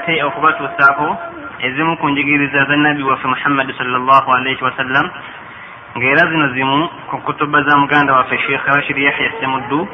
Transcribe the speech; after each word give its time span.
nate 0.00 0.24
okubatuusaako 0.24 1.16
ezimu 1.60 1.96
ku 1.96 2.08
njigiriza 2.08 2.64
za 2.64 2.76
nabbi 2.76 3.02
waffe 3.02 3.28
muhammadi 3.28 3.72
salllah 3.72 4.24
alaihi 4.36 4.64
wasallam 4.64 5.10
ng'era 5.96 6.30
zino 6.30 6.48
zimu 6.54 6.88
ku 7.10 7.16
kutuba 7.18 7.62
za 7.62 7.76
muganda 7.76 8.12
waffe 8.12 8.38
sheikh 8.38 8.64
rashid 8.64 8.98
yahya 8.98 9.32
semuddu 9.40 9.88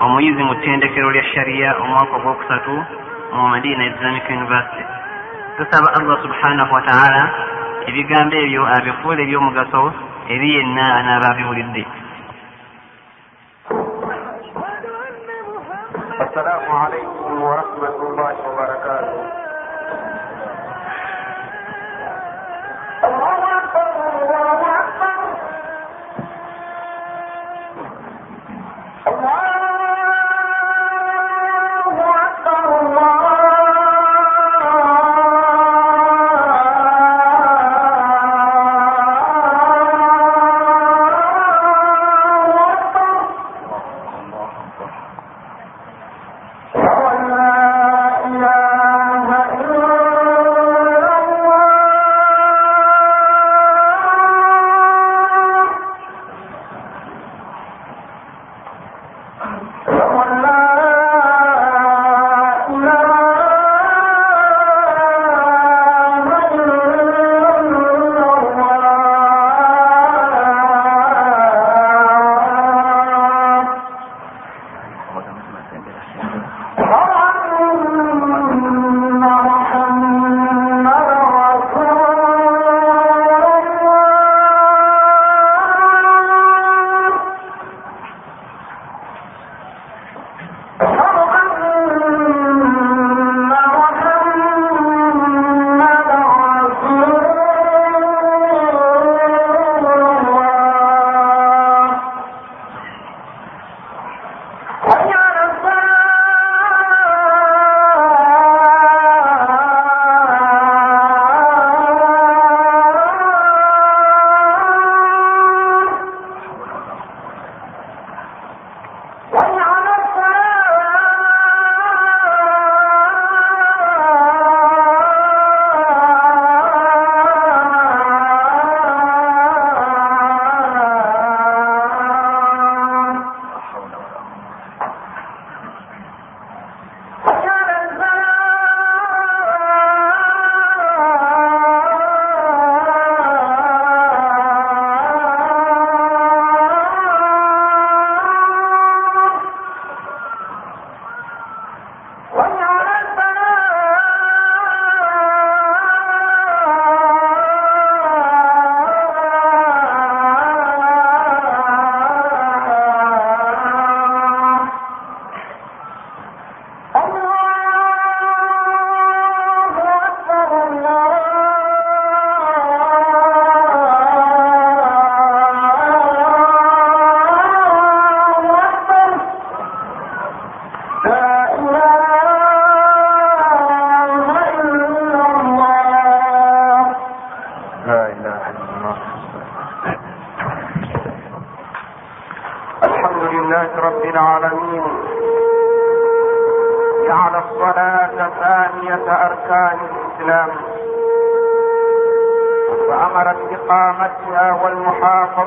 omuyizi 0.00 0.42
mu 0.42 0.54
ttendekero 0.54 1.10
lya 1.10 1.24
shariya 1.32 1.76
omwaka 1.80 2.16
ogwokusatu 2.16 2.84
mu 3.32 3.48
madina 3.48 3.86
islamic 3.86 4.24
university. 4.28 4.84
Tusaba 5.56 5.88
allah 5.96 6.16
subhanahu 6.22 6.74
wataala 6.74 7.22
ebigambo 7.88 8.36
ebyo 8.36 8.62
abifuula 8.76 9.22
ebyomugaso 9.22 9.92
eri 10.28 10.54
yenna 10.54 10.84
anaaba 10.98 11.28
abiwulidde 11.32 11.86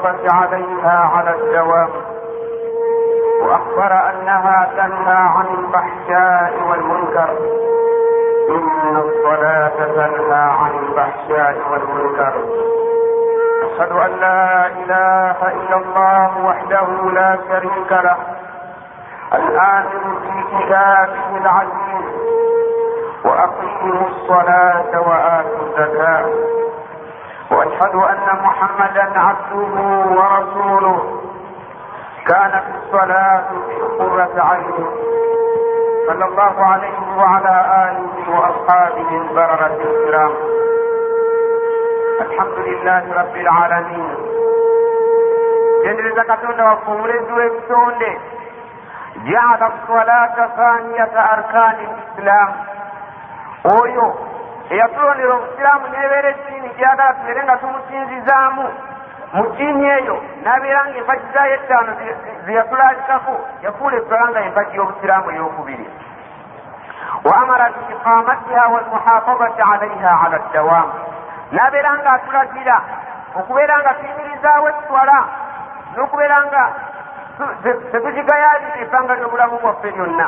وقد 0.02 0.30
عليها 0.30 1.10
على 1.16 1.36
الدوام 1.36 1.90
وأخبر 3.42 4.10
أنها 4.10 4.70
تنهى 4.78 5.16
عن 5.16 5.46
الفحشاء 5.46 6.54
والمنكر. 6.70 7.30
إن 8.50 8.98
الصلاة 8.98 9.72
تنهى 9.96 10.34
عن 10.34 10.72
الفحشاء 10.80 11.58
والمنكر. 11.72 12.34
أشهد 13.64 13.92
أن 13.92 14.20
لا 14.20 14.68
إله 14.68 15.52
إلا 15.52 15.78
الله 15.78 16.46
وحده 16.46 17.12
لا 17.12 17.38
شريك 17.50 17.92
له. 17.92 18.18
الآمن 19.34 20.16
في 20.22 20.58
كتابه 20.58 21.38
العزيز. 21.38 22.12
وأقيموا 23.26 24.08
الصلاة 24.08 25.02
وآتوا 25.02 25.60
الزكاة. 25.68 26.26
وأشهد 27.52 27.96
أن 27.96 28.40
محمدا 28.44 29.20
عبده 29.20 29.41
عبده 29.52 30.06
ورسوله. 30.18 31.22
كانت 32.28 32.64
الصلاة 32.78 33.44
قرة 34.00 34.36
عينه 34.52 34.92
صلى 36.08 36.26
الله 36.26 36.66
عليه 36.66 37.18
وعلى 37.18 37.56
آله 37.88 38.40
وأصحابه 38.40 39.10
البررة 39.22 39.78
الكرام. 39.92 40.32
الحمد 42.22 42.58
لله 42.68 43.04
رب 43.22 43.36
العالمين. 43.36 44.18
gendereza 45.84 46.24
katonda 46.24 46.64
wafuuleddwa 46.66 47.46
ebitonde 47.46 48.20
jaala 49.32 49.72
salata 49.88 50.48
faniyata 50.58 51.30
arkani 51.32 51.88
lisilaamu 51.96 52.56
oyo 53.82 54.08
eyatulondera 54.70 55.34
obusiraamu 55.36 55.88
neebeera 55.88 56.30
eddiini 56.30 56.70
gyagala 56.78 57.14
tubeere 57.14 57.44
nga 57.44 57.58
tumusinzizaamu 57.58 58.66
mu 59.34 59.44
ddiini 59.48 59.86
eyo 59.98 60.16
n'abeera 60.44 60.82
nga 60.88 60.98
empagi 61.00 61.28
zaayo 61.34 61.54
ettaano 61.56 61.92
ze 62.46 62.52
yatulaalikako 62.54 63.34
yafuula 63.64 63.96
ettwala 63.98 64.26
nga 64.32 64.42
empagi 64.48 64.76
y'obusiraamu 64.76 65.30
ey'okubiri. 65.32 65.88
Wa 67.24 67.34
amara 67.42 67.70
biiqamatiha 67.76 68.64
walmuhafazati 68.74 69.62
alaiha 69.62 70.12
ala 70.26 70.38
ddawaamu 70.38 70.94
n'abeera 71.52 71.92
nga 72.00 72.12
atulagira 72.12 72.78
okubeera 73.40 73.76
nga 73.82 73.94
tuyimirizaawo 73.94 74.68
ettwala 74.70 75.18
n'okubeera 75.96 76.38
nga 76.48 76.64
tetugigayaalira 77.92 78.78
ebbanga 78.84 79.14
ly'obulamu 79.16 79.56
bwaffe 79.64 79.90
lyonna. 79.96 80.28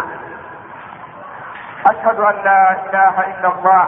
Ashhadu 1.92 2.24
an 2.24 2.36
la 2.44 2.60
ilaha 2.88 3.22
illa 3.32 3.48
allah. 3.52 3.84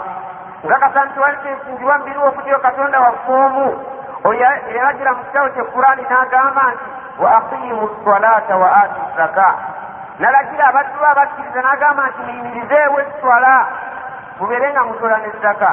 Nga 0.65 0.77
kasa 0.79 1.05
nti 1.05 1.19
wali 1.19 1.37
tensinzibwa 1.43 1.97
mubiri 1.97 2.19
w'okutyo 2.19 2.59
katonda 2.59 2.99
waffe 2.99 3.31
omu 3.31 3.94
oyo 4.25 4.45
eyalagira 4.69 5.11
mu 5.13 5.21
kitabo 5.27 5.47
kye 5.53 5.63
kurani 5.71 6.03
n'agamba 6.09 6.63
nti 6.73 6.85
wa 7.21 7.29
aqimu 7.37 7.89
salata 8.05 8.55
wa 8.57 8.69
atu 8.81 9.01
zaka 9.17 9.49
nalagira 10.19 10.63
abaddu 10.67 10.97
be 10.99 11.07
abakkiriza 11.11 11.59
n'agamba 11.61 12.03
nti 12.09 12.19
muyimirizeewo 12.25 12.97
ekitwala 13.03 13.53
mubeere 14.39 14.67
nga 14.71 14.83
mutola 14.87 15.17
n'ezzaka 15.19 15.71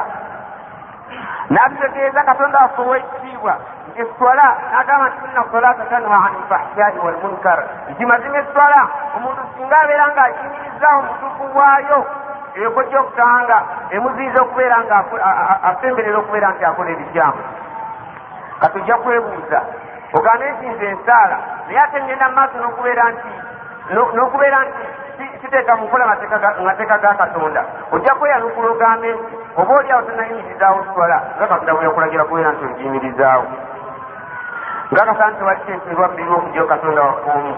n'atutegeeza 1.49 2.21
katonda 2.29 2.61
waffe 2.61 2.81
ow'ekitiibwa 2.81 3.53
nti 3.89 3.99
esitwala 4.01 4.45
n'agamba 4.71 5.05
nti 5.09 5.19
inna 5.27 5.43
salata 5.51 5.83
tanha 5.91 6.17
ani 6.25 6.37
lfahshai 6.43 6.97
walmunkar 7.05 7.59
nti 7.91 8.03
mazima 8.05 8.37
esitwala 8.37 8.81
omuntu 9.15 9.41
singa 9.53 9.77
abeera 9.81 10.05
nga 10.11 10.23
akiyimirizaawo 10.27 10.99
mutuufu 11.07 11.43
bwayo 11.53 11.99
ekojja 12.63 12.99
okutanga 13.01 13.57
emuziiza 13.95 14.39
okubeera 14.41 14.77
nga 14.85 14.97
asemberera 15.69 16.17
okubeera 16.19 16.47
nti 16.53 16.63
akola 16.65 16.89
ebikyamu 16.95 17.41
katujja 18.61 18.95
kwebuuza 18.97 19.61
ogambe 20.13 20.51
nti 20.51 20.65
nze 20.69 20.85
ensaala 20.85 21.37
naye 21.67 21.79
ate 21.79 21.97
ngenda 22.03 22.29
mu 22.29 22.35
maaso 22.35 22.57
n'okubeera 22.57 23.03
nti 23.11 23.31
n'okubeera 24.15 24.59
nti 24.63 24.83
kiteeka 25.41 25.75
mu 25.75 25.85
nkola 25.85 26.05
mateeka 26.63 26.97
ga 26.97 27.13
katonda. 27.13 27.61
Ojja 27.91 28.15
kweyalukula 28.15 28.69
ogambe 28.71 29.09
nti 29.13 29.35
oba 29.57 29.73
oli 29.77 29.91
awo 29.91 30.01
tonayimirizaawo 30.01 30.79
kitwala 30.83 31.17
nga 31.37 31.47
katonda 31.47 31.73
bwe 31.73 31.83
yakulagira 31.85 32.23
kubeera 32.25 32.51
nti 32.51 32.63
ogiyimirizaawo 32.65 33.45
ngakasa 34.93 35.25
nti 35.31 35.43
wali 35.43 35.61
kyensinirwa 35.65 36.07
mubiri 36.07 36.29
okujja 36.29 36.63
katonda 36.65 37.01
wafuumu 37.01 37.55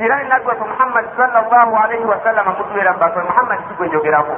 era 0.00 0.16
waffe 0.46 0.64
muhammadi 0.64 1.08
salllahu 1.16 1.76
alaihi 1.76 2.04
wasallama 2.04 2.50
mutubeera 2.58 2.92
mubaafe 2.92 3.20
muhammadi 3.20 3.62
kigwe 3.68 3.86
njogerako. 3.88 4.34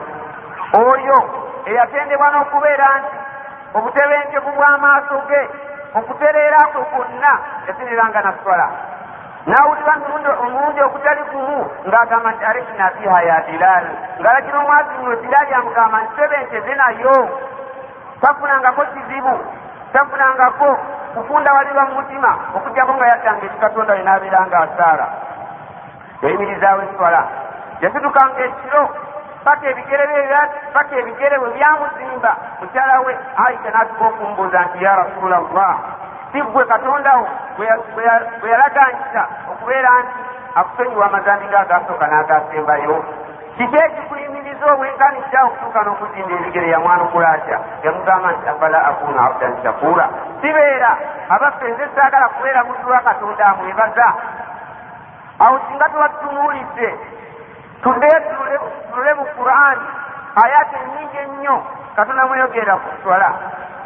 Oyo 0.73 1.19
eyatendebwa 1.67 2.31
n'okubeera 2.31 2.89
nti 2.99 3.17
obutebenkevu 3.77 4.51
bw'amaaso 4.57 5.17
ge 5.29 5.43
okutereera 5.99 6.61
kwe 6.73 6.83
kwonna 6.91 7.33
yatereranga 7.67 8.21
naswala 8.27 8.69
nawulira 9.47 9.95
omulundi 10.45 10.81
okutali 10.83 11.23
kumu 11.31 11.59
ng'agamba 11.87 12.31
nti 12.33 12.45
arekina 12.45 12.91
fiha 12.97 13.19
ya 13.23 13.37
bilal 13.47 13.85
ng'alagira 14.21 14.59
omwazimuno 14.59 15.17
bilali 15.23 15.53
amugamba 15.55 15.97
nti 16.03 16.13
tebenkeze 16.17 16.75
nayo. 16.75 17.17
Tafunangako 18.21 18.83
kizibu 18.93 19.35
tafunangako 19.93 20.69
kufunda 21.15 21.53
walirwa 21.53 21.85
mu 21.85 21.95
mutima 21.95 22.31
okugjako 22.57 22.93
nga 22.95 23.07
yaddanga 23.07 23.45
ekikatonda 23.47 23.95
we 23.95 24.03
n'abeera 24.03 24.47
nga 24.47 24.59
asaala. 24.67 25.07
Yayimirizaawo 26.23 26.83
eswala 26.83 27.23
yasitukanga 27.81 28.41
ekiro 28.49 28.83
paka 29.47 29.69
ebigere 29.71 30.05
bye 30.11 30.43
paka 30.75 30.97
ebigere 30.99 31.39
bwe 31.39 31.51
byamuzimba. 31.55 32.33
Mukyala 32.61 33.01
we 33.07 33.13
aisha 33.45 33.71
n'atuka 33.71 34.05
okumbuuza 34.11 34.59
nti 34.67 34.85
ya 34.85 34.97
rasula 34.97 35.39
llah 35.55 35.77
si 36.33 36.43
gwe 36.43 36.65
katondawo 36.67 37.27
bwe 37.57 38.51
yalaganyisa 38.51 39.23
okubeera 39.51 39.91
nti 40.03 40.19
akusonyiwa 40.59 41.07
amazambi 41.07 41.47
nga 41.47 41.61
agasooka 41.61 42.07
n'agasembayo? 42.07 42.97
Kiki 43.57 43.77
ekikuyimiriza 43.87 44.67
obwenkanisa 44.73 45.39
okutuuka 45.47 45.81
n'okuzimba 45.83 46.33
ebigere 46.39 46.69
yamwana 46.75 47.03
okulatya 47.07 47.57
yamugamba 47.85 48.29
nti 48.35 48.49
afala 48.49 48.79
akunu 48.91 49.19
abdan 49.27 49.55
shakura. 49.63 50.07
Sibeera 50.41 50.91
abaffe 51.35 51.67
nze 51.71 51.87
saagala 51.95 52.29
kubeera 52.35 52.65
muddu 52.65 52.91
wa 52.91 53.01
katonda 53.01 53.47
amwebaza. 53.47 54.07
Awo 55.39 55.61
singa 55.69 55.89
tuba 55.89 56.09
tutunuulidde 56.09 56.89
tuddeyo 57.83 58.19
tulule 58.91 59.15
mu 59.15 59.25
qur'ani 59.37 59.87
ayati 60.45 60.77
ennyingi 60.83 61.19
ennyo 61.25 61.57
katonda 61.97 62.27
mweyogera 62.27 62.75
ku 62.77 62.89
swala. 63.03 63.29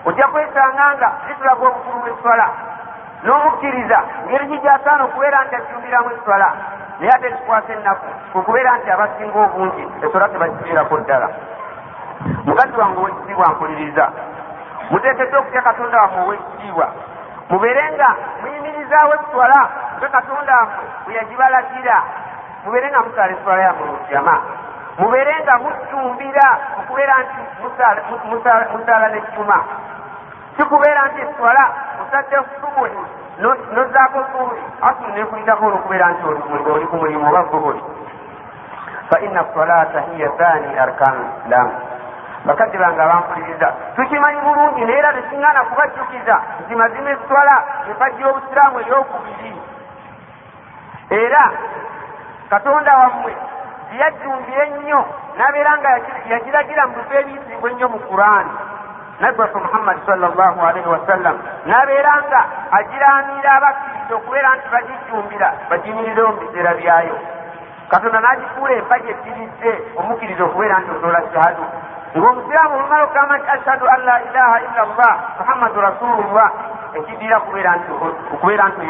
Ojja 0.04 0.26
kwesanga 0.28 0.94
nga 0.96 1.08
zitulaga 1.26 1.66
obukulu 1.66 1.98
bw'eswala 2.00 2.46
n'omukkiriza 3.24 3.98
ngeri 4.26 4.46
gigyasaana 4.50 5.04
okubeera 5.04 5.44
nti 5.44 5.54
ajumbiramu 5.56 6.10
eswala 6.16 6.48
naye 6.98 7.12
ate 7.14 7.26
ekikwasa 7.28 7.72
ennaku 7.72 8.08
okubeera 8.38 8.70
nti 8.78 8.88
abasinga 8.90 9.38
obungi 9.44 9.84
eswala 10.04 10.28
tebakifiirako 10.28 10.94
ddala. 10.98 11.28
Mukazi 12.46 12.76
wange 12.80 12.98
owekitiibwa 13.00 13.46
mpuliriza 13.52 14.04
muteekeddwa 14.90 15.40
okutya 15.40 15.62
katonda 15.62 16.00
wammwe 16.00 16.20
owekitiibwa. 16.24 16.86
Mubeere 17.50 17.84
nga 17.92 18.08
muyimirizaawo 18.40 19.12
eswala 19.14 19.60
nga 19.98 20.08
katonda 20.08 20.52
wammwe 20.56 20.84
bwe 21.04 21.14
yagibalagira 21.14 21.96
mubeere 22.64 22.88
nga 22.90 23.00
musaala 23.02 23.32
eswala 23.32 23.72
mu 23.78 23.98
jama. 24.10 24.36
Mubeere 24.98 25.34
nga 25.42 25.54
mutumbira 25.62 26.46
okubeera 26.78 27.14
nti 27.22 27.40
musaala 28.72 29.08
nejjuma 29.08 29.58
kikubeera 30.56 31.02
nti 31.06 31.20
eswala 31.20 31.64
osadde 32.02 32.36
subuhi 32.60 33.00
nozaako 33.74 34.18
zuhuri 34.32 34.62
asulu 34.82 35.12
nekuyitako 35.14 35.66
olwokubeera 35.66 36.06
nti 36.12 36.22
oli 36.70 36.86
ku 36.86 36.96
mulimu 36.96 37.28
oba 37.28 37.42
zuhuri 37.50 37.82
fa 39.08 39.20
inna 39.20 39.44
salata 39.54 40.00
hiya 40.00 40.28
thani 40.38 40.78
arkanu 40.78 41.24
lislamu 41.44 41.72
bakadde 42.44 42.78
bange 42.78 43.02
abanpuliriza 43.02 43.74
tukimanyi 43.96 44.40
bulungi 44.40 44.84
naye 44.84 44.98
era 44.98 45.12
tekingana 45.12 45.64
kubajjukiza 45.64 46.40
nti 46.64 46.74
mazima 46.74 47.10
eswala 47.10 47.56
empagi 47.90 48.22
y'obusiraamu 48.22 48.80
eyokubiri 48.80 49.52
era 51.10 51.42
katonda 52.50 52.92
wammwe 52.98 53.32
yajjumbira 54.00 54.64
ennyo 54.66 55.00
n'abeera 55.36 55.72
nga 55.78 55.90
yagiragira 56.30 56.82
mu 56.86 56.94
bifo 56.98 57.14
ebiyitibwa 57.20 57.70
ennyo 57.70 57.86
mu 57.88 57.98
qurani. 58.08 58.54
Nabbi 59.20 59.40
waffe 59.40 59.58
muhammadi 59.58 60.00
salllahu 60.06 60.58
alaihi 60.68 60.88
wasallam 60.88 61.36
n'abeera 61.66 62.12
nga 62.26 62.40
agiraanira 62.78 63.50
abakkiriza 63.58 64.14
okubeera 64.16 64.50
nti 64.56 64.66
bagijjumbira 64.74 65.48
bagimirire 65.70 66.22
mu 66.22 66.34
biseera 66.40 66.72
byayo. 66.80 67.16
Katonda 67.90 68.18
n'agifuula 68.20 68.72
empagi 68.74 69.08
ekirizze 69.14 69.70
omukkiriza 69.98 70.42
okubeera 70.44 70.80
nti 70.80 70.90
osobola 70.90 71.20
shahadu. 71.32 71.64
Ng'omusiraamu 72.16 72.74
olumala 72.78 73.02
okugamba 73.04 73.34
nti 73.38 73.48
ashhadu 73.54 73.84
an 73.94 74.00
la 74.08 74.16
ilaha 74.28 74.56
illa 74.66 74.82
llah 74.98 75.14
muhammadu 75.38 75.78
rasulullah 75.80 76.48
ekiddira 76.98 77.36
okubeera 77.38 77.70
nti 77.78 77.90
okubeera 78.34 78.64
nti 78.70 78.82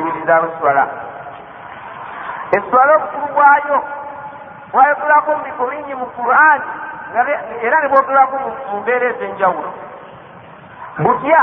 eswala 2.57 2.93
obukulu 2.97 3.27
bwayo 3.35 3.79
bwayogolako 4.73 5.31
mu 5.37 5.43
bifo 5.45 5.65
bingi 5.71 5.95
mu 5.95 6.07
qur'ani 6.17 6.65
era 7.63 7.77
ne 7.81 7.89
bwogolako 7.89 8.37
mu 8.71 8.77
mbeera 8.81 9.07
ez'enjawulo. 9.13 9.71
Butya 10.99 11.43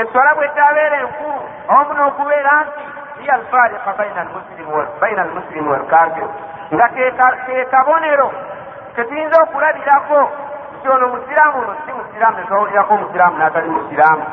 eswala 0.00 0.30
bwetabeera 0.34 0.96
enkulu 1.04 1.40
omu 1.76 1.92
n'okubeera 1.94 2.52
nti 2.66 2.82
hiya 3.20 3.34
alfarika 3.34 3.90
baina 5.00 5.22
almusilimu 5.22 5.70
walkafir 5.70 6.28
nga 6.74 6.88
kekabonero 7.46 8.32
ketuyinza 8.96 9.36
okulabirako 9.42 10.30
nti 10.78 10.88
ono 10.88 11.06
musiraamu 11.08 11.58
ono 11.62 11.74
si 11.86 11.92
musiraamu 11.92 12.36
netwawulirako 12.38 12.94
omusiraamu 12.94 13.36
n'atali 13.38 13.68
musiraamu 13.68 14.24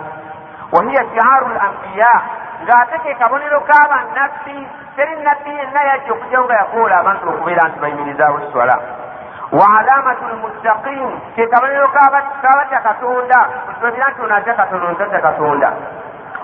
wahiya 0.71 1.03
shiaru 1.11 1.47
lambiya 1.57 2.13
ng'ate 2.63 2.97
ke 3.03 3.11
kabonero 3.19 3.59
k'abannabbi 3.67 4.57
teri 4.95 5.15
nabbi 5.23 5.51
yenna 5.51 5.81
yajja 5.89 6.13
okujjawo 6.13 6.45
nga 6.45 6.55
yakoola 6.61 6.95
abantu 6.99 7.29
okubeera 7.29 7.63
nti 7.67 7.79
bayimirizaawo 7.79 8.37
eswala 8.45 8.75
wa 9.51 9.67
alamatu 9.79 10.23
lmuttaqin 10.31 11.09
ke 11.35 11.43
kabonero 11.51 11.87
k'abatya 11.91 12.79
katonda 12.87 13.39
otulabira 13.69 14.07
nti 14.11 14.21
ono 14.21 14.35
atya 14.35 14.53
katonda 14.53 14.87
ontatya 14.87 15.21
katonda 15.21 15.69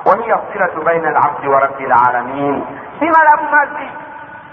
wahiya 0.05 0.37
silatu 0.51 0.81
baina 0.81 1.07
alabdi 1.09 1.47
wa 1.47 1.59
rabbi 1.59 1.85
lalamin 1.85 2.55
simala 2.99 3.31
bumazi 3.37 3.87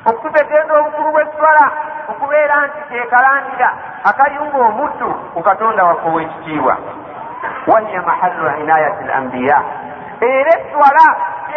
okututegeeza 0.07 0.73
obukulu 0.79 1.11
bw'eswala 1.13 1.65
okubeera 2.11 2.57
nti 2.67 2.81
kekalandira 2.89 3.71
akayunga 4.05 4.59
omuddu 4.69 5.11
ku 5.35 5.41
katonda 5.43 5.85
waffe 5.85 6.07
ow'ekitiibwa 6.09 6.77
mahallu 8.07 8.61
inayati 8.63 9.05
lambiya 9.05 9.59
era 10.21 10.53
eswala 10.59 11.07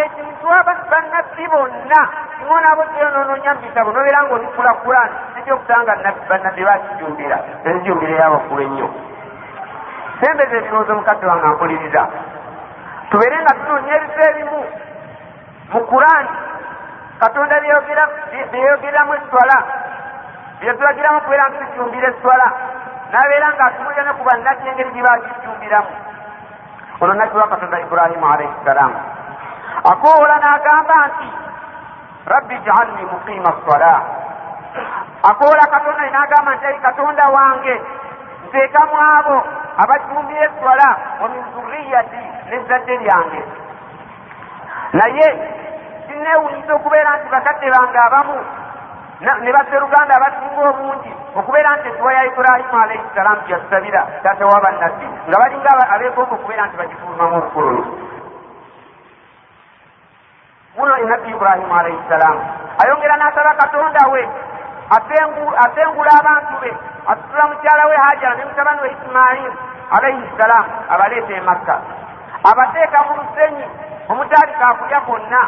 ekintu 0.03 0.48
bannabbi 0.91 1.46
bonna 1.48 2.01
ngo 2.44 2.60
nabo 2.60 2.84
kyonononya 2.94 3.53
mubitabo 3.53 3.91
nobeera 3.91 4.24
nga 4.24 4.36
obikula 4.36 4.74
kurani 4.82 5.15
ekyokusanga 5.39 5.94
bannabbi 6.29 6.63
bakijumbira 6.63 7.38
ezijumbira 7.65 8.13
eyabakulu 8.15 8.62
ennyo 8.62 8.88
sembeza 10.20 10.56
ebirowoozo 10.58 10.96
mukadde 10.96 11.25
wange 11.27 11.46
ampuliriza 11.48 12.01
tubeere 13.10 13.38
nga 13.41 13.53
tunoonya 13.58 13.94
ebifo 13.98 14.22
ebimu 14.29 14.60
mu 15.72 15.79
kurani 15.89 16.32
katonda 17.20 17.56
byeyogeramu 18.51 19.13
eswala 19.20 19.58
byetulagiramu 20.60 21.22
kubeera 21.22 21.50
nti 21.50 21.58
tujumbira 21.65 22.08
eswala 22.10 22.48
nabeera 23.12 23.48
nga 23.54 23.66
atubuulira 23.66 24.04
ne 24.04 24.14
ku 24.18 24.24
bannabbi 24.24 24.70
engeri 24.70 24.92
gye 24.92 25.02
bagijumbiramu 25.08 25.94
ono 27.02 27.14
nabbi 27.14 27.38
wa 27.38 27.48
katonda 27.48 27.80
ibrahimu 27.80 28.26
alaihi 28.34 28.54
ssalaamu 28.62 29.00
akoola 29.92 30.36
n'agamba 30.44 30.96
nti 31.08 31.30
rabbi 32.26 32.56
jaalni 32.66 33.04
muqiima 33.12 33.52
swala 33.64 33.94
akoola 35.30 35.64
katonda 35.74 36.04
n'agamba 36.10 36.52
nti 36.56 36.66
ai 36.66 36.80
katonda 36.80 37.24
wange 37.30 37.76
nteekamu 38.48 38.96
abo 39.18 39.38
abajumbira 39.78 40.46
eswala 40.46 40.90
wa 41.22 41.28
min 41.30 41.44
zurriyati 41.54 42.22
nezzadde 42.50 42.96
lyange. 42.98 43.42
Naye 44.94 45.28
kineewunyisa 46.08 46.74
okubeera 46.76 47.18
nti 47.18 47.28
bakadde 47.30 47.68
bange 47.72 47.98
abamu 47.98 48.38
ne 49.20 49.52
basseruganda 49.52 50.16
abasinga 50.16 50.62
obungi 50.70 51.12
okubeera 51.36 51.78
nti 51.78 51.88
entuwa 51.88 52.14
ya 52.14 52.26
iburahimu 52.26 52.76
alaihi 52.84 53.04
salaamu 53.16 53.42
gyasabira 53.48 54.02
taata 54.24 54.46
wa 54.46 54.62
bannabbi 54.62 55.08
nga 55.28 55.38
balinga 55.40 55.72
abeegomba 55.94 56.36
okubeera 56.36 56.66
nti 56.68 56.78
bagifulumamu 56.78 57.38
obukololo 57.38 57.84
muno 60.78 60.98
enabbi 60.98 61.30
iburahimu 61.32 61.74
alaihi 61.80 62.04
salaamu 62.10 62.42
ayongera 62.84 63.18
n'asaba 63.18 63.54
katonda 63.62 64.02
we 64.14 64.22
asengula 65.66 66.12
abantu 66.20 66.54
be 66.62 66.72
asitula 67.08 67.48
mukyala 67.48 67.88
we 67.90 67.96
hajara 67.96 68.36
ne 68.36 68.46
mutabani 68.46 68.82
we 68.82 68.90
isimaili 68.92 69.52
alaihi 69.92 70.30
salaamu 70.38 70.72
abaleeta 70.90 71.34
e 71.34 71.42
makka. 71.42 71.82
Abateeka 72.44 73.04
mu 73.04 73.14
lusenyi 73.18 73.66
omutali 74.10 74.54
kakulya 74.60 75.02
konna 75.02 75.42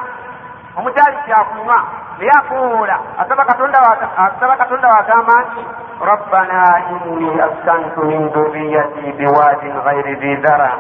omutali 0.78 1.18
kyakunywa 1.26 1.80
naye 2.20 2.32
akoola 2.40 3.00
asaba 3.18 4.58
katonda 4.58 4.88
wagamba 4.90 5.34
nti 5.44 5.62
rabbana 6.06 6.82
inni 6.92 7.42
askantu 7.42 8.00
min 8.06 8.30
dhuriyati 8.30 9.12
biwadin 9.18 9.74
ghairi 9.84 10.16
dhi 10.16 10.36
dhara 10.36 10.72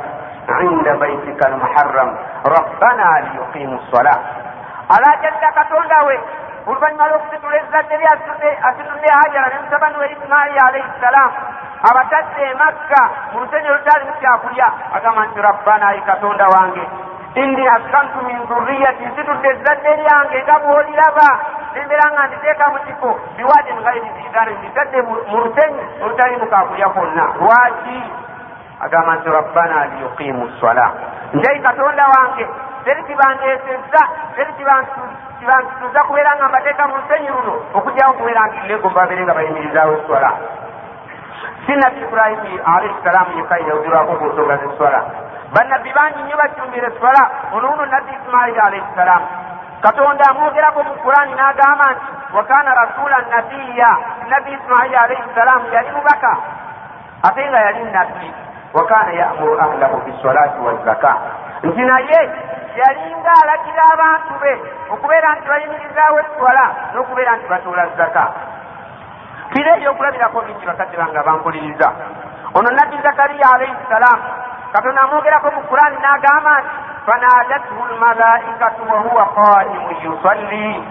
inda 0.62 0.94
baitika 0.98 1.46
almuharram. 1.48 2.10
Rabbana 2.44 3.08
liyuqimu 3.22 3.80
sala 3.92 4.14
alajadda 4.90 5.52
katonda 5.52 6.04
we. 6.08 6.20
Oluvanyuma 6.68 7.08
lw'okusitula 7.08 7.58
ezzadde 7.58 7.98
lye 7.98 8.08
asitudde 8.68 9.10
hajara. 9.20 9.48
Ne 9.50 9.60
mutabani 9.64 9.98
we 9.98 10.08
isimaili 10.12 10.60
alaihi 10.60 10.90
salaamu 11.02 11.34
abatadde 11.90 12.42
e 12.52 12.54
makka. 12.54 13.02
Mu 13.34 13.40
lusenyi 13.40 13.70
olutalimu 13.70 14.14
kyakulya 14.20 14.68
agamba 14.94 15.26
nti 15.26 15.42
rabbana 15.42 15.88
ayi 15.88 16.02
katonda 16.02 16.46
wange 16.48 16.84
inni 17.36 17.68
askantu 17.68 18.18
min 18.26 18.40
dhuriyati 18.50 19.06
nsitudde 19.06 19.50
ezzadde 19.50 19.92
lyange 20.02 20.38
nga 20.44 20.56
bw'oliraba 20.64 21.30
nembeera 21.76 22.08
nga 22.14 22.24
nditeeka 22.28 22.66
mu 22.74 22.80
kifo 22.86 23.10
biwaadi 23.38 23.72
ngairi 23.82 24.10
zidane 24.18 24.52
nditadde 24.58 25.02
mu 25.02 25.14
lusenyi 25.42 25.84
olutalimu 26.04 26.46
kakulya 26.48 26.88
kwonna 26.90 27.26
lwaki 27.40 27.98
agamba 28.86 29.16
nti 29.16 29.30
rabbana 29.30 29.86
liyuqimu 29.92 30.50
swala. 30.60 30.92
Njayi 31.34 31.60
katonda 31.60 32.04
wange 32.08 32.48
teri 32.84 33.04
kibandeesezza 33.04 34.02
teri 34.36 34.54
kibansituza 35.40 36.04
kubeera 36.08 36.36
nga 36.36 36.48
mbateeka 36.50 36.88
mu 36.88 36.96
lusenyi 36.98 37.28
luno. 37.28 37.54
Okugyawo 37.74 38.14
kubeera 38.14 38.42
nti 38.48 38.68
negomba 38.68 39.02
babeere 39.02 39.24
nga 39.24 39.34
bayimirizaawo 39.34 39.94
eswala 39.98 40.32
si 41.66 41.76
nabbi 41.76 42.02
ibrahimu 42.02 42.60
alaihi 42.66 42.96
salaamu 43.04 43.38
yekka 43.38 43.56
yawugirwako 43.58 44.14
ku 44.20 44.26
nsonga 44.26 44.58
zeswala 44.58 45.00
bannabbi 45.54 45.94
bangi 45.94 46.22
nnyo 46.24 46.38
bakyumbira 46.38 46.88
eswala 46.88 47.24
ono 47.54 47.68
uno 47.70 47.86
nabbi 47.86 48.12
isimaili 48.18 48.60
alaihi 48.60 48.96
salaamu 48.96 49.28
katonda 49.82 50.26
amwogerako 50.30 50.84
mu 50.84 50.94
kurani 51.02 51.34
n'agamba 51.36 51.86
nti 51.92 52.36
wakana 52.36 52.74
rasulan 52.74 53.26
nabiya 53.30 53.92
nabbi 54.30 54.52
isimaili 54.54 54.96
alaihi 54.96 55.24
salaamu 55.36 55.74
yali 55.74 55.92
mubaka 55.92 56.38
ate 57.24 57.50
nga 57.50 57.60
yali 57.60 57.84
nabbi. 57.84 58.34
Wakana 58.74 59.12
yamuru 59.12 59.60
ahlahu 59.62 59.98
bisolati 60.06 60.60
wazaka 60.60 61.18
nti 61.64 61.82
naye 61.82 62.20
yalinga 62.76 63.32
alagira 63.44 63.84
abantu 63.94 64.34
be 64.42 64.54
okubeera 64.94 65.36
nti 65.36 65.48
bayimirizaawo 65.48 66.20
eswala 66.20 66.66
n'okubeera 66.94 67.36
nti 67.36 67.48
batoola 67.50 67.88
zaka 67.98 68.26
tira 69.52 69.76
ebyokulabirako 69.76 70.42
bingi 70.42 70.66
bakadde 70.66 70.98
bange 70.98 71.20
bampuliriza 71.26 71.88
ono 72.54 72.70
nabbi 72.72 72.98
zakariya 73.04 73.48
alaihi 73.56 73.76
salaamu 73.90 74.24
katonda 74.74 75.02
amwogerako 75.02 75.48
mu 75.56 75.62
kurani 75.70 75.98
n'agamba 76.04 76.54
nti 76.62 76.70
fanadathu 77.06 77.76
lmalaikatu 77.92 78.82
wahuwa 78.92 79.26
qaimu 79.38 79.90
yusalli. 80.04 80.84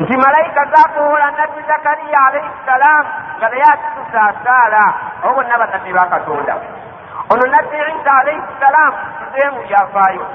Nti 0.00 0.16
malayika 0.16 0.62
zakoola 0.74 1.30
nabbi 1.30 1.60
zakariya 1.68 2.18
alaihi 2.28 2.50
salaamu 2.66 3.08
nga 3.38 3.48
naye 3.48 3.62
akitusa 3.72 4.20
asaala 4.30 4.82
abo 5.22 5.34
bonna 5.34 5.58
bannabbi 5.58 5.92
ba 5.92 6.04
katonda 6.14 6.54
ono 7.32 7.44
nabbi 7.46 7.76
isa 7.76 8.12
alaihi 8.20 8.42
salaamu 8.60 8.96
tuzeemu 9.18 9.58
byafaayo 9.68 10.26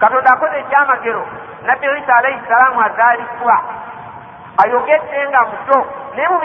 katonda 0.00 0.30
akoze 0.34 0.56
ekyamagero 0.58 1.22
nabbi 1.66 1.86
isa 2.02 2.12
alaihi 2.16 2.40
salaamu 2.48 2.80
azaalibwa 2.86 3.56
ayogedde 4.62 5.20
nga 5.28 5.40
muto 5.50 5.78
naye 6.14 6.28
mu 6.32 6.38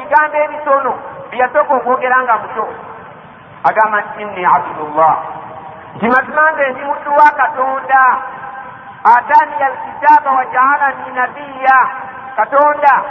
bigambo 0.00 0.36
ebitono 0.44 0.92
byeyasooka 1.30 1.72
okwogera 1.78 2.16
nga 2.24 2.34
muto 2.42 2.64
agamba 3.68 4.02
inni 4.18 4.44
abdullah. 4.44 5.16
Nti 5.96 6.06
mazima 6.08 6.50
nze 6.50 6.68
ndi 6.70 6.80
muddu 6.84 7.10
wa 7.10 7.30
katonda 7.40 8.02
ataniya 9.16 9.66
alkitaaba 9.66 10.30
wajaalani 10.30 11.10
nabiya 11.14 11.78
katonda 12.36 13.02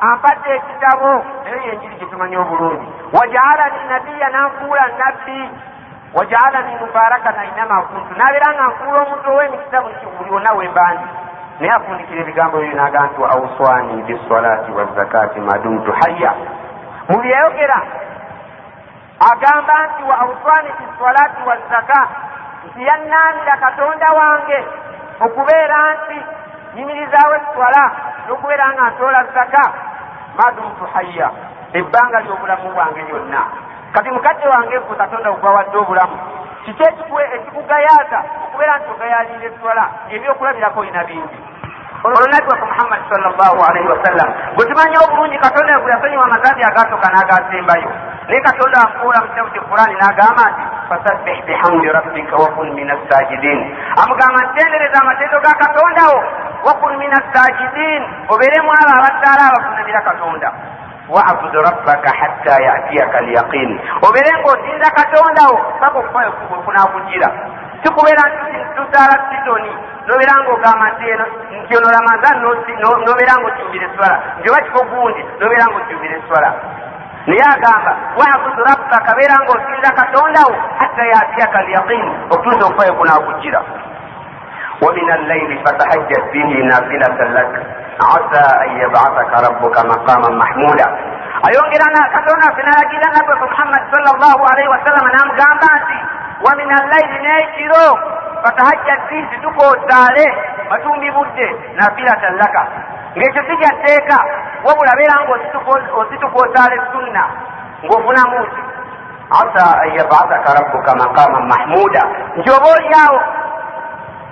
ampadde 0.00 0.50
ekitabo 0.54 1.24
eyo 1.46 1.58
yenjiri 1.68 1.94
gyetumanyi 1.96 2.36
obulungi 2.36 2.88
wajaalani 3.12 3.78
nabiya 3.88 4.28
nanfuula 4.28 4.84
nabbi 4.98 5.50
wajaalani 6.14 6.76
mubarakana 6.80 7.44
inama 7.44 7.82
kuntu 7.82 8.14
nabeera 8.18 8.54
nga 8.54 8.66
nfuula 8.68 8.98
omuntu 9.02 9.30
ow'emikisa 9.30 9.80
buli 10.18 10.30
wonna 10.30 10.52
wembandi 10.58 11.06
naye 11.60 11.72
afundikira 11.72 12.20
ebigambo 12.20 12.62
ebyo 12.62 12.76
naga 12.76 13.00
nti 13.06 13.20
wa 13.20 13.30
auswani 13.30 14.02
bisolati 14.02 14.70
wazakati 14.72 15.40
madumtu 15.40 15.92
hayya 15.92 16.32
mu 17.08 17.18
byeyogera 17.22 17.78
agamba 19.20 19.86
nti 19.86 20.02
wa 20.02 20.18
auswani 20.18 20.70
bisolati 20.78 21.42
wazaka 21.48 22.08
nti 22.66 22.86
yannaanira 22.86 23.56
katonda 23.56 24.12
wange 24.12 24.58
okubeera 25.20 25.94
nti 25.94 26.18
nyimirizaawo 26.74 27.34
eswala 27.36 27.84
n'okubeera 28.26 28.72
nga 28.72 28.90
ntoola 28.90 29.24
zaka. 29.34 29.64
Madumtu 30.38 30.84
hayya 30.94 31.30
ebbanga 31.72 32.20
ly'obulamu 32.20 32.70
bwange 32.74 33.02
lyonna. 33.02 33.42
Kati 33.92 34.10
mukadde 34.10 34.48
wange 34.48 34.78
gwe 34.78 34.96
katonda 34.96 35.30
gwawadde 35.30 35.76
obulamu 35.78 36.16
kiki 36.64 36.82
ekikugayaaza 37.36 38.18
okubeera 38.44 38.78
nti 38.78 38.90
ogayalira 38.92 39.46
eswala 39.48 39.84
ebyokulabirako 40.14 40.80
olina 40.80 41.04
bingi 41.04 41.38
olunabbi 42.04 42.48
waffe 42.50 42.66
muhammadi 42.72 43.04
salllahu 43.10 43.58
alaihi 43.68 43.88
wasallam. 43.94 44.28
Bwe 44.56 44.64
tumanyi 44.66 44.96
obulungi 45.04 45.38
katonda 45.38 45.78
gwe 45.80 45.90
yasonyiwa 45.92 46.24
amazambi 46.24 46.62
agatoka 46.64 47.06
n'agasembayo 47.12 47.90
naye 48.28 48.40
katonda 48.40 48.76
amufuula 48.84 49.20
mu 49.20 49.28
kitabu 49.28 49.50
kyefulani 49.50 49.94
n'agamba 49.96 50.44
nti 50.52 50.64
fasabbih 50.88 51.38
bihamdi 51.46 51.88
rabbika 51.88 52.36
wakun 52.36 52.68
min 52.76 52.88
assajidin 52.90 53.58
amugamba 54.02 54.40
ntendereza 54.52 55.00
amateeso 55.00 55.40
ga 55.40 55.52
katondawo 55.62 56.18
wakun 56.68 56.92
min 57.00 57.10
assajidin 57.20 58.02
obeeremu 58.28 58.68
abo 58.68 58.92
abasaala 59.00 59.42
abafunamira 59.48 60.00
katonda 60.04 60.48
wabud 61.08 61.54
rabbaka 61.68 62.10
hatta 62.20 62.54
yatiyaka 62.68 63.18
alyaqin 63.18 63.70
obeere 64.04 64.32
ng'osinza 64.40 64.88
katondawo 64.92 65.56
paka 65.80 65.98
okufayo 65.98 66.30
kunakugira 66.68 67.28
kikubeera 67.82 68.22
nti 68.28 68.58
tuzaala 68.76 69.16
sizoni 69.28 69.72
nobeera 70.06 70.34
ngaogamba 70.42 70.86
nti 70.92 71.04
eno 71.12 71.24
nti 71.62 71.72
ono 71.76 71.88
ramazan 71.96 72.36
nobeera 73.06 73.34
ngaokyumbira 73.40 73.86
eswala. 73.88 74.18
Nti 74.38 74.46
oba 74.50 74.60
kifo 74.64 74.80
gundi 74.90 75.22
nobeera 75.40 75.64
ngaokyumbira 75.70 76.14
eswala. 76.20 76.50
Naye 77.26 77.44
agamba 77.54 77.92
wabudu 78.18 78.62
rabbaka 78.68 79.10
beera 79.16 79.36
ngaosinza 79.44 79.90
katondawo 79.98 80.54
hatta 80.80 81.04
yatiyaka 81.12 81.58
lyaqini 81.62 82.10
okutuusa 82.32 82.66
okufayo 82.66 82.94
kunaakujira 82.94 83.62
ومن 84.82 85.12
الليل 85.12 85.64
فتحجد 85.66 86.22
به 86.32 86.50
نافلة 86.70 87.18
لك 87.36 87.52
عسى 88.02 88.44
أن 88.64 88.76
يبعثك 88.76 89.32
ربك 89.48 89.76
مقاما 89.84 90.28
محمودا 90.38 90.88
ayongerana 91.48 92.00
katonda 92.14 92.46
ffe 92.54 92.62
nalagira 92.68 93.08
nabwe 93.16 93.34
muhammadi 93.42 93.86
salllahu 93.94 94.42
alaihi 94.52 94.68
wasallama 94.74 95.10
namugamba 95.16 95.68
nti 95.80 95.98
wa 96.44 96.52
min 96.58 96.68
allaili 96.80 97.16
n'ekiro 97.24 97.86
fatahajjad 98.42 99.00
bihi 99.08 99.36
tukoosaale 99.42 100.26
matumbi 100.70 101.10
budde 101.10 101.46
nafilatan 101.76 102.36
laka. 102.38 102.62
Ng'ekyo 103.16 103.42
si 103.48 103.54
kyatteeka 103.60 104.16
wabula 104.64 104.92
beera 104.98 105.16
nga 105.24 105.32
ositukoosaale 106.00 106.76
sunna 106.92 107.24
ng'ofunamu 107.84 108.38
ki 108.52 108.62
asa 109.40 109.64
an 109.82 109.90
yabathaka 109.98 110.48
rabbuka 110.58 110.92
maqaman 111.02 111.44
mahmuda. 111.50 112.02
Nti 112.38 112.48
oba 112.50 112.68
oliawo 112.76 113.18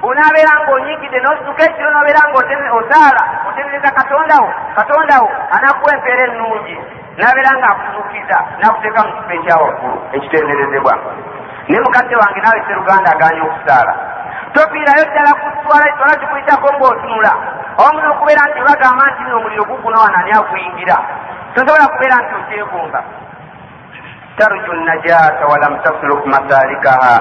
onaabeera 0.02 0.52
ng'onyigidde 0.60 1.18
n'osituka 1.20 1.62
ekiro 1.64 1.88
n'obeera 1.90 2.22
ng'osaala 2.28 3.22
otemereza 3.48 3.90
katondawo 3.98 4.48
katondawo 4.76 5.28
anakuwa 5.56 5.94
empeera 5.96 6.22
ennungi 6.28 6.76
n'abeera 7.16 7.50
ng'akuzuukiza 7.58 8.38
n'akuteeka 8.60 9.00
mu 9.06 9.12
kifo 9.16 9.32
ekyawaggulu 9.36 9.98
ekitenderezebwa 10.16 10.94
naye 11.68 11.80
mukadde 11.84 12.14
wange 12.20 12.40
naawe 12.40 12.60
seruganda 12.66 13.08
aganya 13.12 13.42
okusaala 13.48 13.92
tofiirayo 14.52 15.04
ddala 15.08 15.32
kuswala 15.40 15.84
eswala 15.90 16.14
zikuyitako 16.20 16.66
ng'otunula 16.76 17.32
omu 17.84 17.98
n'okubeera 18.00 18.42
nti 18.48 18.60
bagamba 18.68 19.04
nti 19.10 19.22
n'omuliro 19.24 19.64
gugunawanani 19.70 20.30
akuyingira 20.38 20.96
tosobola 21.54 21.88
kubeera 21.92 22.16
nti 22.22 22.32
okyegomba 22.40 23.00
tarju 24.37 24.73
najata 24.73 25.47
walam 25.47 25.81
tasluk 25.83 26.26
masalikaha 26.26 27.14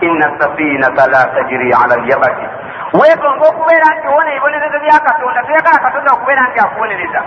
ina 0.00 0.26
safinata 0.38 1.06
la 1.06 1.22
tajiri 1.34 1.72
ala 1.72 1.96
lyabati 1.96 2.46
weegonga 2.92 3.44
okubeera 3.48 3.86
nti 3.96 4.08
wona 4.08 4.30
ebibonerezo 4.30 4.78
bya 4.78 4.98
katonda 5.06 5.42
toyagala 5.42 5.78
katonda 5.78 6.12
okubeera 6.12 6.42
nti 6.48 6.58
akubonereza 6.60 7.20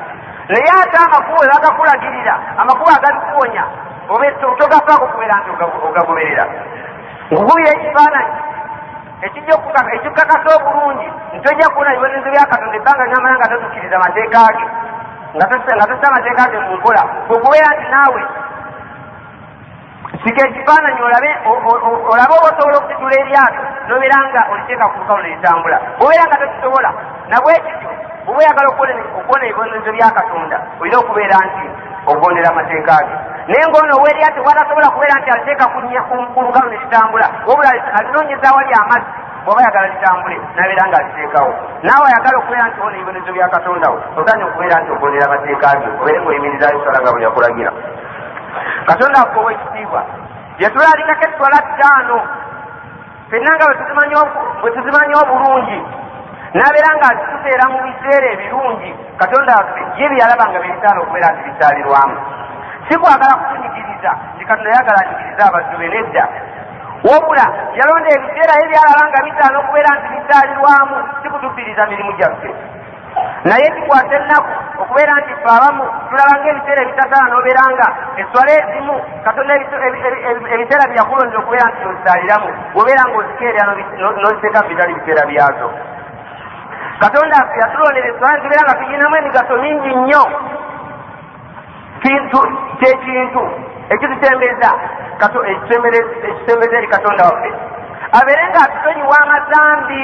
naye 0.50 0.70
ate 0.82 0.98
amakubo 1.06 1.40
ebagakulagirira 1.46 2.36
amakubo 2.58 2.90
agabikuwonya 2.92 3.64
togafaako 4.60 5.04
okubeera 5.06 5.36
nti 5.40 5.50
ogagoberera 5.88 6.46
nkukubira 7.32 7.70
ekifaananyi 7.76 8.34
ekikakasa 9.96 10.50
obulungi 10.56 11.08
ntojja 11.36 11.70
kuwona 11.70 11.92
ebibonerezo 11.92 12.30
bya 12.30 12.52
katonda 12.52 12.78
ebbanga 12.78 13.06
lyamala 13.10 13.36
nga 13.38 13.52
totukkiriza 13.52 14.00
mateeka 14.00 14.42
ge 14.56 14.66
nga 15.36 15.46
tossa 15.88 16.08
amateeka 16.08 16.52
ge 16.52 16.60
mu 16.60 16.76
nkola 16.78 17.02
okubeera 17.34 17.70
nti 17.76 17.88
naawe 17.92 18.22
sika 20.24 20.48
ekifaananyi 20.48 21.02
olabe 21.02 21.32
olabe 22.12 22.34
oba 22.36 22.48
osobola 22.50 22.78
okutitula 22.78 23.16
eryato 23.22 23.62
nobeera 23.88 24.18
nga 24.28 24.42
oliteeka 24.52 24.86
ku 24.92 25.00
lukalu 25.00 25.22
nelitambula 25.24 25.78
obeera 26.02 26.24
nga 26.28 26.38
tokisobola 26.42 26.90
nabwe 27.30 27.54
ekityo 27.56 27.90
oba 28.28 28.40
oyagala 28.40 28.68
okuwona 28.70 29.46
ebibonerezo 29.46 29.92
bya 29.96 30.10
katonda 30.18 30.58
olina 30.80 30.98
okubeera 31.00 31.38
nti 31.48 31.66
ogondera 32.12 32.50
amateeka 32.52 32.96
ge 33.06 33.16
naye 33.48 33.66
ngaono 33.68 33.94
oweryato 33.96 34.40
watasobola 34.48 34.92
kubeera 34.94 35.16
nti 35.20 35.30
aliteeka 35.32 35.66
ku 36.34 36.40
lukalu 36.46 36.68
nelitambula 36.70 37.28
wabula 37.48 37.70
alinoonyeza 37.98 38.56
wali 38.56 38.74
amazzi 38.82 39.12
oba 39.48 39.64
yagala 39.64 39.88
litambule 39.88 40.38
nabeera 40.56 40.84
nga 40.88 40.98
aliteekawo 41.00 41.52
naawe 41.84 42.06
ayagala 42.08 42.38
okubeera 42.38 42.68
nti 42.68 42.80
wona 42.82 42.96
ebibonerezo 42.98 43.32
bya 43.34 43.48
katondawo 43.56 43.98
oganye 44.20 44.44
okubeera 44.44 44.76
nti 44.82 44.92
ogondera 44.92 45.26
amateeka 45.26 45.68
ge 45.80 45.88
obeere 46.02 46.20
ngaoyimirizayo 46.22 46.78
sola 46.84 47.00
nga 47.02 47.12
bwe 47.12 47.24
yakulagira 47.24 47.72
katonda 48.88 49.20
akuwa 49.22 49.52
ekitiibwa 49.54 50.02
yetulalikako 50.60 51.24
etwala 51.28 51.58
ttaano 51.68 52.18
fenna 53.30 53.52
nga 53.56 53.66
bwe 54.62 54.72
tuzimanyi 54.72 55.14
obulungi 55.22 55.80
nabeera 56.54 56.92
nga 56.98 57.08
azituteera 57.12 57.66
mu 57.72 57.80
biseera 57.86 58.28
ebirungi 58.34 58.92
katonda 59.22 59.52
waffe 59.58 59.82
ye 59.98 60.10
byalaba 60.10 60.46
nga 60.50 60.60
byebitaala 60.60 61.00
okubeera 61.02 61.30
nti 61.34 61.42
bisaalirwamu 61.48 62.18
si 62.88 62.98
kwagala 62.98 63.34
kutunyigiriza 63.40 64.12
nti 64.36 64.44
katonda 64.50 64.70
yagala 64.76 65.00
anyigiriza 65.04 65.44
abaddu 65.46 65.78
be 65.78 65.88
nedda. 65.94 66.26
Wabula 67.08 67.46
yalonda 67.80 68.10
ebiseera 68.16 68.54
ye 68.60 68.66
byalaba 68.72 69.04
nga 69.10 69.20
bitaana 69.26 69.58
okubeera 69.60 69.92
nti 69.98 70.08
bisaalirwamu 70.16 70.96
si 71.22 71.28
kutufiiriza 71.30 71.86
mirimu 71.86 72.12
gyaffe 72.18 72.50
naye 73.44 73.68
kikwata 73.76 74.16
ennaku 74.16 74.52
okubeera 74.82 75.14
nti 75.22 75.34
fe 75.42 75.50
abamu 75.56 75.84
tulaba 76.10 76.34
ngaebiseera 76.40 76.82
ebitasaala 76.84 77.28
nobeera 77.32 77.64
nga 77.74 77.88
eswala 78.22 78.52
ezimu 78.60 78.96
katonda 79.26 79.54
ebiseera 80.54 80.92
byakulondera 80.92 81.40
okubeera 81.42 81.68
nti 81.72 81.82
ozisaaliramu 81.90 82.50
obeera 82.80 83.04
nga 83.08 83.18
ozikeerera 83.20 83.72
noziteeka 84.22 84.68
bitali 84.68 84.94
biseera 84.98 85.24
byazo. 85.32 85.68
Katonda 87.00 87.36
affe 87.42 87.58
yatulondera 87.64 88.08
eswala 88.12 88.34
nitubeera 88.36 88.64
nga 88.66 88.78
tuyinamu 88.80 89.16
emigaso 89.16 89.54
mingi 89.64 89.92
nnyo. 89.96 90.24
Kintu 92.04 92.40
kyekintu 92.80 93.44
ekitutembeza 93.94 94.70
ekitembeza 95.52 96.78
eri 96.78 96.88
katonda 96.88 97.24
waffe. 97.30 97.52
Abeere 98.18 98.44
nga 98.50 98.62
atutonyiwa 98.66 99.18
amazambi 99.24 100.04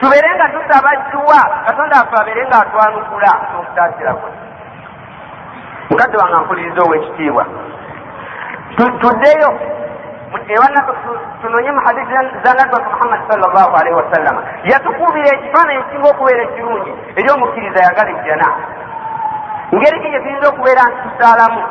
tubeere 0.00 0.28
nga 0.34 0.48
tusaba 0.54 0.90
jjuwa 0.96 1.40
katonda 1.66 1.96
affe 2.00 2.16
abeere 2.20 2.46
nga 2.46 2.58
atwanukula 2.62 3.32
n'okutaasira 3.50 4.12
kwe. 4.14 4.30
Mukadde 5.90 6.16
wange 6.18 6.40
mpuliriza 6.40 6.80
ow'ekitiibwa. 6.82 7.44
Tuddeyo 9.00 9.50
tunonye 11.40 11.70
mu 11.72 11.80
hadisi 11.86 12.12
za 12.44 12.54
nabbatu 12.54 12.90
muhammadi 12.90 13.22
salllahu 13.30 13.76
alaihi 13.76 13.96
wasallama 13.96 14.42
yatukuubira 14.64 15.28
ekifaananyi 15.36 15.78
ekisinga 15.80 16.08
okubeera 16.10 16.42
ekirungi 16.42 16.92
eri 17.16 17.28
omukkiriza 17.30 17.80
yagala 17.86 18.10
ejjana 18.10 18.48
ngeri 19.74 20.00
ki 20.02 20.08
gyetuyinza 20.12 20.48
okubeera 20.48 20.82
nti 20.88 20.98
tusaalamu 21.04 21.62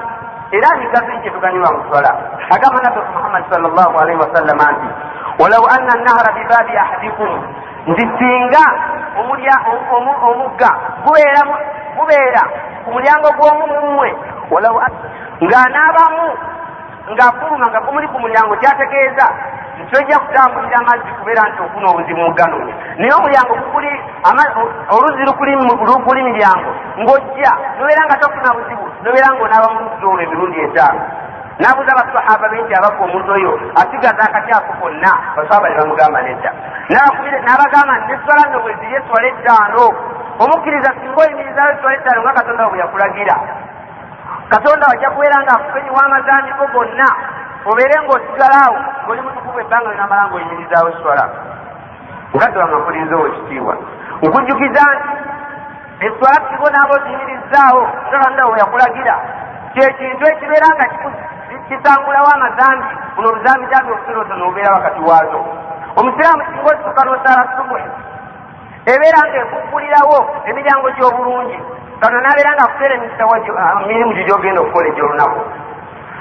era 0.51 0.67
migaso 0.79 1.09
ki 1.11 1.21
kyetuganyulwa 1.23 1.71
mu 1.75 1.81
swala 1.89 2.11
agamba 2.55 2.79
nabbatu 2.83 3.09
muhammadi 3.17 3.45
salllahu 3.51 3.93
alaihi 4.01 4.19
wasallama 4.23 4.65
nti 4.73 4.89
walau 5.41 5.63
anna 5.75 5.93
nahara 6.05 6.31
bibaabi 6.37 6.73
ahadikum 6.77 7.31
nti 7.87 8.03
singa 8.17 8.63
omugga. 10.27 10.71
Gubeera 11.97 12.43
ku 12.83 12.89
mulyango 12.93 13.27
gw'omumumwe 13.37 14.09
ng'anaabamu 15.43 16.25
ng'afuluma 17.11 17.65
nga 17.69 17.79
gumuli 17.85 18.07
ku 18.07 18.17
mulyango 18.19 18.53
kyategeeza 18.61 19.25
nti 19.77 19.83
tojja 19.91 20.17
kutambulira 20.19 20.77
amazzi 20.81 21.09
kubeera 21.19 21.43
nti 21.49 21.59
ofuna 21.65 21.87
obuzibu 21.91 22.21
muganonya 22.27 22.73
naye 22.97 23.13
omulyango 23.17 23.53
gukuli 23.61 23.91
oluzi 24.95 25.21
lukuli 25.27 26.21
miryango 26.27 26.69
ng'ojja 27.01 27.51
nobeera 27.77 28.03
nga 28.05 28.17
tofuna 28.21 28.49
buzibu 28.55 28.85
nobeera 29.03 29.27
ng'onaaba 29.33 29.67
mu 29.73 29.79
luzzi 29.83 30.05
olwo 30.05 30.21
emirundi 30.25 30.57
etaano 30.67 31.01
n'abuuza 31.59 31.91
abasahaba 31.93 32.49
be 32.49 32.61
nti 32.61 32.73
abafa 32.75 33.03
omuntu 33.03 33.29
oyo 33.37 33.51
asigaza 33.81 34.21
akatyafu 34.27 34.71
konna 34.79 35.11
basahaba 35.35 35.69
ne 35.69 35.75
bamugamba 35.79 36.21
nedda. 36.21 36.51
N'abagamba 37.45 37.93
neswala 38.07 38.43
nno 38.47 38.59
bwe 38.63 38.73
ziri 38.79 38.95
eswala 38.95 39.27
ettaano 39.27 39.85
omukkiriza 40.43 40.89
singa 40.99 41.19
oyimirizayo 41.21 41.71
eswala 41.73 41.95
ettaano 41.97 42.21
nga 42.21 42.37
katonda 42.37 42.69
bwe 42.69 42.79
yakulagira. 42.79 43.35
Katonda 44.49 44.87
wajja 44.87 45.09
kubeera 45.09 45.37
nga 45.43 45.53
akupenyiwa 45.55 46.05
amazambigo 46.05 46.65
gonna. 46.73 47.09
Obeere 47.67 47.95
ng'osigalaawo 47.99 48.77
ng'oli 49.03 49.21
mutukuvu 49.21 49.59
ebbanga 49.59 49.91
linamala 49.91 50.23
ng'oyimirizaawo 50.29 50.89
eswala 50.89 51.25
mukadde 52.33 52.59
wange 52.59 52.75
mpulirizawo 52.75 53.27
ekitiibwa 53.27 53.73
nkujjukiza 54.21 54.83
nti 54.95 56.05
eswala 56.05 56.37
kigo 56.47 56.67
naaba 56.69 56.93
oziyimirizaawo 56.95 57.81
nga 58.07 58.17
katonda 58.19 58.47
bwe 58.47 58.59
yakulagira. 58.59 59.15
Kyekintu 59.73 60.23
ekibeera 60.31 60.67
nga 60.75 60.85
kisangulawo 61.69 62.29
amazambi 62.35 62.91
buno 63.15 63.27
obuzambi 63.29 63.65
zambi 63.71 63.91
obutonotono 63.91 64.47
obeera 64.47 64.73
wakati 64.77 65.01
waazo 65.09 65.39
omusiraamu 65.99 66.43
singa 66.45 66.69
osituka 66.71 67.01
nosaala 67.05 67.43
subuhi. 67.57 67.87
Ebeera 68.93 69.19
nga 69.27 69.37
ekuggulirawo 69.43 70.17
emiryango 70.49 70.87
gy'obulungi 70.95 71.59
katonda 71.99 72.27
nabeera 72.27 72.51
nga 72.53 72.63
akuteera 72.65 72.95
emirimu 73.83 74.13
gyo 74.13 74.23
gyogenda 74.27 74.61
okukola 74.61 74.87
egy'olunaku 74.87 75.41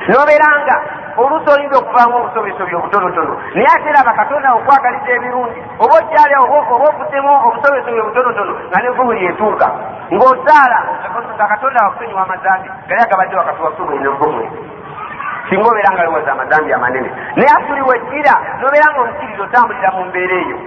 nobeera 0.09 0.49
nga 0.63 0.77
oluusi 1.17 1.49
oyinza 1.51 1.77
okuvaamu 1.79 2.17
obusobesobi 2.17 2.75
obutonotono 2.75 3.35
naye 3.55 3.69
ate 3.75 3.89
era 3.89 4.09
bakatonda 4.09 4.55
okwagaliza 4.59 5.11
ebirungi 5.17 5.61
oba 5.83 5.95
okyali 6.01 6.35
oba 6.43 6.87
ofuddemu 6.89 7.33
obusobesobi 7.47 8.01
obutonotono 8.01 8.53
nga 8.69 8.79
nevubu 8.83 9.13
lyetuuka 9.13 9.67
ng'osaala 10.15 10.79
katonda 11.53 11.85
wakutonyiwa 11.85 12.23
amazambi 12.23 12.69
gali 12.89 13.01
agabadde 13.03 13.37
wakati 13.37 13.63
wasubuhi 13.63 13.99
nevumuli 13.99 14.49
singa 15.49 15.69
obeera 15.71 15.91
nga 15.95 16.05
liwaza 16.07 16.33
amazambi 16.33 16.73
amanene. 16.73 17.11
Naye 17.37 17.51
asuli 17.57 17.83
weddira 17.89 18.35
nobeera 18.61 18.87
nga 18.93 19.01
omukkiriza 19.03 19.43
otambulira 19.47 19.89
mu 19.97 20.03
mbeera 20.09 20.37
eyo. 20.45 20.59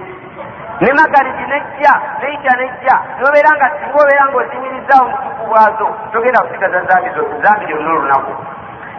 Ne 0.80 0.90
magaligi 0.98 1.44
nejja 1.52 1.92
neija 2.22 2.52
nejja. 2.60 2.96
Nobeera 3.20 3.50
nga 3.56 3.66
singa 3.78 3.98
obeera 4.02 4.24
nga 4.28 4.36
ozimirizawo 4.40 5.04
mutuku 5.12 5.42
bwazo 5.50 5.86
togenda 6.12 6.40
kusigaza 6.44 6.80
zambi 6.88 7.08
zambi 7.44 7.64
lyonna 7.66 7.90
olunaku. 7.92 8.32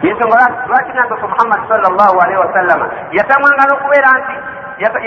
Yensonga 0.02 0.46
lwaki 0.68 0.92
nabbeku 0.96 1.26
muhammadi 1.28 1.64
salllahu 1.68 2.16
alaihi 2.22 2.40
wasallama 2.44 2.86
yatamwanga 3.18 3.64
n'okubeera 3.68 4.10
nti 4.18 4.34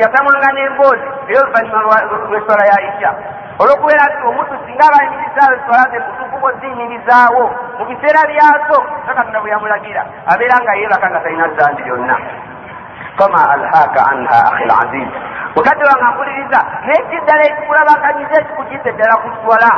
yatamwanga 0.02 0.50
n'emboozi 0.56 1.08
ey'oluvannyuma 1.30 1.98
lw'eswala 2.30 2.64
ya 2.72 2.78
isha 2.90 3.12
olw'okubeera 3.62 4.04
nti 4.12 4.24
omuntu 4.28 4.54
singa 4.66 4.84
abayimirizaawo 4.88 5.54
eswala 5.56 5.86
ze 5.92 6.00
mutuku 6.06 6.36
bwoziyimirizaawo 6.42 7.44
mu 7.78 7.84
biseera 7.90 8.22
byazo 8.32 8.78
nga 9.04 9.14
katonda 9.16 9.40
bwe 9.40 9.54
yamulagira 9.54 10.02
abeera 10.32 10.56
nga 10.64 10.74
yeebaka 10.80 11.08
nga 11.10 11.24
talina 11.24 11.48
zambi 11.56 11.82
lyonna 11.88 12.16
fama 13.18 13.42
alhaaka 13.56 14.00
anha 14.12 14.40
ahi 14.52 14.66
laziz 14.72 15.10
mukadde 15.56 15.84
wange 15.88 16.06
mpuliriza 16.12 16.60
naye 16.86 17.02
kiddala 17.10 17.44
ekikulabakanyiza 17.50 18.36
ekikugidde 18.42 18.90
ddala 18.92 19.16
ku 19.24 19.28
swala 19.40 19.72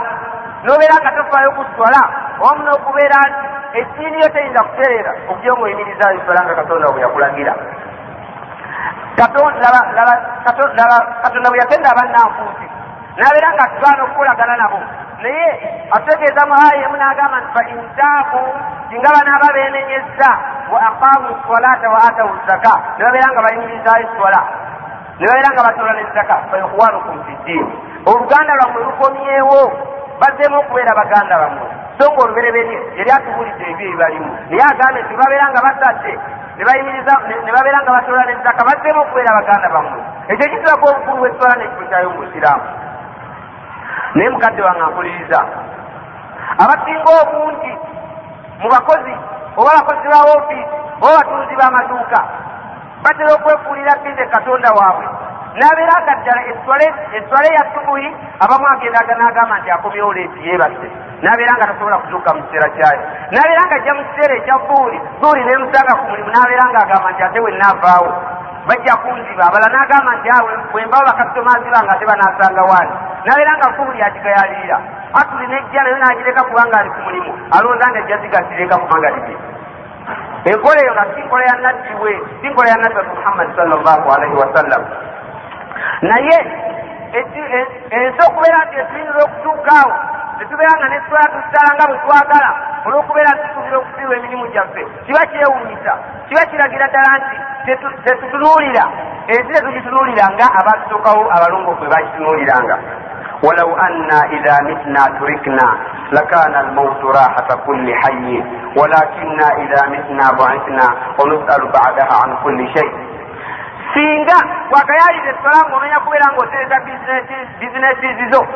nobeera 0.66 0.96
nga 1.02 1.12
tofaayo 1.18 1.50
ku 1.58 1.64
swala 1.76 2.02
omu 2.50 2.62
n'okubeera 2.66 3.20
nti 3.30 3.46
esiini 3.80 4.18
yo 4.24 4.30
teyinza 4.34 4.66
kutereera 4.68 5.12
okujja 5.30 5.54
ngaoyimirizaayo 5.54 6.20
swala 6.26 6.42
nga 6.46 6.56
katonda 6.60 6.90
bwe 6.92 7.02
yakulagira. 7.06 7.54
Katonda 11.26 11.50
bwe 11.50 11.60
yatenda 11.62 11.90
abannanfuusi 11.94 12.77
nabeera 13.18 13.50
nga 13.54 13.66
tugaana 13.74 14.04
okukolagana 14.04 14.56
nabo. 14.58 14.80
Naye 15.22 15.50
atutegeeza 15.92 16.46
mu 16.46 16.54
aya 16.54 16.86
emu 16.86 16.98
n'agamba 16.98 17.38
nti 17.42 17.50
fa 17.56 17.62
intaabu 17.74 18.42
singa 18.90 19.10
banaaba 19.16 19.48
beenenyezza 19.56 20.30
wa 20.72 20.80
aqaamu 20.90 21.30
salata 21.48 21.90
wa 21.90 22.00
atawu 22.08 22.34
zaka 22.48 22.74
ne 22.98 23.02
babeera 23.06 23.28
nga 23.34 23.42
bayimirizaayo 23.42 24.08
swala 24.14 24.42
ne 25.18 25.26
babeera 25.26 25.50
nga 25.54 25.64
batola 25.66 25.94
nezaka 25.98 26.36
faikhwanukum 26.52 27.18
fi 27.26 27.34
ddiini 27.42 27.74
oluganda 28.06 28.54
lwammwe 28.54 28.84
lukomyewo 28.86 29.60
bazzeemu 30.22 30.58
okubeera 30.62 30.94
baganda 30.94 31.36
bammwe. 31.42 31.68
So 31.98 32.06
nga 32.14 32.22
olubereberye 32.24 32.78
yali 32.98 33.12
atubuulidde 33.12 33.64
ebyo 33.72 33.86
ebibalimu 33.90 34.30
naye 34.50 34.64
agambe 34.70 35.00
nti 35.02 35.14
babeera 35.18 35.50
nga 35.50 35.66
batadde 35.66 36.14
ne 36.58 37.52
babeera 37.56 37.80
nga 37.82 37.92
batola 37.98 38.22
nezaka 38.30 38.62
bazzeemu 38.70 39.02
okubeera 39.02 39.38
baganda 39.40 39.68
bammwe. 39.74 40.00
Ekyo 40.30 40.46
kitulaga 40.52 40.86
obukulu 40.86 41.18
bw'eswala 41.18 41.56
n'ekifo 41.58 41.84
kyayo 41.90 42.10
mu 42.14 42.22
busiraamu 42.22 42.77
naye 44.18 44.30
mukadde 44.34 44.62
wange 44.66 44.82
ampuliriza. 44.82 45.40
Abasinga 46.64 47.10
obungi 47.22 47.72
mu 48.62 48.68
bakozi 48.74 49.14
oba 49.60 49.70
abakozi 49.74 50.08
ba 50.14 50.20
ofiisi 50.36 50.76
oba 51.02 51.10
abatunzi 51.14 51.54
b'amaduuka 51.60 52.20
batera 53.04 53.32
okwefuulira 53.38 53.94
bize 54.04 54.26
katonda 54.34 54.70
waabwe. 54.78 55.06
Nabeera 55.58 55.96
nga 56.04 56.14
ddala 56.22 56.42
eswale 57.18 57.50
ya 57.58 57.64
subuhi 57.74 58.08
abamu 58.44 58.66
agenda 58.74 59.14
n'agamba 59.18 59.56
nti 59.60 59.70
akomyewo 59.72 60.14
leeti 60.14 60.40
yeebase. 60.48 60.88
Nabeera 61.22 61.54
nga 61.58 61.68
tasobola 61.70 61.98
kutuuka 61.98 62.34
mu 62.34 62.42
kiseera 62.44 62.70
kyayo. 62.78 63.02
Nabeera 63.34 63.64
nga 63.66 63.76
ajja 63.76 63.94
mu 63.98 64.04
kiseera 64.08 64.34
ekya 64.38 64.58
buuli 64.68 64.98
buuli 65.22 65.42
nemusanga 65.46 65.94
ku 66.00 66.04
mulimu 66.10 66.30
nabeera 66.34 66.66
nga 66.72 66.80
agamba 66.86 67.10
nti 67.12 67.22
ate 67.24 67.40
wenaavaawo 67.46 68.10
bajja 68.68 68.94
kunziba. 69.02 69.44
Abala 69.48 69.68
n'agamba 69.74 70.12
nti 70.18 70.30
awe 70.38 70.52
bwembawo 70.72 71.04
bakasitomazi 71.10 71.68
bange 71.74 71.92
ate 71.92 72.06
banasanga 72.06 72.64
waani 72.70 72.96
nabeera 73.26 73.54
nga 73.58 73.70
buuli 73.76 74.00
agigayalirira 74.02 74.78
atuli 75.20 75.48
nejja 75.48 75.84
nayo 75.84 75.98
nagireka 75.98 76.44
kubanga 76.44 76.78
ali 76.80 76.90
ku 76.90 77.00
mulimu. 77.06 77.32
Alowooza 77.56 77.86
nga 77.90 78.00
ejja 78.00 78.18
zigasireka 78.22 78.76
ku 78.78 78.88
magalibi 78.94 79.36
enkola 80.46 80.80
eyo 80.82 80.94
nga 80.94 81.06
si 81.14 81.22
nkola 81.22 81.46
ya 81.46 81.56
nabbi 81.60 81.94
we 82.04 82.14
si 82.42 82.48
nkola 82.48 82.70
ya 82.70 82.78
nabbi 82.78 83.02
muhammadi 83.12 83.52
sallallahu 83.56 84.06
alaihi 84.12 84.36
wasallam 84.36 84.82
naye 86.02 86.38
ensi 87.92 88.20
okubeera 88.28 88.60
nti 88.66 88.76
etulinira 88.80 89.20
okutuukaawo 89.24 89.94
tetubeera 90.39 90.73
nga 90.79 90.89
neswala 90.89 91.27
tusala 91.35 91.71
nga 91.75 91.85
bwe 91.89 91.99
twagala 92.05 92.51
olwokubeera 92.87 93.31
nti 93.35 93.43
tusobira 93.49 93.77
okusiiwa 93.79 94.17
emirimu 94.17 94.47
gyaffe 94.53 94.83
kiba 95.07 95.23
kyewunyisa 95.31 95.93
kiba 96.29 96.43
kiragira 96.51 96.87
ddala 96.89 97.13
nti 97.19 97.37
tetutunuulira 98.05 98.85
ensi 99.33 99.53
tetugitunuulira 99.53 100.25
nga 100.35 100.47
abatusookawo 100.59 101.23
abalongoofu 101.37 101.81
bwe 101.81 101.89
bagitunuuliranga 101.93 102.79
ولو 103.47 103.77
أنا 103.77 104.19
إذا 104.25 104.57
متنا 104.69 105.19
تركنا 105.19 105.69
لكان 106.13 106.55
الموت 106.57 107.05
راحة 107.05 107.49
كل 107.67 107.95
حي 107.95 108.45
ولكننا 108.77 109.49
إذا 109.63 109.83
متنا 109.95 110.27
بعثنا 110.39 110.87
ونسأل 111.19 111.63
بعدها 111.77 112.15
عن 112.23 112.37
كل 112.45 112.69
شيء 112.75 113.13
singa 113.95 114.39
wakayalira 114.73 115.31
essola 115.31 115.69
ngaomenya 115.69 116.01
kubeera 116.01 116.33
ngaotereza 116.33 116.81
bizinesi 117.61 118.15
zizo 118.19 118.47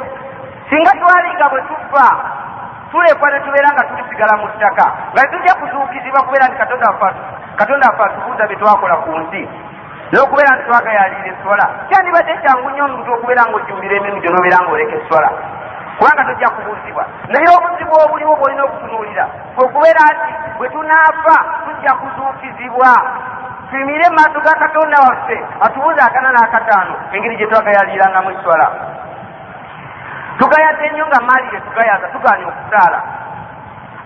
singa 0.71 0.91
twalinga 0.91 1.49
bwe 1.49 1.61
tufa 1.67 2.07
tulekwa 2.91 3.29
ne 3.31 3.39
tubeera 3.39 3.69
nga 3.73 3.83
tulisigala 3.83 4.37
mu 4.39 4.47
ttaka. 4.55 4.85
Nga 5.13 5.27
tujja 5.27 5.53
kuzuukizibwa 5.59 6.23
kubeera 6.23 6.47
nti 6.47 6.57
katonda 7.59 7.87
afe 7.87 8.03
atubuuza 8.03 8.47
bye 8.47 8.55
twakola 8.55 8.95
ku 9.03 9.11
nsi 9.19 9.41
n'okubeera 10.11 10.55
nti 10.55 10.63
twagayalira 10.67 11.27
essola 11.33 11.65
kyandibadde 11.87 12.33
kyangu 12.43 12.69
nnyo 12.69 12.83
omuntu 12.85 13.09
okubeera 13.13 13.43
ngaojjumbira 13.47 13.95
emirimu 13.95 14.21
gyo 14.21 14.31
n'obeera 14.31 14.59
ngaoleka 14.63 14.95
essola 14.95 15.29
kubanga 15.97 16.23
tojja 16.27 16.49
kubuuzibwa. 16.55 17.03
Naye 17.31 17.47
obuzibu 17.57 17.93
obuliwo 18.03 18.33
bwolina 18.39 18.63
okutunuulira 18.63 19.25
kwekubeera 19.55 20.03
nti 20.15 20.31
bwe 20.57 20.67
tunaafa 20.69 21.35
tujja 21.65 21.91
kuzuukizibwa. 21.99 22.91
Tuyimire 23.69 24.05
mu 24.09 24.15
maaso 24.15 24.39
ga 24.39 24.55
katonda 24.63 24.97
waffe 25.03 25.37
atubuuza 25.65 26.01
akana 26.05 26.31
n'akataano 26.31 26.93
engeri 27.11 27.35
gye 27.37 27.47
twagayalirangamu 27.47 28.31
eswala 28.31 28.67
tugayadde 30.41 30.89
nnyo 30.89 31.05
nga 31.07 31.19
maali 31.27 31.47
ge 31.51 31.59
tugayaza 31.65 32.07
tugaanye 32.13 32.45
okusaala 32.51 32.99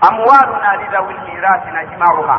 amwaaluna 0.06 0.76
lidawi 0.80 1.14
lmirasi 1.14 1.68
najimauha 1.74 2.36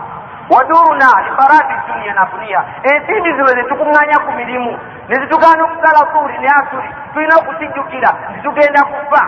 waduruna 0.49 1.07
lifarati 1.25 1.73
dunia 1.87 2.13
nafuniya 2.13 2.61
ensimbi 2.83 3.29
zino 3.33 3.47
zetukuŋŋanya 3.57 4.17
ku 4.25 4.31
mirimu. 4.31 4.79
Nezitugaana 5.09 5.63
okusala 5.63 6.01
suuli 6.11 6.37
ne 6.39 6.49
asuli. 6.59 6.89
Tulina 7.13 7.35
okukijjukira 7.39 8.09
titugenda 8.33 8.81
kufa. 8.83 9.23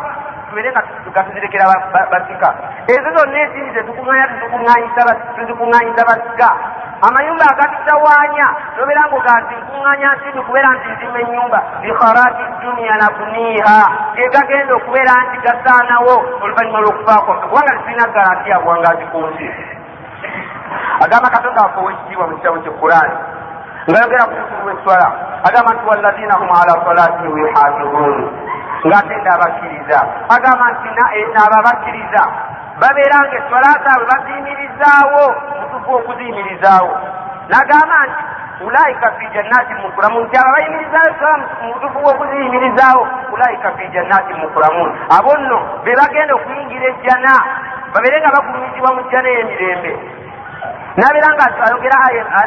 Tubeere 0.49 0.71
nga 0.71 1.23
tuzirekera 1.23 1.65
basika. 2.11 2.49
Ezo 2.87 3.09
zonna 3.15 3.39
ensimbi 3.39 3.71
zetukuŋŋanya 3.75 4.25
tuzikuŋŋanyisa 5.35 6.03
basika 6.09 6.49
amayumba 7.07 7.45
agatutawaanya 7.51 8.47
nobeera 8.75 9.03
nga 9.07 9.15
oganti 9.15 9.55
nkuŋŋanya 9.61 10.09
nsimbi 10.15 10.41
kubeera 10.47 10.69
nti 10.75 10.87
nzima 10.93 11.19
ennyumba. 11.23 11.59
Likharati 11.83 12.43
dunia 12.61 12.95
nabuniha 13.01 13.79
gegagenda 14.15 14.73
okubeera 14.75 15.13
nti 15.25 15.37
gasaanawo 15.45 16.15
oluvannyuma 16.43 16.79
lw'okufaako. 16.83 17.31
Kubanga 17.47 17.71
tetulina 17.75 18.05
garanti 18.15 18.49
ya 18.49 18.59
buwangazi 18.59 19.05
ku 19.11 19.17
nsi. 19.27 19.47
Agamba 21.03 21.29
katonda 21.29 21.61
waffe 21.61 21.79
owekitiibwa 21.79 22.27
mu 22.27 22.35
kitabo 22.37 22.57
kyekurani 22.63 23.15
ngaayogera 23.89 24.23
ku 24.29 24.35
bukulu 24.35 24.61
bweswala 24.65 25.07
agamba 25.47 25.71
nti 25.73 25.83
walazina 25.89 26.33
hum 26.39 26.49
ala 26.51 26.73
salatihim 26.85 27.37
yuhafizun. 27.37 28.15
Ngaatenda 28.87 29.29
abakkiriza 29.33 29.99
agamba 30.35 30.65
nti 30.71 30.89
naabo 31.33 31.55
abakkiriza 31.59 32.21
babeera 32.79 33.17
nga 33.23 33.35
eswala 33.39 33.69
zaabwe 33.83 34.05
baziyimirizaawo 34.11 35.23
mutufu 35.69 35.95
okuziyimirizaawo 35.95 36.91
nagamba 37.49 37.97
nti 38.07 38.23
ulaika 38.65 39.11
fi 39.11 39.25
jannati 39.33 39.73
mukuramun 39.73 40.23
nti 40.23 40.37
abo 40.37 40.49
abayimirizaawo 40.49 41.09
eswala 41.11 41.37
mutufu 41.61 41.99
okuziyimirizaawo 42.11 43.07
ulaika 43.33 43.71
fi 43.77 43.87
jannati 43.87 44.33
mukuramun 44.33 44.89
abo 45.17 45.37
nno 45.37 45.59
be 45.83 45.95
bagenda 45.95 46.33
okuyingira 46.35 46.85
ejjana 46.89 47.33
babeere 47.93 48.17
nga 48.21 48.31
bagulumizibwa 48.35 48.89
mu 48.95 49.01
jjana 49.07 49.29
ey'emirembe 49.29 49.91
nabeera 50.97 51.29
nga 51.33 51.45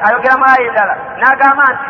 ayogeramu 0.07 0.45
aya 0.45 0.67
endala. 0.69 0.95
N'agamba 1.21 1.65
nti 1.73 1.89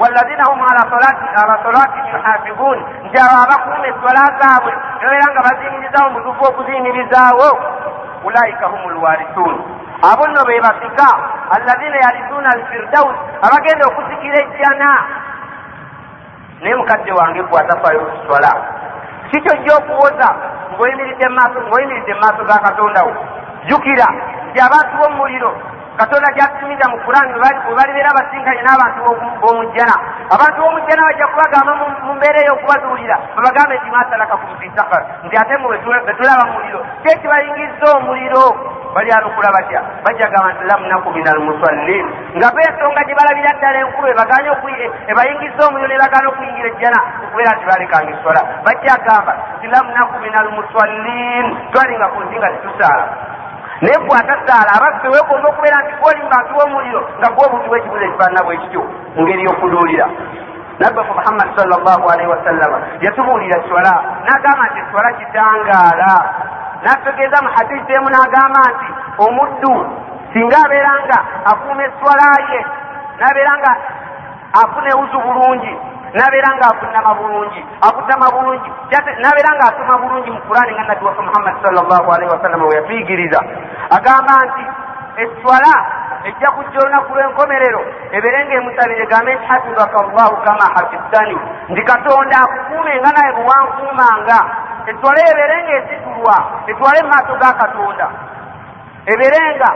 walazina 0.00 0.44
hum 0.48 0.60
ala 0.62 0.82
salatihim 0.90 2.06
yuhafizun 2.12 2.78
nti 3.06 3.16
abo 3.24 3.36
abakuuma 3.44 3.86
eswala 3.88 4.22
zaabwe 4.38 4.72
nabeera 5.00 5.26
nga 5.32 5.42
baziyimirizaawo 5.46 6.10
mutufu 6.10 6.42
okuziyimirizaawo 6.50 7.48
ulaika 8.24 8.66
hum 8.66 8.90
lwarithun 8.90 9.54
abo 10.10 10.26
nno 10.26 10.44
be 10.44 10.60
basika 10.60 11.08
allazina 11.50 11.96
yarisuuna 11.96 12.48
alfirdaus 12.50 13.16
abagenda 13.42 13.86
okusikira 13.86 14.38
ejjana 14.44 15.04
naye 16.60 16.74
mukadde 16.76 17.12
wange 17.12 17.42
gwatafayo 17.42 18.00
kuswala 18.00 18.50
kikyojja 19.30 19.74
okuwoza 19.76 20.28
ng'oyimiridde 20.72 21.28
mu 22.14 22.20
maaso 22.20 22.44
ga 22.44 22.58
katondawo 22.58 23.12
jjukira 23.66 24.06
nti 24.50 24.58
abantu 24.60 24.92
b'omuliro 24.98 25.52
katonda 25.98 26.28
gyatumiza 26.36 26.84
mu 26.90 26.98
kurani 27.04 27.32
webalibeera 27.68 28.10
abasinkanye 28.10 28.62
n'abantu 28.64 28.98
b'omujjana 29.40 29.96
abantu 30.34 30.58
b'omujjana 30.62 31.02
bajja 31.08 31.26
kubagamba 31.32 31.72
mu 31.78 32.12
mbeera 32.16 32.38
ey'okubazuulira 32.42 33.16
babagambe 33.36 33.74
nti 33.78 33.90
masalakakum 33.94 34.50
fi 34.60 34.70
sakar 34.76 35.02
nti 35.24 35.36
ate 35.36 35.54
mu 35.62 35.68
betulaba 35.70 36.44
muliro. 36.52 36.80
Kyekibayingiza 37.02 37.86
omuliro? 37.96 38.44
Balyanukula 38.94 39.50
batya? 39.50 39.80
Bajja 40.04 40.26
gamba 40.30 40.52
nti 40.54 40.64
lam 40.70 40.82
naku 40.90 41.08
min 41.14 41.26
almusallin 41.28 42.06
nga 42.36 42.48
beesonga 42.54 43.02
gye 43.06 43.14
balabira 43.14 43.52
ddala 43.58 43.78
enkuba 43.84 44.08
ebaganye 44.10 44.50
ebayingiza 45.10 45.62
omuliro 45.66 45.88
ne 45.88 46.02
bagaana 46.02 46.28
okuyingira 46.28 46.68
ejjana 46.74 47.00
okubeera 47.22 47.54
nti 47.54 47.64
balekanga 47.70 48.10
eswala 48.14 48.42
bajja 48.66 48.94
gamba 49.06 49.32
nti 49.58 49.66
lam 49.70 49.86
naku 49.94 50.14
min 50.22 50.34
almusallin 50.34 51.46
twalinga 51.70 52.06
ku 52.14 52.18
nsi 52.22 52.36
nga 52.38 52.48
tetusaala 52.54 53.33
naye 53.84 53.98
gwatasaala 54.06 54.70
abaffe 54.76 55.08
weegomba 55.12 55.48
okubeera 55.48 55.78
nti 55.82 55.92
gwoli 56.00 56.20
mu 56.24 56.28
bantu 56.34 56.50
b'omuliro 56.56 57.00
nga 57.18 57.28
gwobuukiwa 57.34 57.76
ekibuzo 57.78 58.04
ekifaanana 58.04 58.44
bwe 58.46 58.56
kityo 58.62 58.82
mu 59.14 59.20
ngeri 59.22 59.42
y'okuduulira. 59.46 60.06
Nabbafu 60.78 61.12
muhammadi 61.18 61.52
sallallahu 61.56 62.04
alaihi 62.12 62.30
wasallama 62.34 62.78
yatubuulira 63.04 63.58
swala 63.68 63.92
n'agamba 64.24 64.64
nti 64.68 64.78
eswala 64.82 65.10
kitangaala. 65.18 66.12
N'ategeeza 66.82 67.38
mu 67.44 67.48
hadisi 67.56 67.92
emu 67.96 68.08
n'agamba 68.10 68.60
nti 68.72 68.88
omuddu 69.24 69.74
singa 70.32 70.56
abeera 70.64 70.92
nga 71.04 71.18
akuuma 71.50 71.82
eswala 71.88 72.26
ye 72.50 72.60
n'abeera 73.18 73.52
nga 73.60 73.72
afuna 74.60 74.88
ewuzu 74.94 75.18
bulungi 75.24 75.72
nabeera 76.14 76.50
nga 76.56 76.66
afunama 76.72 77.14
bulungi 77.14 77.60
akutama 77.86 78.26
bulungi 78.34 78.70
nabeera 79.22 79.50
nga 79.56 79.66
asoma 79.70 79.98
bulungi 79.98 80.30
mu 80.30 80.40
kurani 80.46 80.72
nga 80.74 80.84
nabbi 80.88 81.04
waffe 81.04 81.22
muhammadi 81.22 81.58
sallallahu 81.62 82.08
alaihi 82.12 82.32
wasallama 82.34 82.66
we 82.66 82.74
yatuyigiriza 82.74 83.40
agamba 83.96 84.34
nti 84.46 84.64
eswala 85.22 85.74
ejja 86.24 86.50
kujja 86.50 86.78
olunaku 86.80 87.14
lw'enkomerero 87.14 87.82
ebeere 88.16 88.38
ng'emusabire 88.46 89.02
egambe 89.02 89.34
nti 89.34 89.46
hasibaka 89.50 89.98
llahu 90.14 90.36
kama 90.46 90.66
hafiztani 90.74 91.36
nti 91.68 91.82
katonda 91.82 92.36
akukuume 92.44 92.92
nga 93.00 93.10
naye 93.16 93.30
bwewankuumanga 93.36 94.38
etwale 94.90 95.20
ebeere 95.30 95.56
ng'esitulwa 95.64 96.36
etwale 96.70 96.98
mu 97.02 97.08
maaso 97.12 97.32
ga 97.40 97.52
katonda. 97.60 98.06
Ebeere 99.12 99.40
nga 99.56 99.70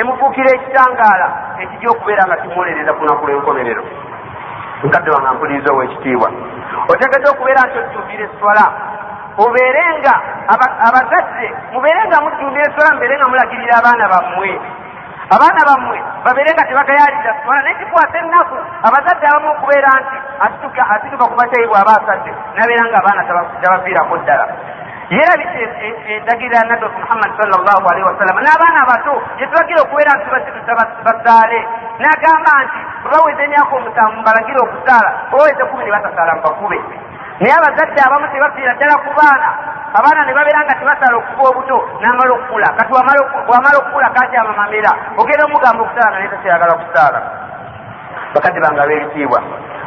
emufuukira 0.00 0.50
ekitangaala 0.56 1.28
ekijja 1.62 1.88
okubeera 1.90 2.26
nga 2.26 2.36
kimuwolereza 2.36 2.92
ku 2.92 3.00
lunaku 3.02 3.26
lw'enkomerero 3.26 3.84
nkadde 4.84 5.10
wange 5.10 5.30
mpuliriza 5.34 5.70
ow'ekitiibwa 5.72 6.28
otegedde 6.92 7.28
okubeera 7.30 7.60
nti 7.66 7.78
ojjumbira 7.78 8.24
eswala. 8.28 8.66
Obeere 9.44 9.82
nga 9.98 10.14
abazadde 10.86 11.46
mubeere 11.72 12.02
nga 12.06 12.18
mujjumbira 12.22 12.64
eswala 12.68 12.94
mubeere 12.94 13.14
nga 13.18 13.28
mulagirira 13.30 13.74
abaana 13.80 14.04
bammwe. 14.12 14.50
Abaana 15.34 15.60
bammwe 15.68 15.98
babeere 16.24 16.50
nga 16.54 16.66
tebagayalira 16.68 17.32
swala 17.42 17.62
naye 17.62 17.74
kikwasa 17.80 18.16
ennaku. 18.18 18.56
Abazadde 18.86 19.24
abamu 19.26 19.48
okubeera 19.54 19.90
nti 20.02 20.16
asituka 20.44 21.24
ku 21.30 21.34
batyayi 21.40 21.66
bw'aba 21.70 21.92
asadde 21.98 22.30
nabeera 22.56 22.84
nga 22.88 22.98
abaana 23.00 23.22
tabaviirako 23.62 24.14
ddala. 24.22 24.46
Yerabise 25.10 25.62
endagirira 26.14 26.58
ya 26.58 26.68
nabbi 26.68 26.86
muhammad 27.00 27.30
salllahu 27.36 27.84
alaihi 27.90 28.06
wasallama 28.08 28.40
n'abaana 28.40 28.78
abato 28.84 29.14
gyetulagira 29.36 29.80
okubeera 29.84 30.12
nti 30.16 30.28
basitusa 30.32 30.72
basaale 31.04 31.58
n'agamba 32.00 32.52
nti 32.64 32.80
bwebaweza 33.02 33.42
emyaka 33.44 33.72
omusanvu 33.76 34.18
balagire 34.26 34.60
okusaala 34.62 35.10
bwebaweza 35.30 35.64
kumi 35.70 35.84
ne 35.84 35.90
batasaala 35.94 36.32
mbakube 36.38 36.78
naye 37.40 37.54
abazadde 37.54 38.00
abamu 38.06 38.26
tebafiira 38.28 38.74
ddala 38.74 38.94
ku 39.04 39.10
baana. 39.18 39.48
Abaana 39.94 40.24
ne 40.24 40.32
babeera 40.34 40.64
nga 40.64 40.74
tebasaala 40.78 41.16
okuva 41.18 41.50
obuto 41.50 41.76
n'amala 42.00 42.32
okukula. 42.34 42.68
Kati 42.78 42.90
bw'amala 42.90 43.76
okukula 43.78 44.08
kakyama 44.14 44.52
mamera 44.58 44.92
ogenda 45.18 45.44
omugamba 45.44 45.82
okusaala 45.82 46.16
naye 46.18 46.28
takyayagala 46.30 46.74
kusaala 46.80 47.20
bakadde 48.34 48.60
bange 48.60 48.80
ab'ebitiibwa 48.82 49.40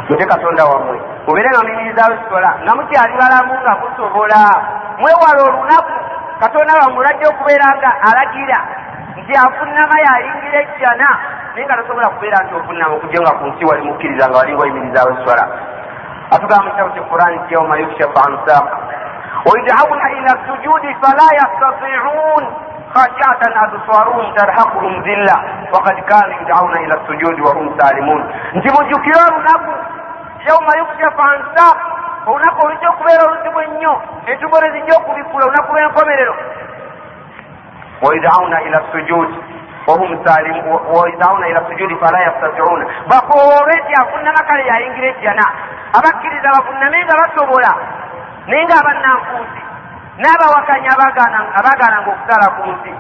mute 0.10 0.26
katonda 0.26 0.64
wammwe 0.64 0.98
mubeere 1.28 1.50
nga 1.52 1.64
muyimirizaawo 1.64 2.14
ekikola 2.16 2.50
nga 2.64 2.72
mukyali 2.76 3.14
balamu 3.20 3.54
nga 3.64 3.74
musobola. 3.80 4.42
Mwewala 5.00 5.42
olunaku 5.44 5.94
katonda 6.40 6.74
wammwe 6.80 7.00
olajja 7.00 7.28
okubeera 7.30 7.68
nga 7.78 7.90
alagira 8.08 8.60
nti 9.20 9.34
afunnama 9.36 9.96
yayingira 10.06 10.60
ejjana 10.64 11.10
naye 11.57 11.67
nga 11.67 11.77
tosobola 11.77 12.09
kubeera 12.09 12.39
nti 12.45 12.55
ofunnama 12.55 12.95
okujja 12.95 13.21
nga 13.23 13.33
ku 13.39 13.45
nsi 13.47 13.65
wali 13.65 13.83
mukkiriza 13.83 14.29
nga 14.29 14.39
walinga 14.39 14.63
oyimirizaawo 14.63 15.11
ekikola 15.13 15.45
atugamba 16.35 16.65
mu 16.65 16.71
kitabo 16.71 16.91
ky'equrani 16.95 17.37
nti 17.39 17.55
yauma 17.55 17.77
yukshafu 17.83 18.19
an 18.27 18.35
saaka 18.47 18.77
ويدعون 19.47 20.01
إلى 20.07 20.31
السجود 20.39 20.83
فلا 21.03 21.29
يستطيعون 21.41 22.45
خاشعة 22.95 23.43
أبصارهم 23.65 24.35
ترهقهم 24.35 25.03
ذلة 25.03 25.37
وقد 25.73 25.97
كانوا 26.11 26.41
يدعون 26.41 26.77
إلى 26.77 26.95
السجود 26.95 27.41
وهم 27.41 27.79
سالمون 27.79 28.23
nti 28.55 28.69
mujjukire 28.71 29.21
olunaku 29.29 29.73
yauma 30.49 30.73
yukshafu 30.79 31.21
an 31.23 31.39
saaq 31.57 31.77
olunaku 32.27 32.67
olujja 32.67 32.89
okubeera 32.91 33.23
oluzibu 33.25 33.61
ennyo 33.61 34.03
entubo 34.27 34.61
ne 34.61 34.71
zijja 34.71 34.97
okubikula 34.97 35.45
olunaku 35.45 35.73
lw'enkomerero 35.73 36.35
wayudauna 38.03 38.63
ila 38.63 38.83
sujud 38.93 39.29
wahum 39.88 40.12
wayudauna 40.94 41.48
ila 41.48 41.62
sujudi 41.70 41.96
fala 41.96 42.20
yastatiuna 42.22 42.86
bakoolwe 43.08 43.74
nti 43.84 43.94
afunnama 44.02 44.42
kale 44.48 44.64
yayingira 44.68 45.08
ejjana 45.08 45.46
abakkiriza 45.98 46.50
bafunname 46.56 46.98
nga 47.06 47.16
basobola 47.22 47.72
naye 48.48 48.64
nga 48.66 48.76
abannanfuusi 48.82 49.62
n'abawakanya 50.22 50.92
abaagananga 51.60 52.10
okusala 52.12 52.48
ku 52.58 52.62
nsi 52.74 52.92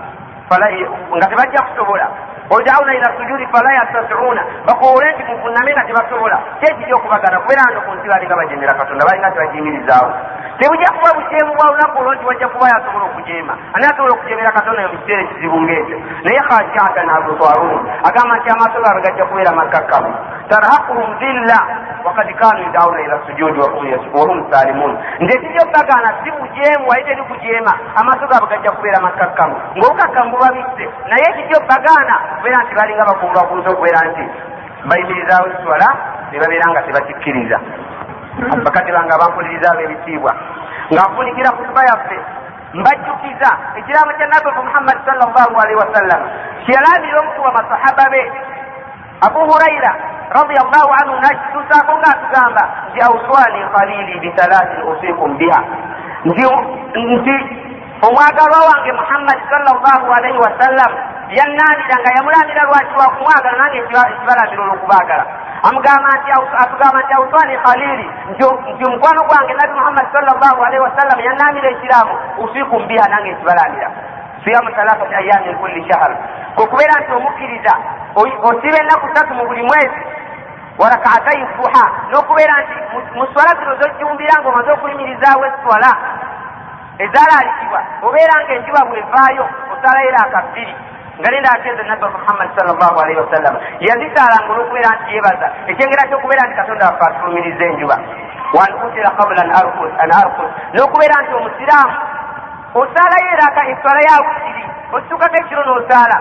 nga 1.17 1.27
tebajja 1.27 1.61
kusobola 1.67 2.07
odauna 2.49 2.93
ila 2.95 3.17
sujudi 3.17 3.47
fala 3.51 3.73
yastatiuna 3.73 4.43
bakoole 4.65 5.11
nti 5.11 5.23
mufuname 5.23 5.71
nga 5.73 5.83
tebasobola 5.83 6.37
kyekiri 6.59 6.93
okubagana 6.93 7.39
kubeera 7.39 7.63
nga 7.71 7.81
ku 7.85 7.91
nsi 7.95 8.07
balinga 8.07 8.35
bajemera 8.35 8.73
katonda 8.79 9.05
balinga 9.05 9.31
tebajimirizaawo 9.31 10.11
tebujja 10.59 10.89
kuba 10.95 11.13
bujeemu 11.17 11.53
bwa 11.55 11.65
lunaku 11.71 11.99
olwo 11.99 12.13
nti 12.13 12.25
wajja 12.25 12.47
kuba 12.47 12.65
yasobola 12.73 13.05
okujeema 13.05 13.53
ani 13.73 13.85
asobola 13.85 14.13
okujemera 14.13 14.51
katonda 14.51 14.87
mu 14.87 14.97
kiseera 14.97 15.21
ekizibu 15.21 15.61
ngaekyo 15.61 15.97
naye 16.23 16.39
khashatan 16.47 17.09
absarun 17.09 17.79
agamba 18.07 18.33
nti 18.37 18.49
amaaso 18.49 18.81
gaabwe 18.83 19.01
gajja 19.01 19.25
kubeera 19.25 19.51
makakkamu 19.51 20.11
tarhaquhum 20.49 21.19
zilla 21.19 21.59
wakad 22.03 22.35
kanu 22.35 22.63
yudauna 22.63 23.01
ila 23.01 23.19
sujudi 23.25 23.59
wahum 24.13 24.51
salimun. 24.51 24.97
Nti 25.19 25.37
ekijja 25.37 25.61
okubagana 25.63 26.09
si 26.23 26.31
bujeemu 26.31 26.87
wali 26.89 27.03
teri 27.03 27.23
kujeema 27.23 27.73
amaaso 27.95 28.27
gaabwe 28.27 28.49
gajja 28.49 28.71
kubeera 28.71 28.99
makakkamu 28.99 29.55
ngaobukakkamu 29.77 30.31
bubabisse 30.31 30.85
naye 31.09 31.23
ekijja 31.29 31.57
okubagaana 31.57 32.15
kubeera 32.37 32.63
nti 32.63 32.75
balinga 32.75 33.05
bakumbwa 33.05 33.47
ku 33.47 33.55
nsi 33.55 33.69
okubeera 33.69 34.01
nti. 34.11 34.25
Bayimirizaawo 34.85 35.47
ekiswala 35.47 35.87
ne 36.31 36.39
babeera 36.39 36.71
nga 36.71 36.81
tebakikkiriza 36.81 37.57
bakadde 38.63 38.91
bange 38.91 39.13
abampuliriza 39.13 39.71
abo 39.71 39.81
ebitiibwa 39.81 40.31
nga 40.93 41.03
nfunikira 41.09 41.51
kutuba 41.51 41.81
yaffe. 41.89 42.17
Mbajjukiza 42.73 43.49
ekiraamo 43.77 44.11
kya 44.17 44.27
nabbi 44.27 44.49
muhammadi 44.55 44.99
salllahu 45.05 45.59
alaihi 45.61 45.79
wasallam. 45.83 46.21
Kyeyalaabira 46.65 47.19
omu 47.19 47.43
wa 47.43 47.51
masahaba 47.51 48.05
be. 48.11 48.21
Abu 49.21 49.39
huraira 49.39 49.91
radiallahu 50.35 50.89
anhu 51.01 51.15
nakituusaako 51.21 51.91
ngaatugamba 51.97 52.63
nti 52.89 52.99
auswani 53.01 53.59
khalili 53.73 54.19
bithalaatin 54.19 54.83
usikum 54.91 55.37
biha. 55.37 55.61
Nti 56.25 56.45
omwagalwa 58.07 58.59
wange 58.69 58.91
muhammadi 58.91 59.41
salllahu 59.49 60.05
alaihi 60.13 60.37
wasallam 60.37 60.91
yannaanira 61.37 61.95
nga 62.01 62.11
yamulamira 62.17 62.63
lwaki 62.63 62.93
wakumwagala 62.99 63.57
nange 63.57 63.77
ekibalamira 63.77 64.61
olwokubaagala. 64.63 65.25
Amugamba 65.67 66.09
nti 66.17 66.29
atugamba 66.63 66.99
nti 67.03 67.13
auswani 67.17 67.55
khalili 67.63 68.07
nti 68.31 68.83
omukwano 68.85 69.21
gwange 69.29 69.53
nabi 69.53 69.73
muhammadi 69.79 70.07
salllahu 70.13 70.59
alaihi 70.65 70.83
wasallam 70.87 71.19
yannaamira 71.27 71.69
ekiraamu 71.69 72.13
usikum 72.43 72.87
biha 72.87 73.05
nange 73.09 73.29
ekibalamira 73.29 73.89
ayamin 74.53 75.55
kulli 75.59 75.85
shahar 75.89 76.11
kwekubeera 76.55 77.01
nti 77.01 77.11
omukkiriza 77.13 77.73
osiba 78.15 78.77
ennaku 78.81 79.07
ssatu 79.09 79.33
mu 79.33 79.45
buli 79.47 79.63
mwezi 79.63 80.01
warakaatai 80.77 81.41
duha. 81.57 81.85
N'okubeera 82.11 82.55
nti 82.61 82.75
mu 83.17 83.25
swala 83.33 83.51
zino 83.59 83.73
zojjumbira 83.81 84.39
nga 84.39 84.49
omaze 84.49 84.71
okuyimirizaawo 84.71 85.45
eswala 85.45 85.91
ezalaalikibwa 87.03 87.79
obeera 88.07 88.35
nga 88.41 88.53
enjuba 88.53 88.81
bwevaayo 88.89 89.45
osalayo 89.73 90.11
akabbiri 90.25 90.75
nga 91.19 91.29
nenda 91.31 91.49
ateeza 91.55 91.83
nabbi 91.83 92.05
muhammadi 92.05 92.51
salllahu 92.57 92.97
alaihi 93.01 93.19
wasallam 93.19 93.55
yazisaalanga 93.87 94.51
olwokubeera 94.53 94.89
nti 94.97 95.15
yebaza 95.15 95.47
ekyengera 95.69 96.07
kyokubeera 96.09 96.43
nti 96.47 96.55
katonda 96.55 96.85
waffe 96.85 97.03
atulumiriza 97.05 97.65
enjuba. 97.65 97.97
Wan 98.57 98.71
utira 98.85 99.09
qabla 99.17 99.41
an 99.41 99.51
arkus 100.21 100.49
n'okubeera 100.73 101.15
nti 101.21 101.31
omusiraamu 101.39 101.95
osalayo 102.81 103.27
eraka 103.33 103.61
eswala 103.71 104.01
ya 104.07 104.15
witiri 104.25 104.63
osituukako 104.95 105.35
ekiro 105.41 105.61
n'osaala. 105.65 106.17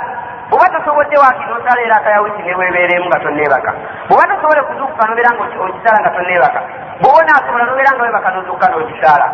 Bw'oba 0.48 0.66
tosobodde 0.74 1.16
waaki 1.22 1.44
n'osala 1.46 1.80
eraka 1.82 2.08
ya 2.10 2.22
witiri 2.22 2.48
neweebeeremu 2.48 3.06
nga 3.08 3.22
tonneebaka? 3.24 3.70
Bw'oba 4.08 4.24
tosobole 4.30 4.62
kuzuukuka 4.68 5.06
nobeera 5.06 5.30
nga 5.34 5.44
ogisaala 5.64 5.98
nga 6.00 6.14
tonneebaka? 6.16 6.60
Bw'oba 7.00 7.18
onaasobola 7.20 7.64
nobeera 7.66 7.90
nga 7.94 8.04
webaka 8.06 8.28
n'ozuukuka 8.30 8.66
n'ogisaala 8.70 9.26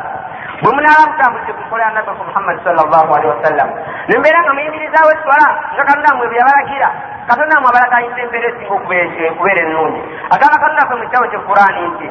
bwe 0.63 0.71
munaaba 0.71 1.11
mutambulidde 1.11 1.53
ku 1.53 1.63
nkola 1.67 1.83
ya 1.85 1.91
nabbi 1.91 2.23
muhammadi 2.23 2.61
salllahu 2.65 3.15
alihi 3.15 3.31
wasallam 3.35 3.69
nembeera 4.07 4.39
nga 4.43 4.53
muyimirizaawo 4.55 5.11
eswala 5.11 5.49
nga 5.75 5.85
katonda 5.89 6.15
mwe 6.15 6.27
bwe 6.31 6.39
yabalagira. 6.39 6.89
Katonda 7.27 7.61
mwe 7.61 7.69
abalaganyisa 7.71 8.21
embeera 8.23 8.49
esinga 8.49 8.75
okubeera 8.75 9.61
ennungi. 9.67 10.01
Agamba 10.35 10.63
katonda 10.63 10.87
ffe 10.87 10.95
mu 10.95 11.05
kitabo 11.07 11.27
kyekuraani 11.33 11.81
nti 11.91 12.07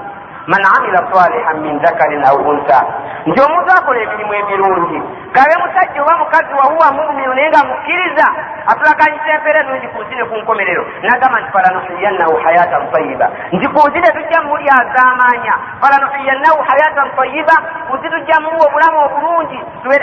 man 0.48 0.62
amila 0.66 1.02
salihan 1.14 1.58
min 1.62 1.80
dhakarin 1.80 2.24
au 2.26 2.38
unsa. 2.50 2.80
Nti 3.26 3.40
omuntu 3.42 3.70
akola 3.72 4.00
emirimu 4.02 4.34
emirungi. 4.34 5.00
Gabe 5.34 5.56
musajja 5.64 6.02
oba 6.02 6.18
mukazi 6.18 6.54
wahuwa 6.54 6.92
muminu 6.92 7.34
naye 7.34 7.50
nga 7.50 7.64
mukkiriza 7.64 8.28
atulaganyisa 8.68 9.30
empeera 9.36 9.60
ennungi 9.62 9.88
ku 9.88 10.02
nsi 10.04 10.16
ne 10.16 10.24
ku 10.26 10.36
nkomerero. 10.38 10.84
Nagamba 11.04 11.40
nti 11.40 11.52
falanuhiyannahu 11.54 12.36
hayatan 12.44 12.92
tayiba 12.92 13.28
nti 13.52 13.68
ku 13.68 13.80
nsi 13.88 14.02
tetujja 14.02 14.42
muli 14.42 14.66
azaamaanya 14.70 15.54
falanuhiyannahu 15.82 16.60
hayatan 16.68 17.08
tayiba 17.16 17.56
ku 17.88 17.96
nsi 17.96 18.08
tujja 18.10 18.38
muwa 18.44 18.66
obulamu 18.68 18.98
obulungi. 19.06 19.60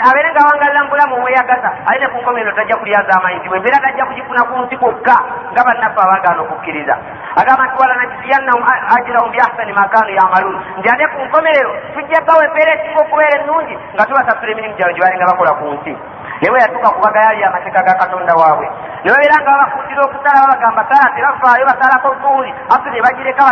Abeere 0.09 0.29
nga 0.31 0.47
wangalira 0.47 0.83
mu 0.83 0.89
bulamu 0.89 1.15
obweyagaza 1.19 1.69
ale 1.85 1.99
ne 1.99 2.07
ku 2.07 2.17
nkomerero 2.21 2.55
tajja 2.55 2.75
kuli 2.79 2.95
azaamaanyi 2.95 3.37
nti 3.39 3.49
bwembeera 3.49 3.79
tajja 3.83 4.05
kugifuna 4.05 4.41
ku 4.49 4.53
nsi 4.63 4.77
kwokka 4.77 5.15
nga 5.51 5.61
bannaffe 5.63 5.99
abagaana 6.01 6.41
okukkiriza 6.41 6.95
agamba 7.35 7.63
nti 7.65 7.77
walanajziyannahum 7.81 8.63
ajrahum 8.97 9.31
biahsani 9.31 9.73
ma 9.73 9.85
kanu 9.93 10.11
yamalun. 10.17 10.57
Nti 10.79 10.89
ate 10.89 11.05
ku 11.13 11.17
nkomerero 11.25 11.71
tujja 11.93 12.19
gawa 12.25 12.43
empeera 12.45 12.71
esinga 12.73 13.01
okubeera 13.05 13.35
ennungi 13.41 13.75
nga 13.93 14.05
tubasasula 14.05 14.51
emirimu 14.51 14.75
gyabwe 14.77 14.93
gye 14.93 15.01
balinga 15.03 15.29
bakola 15.29 15.53
ku 15.59 15.65
nsi 15.77 15.93
naye 16.39 16.49
bwe 16.51 16.59
yatuuka 16.63 16.89
kubaga 16.95 17.19
yali 17.19 17.43
amateeka 17.43 17.83
ga 17.83 17.99
katonda 18.01 18.33
waabwe 18.33 18.67
ne 19.03 19.09
babeera 19.11 19.37
nga 19.41 19.51
babakuutira 19.51 20.01
okusala 20.07 20.39
babagamba 20.41 20.81
sala 20.89 21.07
tebafaayo 21.15 21.63
basalako 21.69 22.09
zuuli 22.21 22.51
asu 22.73 22.87
ne 22.89 22.99
bagireka 23.01 23.43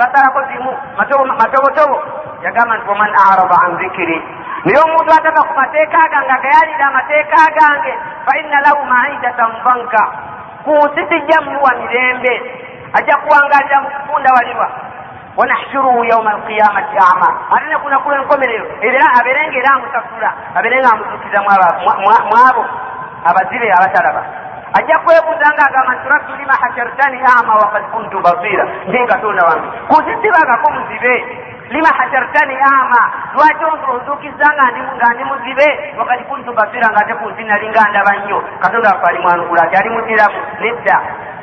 basalako 0.00 0.40
zimu. 0.48 0.72
Matobotobo 1.40 1.96
yagamba 2.42 2.76
nti 2.76 2.88
waman 2.88 3.12
araba 3.14 3.56
an 3.64 3.78
zikiri. 3.78 4.18
Naye 4.64 4.78
omuntu 4.84 5.10
atava 5.12 5.42
ku 5.48 5.52
mateeka 5.54 6.00
gange 6.12 6.32
agayalira 6.32 6.86
amateeka 6.88 7.40
gange 7.56 7.92
fa 8.26 8.32
inna 8.40 8.58
lahu 8.66 8.80
maidatan 8.90 9.52
banka 9.64 10.02
ku 10.64 10.72
nsi 10.76 11.02
tijja 11.08 11.40
muluwa 11.44 11.72
mirembe 11.80 12.34
ajja 12.92 13.16
kuwangalira 13.16 13.80
mu 13.80 13.88
kufundawalirwa 13.90 14.68
wanahshuruhu 15.36 16.04
yauma 16.04 16.30
alqiyamati 16.30 16.96
ama. 17.12 17.28
Ate 17.54 17.66
nekunakula 17.66 18.16
enkomerero 18.16 18.66
era 18.80 19.06
abeere 19.20 19.48
nga 19.48 19.58
era 19.58 19.70
amusasula 19.74 20.30
abeere 20.54 20.78
nga 20.80 20.92
amutukiza 20.92 21.42
mwabo. 21.42 22.64
Abazibe 23.24 23.72
abatalaba 23.72 24.22
ajja 24.78 24.98
kwebuuza 24.98 25.46
nga 25.54 25.64
agamba 25.68 25.94
nti 25.94 26.08
rabbi 26.08 26.32
lima 26.38 26.54
hashartani 26.62 27.18
ama 27.38 27.54
wakad 27.54 27.84
kuntu 27.92 28.20
basira. 28.20 28.64
Nti 28.88 29.06
katonda 29.06 29.42
wange 29.44 29.68
kunsisibagako 29.88 30.70
muzibe 30.72 31.14
lima 31.70 31.88
hashartani 31.98 32.56
ama. 32.56 33.02
Lwaki 33.34 33.64
onzukiza 33.90 34.46
nga 34.54 35.14
ndi 35.14 35.24
muzibe 35.24 35.94
wakad 35.98 36.20
kuntu 36.28 36.52
basira 36.52 36.88
nga 36.90 37.00
ate 37.00 37.14
kunsi 37.14 37.44
nali 37.44 37.68
nga 37.68 37.90
ndaba 37.90 38.12
nnyo 38.16 38.42
katonda 38.60 38.90
wafe 38.90 39.06
ali 39.08 39.18
mwanukula 39.18 39.62
ati 39.62 39.76
ali 39.76 39.90
muziramu 39.90 40.38
nedda 40.60 41.00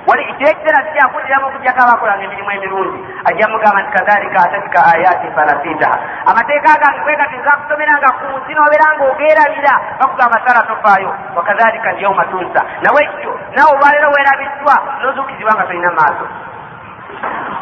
wali 0.08 0.24
ekyekiseera 0.32 0.80
kikyakudiramu 0.86 1.46
okujjako 1.48 1.80
abakolanga 1.84 2.24
emirimu 2.24 2.52
emirungi 2.52 3.00
ajja 3.28 3.48
mugamba 3.52 3.82
nti 3.82 3.92
kadhalika 3.98 4.40
atatika 4.46 4.80
ayati 4.94 5.28
falasitaha 5.36 5.98
amateeka 6.30 6.80
gange 6.82 7.00
kwegatiza 7.04 7.52
kusomeranga 7.60 8.10
ku 8.18 8.26
nsi 8.40 8.52
nobeera 8.54 8.88
nga 8.96 9.04
ogeerabira 9.12 9.74
bakugamba 10.00 10.38
sala 10.46 10.62
tofaayo 10.70 11.12
wakadhalika 11.36 11.90
lyauma 11.98 12.24
tunsa 12.32 12.62
nawe 12.84 13.00
ekyo 13.04 13.32
nawe 13.56 13.70
olwaleero 13.74 14.08
weerabiddwa 14.16 14.76
nozukizibwa 15.02 15.54
nga 15.56 15.66
tolina 15.68 15.92
maaso 16.00 16.26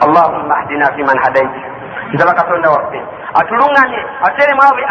allahumma 0.05 0.53
ahdina 0.59 0.93
fiman 0.95 1.17
hadaiti 1.23 1.61
nsaba 2.13 2.33
katonda 2.33 2.69
waffe 2.69 2.99
atuluŋŋamye 3.39 4.01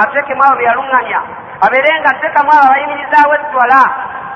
ateekemu 0.02 0.42
abo 0.44 0.56
beyaluŋŋamya 0.58 1.20
abeere 1.64 1.90
nga 2.00 2.10
atekamu 2.14 2.50
abo 2.52 2.64
abayimirizaawo 2.66 3.32
eswala 3.38 3.80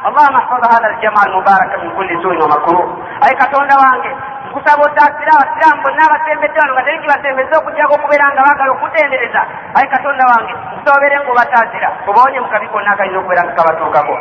allahuma 0.04 0.40
hfadha 0.40 0.68
hatha 0.74 0.88
aljamaa 0.88 1.26
almubaraka 1.26 1.78
min 1.82 1.90
kulli 1.90 2.22
suin 2.22 2.40
wa 2.40 2.48
makruh. 2.48 2.87
Ayi 3.20 3.34
katonda 3.37 3.74
wange 3.76 4.11
nkusaba 4.50 4.82
otaasire 4.84 5.30
abasiraamu 5.34 5.82
bonna 5.82 6.02
abasembedde 6.06 6.61
wano 6.61 6.72
nga 6.72 6.82
teri 6.82 6.98
kibasembeze 7.02 7.54
okujjako 7.58 7.94
okubeera 7.94 8.26
nga 8.32 8.42
baagala 8.46 8.70
okutendereza. 8.72 9.42
Ayi 9.74 9.88
katonda 9.88 10.24
wange 10.30 10.54
nkusaba 10.72 10.96
obeere 10.98 11.16
nga 11.18 11.30
obataasira 11.32 11.88
obaonye 12.06 12.38
mu 12.40 12.48
kabi 12.48 12.66
konna 12.68 12.90
akalina 12.92 13.18
okubeera 13.18 13.42
nga 13.44 13.54
kabatuukako. 13.58 14.14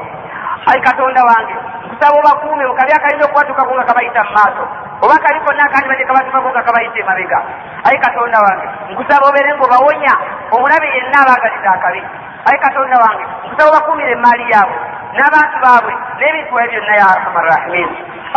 Ayi 0.70 0.82
katonda 0.82 1.22
wange 1.30 1.56
nkusaba 1.86 2.16
obakuume 2.20 2.66
mu 2.66 2.76
kabi 2.76 2.92
akalina 2.92 3.26
okubatuukako 3.26 3.72
nga 3.76 3.88
kabayita 3.90 4.22
mu 4.28 4.32
maaso 4.38 4.64
oba 5.06 5.16
kabi 5.22 5.40
konna 5.46 5.64
akandi 5.64 5.88
badde 5.90 6.06
kabatuukako 6.10 6.48
nga 6.50 6.66
kabayita 6.66 7.00
emabega. 7.00 7.40
Ayi 7.86 7.98
katonda 8.02 8.38
wange 8.42 8.68
nkusaba 8.92 9.30
obeere 9.30 9.50
nga 9.54 9.66
obawonya 9.66 10.14
omulabe 10.52 10.88
yenna 10.96 11.18
abaagaliza 11.22 11.70
akabi. 11.70 12.02
Ayi 12.50 12.58
katonda 12.66 12.96
wange 12.98 13.26
nkusaba 13.46 13.70
obakuumire 13.70 14.12
emaali 14.18 14.46
yaabwe 14.52 14.97
n'abantu 15.16 15.58
baabwe 15.64 15.94
n'ebintu 16.20 16.54
ebyo 16.64 16.80
byonna 16.84 16.94
ya 17.02 17.06
arhama 17.16 17.40
rrahimin 17.48 17.90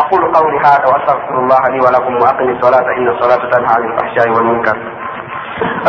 aqulu 0.03 0.27
qawli 0.35 0.59
hadha 0.65 0.87
waastagfiru 0.93 1.43
llah 1.51 1.63
li 1.75 1.79
walakum 1.85 2.15
waaqimi 2.23 2.55
salata 2.63 2.91
ina 3.01 3.13
salata 3.21 3.47
tanha 3.53 3.73
ani 3.77 3.87
lfahshai 3.93 4.31
walmunkar 4.37 4.77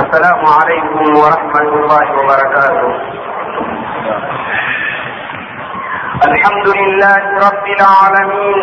assalamu 0.02 0.46
alaikum 0.58 1.06
warahmatu 1.22 1.76
llahi 1.90 2.12
wabarakatuh 2.20 2.92
الحمد 6.22 6.68
لله 6.80 7.22
رب 7.48 7.66
العالمين 7.78 8.62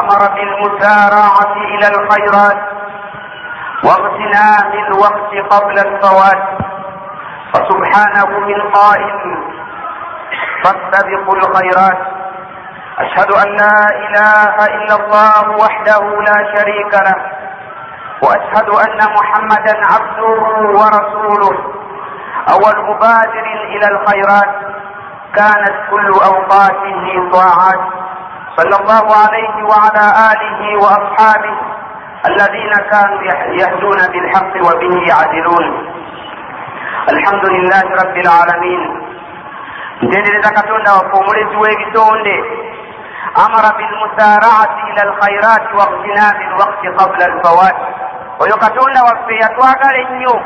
أمر 0.00 0.20
بالمسارعة 0.36 1.52
إلى 1.72 1.86
الخيرات 1.94 2.58
واغتنام 3.84 4.70
الوقت 4.86 5.32
قبل 5.52 5.76
الفوات 5.86 6.42
فسبحانه 7.52 8.28
من 8.48 8.60
قائل 8.78 9.45
فاستبقوا 10.66 11.36
الخيرات. 11.36 11.98
أشهد 12.98 13.32
أن 13.32 13.56
لا 13.56 13.88
إله 14.04 14.66
إلا 14.66 14.94
الله 14.94 15.50
وحده 15.50 16.20
لا 16.20 16.56
شريك 16.56 16.94
له. 16.94 17.16
وأشهد 18.22 18.68
أن 18.68 18.98
محمدا 19.16 19.76
عبده 19.92 20.42
ورسوله. 20.78 21.58
أول 22.50 22.90
مبادر 22.90 23.46
إلى 23.64 23.86
الخيرات 23.88 24.54
كانت 25.34 25.74
كل 25.90 26.08
أوقاته 26.08 27.30
طاعات. 27.32 27.80
صلى 28.56 28.76
الله 28.80 29.16
عليه 29.26 29.64
وعلى 29.64 30.04
آله 30.32 30.76
وأصحابه 30.76 31.56
الذين 32.26 32.72
كانوا 32.90 33.22
يهدون 33.62 33.96
بالحق 34.12 34.56
وبه 34.56 35.06
يعدلون. 35.08 35.92
الحمد 37.12 37.46
لله 37.46 37.82
رب 38.02 38.16
العالمين. 38.16 39.05
Ntendereza 40.02 40.50
katonda 40.50 40.92
waffe 40.92 41.16
omulezi 41.20 41.56
w'ebitonde. 41.62 42.36
Amara 43.44 43.70
bilmusaraati 43.78 44.80
ila 44.90 45.02
alkhairati 45.02 45.76
waktinaami 45.80 46.44
lwakti 46.56 46.88
qabla 46.98 47.24
alfawat 47.24 47.76
oyo 48.38 48.56
katonda 48.56 49.00
waffe 49.08 49.34
yatwagala 49.42 49.98
ennyo 50.04 50.36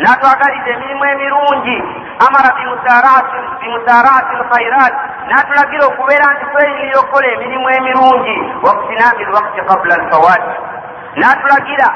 n'atwagaliza 0.00 0.70
emirimu 0.74 1.04
emirungi. 1.04 1.76
Amara 2.26 2.50
bimusaraati 2.56 4.32
alkhairat 4.38 4.94
n'atulagira 5.28 5.84
okubeera 5.86 6.26
nti 6.34 6.44
tweyinirira 6.52 6.98
okukola 7.00 7.26
emirimu 7.34 7.68
emirungi. 7.78 8.36
Waktinaami 8.66 9.24
lwakti 9.30 9.60
qabla 9.68 9.94
alfawat 10.00 10.42
n'atulagira 11.20 11.88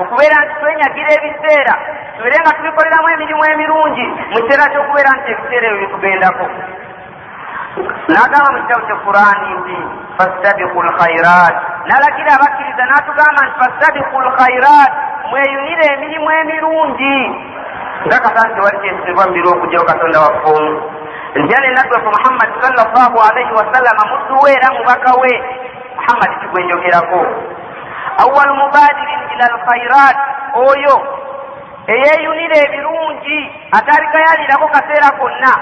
okubeera 0.00 0.36
nti 0.44 0.54
twenyagira 0.60 1.10
ebiseera 1.18 1.74
tubeere 2.16 2.36
nga 2.40 2.56
tubikoleramu 2.56 3.08
emirimu 3.14 3.42
emirungi 3.52 4.06
mu 4.30 4.38
kiseera 4.42 4.72
kyokubeera 4.72 5.10
nti 5.16 5.28
ebiseera 5.32 5.66
ebyo 5.68 5.80
bitugendako 5.82 6.46
n'agamba 8.08 8.48
mu 8.54 8.58
kitabu 8.62 8.84
kye 8.88 8.96
qurani 9.04 9.48
nti 9.60 9.76
fastabiku 10.16 10.78
lkhairat 10.88 11.54
n'alagira 11.86 12.30
abakkiriza 12.36 12.84
n'atugamba 12.86 13.40
nti 13.46 13.54
fastabiku 13.60 14.16
lkhairat 14.26 14.92
mweyunire 15.30 15.84
emirimu 15.94 16.30
emirungi. 16.40 17.16
Nga 18.06 18.18
kasa 18.24 18.48
nti 18.48 18.60
wali 18.64 18.78
kyesibwa 18.82 19.26
mubiri 19.26 19.48
okugyawo 19.48 19.84
katonda 19.90 20.18
waffumu 20.20 20.72
ntyane 21.40 21.68
nabbi 21.70 21.92
waffe 21.94 22.10
muhammadi 22.16 22.54
sallallahu 22.62 23.16
alaihi 23.28 23.52
wasallama 23.58 24.02
muddu 24.10 24.34
we 24.42 24.50
era 24.56 24.68
mubaka 24.76 25.10
we. 25.20 25.32
Muhammadi 25.98 26.34
kigwenjogerako 26.40 27.20
awalu 28.24 28.52
mubadirin 28.60 29.20
ila 29.34 29.44
alkhairat 29.52 30.16
oyo. 30.54 30.96
Eyeyunira 31.88 32.56
ebirungi 32.68 33.38
ataligayalirako 33.72 34.66
kaseera 34.68 35.08
konna 35.16 35.52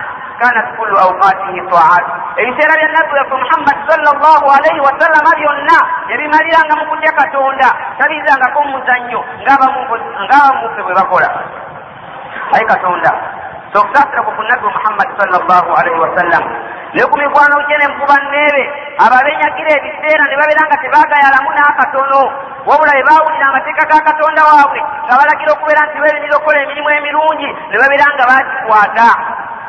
kanat 0.42 0.68
kullu 0.76 0.96
awqatihi 0.98 1.60
taat. 1.70 2.04
Ebiseera 2.36 2.74
bya 2.74 2.88
nabbi 2.92 3.14
waffe 3.18 3.36
muhammadi 3.42 3.80
sallallahu 3.90 4.46
alaihi 4.56 4.80
wasallama 4.82 5.30
byonna 5.38 5.78
yabimaliranga 6.10 6.74
mu 6.80 6.84
kutya 6.90 7.12
katonda. 7.14 7.68
Tabizangako 7.98 8.58
mumuzannyo 8.66 9.20
ng'abamuffe 9.46 10.80
bwe 10.82 10.94
bakola 10.98 11.28
ayi 12.58 12.64
katonda. 12.66 13.12
Sokusaasira 13.72 14.22
ku 14.26 14.30
kunabbi 14.34 14.66
muhammadi 14.66 15.12
sallallahu 15.20 15.68
alaihi 15.78 16.00
wasallam 16.02 16.42
ne 16.96 17.04
ku 17.04 17.14
mikwano 17.20 17.56
gye 17.68 17.76
ne 17.76 17.86
mukuba 17.92 18.16
nneebe 18.24 18.64
ababenyagira 19.04 19.70
ebiseera 19.76 20.24
ne 20.24 20.36
babeera 20.40 20.62
nga 20.64 20.80
tebaagayalamu 20.80 21.50
n'akatono. 21.52 22.22
Wabula 22.64 22.92
bwe 22.96 23.04
baawulira 23.04 23.46
amateeka 23.52 23.84
ga 23.84 24.00
katonda 24.08 24.42
waabwe 24.48 24.80
nga 25.04 25.14
balagira 25.20 25.50
okubeera 25.52 25.82
nti 25.86 25.98
beeyunira 26.00 26.34
okukola 26.36 26.58
emirimu 26.64 26.88
emirungi 26.98 27.48
ne 27.68 27.76
babeera 27.76 28.06
nga 28.16 28.24
bagikwata. 28.30 29.08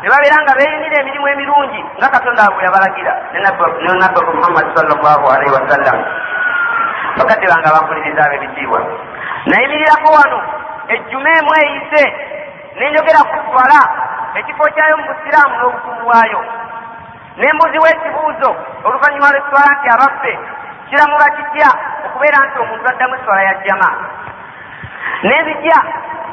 Ne 0.02 0.08
babeera 0.08 0.38
nga 0.40 0.54
beeyunira 0.56 0.96
emirimu 1.04 1.28
emirungi 1.28 1.82
nga 2.00 2.08
katonda 2.16 2.42
waabwe 2.48 2.64
yabalagira 2.64 3.14
ne 3.32 3.40
nabbaku 3.44 4.32
muhammadi 4.40 4.70
sallallahu 4.78 5.24
alaihi 5.28 5.52
wasallam 5.52 5.98
bakadde 7.20 7.46
bange 7.52 7.68
abankuliriza 7.68 8.22
ab'ebitiibwa. 8.24 8.80
Nayimirirako 9.52 10.08
wano 10.16 10.40
ejjuma 10.96 11.30
emu 11.40 11.52
eyise 11.60 12.04
nenjogera 12.80 13.20
ku 13.28 13.36
swala 13.52 13.80
ekifo 14.40 14.64
kyayo 14.72 14.96
mu 14.96 15.06
busiraamu 15.12 15.56
n'obukumu 15.60 16.02
bwayo 16.08 16.40
nembuziwa 17.38 17.90
ekibuuzo 17.96 18.50
oluvannyuma 18.86 19.30
lw'eswala 19.34 19.72
nti 19.78 19.88
abaffe 19.96 20.34
kiramula 20.90 21.28
kitya 21.36 21.70
okubeera 22.06 22.40
nti 22.46 22.58
omuntu 22.64 22.86
addamu 22.90 23.16
eswala 23.16 23.42
ya 23.48 23.54
jjama. 23.60 23.90
Nenzijja 25.24 25.80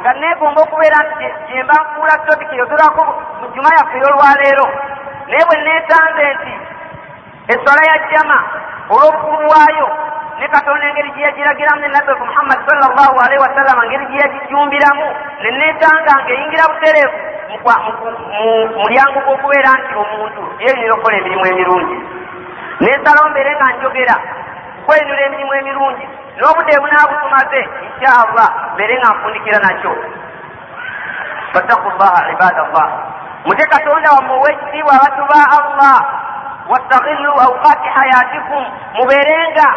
nga 0.01 0.13
neegomba 0.13 0.61
okubeera 0.63 0.99
nti 1.09 1.27
gyemba 1.47 1.75
nfuula 1.83 2.15
topiki 2.27 2.57
yogerako 2.61 3.03
mu 3.41 3.47
jjuma 3.51 3.71
yaffe 3.77 3.97
ey'olwaleero. 3.99 4.67
Naye 5.29 5.45
bwe 5.49 5.57
neesanze 5.65 6.25
nti 6.35 6.55
eswala 7.53 7.83
ya 7.91 7.97
jjama 8.05 8.39
olw'obukulu 8.93 9.39
bwayo 9.49 9.87
ne 10.39 10.47
katonda 10.49 10.87
engeri 10.89 11.11
gye 11.15 11.23
yagiragiramu 11.29 11.81
ne 11.81 11.89
nabbeku 11.89 12.25
muhammadi 12.27 12.63
sallallahu 12.69 13.17
alaihi 13.25 13.43
wasallama 13.45 13.85
engeri 13.85 14.07
gye 14.07 14.19
yagijumbiramu 14.25 15.07
ne 15.43 15.51
neesanga 15.59 16.13
ng'eyingira 16.23 16.71
butereevu 16.73 17.34
mulyango 18.81 19.19
gw'okubeera 19.27 19.71
nti 19.81 19.95
omuntu 20.03 20.43
yeeyinira 20.61 20.93
okukola 20.95 21.17
emirimu 21.17 21.45
emirungi. 21.47 21.97
Neesalawo 22.81 23.29
mbeere 23.31 23.53
nga 23.57 23.67
njogera 23.77 24.17
kweyinira 24.87 25.23
emirimu 25.27 25.53
emirungi 25.61 26.05
n'obudde 26.39 26.81
bunaabutumaze 26.83 27.61
inshaallah 27.87 28.49
mbeere 28.75 28.95
nga 28.99 29.11
nfundikira 29.15 29.59
nakyo. 29.59 29.93
Fattaku 31.53 31.89
llaha 31.99 32.21
ibada 32.33 32.63
llah 32.73 32.89
mute 33.47 33.65
katonda 33.73 34.09
wamme 34.17 34.33
ow'ekitiibwa 34.39 34.93
abatu 34.97 35.23
ba 35.31 35.41
allah. 35.59 35.99
Wastaghillu 36.71 37.33
awqati 37.45 37.89
hayatikum 37.97 38.63
mubeerenga 38.97 39.69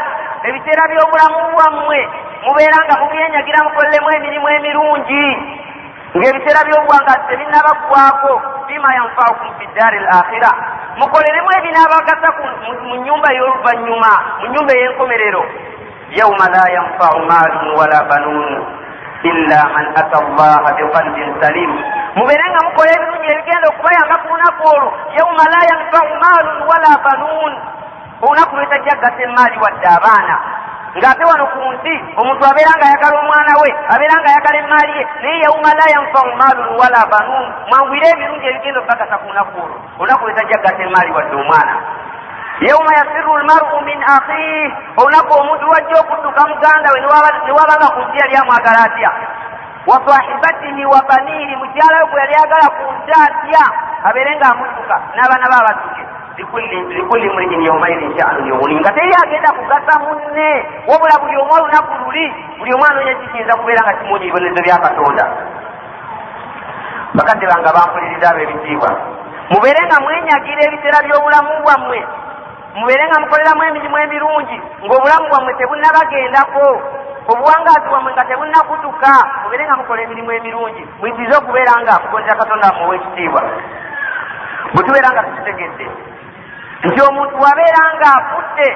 ebiseera 0.48 0.84
by'obulamu 0.90 1.40
bwammwe 1.54 2.00
mubeera 2.46 2.78
nga 2.86 2.96
mubyenyagira 3.02 3.64
mukolelemu 3.64 4.10
emirimu 4.18 4.48
emirungi 4.50 5.26
ng'ebiseera 6.18 6.62
by'obuwangazi 6.68 7.24
tebinnabaggwako 7.30 8.34
bima 8.68 8.90
yanfaukum 8.98 9.50
fi 9.58 9.66
ddaari 9.72 9.98
l 10.02 10.08
akhira 10.20 10.52
mukoleremu 10.98 11.50
ebinaabagasa 11.58 12.30
mu 12.86 12.96
nyumba 13.06 13.30
y'oluvannyuma 13.38 14.12
mu 14.42 14.46
nyumba 14.54 14.72
ey'enkomerero. 14.74 15.44
Yauma 16.18 16.46
la 16.50 16.64
yanfau 16.72 17.20
maalun 17.28 17.68
wala 17.78 18.00
banuun 18.10 18.54
illa 19.28 19.60
man 19.76 19.86
ata 20.00 20.18
allaha 20.24 20.70
biqalbin 20.78 21.30
salim. 21.42 21.72
Mubeere 22.16 22.46
nga 22.50 22.62
mukola 22.66 22.90
ebirungi 22.96 23.28
ebigenda 23.28 23.68
okubayamba 23.70 24.16
ku 24.24 24.28
lunaku 24.32 24.64
olwo. 24.72 24.90
Yauma 25.20 25.44
la 25.54 25.62
yanfau 25.70 26.10
maalun 26.24 26.60
wala 26.64 26.92
banuun. 27.06 27.54
Olunaku 28.24 28.54
lwetajjaggasa 28.58 29.22
emaali 29.22 29.58
wadde 29.62 29.88
abaana 29.88 30.36
ng'ate 30.98 31.24
wano 31.30 31.46
ku 31.54 31.60
nsi 31.78 31.94
omuntu 32.18 32.42
abeera 32.42 32.74
nga 32.78 32.86
ayagala 32.90 33.16
omwana 33.22 33.54
we 33.62 33.70
abeera 33.94 34.16
nga 34.18 34.30
ayagala 34.34 34.58
emaali 34.66 34.94
ye 34.98 35.04
naye 35.22 35.38
yauma 35.46 35.72
la 35.78 35.86
yanfau 35.94 36.30
maalun 36.42 36.70
wala 36.74 37.02
banuun 37.12 37.48
mwangwire 37.70 38.08
ebirungi 38.14 38.48
ebigenda 38.50 38.80
okukakasa 38.82 39.16
ku 39.22 39.30
lunaku 39.30 39.56
olwo. 39.62 39.78
Olunaku 40.02 40.24
lwetajjaggasa 40.26 40.82
emaali 40.90 41.12
wadde 41.14 41.36
omwana. 41.38 41.76
Yauma 42.66 42.92
yasiru 42.98 43.38
lmaru 43.38 43.78
min 43.86 44.00
akhiih 44.02 44.70
olunaku 44.98 45.32
omuntu 45.38 45.66
lwajja 45.70 45.96
okudduka 46.02 46.42
muganda 46.50 46.90
we 46.94 47.00
ne 47.46 47.52
wabanga 47.54 47.88
ku 47.94 48.00
nsi 48.02 48.18
yali 48.18 48.36
amwagala 48.42 48.80
atya? 48.90 49.12
Wa 49.86 49.98
sahibatihi 50.02 50.84
wa 50.86 51.00
baniihi 51.06 51.54
mukyala 51.62 51.98
we 52.02 52.06
gwe 52.10 52.20
yali 52.26 52.36
agala 52.42 52.68
ku 52.74 52.84
nsi 52.98 53.12
atya? 53.14 53.64
Abeere 54.08 54.34
ng'amudduka 54.42 54.96
n'abaana 55.14 55.46
be 55.46 55.56
abadduke 55.62 56.17
likulli 56.38 57.30
mriin 57.30 57.62
yaumaidin 57.66 58.14
sha'nun 58.20 58.48
yughni 58.48 58.80
nga 58.80 58.92
teri 58.92 59.14
agenda 59.24 59.52
kugasa 59.52 60.00
munne. 60.00 60.50
Wabula 60.88 61.16
buli 61.22 61.38
omu 61.38 61.54
olunaku 61.54 61.94
luli 62.06 62.26
buli 62.58 62.74
omu 62.74 62.86
anoonya 62.86 63.16
kikiyinza 63.16 63.58
kubeera 63.58 63.82
nga 63.84 63.98
kimunya 63.98 64.26
ebibonezo 64.26 64.62
bya 64.64 64.78
katonda. 64.78 65.26
Bakadde 67.16 67.46
banga 67.48 67.74
bampuliriza 67.74 68.30
abo 68.30 68.40
ebitiibwa 68.40 68.92
mubeere 69.50 69.82
nga 69.88 69.98
mwenyagira 70.04 70.62
ebiseera 70.68 71.06
by'obulamu 71.06 71.52
bwammwe. 71.64 72.00
Mubeere 72.76 73.04
nga 73.08 73.20
mukoleramu 73.20 73.64
emirimu 73.64 73.98
emirungi 73.98 74.58
ng'obulamu 74.86 75.26
bwammwe 75.30 75.54
tebunnabagendako 75.58 76.66
obuwangaazi 77.32 77.88
bwammwe 77.90 78.12
nga 78.14 78.26
tebunnakutuka 78.30 79.12
mubeere 79.44 79.64
nga 79.66 79.78
mukola 79.80 80.02
emirimu 80.02 80.32
emirungi. 80.32 80.84
Muyitirize 81.00 81.36
okubeera 81.38 81.74
nga 81.82 81.94
mugondera 82.04 82.40
katonda 82.40 82.68
wammwe 82.68 82.86
ow'ekitiibwa. 82.86 83.42
Bwe 84.74 84.84
tubeera 84.84 85.10
nga 85.12 85.24
tukitegedde 85.24 85.88
nti 86.84 87.00
omuntu 87.10 87.36
wabeera 87.44 87.82
nga 87.96 88.10
afudde 88.18 88.68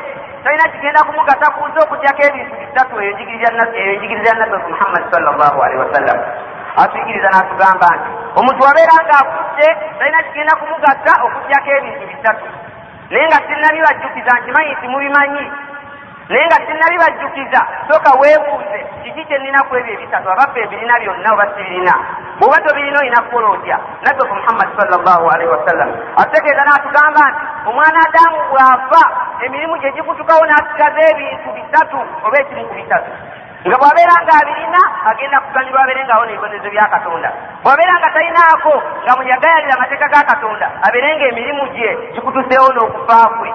talina 0.44 0.72
kigenda 0.74 1.04
kumugasa 1.04 1.48
kuza 1.56 1.80
okutyako 1.86 2.22
ebintu 2.28 2.54
bisatu 2.62 2.94
eyo 3.00 3.12
enjigiriza 3.14 4.30
ya 4.30 4.40
nabbi 4.40 4.72
muhammadi 4.74 5.08
sallallahu 5.12 5.58
alaihi 5.64 5.82
wasallam. 5.86 6.18
Atuyigiriza 6.82 7.30
n'atugamba 7.30 7.88
nti 7.98 8.10
omuntu 8.40 8.62
wabeera 8.66 8.96
nga 9.04 9.16
afudde 9.22 9.68
talina 10.00 10.24
kigenda 10.26 10.54
kumugasa 10.60 11.12
okutyako 11.26 11.70
ebintu 11.78 12.04
bisatu. 12.12 12.48
Naye 13.12 13.26
nga 13.28 13.40
sinnabibajjukiza 13.48 14.32
nkimanyi 14.40 14.72
nti 14.76 14.88
mubimanyi 14.88 15.44
naye 16.32 16.46
nga 16.48 16.60
sinnabibajjukiza 16.66 17.62
sooka 17.88 18.12
weebuuze 18.22 18.80
kiki 19.04 19.24
kyeninaku 19.28 19.72
ebyo 19.76 19.94
ebisatu? 19.94 20.28
Abaffe 20.32 20.60
ebirina 20.64 20.96
byonna 21.02 21.30
oba 21.34 21.46
sibirina? 21.54 21.94
Bw'oba 22.40 22.58
tobirina 22.66 23.00
olina 23.00 23.22
kukola 23.22 23.48
otya? 23.56 23.78
Nabbi 24.04 24.22
ku 24.30 24.34
muhammadi 24.40 24.72
sallallahu 24.80 25.26
alaihi 25.34 25.52
wasallam. 25.56 25.90
Ategeeza 26.22 26.64
n'atugamba 26.66 27.24
nti 27.32 27.42
omwana 27.70 28.00
adamu 28.08 28.40
bw'afa 28.52 29.04
emirimu 29.46 29.76
gye 29.82 29.92
gikutukawo 29.92 30.44
n'asigaza 30.48 31.02
ebintu 31.12 31.48
bisatu 31.58 31.98
oba 32.26 32.38
ekimu 32.42 32.64
ku 32.70 32.74
bisatu. 32.80 33.12
Nga 33.68 33.78
bw'abeera 33.78 34.16
nga 34.24 34.34
abirina 34.42 34.82
agenda 35.12 35.38
kuganyulwa 35.46 35.82
abeere 35.84 36.02
ngaawo 36.06 36.24
n'ebibonezo 36.26 36.70
bya 36.74 36.86
katonda. 36.94 37.30
Bw'abeera 37.64 37.94
nga 38.00 38.10
talinaako 38.16 38.74
nga 39.04 39.14
muyagayalira 39.18 39.74
amateeka 39.78 40.08
ga 40.14 40.22
katonda 40.32 40.68
abeere 40.88 41.10
nga 41.18 41.26
emirimu 41.30 41.64
gye 41.76 41.90
gikutuseewo 42.14 42.70
n'okufa 42.74 43.20
kwe 43.38 43.50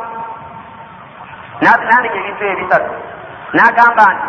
n'atandika 1.61 2.17
ebintu 2.21 2.45
ebisatu. 2.53 2.93
N'agamba 3.55 4.07
nti 4.15 4.29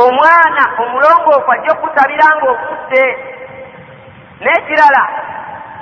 omwana 0.00 0.64
omulongoofu 0.82 1.50
ajja 1.52 1.72
okukusabira 1.72 2.26
ng'okudde 2.36 3.04
n'ekirala 4.42 5.02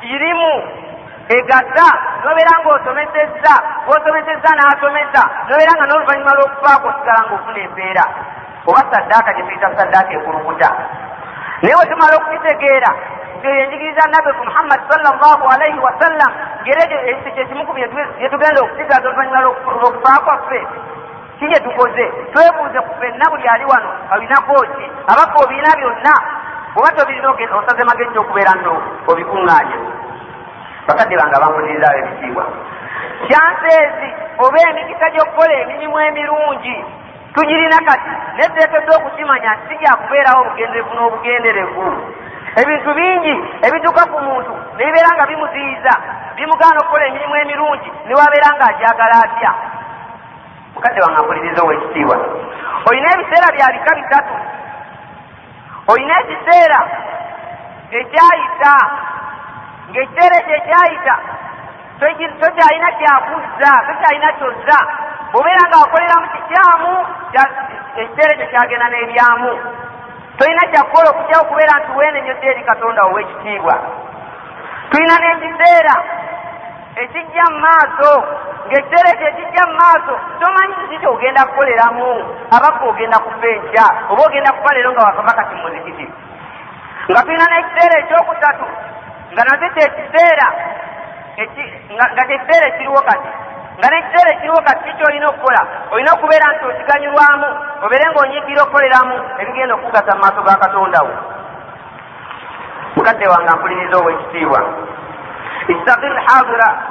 kirimu 0.00 0.52
egasa 1.36 1.88
nobeera 2.22 2.54
ng'osomesezza 2.62 3.54
ng'osomesezza 3.86 4.50
n'asomesa 4.54 5.22
nobeera 5.48 5.72
nga 5.76 5.86
n'oluvannyuma 5.86 6.36
lw'okufaako 6.38 6.86
osigala 6.88 7.20
ng'ofuna 7.26 7.60
empeera. 7.66 8.04
Oba 8.66 8.82
saddaaka 8.90 9.30
gye 9.34 9.42
tuyita 9.46 9.68
saddaaka 9.78 10.12
ekulukuta. 10.18 10.68
Naye 11.62 11.74
we 11.78 11.84
tumala 11.90 12.14
okukitegeera 12.16 12.90
nti 13.36 13.46
eyo 13.46 13.62
enjigiriza 13.64 14.02
nabbi 14.06 14.30
muhammadi 14.38 14.84
sallallahu 14.90 15.44
alaihi 15.54 15.78
wasallam 15.86 16.32
ngera 16.66 16.82
ekyo 17.10 17.30
kyekimuku 17.34 17.72
bye 17.72 18.28
tugenda 18.30 18.60
okusigaaza 18.62 19.08
oluvannyuma 19.08 19.40
lw'okufa 19.44 20.24
kwaffe 20.24 20.60
ki 21.38 21.46
gye 21.46 21.58
tukoze? 21.60 22.04
Twebuuze 22.32 22.78
ku 22.86 22.92
ffenna 22.94 23.30
buli 23.30 23.46
ali 23.48 23.64
wano 23.70 23.90
alinako 24.10 24.54
ki 24.74 24.86
abaffe 25.06 25.36
obiina 25.44 25.70
byonna. 25.78 26.14
Oba 26.76 26.90
tobirina 26.96 27.30
osaze 27.58 27.82
magezi 27.84 28.18
okubeera 28.18 28.52
nno 28.58 28.74
obikuŋŋaanya 29.06 29.78
bakadde 30.86 31.16
bange 31.16 31.36
bampulirizaabo 31.40 31.98
ebitiibwa. 32.02 32.44
Kyanseezi 33.26 34.08
oba 34.42 34.58
emikisa 34.70 35.06
gy'okukola 35.14 35.54
emirimu 35.62 35.96
emirungi 36.08 36.76
tugirina 37.34 37.78
kati 37.86 38.12
neteekeddwa 38.36 38.96
okukimanya 38.96 39.50
nti 39.54 39.64
sijakubeerawo 39.68 40.40
obugenderevu 40.42 40.92
n'obugenderevu 40.94 41.86
ebintu 42.60 42.90
bingi 42.94 43.34
ebituuka 43.66 44.02
ku 44.12 44.18
muntu 44.26 44.52
nebibeera 44.76 45.10
nga 45.16 45.26
bimuziyiza 45.28 45.92
bimugaana 46.36 46.78
okukola 46.80 47.04
emirimu 47.06 47.34
emirungi 47.42 47.88
newabeera 48.08 48.48
nga 48.56 48.66
ajagala 48.72 49.16
atya? 49.24 49.52
Mukadde 50.74 51.00
wange 51.04 51.18
ampuliriza 51.20 51.60
ow'ekitiibwa 51.62 52.16
olina 52.88 53.08
ebiseera 53.14 53.48
bya 53.56 53.68
bika 53.74 53.92
bisatu. 53.98 54.34
Olina 55.92 56.14
ekiseera 56.20 56.80
ekyayita 58.00 58.74
ng'ekiseera 59.90 60.36
ekyo 60.40 60.54
ekyayita 60.60 61.14
tokyalina 62.40 62.88
kyakuzza 62.98 63.70
tokyalina 63.86 64.28
kyozza. 64.38 64.78
Bw'obeera 65.30 65.62
nga 65.68 65.78
wakoleramu 65.82 66.26
kikyamu 66.34 66.92
ekiseera 68.00 68.32
ekyo 68.34 68.46
kyagenda 68.52 68.86
n'ebyamu 68.90 69.52
tolina 70.38 70.62
kyakukola 70.70 71.10
okujjawo 71.10 71.42
okubeera 71.44 71.74
nti 71.80 71.90
weenenyodde 71.98 72.46
eri 72.50 72.62
katonda 72.64 73.02
ow'ekitiibwa 73.08 73.74
tulina 74.90 75.14
n'ekiseera 75.18 75.96
ekijja 77.02 77.44
mu 77.52 77.58
maaso 77.66 78.12
ng'ekiseera 78.66 79.08
ekyo 79.14 79.26
ekijja 79.32 79.62
mu 79.68 79.74
maaso 79.80 80.14
tomanyi 80.40 80.74
kiki 80.78 80.96
kyogenda 81.02 81.46
kukoleramu 81.48 82.08
abakka 82.56 82.84
ogenda 82.90 83.18
kufa 83.24 83.48
enkya 83.56 83.86
oba 84.10 84.22
ogenda 84.26 84.52
kufa 84.52 84.74
leero 84.74 84.90
nga 84.92 85.06
wakava 85.06 85.32
kati 85.38 85.54
muzikiti 85.54 86.06
nga 87.10 87.20
tulina 87.22 87.46
n'ekiseera 87.50 87.96
ekyokusatu 88.02 88.66
nga 89.32 89.42
nakyo 89.44 89.68
kyekiseera 89.74 90.46
nga 92.14 92.22
kyekiseera 92.28 92.66
ekiriwo 92.68 93.00
kati 93.08 93.30
nga 93.78 93.88
n'ekiseera 93.90 94.30
ekiriwo 94.32 94.60
kati 94.66 94.82
kikyolina 94.88 95.26
okukola. 95.28 95.60
Olina 95.92 96.10
okubeera 96.12 96.46
nti 96.52 96.64
okiganyulwamu 96.64 97.48
obeere 97.84 98.04
ng'onyiikira 98.08 98.60
okukoleramu 98.62 99.14
ebigenda 99.40 99.74
okugasa 99.74 100.16
mu 100.16 100.20
maaso 100.24 100.40
ga 100.46 100.62
katonda 100.64 100.98
wo. 101.06 101.14
Mukadde 102.96 103.26
wange 103.32 103.50
ampuliriza 103.52 103.96
ow'ekitiibwa. 104.00 104.60
Istaqir 105.72 106.14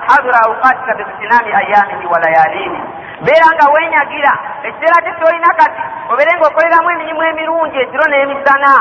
hadira 0.07 0.37
awukatika 0.45 0.93
biitinami 0.97 1.51
ayamihi 1.61 2.05
wa 2.13 2.19
layalini. 2.23 2.79
Beera 3.25 3.47
nga 3.55 3.65
wenyagira 3.73 4.33
ekiseera 4.67 5.01
kye 5.03 5.13
kyolina 5.17 5.49
kati 5.57 5.83
obeere 6.11 6.31
ng'okoleramu 6.37 6.87
emirimu 6.93 7.21
emirungi 7.31 7.77
ekiro 7.81 8.05
n'emisana. 8.07 8.71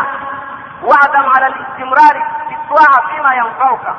Waadamu 0.89 1.29
ala 1.37 1.49
listimurari 1.57 2.21
bitwaha 2.49 2.99
fima 3.09 3.31
yanfauka 3.35 3.93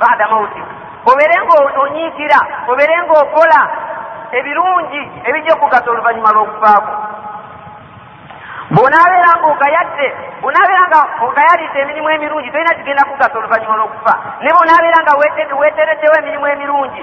bada 0.00 0.26
mautik 0.26 0.87
obeere 1.10 1.36
ng'onyiikira 1.44 2.40
obeere 2.70 2.94
ng'okola 3.04 3.60
ebirungi 4.38 5.02
ebijja 5.28 5.52
okugasa 5.54 5.90
oluvannyuma 5.90 6.34
lw'okufaako. 6.36 6.92
Bw'onaabeera 8.74 9.30
ng'ogayadde 9.40 10.08
bw'onaabeera 10.40 10.84
nga 10.88 11.00
ogayalidde 11.24 11.78
emirimu 11.80 12.08
emirungi 12.10 12.50
tolina 12.52 12.76
kigenda 12.78 13.08
kugasa 13.08 13.38
oluvannyuma 13.38 13.76
lw'okufa. 13.80 14.14
Ne 14.42 14.50
bw'onaabeera 14.52 14.98
nga 15.02 15.14
weetereddewo 15.60 16.14
emirimu 16.20 16.46
emirungi 16.46 17.02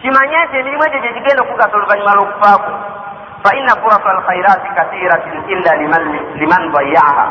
kimanye 0.00 0.36
nti 0.44 0.54
emirimu 0.56 0.82
egyo 0.86 1.00
gye 1.00 1.12
gigenda 1.16 1.42
okugasa 1.42 1.76
oluvannyuma 1.76 2.16
lw'okufaako. 2.16 2.72
Fa 3.42 3.50
inna 3.58 3.74
furasa 3.80 4.08
alkhairati 4.10 4.68
kathiratin 4.76 5.36
illa 5.52 5.72
liman 6.40 6.64
dayaha 6.72 7.26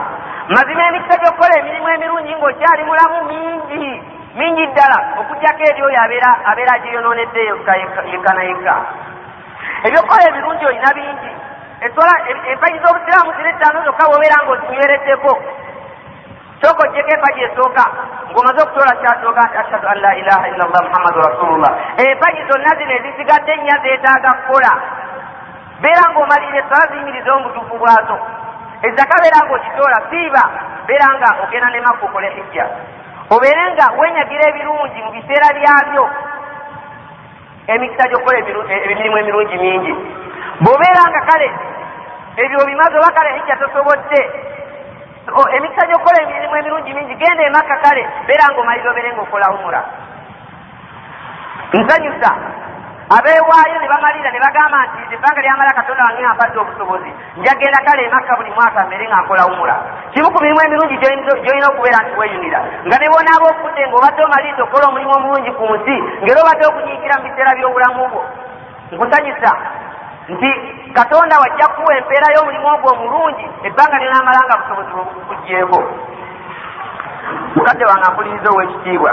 mazima 0.54 0.88
emikisa 0.88 1.18
gy'okukola 1.18 1.54
emirimu 1.60 1.88
emirungi 1.90 2.34
ng'okyali 2.38 2.84
mulamu 2.86 3.18
mingi 3.30 3.86
mingi 4.36 4.68
ddala 4.68 4.98
okugjako 5.20 5.64
eri 5.70 5.82
oyo 5.88 6.00
abeera 6.04 6.72
agiyonoonedde 6.76 7.42
yekka 8.12 8.34
na 8.34 8.44
yekka 8.44 8.76
ebyokukola 9.86 10.24
ebirungi 10.30 10.66
olina 10.66 10.92
bingi. 10.94 11.32
Eswala 11.86 12.14
empaji 12.52 12.78
z'obusiraamu 12.84 13.32
ziri 13.36 13.50
ettaano 13.50 13.84
zokka 13.86 14.08
bwobeera 14.08 14.38
nga 14.42 14.52
ozinywereddeko 14.54 15.32
sooka 16.62 16.82
ogyeko 16.88 17.10
empaji 17.16 17.42
esooka 17.48 17.84
ng'omaze 18.32 18.60
okutola 18.64 18.94
kyasooka 19.02 19.44
ashhadu 19.62 19.88
an 19.88 20.00
la 20.06 20.12
ilaha 20.22 20.46
illa 20.52 20.66
llah 20.72 20.84
muhammadu 20.88 21.20
rasulullah. 21.28 21.72
Empaji 21.98 22.42
zonna 22.50 22.72
zino 22.78 22.94
ezisigadde 23.00 23.54
nnya 23.56 23.76
zeetaaga 23.84 24.32
kukola. 24.34 24.72
Beera 25.82 26.04
ng'omalire 26.12 26.60
eswala 26.64 26.86
ziyimirize 26.92 27.32
omutuufu 27.32 27.76
bwazo. 27.78 28.18
Ezaka 28.88 29.16
beera 29.22 29.40
ng'okitoola 29.46 30.00
siiba 30.10 30.44
beera 30.88 31.08
nga 31.18 31.30
ogenda 31.44 31.70
ne 31.70 31.80
makka 31.82 32.06
okole 32.06 32.30
hijja 32.36 32.66
obeere 33.30 33.64
nga 33.74 33.86
wenyagira 34.00 34.44
ebirungi 34.50 35.00
mu 35.06 35.12
biseera 35.12 35.48
byabyo. 35.58 36.06
Emikisa 37.68 38.10
gyokukola 38.10 38.38
emirimu 38.40 39.18
emirungi 39.18 39.58
mingi. 39.58 39.94
Bw'obeera 40.62 41.04
nga 41.10 41.22
kale 41.30 41.50
ebyo 42.38 42.58
obimaze 42.64 42.98
oba 42.98 43.12
kale 43.16 43.30
hijja 43.38 43.56
tosobodde. 43.58 44.22
Emikisa 45.56 45.88
gyokukola 45.88 46.22
emirimu 46.24 46.56
emirungi 46.56 46.94
mingi 46.94 47.16
genda 47.16 47.44
emakka 47.44 47.78
kale 47.84 48.04
beera 48.28 48.46
nga 48.52 48.62
omalire 48.62 48.90
obeere 48.90 49.14
nga 49.14 49.22
okola 49.22 49.48
umura. 49.56 49.82
Nsanyusa 51.74 52.32
abeewaayo 53.10 53.78
ne 53.82 53.88
bamalira 53.88 54.32
ne 54.32 54.40
bagamba 54.40 54.78
nti 54.86 55.14
ebbanga 55.14 55.42
lyamala 55.42 55.78
katonda 55.78 56.04
wange 56.04 56.26
ampadde 56.26 56.58
obusobozi 56.60 57.12
njagenda 57.38 57.80
kale 57.86 58.04
emakka 58.06 58.36
buli 58.36 58.52
mwaka 58.52 58.86
mbere 58.86 59.08
nga 59.08 59.22
nkola 59.22 59.46
umura 59.46 59.76
kimu 60.14 60.32
ku 60.32 60.42
mirimu 60.42 60.62
emirungi 60.66 60.98
gyolina 60.98 61.68
okubeera 61.70 62.00
nti 62.02 62.18
weeyunira 62.20 62.60
nga 62.86 62.98
ne 62.98 63.08
bonaaba 63.10 63.46
okudde 63.54 63.82
ng'obadde 63.88 64.22
omaliriza 64.26 64.64
okukola 64.64 64.86
omulimu 64.88 65.14
omulungi 65.16 65.52
ku 65.58 65.64
nsi 65.76 65.96
ngeri 66.24 66.40
obadde 66.42 66.64
okunyiikira 66.66 67.16
mu 67.18 67.24
biseera 67.26 67.58
by'obulamu 67.58 68.04
bwo. 68.10 68.22
Nkusanyusa 68.92 69.52
nti 70.34 70.50
katonda 70.98 71.36
wajja 71.42 71.68
kuwa 71.68 71.98
empeera 71.98 72.28
y'omulimu 72.34 72.68
ogwo 72.74 72.90
omulungi 72.94 73.46
ebbanga 73.68 74.02
lyonaamala 74.02 74.40
nga 74.46 74.58
busobozi 74.60 74.92
bukugjeeko 74.98 75.80
mukadde 77.56 77.86
wange 77.86 78.06
ampuliriza 78.08 78.50
ow'ekitiibwa 78.50 79.12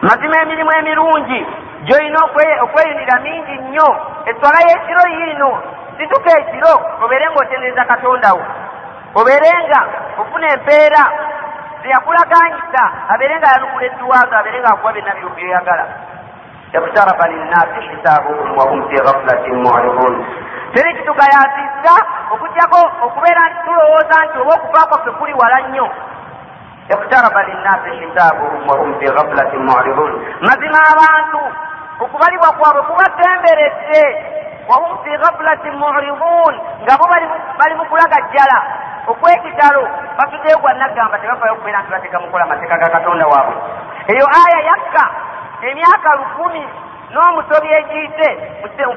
mazima 0.00 0.36
emirimu 0.42 0.72
emirungi 0.78 1.40
gyolina 1.86 2.18
okweyunira 2.64 3.20
mingi 3.26 3.54
nnyo 3.62 3.88
eswala 4.30 4.58
y'ekiro 4.68 5.02
yiino 5.14 5.50
situka 5.98 6.30
ekiro 6.40 6.72
obeere 7.04 7.26
ng'otendereza 7.30 7.84
katonda 7.84 8.28
wo 8.36 8.44
obeere 9.20 9.50
nga 9.66 9.80
ofuna 10.20 10.46
empeera 10.54 11.02
zeyakulaganyisa 11.82 12.82
abeere 13.12 13.34
nga 13.38 13.52
yanukula 13.52 13.86
edduwaazo 13.86 14.34
abeere 14.36 14.58
nga 14.60 14.70
akuwa 14.72 14.92
byonna 14.92 15.14
byoyagala 15.36 15.86
اقترب 16.74 17.22
للناس 17.30 17.68
حسابهم 17.88 18.58
وهم 18.58 18.88
في 18.88 18.96
غفلة 18.96 19.46
معرضون 19.64 20.26
teri 20.74 20.94
kitugayazizza 20.94 21.94
okugjako 22.34 22.80
okubeera 23.06 23.42
nti 23.48 23.58
tulowooza 23.64 24.16
nti 24.24 24.38
oba 24.38 24.54
okufa 24.54 24.86
kwaffe 24.86 25.10
kuli 25.10 25.32
wala 25.32 25.60
nnyo 25.60 25.86
Iqtaraba 26.95 27.41
linnasi 27.43 27.89
hisaabuhum 27.99 28.61
wahum 28.69 28.89
fi 28.99 29.05
ghaflatin 29.05 29.61
muridun 29.69 30.11
mazima 30.47 30.79
abantu 30.93 31.41
okubalibwa 32.03 32.49
kwabwe 32.57 32.81
kubatemberedde 32.89 34.03
wahum 34.69 34.97
fi 35.03 35.11
ghaflatin 35.23 35.75
muridun 35.83 36.53
nga 36.83 36.97
bo 36.99 37.05
bali 37.59 37.75
mu 37.75 37.85
kulagajjala 37.85 38.59
okwekitalo 39.07 39.83
basudeyo 40.17 40.57
gwannagamba 40.61 41.17
tebafayo 41.17 41.53
okubeera 41.53 41.81
nti 41.81 41.91
bateeka 41.91 42.19
mukola 42.19 42.43
amateeka 42.43 42.77
ga 42.77 42.89
katonda 42.89 43.25
waabwe 43.27 43.55
eyo 44.13 44.25
aya 44.41 44.59
yakka 44.69 45.05
emyaka 45.61 46.09
lukumi 46.19 46.63
n'omusobi 47.13 47.69
egiyite 47.79 48.29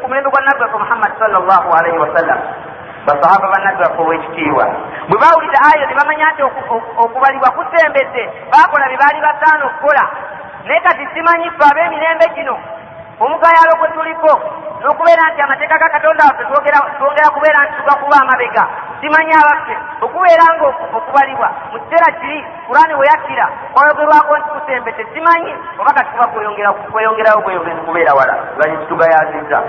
ku 0.00 0.06
mulembe 0.08 0.30
gwa 0.30 0.40
nabbi 0.40 0.62
waffe 0.62 0.78
muhammadi 0.78 1.14
salllahu 1.18 1.68
alaihi 1.72 1.98
wasallam 1.98 2.38
basahaba 3.06 3.46
banabbi 3.52 3.82
waffe 3.82 4.00
ow'ekitiibwa 4.02 4.66
bwe 5.08 5.18
bawulira 5.22 5.58
ayo 5.70 5.86
ne 5.86 5.94
bamanya 5.94 6.32
nti 6.32 6.42
okubalibwa 7.04 7.50
kusembedde 7.56 8.22
baakola 8.52 8.88
bye 8.88 8.98
baali 9.02 9.20
basaana 9.20 9.64
okukola. 9.66 10.04
Naye 10.64 10.80
kati 10.80 11.04
simanyi 11.14 11.50
ffe 11.50 11.64
ab'emirembe 11.70 12.26
gino. 12.34 12.56
Omugayalo 13.20 13.72
gwe 13.78 13.88
tuliko 13.94 14.32
n'okubeera 14.80 15.30
nti 15.32 15.40
amateeka 15.42 15.78
ga 15.78 15.88
katonda 15.88 16.24
waffe 16.24 16.44
twongera 16.44 17.30
kubeera 17.34 17.64
nti 17.64 17.76
tugakuba 17.78 18.16
amabega. 18.20 18.64
Simanyi 19.00 19.32
abaffe 19.32 19.74
okubeera 20.00 20.44
nga 20.54 20.66
okubalibwa. 20.96 21.48
Mu 21.72 21.78
kiseera 21.80 22.08
kiri 22.18 22.38
kurani 22.66 22.94
weyakkira 22.94 23.46
kwayogerwako 23.72 24.38
nti 24.38 24.48
kusembedde 24.54 25.04
simanyi 25.12 25.52
oba 25.80 25.92
kati 25.92 26.10
kuba 26.10 26.26
kweyongerayo 26.92 27.40
bweyongezi 27.44 27.80
kubeera 27.86 28.14
wala. 28.14 28.34
Gani 28.58 28.76
kitugayazizza 28.78 29.62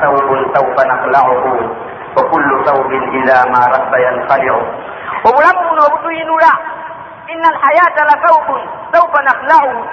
thawbun 0.00 0.54
saufa 0.54 0.82
nakhlauhu 0.88 1.76
wakullu 2.16 2.64
thawbin 2.64 3.02
ila 3.22 3.46
ma 3.52 3.68
rabba 3.68 3.98
yankhaliu 4.00 4.56
obulamu 5.24 5.68
buno 5.68 5.82
obutuyinula 5.86 6.52
ina 7.28 7.48
alhayata 7.48 8.04
la 8.04 8.16
thawbun 8.26 8.60
saufa 8.92 9.22
nakhlauhu 9.22 9.84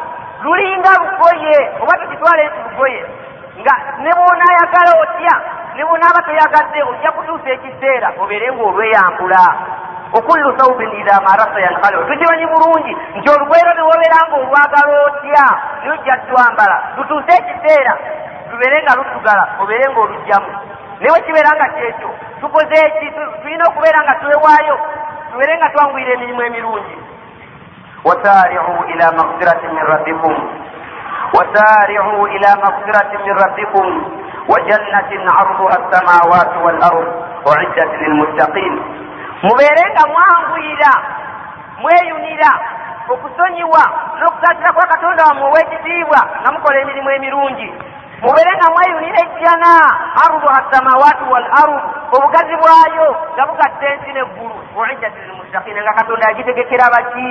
lulinga 0.43 0.89
lugoye 0.89 1.71
oba 1.81 1.97
tukitwale 1.97 2.43
nti 2.47 2.59
lugoye 2.69 3.05
nga 3.61 3.75
ne 3.99 4.11
bwonaayagala 4.13 4.91
otya 5.01 5.35
ne 5.75 5.85
bwonaaba 5.85 6.21
toyagadde 6.21 6.83
ojja 6.83 7.11
kutuusa 7.11 7.49
ekiseera 7.49 8.13
obeere 8.21 8.53
ngaolweyambula 8.53 9.43
okullu 10.13 10.59
saubin 10.59 10.91
ila 11.01 11.21
marasa 11.21 11.59
yankhalo 11.59 12.03
tukimanyi 12.03 12.45
bulungi 12.45 12.97
nti 13.17 13.29
olugwero 13.29 13.73
ne 13.73 13.81
wobeera 13.81 14.17
nga 14.27 14.35
olwagala 14.35 14.93
otya 15.07 15.45
naye 15.81 15.91
ojja 15.91 16.17
twambala 16.17 16.77
tutuuse 16.95 17.33
ekiseera 17.37 17.93
lubeere 18.50 18.82
nga 18.82 18.94
lutugala 18.98 19.44
obeere 19.62 19.86
nga 19.92 20.00
olugjamu 20.00 20.50
naye 21.00 21.12
wekibeera 21.14 21.50
nga 21.56 21.68
kyekyo 21.74 22.10
tukoze 22.40 22.74
eki 22.86 23.06
tulina 23.42 23.64
okubeera 23.68 23.98
nga 24.04 24.14
twewaayo 24.20 24.76
tubeere 25.30 25.56
nga 25.56 25.68
twangwira 25.70 26.12
emirimu 26.12 26.42
emirungi 26.42 26.96
وسارعوا 28.04 28.84
إلى 28.84 29.06
مغفرة 29.18 29.62
من 29.72 29.82
ربكم 29.94 30.34
وسارعوا 31.34 32.28
إلى 32.28 32.48
مغفرة 32.64 33.10
من 33.26 33.32
ربكم 33.44 33.86
وجنة 34.48 35.32
عرضها 35.32 35.76
السماوات 35.82 36.56
والأرض 36.64 37.06
أعدت 37.46 37.92
للمتقين 38.02 38.82
mubeerenga 39.42 40.02
mwanguyira 40.06 40.92
mweyunira 41.80 42.50
okusonyiwa 43.08 43.82
n'okusaasira 44.18 44.72
kwa 44.72 44.86
katonda 44.86 45.24
wammwe 45.24 45.48
ow'ekitiibwa 45.48 46.20
nga 46.40 46.52
mukola 46.52 46.80
emirimu 46.80 47.10
emirungi 47.10 47.72
Mubeerenga 48.21 48.67
mweyunira 48.73 49.19
ejjana 49.25 49.71
aruduha 50.23 50.59
samawaati 50.71 51.23
wal 51.33 51.47
arud 51.61 51.83
obugazi 52.15 52.55
bwayo 52.61 53.07
nga 53.33 53.43
bugatta 53.47 53.85
ensi 53.93 54.09
n'eggulu 54.13 54.57
uiddati 54.77 55.19
lilmuttaqina 55.25 55.81
nga 55.83 55.93
katonda 55.99 56.27
yagitegekera 56.29 56.85
baki 56.93 57.27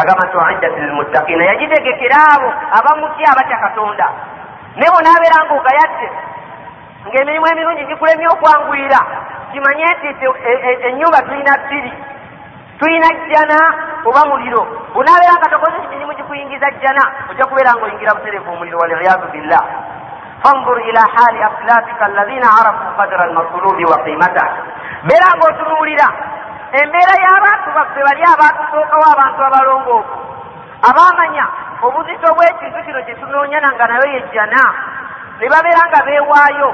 agamba 0.00 0.24
nti 0.26 0.36
uiddati 0.36 0.80
lilmuttaqina 0.80 1.44
yagitegekera 1.50 2.16
abo 2.34 2.48
abamutya 2.78 3.26
abatya 3.32 3.58
katonda? 3.64 4.06
Naye 4.76 4.90
bonaabeera 4.94 5.38
nga 5.44 5.54
ogayadde 5.58 6.08
ng'emirimu 7.06 7.46
emirungi 7.52 7.84
gikulemye 7.90 8.28
okwanguyira 8.34 9.00
kimanye 9.52 9.86
nti 9.94 10.26
ennyumba 10.88 11.18
tulina 11.26 11.52
bbiri 11.62 11.92
tulina 12.78 13.08
jjana 13.26 13.58
oba 14.04 14.22
muliro. 14.30 14.62
Bonaabeera 14.94 15.34
nga 15.38 15.48
tokoze 15.50 15.76
emirimu 15.84 16.12
gikuyingiza 16.14 16.70
jjana 16.70 17.02
ojja 17.30 17.46
kubeera 17.46 17.72
nga 17.74 17.84
oyingira 17.84 18.14
buterefu 18.14 18.50
omuliro 18.52 18.78
waliyadu 18.78 19.26
billah. 19.32 19.64
Fanzur 20.42 20.78
ila 20.88 21.02
hali 21.14 21.38
aslafika 21.42 22.04
alladhina 22.06 22.46
arafu 22.60 22.86
qadra 22.96 23.22
almatulubi 23.24 23.84
wa 23.84 23.98
qimata 24.04 24.44
beera 25.04 25.28
ng'otunuulira. 25.36 26.08
Embeera 26.72 27.14
y'abantu 27.24 27.68
baffe 27.76 28.00
bali 28.06 28.22
abatusookawo 28.32 29.04
abantu 29.12 29.40
abalongoofu. 29.48 30.14
Abaamanya 30.88 31.44
obuzito 31.82 32.28
bw'ekintu 32.34 32.78
kino 32.86 33.00
kye 33.02 33.14
tunoonya 33.14 33.60
nanga 33.60 33.86
nayo 33.86 34.06
yejjana 34.14 34.62
ne 35.40 35.46
babeera 35.48 35.82
nga 35.88 36.00
beewaayo 36.06 36.68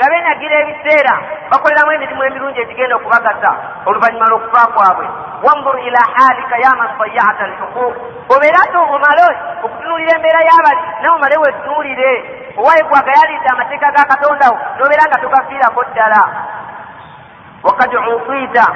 nga 0.00 0.08
beenyagira 0.08 0.56
ebiseera 0.64 1.14
bakoleramu 1.52 1.92
emirimu 1.92 2.22
emirungi 2.24 2.60
egigenda 2.64 2.96
okubagasa 2.96 3.50
oluvannyuma 3.84 4.30
lw'okufa 4.32 4.72
kwabwe. 4.72 5.06
Wanzur 5.44 5.76
ila 5.88 6.00
halika 6.14 6.56
ya 6.64 6.72
man 6.80 6.90
dayaata 6.98 7.44
alhuquq. 7.44 7.94
Obeera 8.32 8.60
nti 8.64 8.76
omale 8.80 9.26
okutunuulira 9.64 10.12
embeera 10.16 10.40
y'abali 10.48 10.82
nawe 11.02 11.14
omale 11.16 11.36
wetunuulire 11.44 12.10
owaaye 12.58 12.82
gwagayalidde 12.88 13.48
amateeka 13.52 13.92
ga 13.92 14.08
katondawo 14.10 14.56
n'obeera 14.76 15.04
nga 15.08 15.20
togafiirako 15.20 15.80
ddala. 15.92 16.22
Wakad 17.66 17.92
utiita 18.16 18.66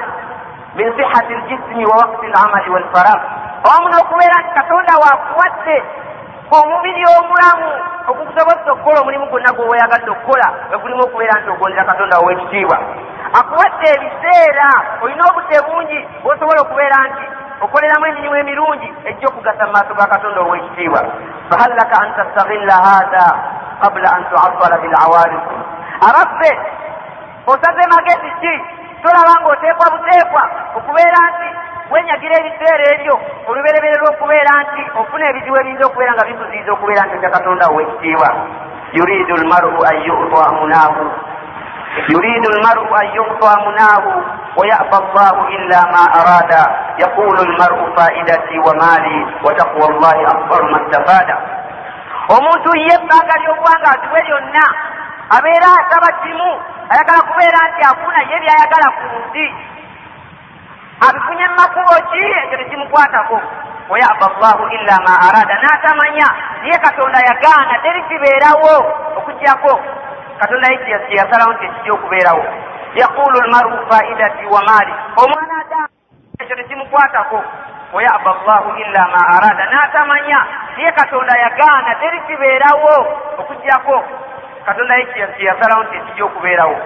min 0.77 0.93
sihati 0.93 1.33
ljismi 1.41 1.85
wa 1.89 1.95
wakti 2.01 2.27
lamali 2.27 2.69
walfarag 2.69 3.21
owamu 3.65 3.87
n'okubeera 3.89 4.37
nti 4.41 4.51
katonda 4.59 4.93
waakuwadde 5.01 5.77
omubiri 6.51 7.03
omulamu 7.17 7.69
okukusobozesa 8.09 8.71
okukola 8.71 9.01
omulimu 9.01 9.25
gwonna 9.29 9.51
gweweyagadde 9.53 10.09
okukola 10.11 10.47
nga 10.67 10.77
gulimu 10.77 11.03
okubeera 11.03 11.39
nti 11.39 11.49
ogondera 11.49 11.89
katonda 11.89 12.17
w'ekitiibwa 12.25 12.77
akuwadde 13.39 13.87
ebiseera 13.95 14.69
olina 15.01 15.23
obudde 15.29 15.57
bungi 15.65 15.99
bwosobola 16.23 16.61
okubeera 16.61 16.97
nti 17.09 17.25
okoleramu 17.63 18.05
emirimu 18.05 18.35
emirungi 18.35 18.89
ejja 19.09 19.27
okugasa 19.27 19.65
mu 19.65 19.71
maaso 19.73 19.93
ga 19.97 20.07
katonda 20.13 20.39
ow'ekitiibwa. 20.41 21.01
Fahal 21.49 21.71
laka 21.79 21.95
an 22.03 22.09
tastaghilla 22.17 22.75
hatha 22.87 23.25
qabula 23.81 24.09
an 24.15 24.23
tuaddala 24.29 24.77
bilawarisu 24.83 25.55
abaffe 26.07 26.51
osaze 27.47 27.83
magezi 27.93 28.31
ki? 28.41 28.53
Tolaba 29.01 29.33
ng'oteekwa 29.41 29.85
buteekwa 29.93 30.43
okubeera 30.77 31.19
nti 31.31 31.49
wenyagira 31.90 32.34
ebiseera 32.40 32.84
ebyo 32.94 33.14
olubereberye 33.48 33.96
lw'okubeera 34.02 34.52
nti 34.62 34.82
ofuna 35.00 35.24
ebizibu 35.30 35.56
ebiyinza 35.60 35.84
okubeera 35.86 36.12
nga 36.14 36.28
bikuziiza 36.28 36.70
okubeera 36.72 37.02
nti 37.04 37.14
ojja 37.16 37.30
katonda 37.36 37.64
ow'ekitiibwa 37.70 38.28
yuridu 38.96 39.34
lmaru 39.42 39.70
an 39.90 39.96
yuta 40.06 40.44
munaahu 40.58 41.04
يريد 41.90 42.44
المرء 42.54 43.00
أن 43.02 43.06
يعطى 43.06 43.52
مناه 43.66 44.04
ويأبى 44.56 44.96
الله 44.96 45.48
إلا 45.48 45.80
ما 45.92 46.04
أراد 46.20 46.52
يقول 46.98 47.38
المرء 47.38 47.96
فائدتي 47.96 48.58
ومالي 48.58 49.26
وتقوى 49.44 49.86
الله 49.88 50.30
أكبر 50.30 50.62
ما 50.62 50.78
استفاد 50.82 51.28
omuntu 52.36 52.70
ye 52.78 52.94
ebbanga 52.94 53.34
ly'okuwanga 53.42 53.88
atuwe 53.94 54.20
lyonna 54.26 54.66
abeera 55.36 55.68
asaba 55.80 56.08
kimu 56.22 56.50
ayagala 56.90 57.20
kubeera 57.28 57.60
nti 57.68 57.82
afuna 57.90 58.20
ye 58.30 58.36
byayagala 58.42 58.88
ku 58.96 59.04
nsi 59.18 59.44
Abifunye 61.01 61.47
mumakubo 61.47 61.95
ki 62.11 62.23
ekyo 62.43 62.57
tekimukwatako 62.57 63.41
wayaba 63.89 64.27
llahu 64.39 64.63
illa 64.75 64.95
ma 65.05 65.13
arada. 65.27 65.55
N'atamanya 65.61 66.27
naye 66.61 66.77
katonda 66.79 67.19
yagaana 67.19 67.79
teri 67.83 68.01
kibeerawo 68.09 68.73
okugjako 69.17 69.79
katonda 70.39 70.67
ye 70.71 70.77
kyeyasalawo 70.77 71.53
nti 71.53 71.65
ekijja 71.65 71.93
okubeerawo 71.93 72.45
yaqulu 72.95 73.37
lmaru 73.45 73.71
faidati 73.89 74.45
wa 74.45 74.61
maali 74.63 74.93
omwana 75.17 75.55
adamu 75.61 75.93
ekyo 76.39 76.55
tekimukwatako 76.55 77.43
wayaba 77.93 78.31
llahu 78.45 78.69
illa 78.79 79.07
ma 79.13 79.21
arada. 79.35 79.63
N'atamanya 79.65 80.39
naye 80.77 80.91
katonda 80.91 81.33
yagaana 81.37 81.95
teri 81.95 82.19
kibeerawo 82.27 82.95
okugjako 83.39 84.03
katonda 84.65 84.95
ye 84.95 85.05
kyeyasalawo 85.05 85.83
nti 85.83 85.97
ekijja 85.97 86.25
okubeerawo 86.25 86.77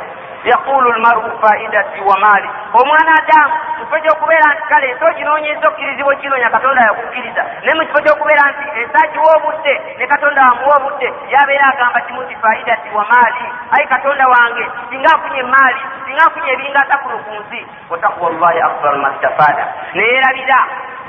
yaqulu 0.44 0.92
lmaru 0.92 1.40
faidati 1.42 2.02
wa 2.02 2.18
maali 2.20 2.50
omwana 2.74 3.12
adamu 3.22 3.54
mukifo 3.80 4.00
kyokubeera 4.02 4.54
nti 4.54 4.64
kale 4.70 4.90
ese 4.90 5.06
oginoonyeza 5.06 5.68
okkirizibwa 5.68 6.14
okinoonya 6.14 6.50
katonda 6.50 6.82
yakukkiriza 6.82 7.44
naye 7.64 7.74
mu 7.76 7.86
kifo 7.88 8.02
kyokubeera 8.04 8.44
nti 8.52 8.64
esagiwa 8.82 9.36
obudde 9.36 9.74
ne 9.98 10.08
katonda 10.08 10.42
wamuwa 10.42 10.76
obudde 10.78 11.14
yabeera 11.30 11.66
agamba 11.68 12.02
kimu 12.02 12.22
nti 12.22 12.36
faidati 12.36 12.90
wa 12.96 13.06
maali 13.12 13.46
ayi 13.72 13.88
katonda 13.88 14.28
wange 14.28 14.64
singa 14.90 15.10
afunye 15.16 15.40
emaali 15.40 15.82
singa 16.06 16.26
afunye 16.28 16.52
ebingata 16.52 16.98
kuno 16.98 17.18
ku 17.18 17.32
nsi 17.40 17.68
watakuwa 17.90 18.32
llahi 18.32 18.62
akbar 18.62 18.98
mastafaada 18.98 19.66
neerabira 19.94 20.60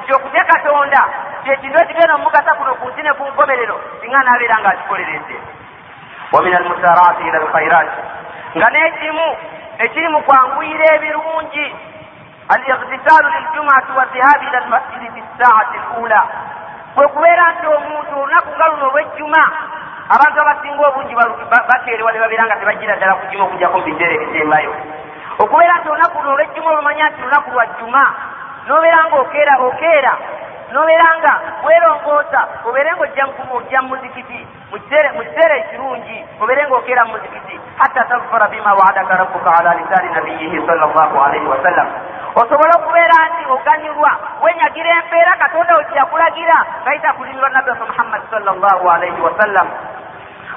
nti 0.03 0.13
okutya 0.13 0.45
katonda? 0.45 1.01
Kyekintu 1.45 1.79
ekigenda 1.83 2.15
omugasa 2.15 2.55
kuno 2.55 2.75
ku 2.75 2.89
nsi 2.89 3.03
ne 3.03 3.13
ku 3.13 3.25
nkomerero 3.29 3.81
singa 4.01 4.23
naabeera 4.23 4.59
nga 4.61 4.69
akikolereze 4.69 5.37
wa 6.33 6.43
min 6.43 6.55
almusaraati 6.55 7.23
ila 7.29 7.39
alkhairati 7.39 8.01
nga 8.57 8.69
n'ekimu 8.71 9.27
ekiri 9.85 10.09
mu 10.09 10.21
kwanguyira 10.23 10.85
ebirungi. 10.97 11.67
Alightisaalu 12.53 13.29
liljumati 13.37 13.91
wa 13.99 14.05
dhihabi 14.05 14.47
ila 14.47 14.59
almasjidi 14.59 15.09
fi 15.15 15.21
ssaati 15.23 15.79
lula 15.97 16.23
kwe 16.95 17.07
kubeera 17.09 17.53
nti 17.53 17.67
omuntu 17.67 18.13
olunaku 18.21 18.51
nga 18.57 18.67
luno 18.69 18.87
olwejjuma 18.89 19.43
abantu 20.15 20.37
abasinga 20.41 20.83
obungi 20.89 21.15
bakeerewa 21.69 22.13
ne 22.13 22.19
babeera 22.19 22.47
nga 22.47 22.57
tebagira 22.57 22.97
ddala 22.97 23.15
ku 23.15 23.25
juma 23.31 23.45
okujjako 23.45 23.79
mu 23.79 23.85
biseera 23.87 24.15
ebisembayo. 24.15 24.73
Okubeera 25.39 25.75
nti 25.79 25.89
olunaku 25.89 26.19
luno 26.19 26.33
olwejjuma 26.35 26.71
olumanya 26.71 27.09
nti 27.09 27.23
lunaku 27.23 27.51
lwa 27.55 27.67
jjuma 27.67 28.03
n'obeera 28.67 29.01
nga 29.07 29.17
okeera 29.17 29.55
okeera 29.69 30.13
nobeera 30.73 31.09
nga 31.19 31.35
werongoosa 31.67 32.41
obeere 32.65 32.91
nga 32.95 33.03
ojja 33.03 33.25
ojja 33.57 33.83
mumuzikiti 33.83 34.39
mu 34.71 34.79
kiseera 34.79 35.55
ekirungi 35.63 36.17
obeere 36.41 36.63
nga 36.67 36.77
okeera 36.77 37.05
mu 37.05 37.13
muzikiti. 37.13 37.55
Hatta 37.79 38.05
tagfara 38.05 38.49
bima 38.49 38.75
waadaka 38.75 39.17
rabbuka 39.17 39.51
ala 39.59 39.75
lisaani 39.75 40.09
nabiyihi 40.15 40.67
sal 40.67 40.79
llahu 40.79 41.17
alaihi 41.19 41.47
wasallam 41.47 41.89
osobole 42.35 42.73
okubeera 42.79 43.17
nti 43.31 43.43
oganyulwa 43.51 44.13
wenyagira 44.43 44.91
empeera 44.91 45.37
katonda 45.37 45.77
wekiyakulagira 45.77 46.57
gayita 46.85 47.13
kulimirwa 47.13 47.49
nabbi 47.49 47.71
waffe 47.71 47.85
muhammadi 47.85 48.25
sal 48.31 48.45
llahu 48.45 48.91
alaihi 48.91 49.21
wasallam 49.21 49.67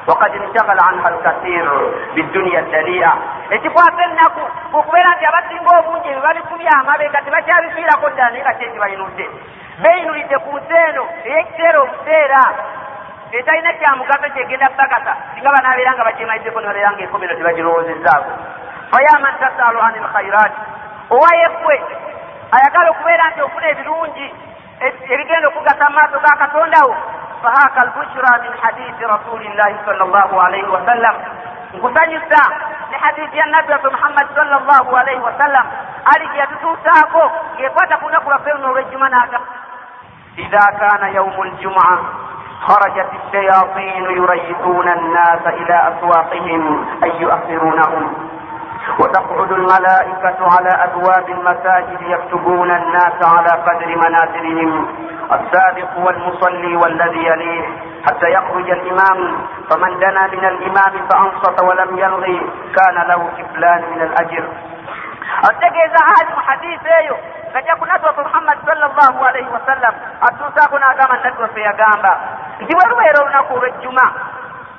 wakad 0.07 0.35
inshagala 0.35 0.83
anha 0.89 1.07
alkathir 1.07 1.65
biduniya 2.13 2.61
daliya 2.61 3.11
ekikwata 3.49 4.03
ennaku 4.03 4.41
kukubeera 4.71 5.15
nti 5.15 5.25
abasinga 5.25 5.71
obungi 5.79 6.09
bye 6.09 6.21
balifubya 6.25 6.71
amabega 6.79 7.21
tebakyabifiirako 7.21 8.09
ddala 8.09 8.29
naye 8.31 8.43
nga 8.43 8.53
kyekibayinudde 8.53 9.25
beyinulidde 9.81 10.37
ku 10.43 10.51
nsi 10.57 10.75
eno 10.87 11.03
eyekiseera 11.25 11.79
obuseera 11.81 12.41
etalina 13.31 13.73
kyamugaso 13.73 14.27
kyegenda 14.33 14.69
bakasa 14.77 15.13
singa 15.33 15.49
banaabeera 15.55 15.93
nga 15.93 16.03
bakyemalideko 16.03 16.59
ne 16.59 16.67
babeera 16.67 16.91
nga 16.91 17.03
ekomero 17.03 17.35
tebagirowoozezaako 17.35 18.31
faya 18.91 19.19
man 19.23 19.35
tasalu 19.39 19.79
ani 19.81 19.99
lkhairat 20.05 20.53
owayekwe 21.09 21.75
ayagala 22.55 22.89
okubeera 22.91 23.29
nti 23.29 23.41
ofuna 23.41 23.67
ebirungi 23.73 24.27
ebigenda 25.13 25.47
okugasa 25.47 25.89
mu 25.89 25.95
maaso 25.95 26.17
ga 26.19 26.39
katondawo 26.41 26.95
فهاق 27.43 27.75
البشرى 27.83 28.31
من 28.49 28.53
حديث 28.63 28.97
رسول 29.03 29.41
الله 29.41 29.71
صلى 29.85 30.03
الله 30.03 30.41
عليه 30.43 30.63
وسلم. 30.67 31.15
Nkusanyusa 31.73 32.41
ne 32.91 32.97
hadiisi 32.97 33.37
ya 33.37 33.45
nabbi 33.45 33.71
waffe 33.71 33.87
muhammadi 33.89 34.29
salllahu 34.35 34.97
alaihi 34.97 35.21
wasallam 35.21 35.65
ali 36.15 36.27
gye 36.27 36.37
yatutuusaako 36.39 37.31
yekwata 37.57 37.97
ku 37.97 38.05
lunaku 38.05 38.29
lwaffe 38.29 38.51
luno 38.51 38.67
olwejjuma 38.67 39.09
n'aga 39.09 39.39
idha 40.37 40.65
kana 40.79 41.09
yaumu 41.09 41.43
ljumua 41.45 41.97
خرجت 42.67 43.09
الشياطين 43.25 44.03
يريثون 44.03 44.87
الناس 44.87 45.43
إلى 45.47 45.75
أسواقهم 45.91 46.85
أن 47.03 47.11
يؤخرونهم 47.21 48.13
وتقعد 48.99 49.51
الملائكة 49.51 50.37
على 50.57 50.69
أبواب 50.83 51.29
المساجد 51.29 52.01
يكتبون 52.01 52.71
الناس 52.71 53.17
على 53.35 53.49
قدر 53.67 53.89
منازلهم 53.97 54.87
السابق 55.31 55.97
والمصلي 55.97 56.75
والذي 56.75 57.25
يليه 57.27 57.65
حتى 58.05 58.29
يخرج 58.31 58.69
الإمام 58.71 59.47
فمن 59.69 59.99
دنا 59.99 60.27
من 60.27 60.45
الإمام 60.45 61.07
فأنصت 61.09 61.63
ولم 61.63 61.97
يلغي 61.99 62.41
كان 62.75 63.07
له 63.07 63.29
كفلان 63.37 63.81
من 63.95 64.01
الأجر. 64.01 64.43
otegeeza 65.49 65.99
ali 66.19 66.29
mu 66.35 66.41
hadiisi 66.45 66.87
eyo 67.01 67.17
ngajja 67.51 67.75
ku 67.75 67.85
nabbi 67.85 68.05
waffe 68.05 68.21
muhammadi 68.21 68.61
salllahu 68.65 69.25
alaihi 69.25 69.49
wasallam 69.55 69.93
atuusaako 70.27 70.79
n'agamba 70.79 71.15
nabbi 71.23 71.41
waffe 71.41 71.61
yagamba 71.61 72.11
nti 72.61 72.73
bwe 72.75 72.85
lubeera 72.89 73.19
olunaku 73.23 73.53
olw'ejjuma 73.53 74.05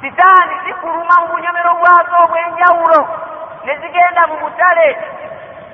sitaani 0.00 0.54
zikuluma 0.64 1.14
mu 1.20 1.26
bunyomero 1.32 1.72
bwazo 1.80 2.14
obw'enjawulo 2.24 3.00
ne 3.64 3.72
zigenda 3.80 4.22
mu 4.30 4.36
butale 4.42 4.88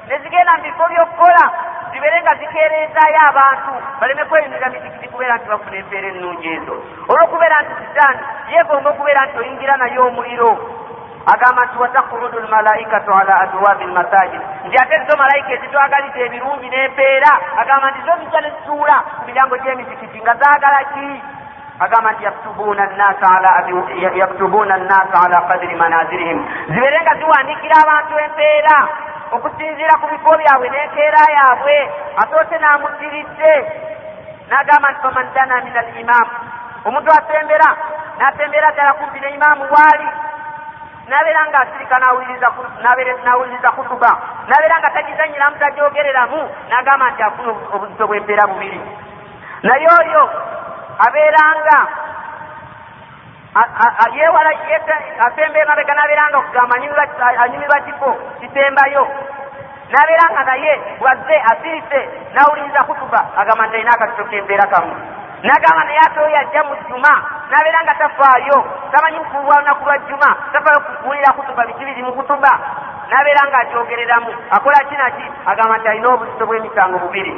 ne 0.08 0.14
zigenda 0.22 0.52
mu 0.56 0.62
bifo 0.62 0.84
by'okukola 0.90 1.44
zibeere 1.92 2.20
nga 2.22 2.34
zikeerezaayo 2.40 3.20
abantu 3.28 3.72
baleme 4.00 4.24
kweyinira 4.24 4.68
mizikiti 4.68 5.08
kubeera 5.08 5.36
nti 5.36 5.48
bafuna 5.48 5.76
empeera 5.76 6.08
ennungi 6.08 6.48
ezo. 6.56 6.74
Olw'okubeera 7.10 7.62
nti 7.62 7.72
sitaani 7.80 8.20
yeegomba 8.52 8.90
okubeera 8.90 9.26
nti 9.26 9.38
oyingira 9.38 9.76
nayo 9.76 10.06
omuliro. 10.06 10.52
Agamba 11.32 11.62
nti 11.64 11.76
watakurudu 11.82 12.40
lmalaikatu 12.40 13.10
ala 13.14 13.40
abwabi 13.40 13.84
lmasajid 13.84 14.42
nti 14.66 14.76
ate 14.82 14.96
zo 15.06 15.16
malayika 15.16 15.52
ezitwagaliza 15.52 16.20
ebirungi 16.26 16.68
n'empeera. 16.68 17.32
Agamba 17.60 17.90
nti 17.90 18.00
zo 18.06 18.12
zijja 18.20 18.40
ne 18.40 18.50
zituula 18.56 18.96
ku 19.18 19.22
miryango 19.26 19.54
gy'emizikiti 19.62 20.18
nga 20.22 20.34
zaagala 20.40 20.80
ki? 20.92 21.06
Agamba 21.84 22.12
nti 22.12 22.24
yaktubuuna 22.24 22.86
nnasa 24.76 25.16
ala 25.24 25.40
kadiri 25.48 25.74
manazirihim 25.74 26.38
zibeere 26.68 26.98
nga 27.00 27.14
ziwandiikira 27.18 27.76
abantu 27.82 28.14
empeera 28.24 28.76
okusinziira 29.34 29.94
ku 30.00 30.06
bifo 30.12 30.30
byabwe 30.40 30.66
n'enkeera 30.68 31.22
yaabwe 31.36 31.76
atoote 32.22 32.56
n'amutiridde 32.58 33.54
n'agamba 34.50 34.90
nti 34.90 35.00
faman 35.02 35.28
dana 35.34 35.54
min 35.64 35.76
al 35.76 35.88
imamu 36.02 36.34
omuntu 36.86 37.10
atembera 37.18 37.68
n'atembera 38.18 38.68
ddala 38.72 38.92
kumpi 38.98 39.20
ne 39.20 39.28
imaamu 39.36 39.64
waali 39.74 40.08
nabeera 41.08 41.46
nga 41.48 41.58
asirika 41.60 41.96
nawuliriza 43.24 43.70
kutuba 43.70 44.10
nabeera 44.48 44.78
nga 44.78 44.90
tagizanyiramu 44.90 45.56
tagyogereramu 45.58 46.40
nagamba 46.70 47.10
nti 47.10 47.22
afuna 47.22 47.52
obuzito 47.74 48.06
bw'empeera 48.06 48.46
bubiri. 48.46 48.80
Naye 49.62 49.86
oyo 50.00 50.22
abeeranga 51.06 51.78
yewala 54.14 54.50
asemba 55.26 55.58
emabega 55.60 55.94
nabeera 55.94 56.28
nga 56.30 56.38
okugamba 56.38 56.76
anyumirwa 56.76 57.80
kifo 57.80 58.10
kisembayo. 58.40 59.08
Nabeera 59.90 60.24
nga 60.30 60.42
naye 60.44 60.80
wazze 61.00 61.36
asirise 61.50 62.00
nawuliriza 62.34 62.84
kutuba 62.84 63.26
agamba 63.36 63.66
nti 63.66 63.74
alina 63.76 63.90
akatito 63.92 64.24
k'empeera 64.24 64.66
kamu. 64.66 64.94
Nagamba 65.42 65.84
naye 65.84 65.98
ate 65.98 66.20
oyo 66.20 66.38
ajja 66.38 66.62
mu 66.62 66.74
jjuma 66.76 67.12
nabeera 67.50 67.82
nga 67.82 67.94
tafaayo 67.94 68.58
tamanyi 68.92 69.18
kufuuwa 69.18 69.58
lunaku 69.60 69.84
lwa 69.84 69.98
jjuma 69.98 70.36
tafaayo 70.52 70.80
kuwulira 70.80 71.32
kutuba 71.32 71.66
biki 71.66 71.84
biri 71.84 72.02
mu 72.02 72.12
kutuba 72.12 72.52
nabeera 73.10 73.42
nga 73.48 73.58
agyogereramu 73.58 74.30
akola 74.50 74.78
kinaki 74.88 75.24
agamba 75.46 75.78
nti 75.78 75.88
alina 75.88 76.08
obuzito 76.08 76.46
bw'emisango 76.46 76.98
bubiri. 76.98 77.34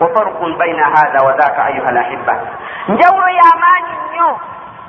Wafarukun 0.00 0.56
baina 0.58 0.84
hatha 0.84 1.24
wa 1.24 1.32
dhaka 1.32 1.64
ayuha 1.64 1.90
lahibba 1.92 2.34
njawulo 2.88 3.28
y'amaanyi 3.28 3.92
nnyo 4.10 4.40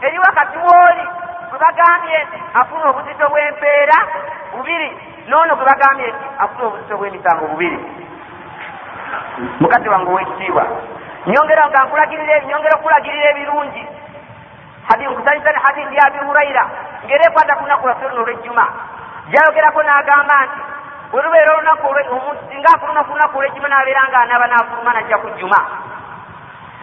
eri 0.01 0.19
wakati 0.19 0.57
wooli 0.57 1.05
gwe 1.49 1.57
bagambye 1.59 2.17
nti 2.23 2.39
afuna 2.53 2.89
obuzito 2.89 3.25
bw'empeera 3.29 3.97
bubiri 4.51 4.89
noono 5.27 5.55
gwe 5.55 5.65
bagambye 5.65 6.07
nti 6.07 6.25
afuna 6.43 6.67
obuzito 6.67 6.97
bw'emisango 6.97 7.45
bubiri. 7.47 7.79
Mukadde 9.59 9.89
wange 9.89 10.09
owekitiibwa 10.11 10.63
nyongera 11.27 11.67
nga 11.67 11.83
nkulagirira 11.83 12.39
nyongera 12.39 12.75
okulagirira 12.75 13.29
ebirungi. 13.29 13.83
Hadi 14.87 15.05
nkusanyisani 15.05 15.59
hadi 15.63 15.85
ndi 15.85 15.97
abi 16.05 16.17
hurayira 16.25 16.63
ngera 17.05 17.23
ekwata 17.27 17.55
ku 17.55 17.63
lunaku 17.63 17.87
lwaffe 17.87 18.07
luno 18.09 18.21
olwejjuma 18.21 18.65
gyayogerako 19.29 19.79
n'agamba 19.83 20.35
nti 20.45 20.61
olubeera 21.15 21.51
olunaku 21.55 21.85
omuntu 21.87 22.41
singa 22.49 22.69
afuluma 22.75 23.03
ku 23.03 23.11
lunaku 23.13 23.37
olwejjuma 23.37 23.67
n'abeera 23.69 24.01
nga 24.09 24.19
anaaba 24.23 24.47
n'afuluma 24.47 24.93
najja 24.93 25.17
ku 25.17 25.27
jjuma. 25.35 25.59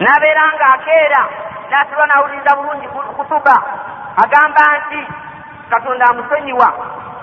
N'abeera 0.01 0.43
nga 0.55 0.67
akeera 0.75 1.21
n'asirwa 1.75 2.07
n'awuliriza 2.07 2.57
bulungi 2.57 2.87
kutuba. 3.19 3.57
Agamba 4.23 4.63
nti 4.87 5.01
katonda 5.71 6.05
amusonyiwa. 6.11 6.69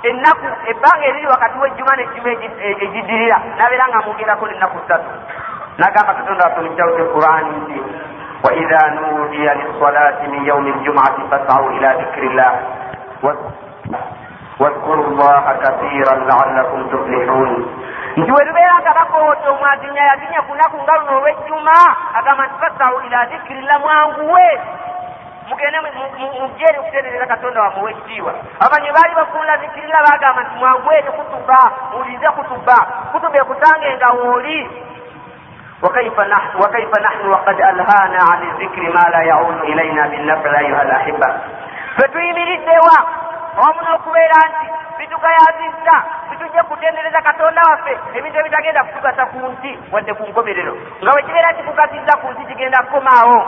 Ennaku 0.03 0.47
ebbanga 0.71 1.05
eriri 1.07 1.27
wakati 1.27 1.55
w'ejjuma 1.61 1.93
n'ejjuma 1.95 2.29
egiddirira 2.83 3.37
n'abeera 3.57 3.85
nga 3.87 3.97
amugerako 4.03 4.43
n'ennaku 4.47 4.77
ssatu. 4.83 5.11
N'agamba 5.79 6.11
katonda 6.19 6.43
waffe 6.45 6.59
mu 6.61 6.69
kitabo 6.73 6.91
kyequrani 6.97 7.51
nti 7.63 7.77
waidha 8.43 8.81
nudiya 8.95 9.53
lissalati 9.59 10.27
min 10.27 10.45
yaumi 10.45 10.71
ljumati 10.83 11.21
fasau 11.29 11.71
ila 11.77 11.89
dhikiri 11.97 12.29
llah 12.35 12.53
wadhkuru 14.58 15.16
llaha 15.16 15.54
kathiran 15.54 16.26
laalakum 16.28 16.88
tuflihun 16.90 17.50
nti 18.16 18.30
we 18.32 18.44
lubeera 18.44 18.80
nga 18.80 18.94
bakoota 18.94 19.50
omwaginya 19.50 20.02
yaginya 20.10 20.40
ku 20.42 20.52
lunaku 20.52 20.76
nga 20.82 20.94
luno 20.98 21.12
olw'ejjuma 21.18 21.76
agamba 22.18 22.46
nti 22.46 22.56
fasau 22.60 23.00
ila 23.06 23.26
dhikirilla 23.26 23.78
mwanguwe 23.78 24.48
mugende 25.48 25.78
mujeri 26.40 26.78
okutendereza 26.78 27.26
katonda 27.26 27.60
wamwe 27.60 27.82
wekitiibwa 27.82 28.32
abamanyi 28.60 28.92
baali 28.96 29.14
bafunula 29.14 29.58
zikirira 29.58 29.98
bagamba 30.10 30.42
nti 30.42 30.54
mwanguwe 30.58 31.00
ne 31.00 31.10
kutuba 31.10 31.58
muwulirize 31.92 32.28
kutuba 32.28 32.76
kutuba 33.12 33.38
ekutange 33.38 33.96
nga 33.96 34.08
wooli 34.10 34.70
وكيف 35.82 36.20
نحن 36.20 36.56
وكيف 36.56 36.90
نحن 36.98 37.26
وقد 37.26 37.54
ألهانا 37.60 38.18
عن 38.30 38.42
الذكر 38.42 38.82
ما 38.82 39.04
لا 39.12 39.22
يعود 39.22 39.60
إلينا 39.60 40.06
بالنفع 40.06 40.58
أيها 40.60 40.82
الأحبة 40.82 41.28
fetuyimiriddewa 41.96 42.96
wamu 43.57 43.81
n'okubeera 43.81 44.37
nti 44.49 44.67
bitugayazizza 44.97 45.95
bitujja 46.29 46.63
kutendereza 46.63 47.21
katonda 47.21 47.61
waffe 47.69 47.93
ebintu 48.17 48.39
ebitagenda 48.39 48.83
kutugasa 48.83 49.25
ku 49.25 49.37
nsi 49.51 49.71
wadde 49.91 50.13
ku 50.13 50.23
nkomerero. 50.29 50.73
Nga 51.03 51.11
bwe 51.11 51.23
kibeera 51.23 51.53
kikugazizza 51.53 52.13
ku 52.21 52.27
nsi 52.31 52.45
kigenda 52.45 52.83
kukomaawo 52.83 53.39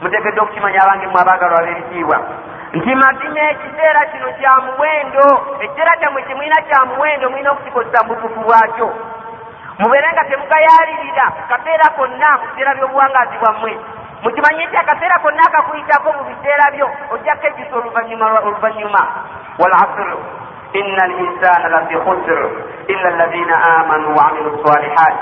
muteekedde 0.00 0.40
okukimanya 0.40 0.80
abange 0.82 1.06
mwe 1.06 1.20
abaagalwa 1.20 1.58
ab'ebitiibwa 1.60 2.18
nti 2.72 2.94
mazima 2.94 3.40
ekiseera 3.52 4.00
kino 4.12 4.28
kya 4.38 4.52
muwendo 4.64 5.26
ekiseera 5.60 5.96
kyammwe 6.00 6.22
kimulina 6.22 6.62
kya 6.68 6.84
muwendo 6.84 7.30
mulina 7.30 7.50
okukikozesa 7.52 8.04
mu 8.04 8.14
butufu 8.14 8.40
bwakyo. 8.46 8.88
Mubeere 9.78 10.08
nga 10.12 10.24
temugayalirira 10.24 11.26
kaseera 11.48 11.86
konna 11.96 12.30
mu 12.38 12.44
biseera 12.46 12.74
by'obuwangazi 12.74 13.36
bwammwe 13.42 13.72
mukimanye 14.22 14.66
nti 14.66 14.76
akaseera 14.76 15.18
konna 15.18 15.42
akakuyitako 15.48 16.12
mu 16.12 16.22
biseera 16.28 16.70
byo 16.74 16.86
ojjako 17.14 17.46
ekisa 17.46 17.76
oluvanyuma 17.76 19.02
walasr 19.58 20.08
ina 20.72 21.06
linsana 21.06 21.68
lafi 21.68 21.94
khusr. 21.96 22.40
Illa 22.86 23.08
alladhina 23.08 23.54
amanu 23.78 24.16
waamilu 24.16 24.66
salihat. 24.66 25.14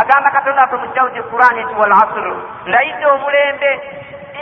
Agamba 0.00 0.30
katonda 0.30 0.60
waffe 0.62 0.76
mu 0.76 0.86
kitabu 0.88 1.10
kyekurani 1.10 1.64
nti 1.64 1.74
walasr 1.80 2.26
ndayidde 2.66 3.06
omulembe. 3.06 3.70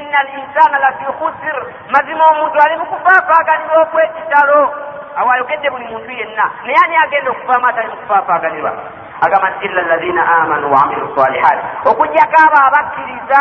Ina 0.01 0.23
linsana 0.23 0.79
lafi 0.79 1.05
khusr. 1.05 1.57
Mazima 1.93 2.25
omuntu 2.27 2.59
ali 2.65 2.77
mu 2.77 2.87
kufaafaaganirwa 2.87 3.83
okwekitalo. 3.83 4.75
Awayogedde 5.17 5.71
buli 5.71 5.85
muntu 5.85 6.11
yenna. 6.11 6.51
Naye 6.65 6.79
ani 6.85 6.97
agenda 6.97 7.31
okuvaamu 7.31 7.67
atali 7.67 7.89
mu 7.89 7.97
kufaafaaganirwa 7.97 8.73
agamba 9.21 9.51
nti 9.51 9.67
illa 9.67 9.81
alladhina 9.83 10.23
amanu 10.43 10.73
waamilu 10.73 11.07
salihat. 11.17 11.59
Okugjako 11.87 12.37
abo 12.47 12.59
abakkiriza 12.67 13.41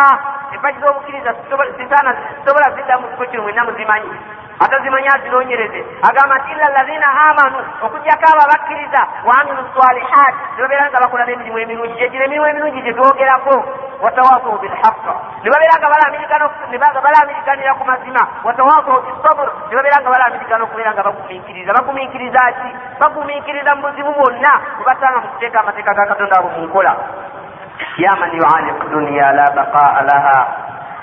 empaki 0.53 0.79
z'obukkiriza 0.79 1.31
sitaana 1.77 2.11
zisobola 2.13 2.71
zidda 2.75 2.97
mu 2.97 3.07
kifo 3.07 3.25
kino 3.25 3.43
mwenna 3.43 3.63
muzimanyi 3.63 4.11
atazimanya 4.59 5.09
azinoonyereze 5.15 5.85
agamba 6.01 6.35
nti 6.37 6.51
illa 6.51 6.69
lazina 6.69 7.07
amanu 7.29 7.59
okugjako 7.81 8.25
abo 8.31 8.41
abakkiriza 8.45 9.01
waamilu 9.25 9.63
salihat 9.75 10.35
nebabeera 10.55 10.89
nga 10.89 10.99
bakola 11.03 11.25
n'emirimu 11.25 11.57
emirungi 11.59 11.97
gyegiro 11.97 12.23
emirimu 12.25 12.47
emirungi 12.47 12.81
gye 12.81 12.93
twogerako. 12.93 13.55
Watawakau 14.03 14.59
bilhaqa 14.59 15.13
ne 15.43 15.49
babeera 15.49 15.79
nga 15.79 17.01
balaamirikanira 17.01 17.73
ku 17.79 17.83
mazima. 17.85 18.23
Watawakau 18.43 18.99
bisabr 18.99 19.47
ne 19.69 19.75
babeera 19.75 20.01
nga 20.01 20.11
balaamirikana 20.11 20.63
okubeera 20.63 20.93
nga 20.93 21.03
bagumiikiriza. 21.03 21.73
Bagumiikiriza 21.73 22.41
ki? 22.59 22.69
Bagumiikiriza 22.99 23.75
mu 23.75 23.81
buzibu 23.87 24.11
bwonna. 24.11 24.53
Bwe 24.75 24.85
basanga 24.85 25.19
mu 25.23 25.27
kuteeka 25.27 25.59
amateeka 25.59 25.93
ga 25.93 26.05
katonda 26.05 26.35
abo 26.35 26.49
mu 26.49 26.67
nkola. 26.67 26.93
Ya 27.97 28.11
man 28.19 28.31
yualiku 28.35 28.85
dunya 28.91 29.31
la 29.31 29.45
baqaa 29.55 30.01
laha. 30.03 30.39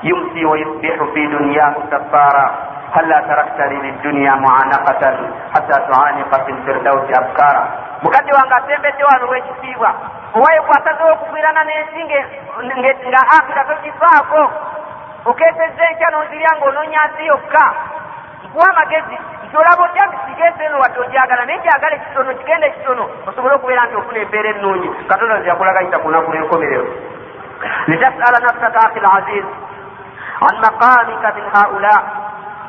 Yumsi 0.02 0.44
wa 0.44 0.56
yusbihu 0.58 1.04
fi 1.12 1.26
dunyahu 1.26 1.80
kaffara 1.88 2.46
هلا 2.95 3.19
تركت 3.19 3.59
لي 3.59 3.75
للدنيا 3.75 4.35
معانقة 4.35 5.03
حتى 5.55 5.77
تعانق 5.91 6.45
في 6.45 6.51
الفردوس 6.51 7.17
أبكارا 7.19 7.67
mukadde 8.03 8.31
wange 8.33 8.53
asembedde 8.55 9.03
wano 9.03 9.27
wekitiibwa 9.27 9.93
owaye 10.35 10.61
kwatazewo 10.61 11.11
okugwirana 11.11 11.63
n'ensi 11.63 12.03
nga 12.03 13.21
akira 13.37 13.63
tokifaako 13.63 14.41
okesezza 15.25 15.83
enkya 15.89 16.09
n'ozirya 16.09 16.51
ng'onoonya 16.57 17.01
nsi 17.07 17.25
yokka 17.25 17.65
nkuwa 18.45 18.69
amagezi 18.69 19.17
nti 19.45 19.57
olaba 19.57 19.83
otya 19.83 20.05
nti 20.07 20.17
sigeze 20.25 20.63
eno 20.65 20.79
wadde 20.79 20.99
ogyagala 20.99 21.45
naye 21.45 21.59
gyagala 21.63 21.95
ekitono 21.95 22.33
kigenda 22.39 22.67
ekitono 22.67 23.03
osobole 23.27 23.53
okubeera 23.55 23.85
nti 23.85 23.95
ofuna 23.95 24.19
embeera 24.19 24.49
ennungi 24.49 24.89
katonda 25.09 25.41
ziyakulaganyisa 25.41 25.99
ku 25.99 26.07
lunaku 26.07 26.31
lw'enkomerero 26.31 26.85
litasala 27.87 28.37
nafsaka 28.45 28.79
akhi 28.85 28.99
laziz 29.05 29.45
an 30.47 30.55
maqamika 30.63 31.27
min 31.35 31.45
haula 31.53 31.93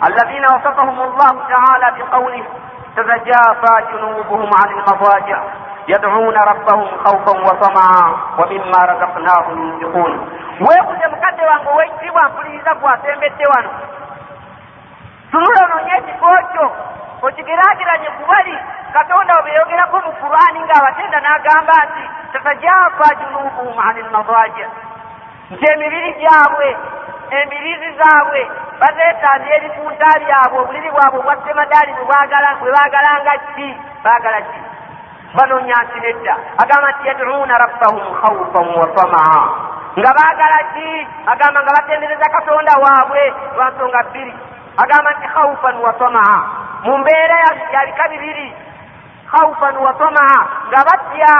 alladhina 0.00 0.48
wasafahum 0.54 0.98
allahu 1.00 1.38
taala 1.48 1.90
biqawlih 1.90 2.44
تتجافى 2.96 3.74
جنوبهم 3.92 4.50
عن 4.60 4.68
المضاجع 4.78 5.38
يدعون 5.88 6.36
ربهم 6.36 6.86
خوفا 7.04 7.34
وطمعا 7.46 8.16
ومما 8.38 8.78
رزقناهم 8.84 9.56
ينفقون 9.80 10.12
weebuze 10.60 11.06
mukadde 11.08 11.42
wange 11.46 11.68
owekitibwa 11.70 12.28
mpuliriza 12.28 12.74
gwasembedde 12.74 13.46
wano 13.46 13.70
tunula 15.30 15.64
ononye 15.64 15.92
ekifo 15.98 16.26
kyo 16.52 16.66
okigerageranye 17.22 18.10
kubali 18.10 18.58
katonda 18.92 19.34
webeyogerako 19.36 19.96
mu 20.06 20.12
qurani 20.20 20.60
ng'abatenda 20.66 21.18
n'agamba 21.20 21.76
nti 21.88 22.04
tatajafa 22.32 23.06
junubuhum 23.18 23.78
ani 23.88 24.00
lmadaja 24.02 24.66
nti 25.50 25.64
emibiri 25.72 26.12
gyabwe 26.20 26.76
embirizi 27.39 27.89
zaabwe 27.99 28.41
bazeetandira 28.81 29.55
ebikunta 29.59 30.07
byabwe 30.23 30.57
obuliri 30.61 30.89
bwabwe 30.95 31.17
obwa 31.19 31.35
semadaali 31.45 31.91
bwe 31.97 32.05
baagalanga 32.75 33.33
ki? 33.55 33.67
Baagala 34.03 34.39
ki? 34.49 34.59
Banoonya 35.35 35.77
nsi 35.83 35.99
nedda. 36.03 36.33
Agamba 36.61 36.87
nti 36.91 37.07
yaduuna 37.07 37.55
rabbahum 37.63 38.03
khaufan 38.21 38.67
wa 38.79 38.87
tamaa. 38.97 39.43
Nga 39.99 40.11
baagala 40.17 40.59
ki? 40.73 40.89
Agamba 41.31 41.59
nga 41.63 41.73
batendereza 41.77 42.27
katonda 42.35 42.73
waabwe 42.83 43.23
lwa 43.55 43.67
nsonga 43.71 44.01
bbiri. 44.09 44.33
Agamba 44.83 45.09
nti 45.15 45.27
khaufan 45.33 45.75
wa 45.85 45.93
tamaa. 45.93 46.39
Mu 46.83 46.97
mbeera 46.97 47.35
yabika 47.73 48.07
bibiri 48.11 48.47
khawfan 49.31 49.75
wa 49.77 49.93
tamaa 49.93 50.39
nga 50.67 50.81
batya 50.87 51.35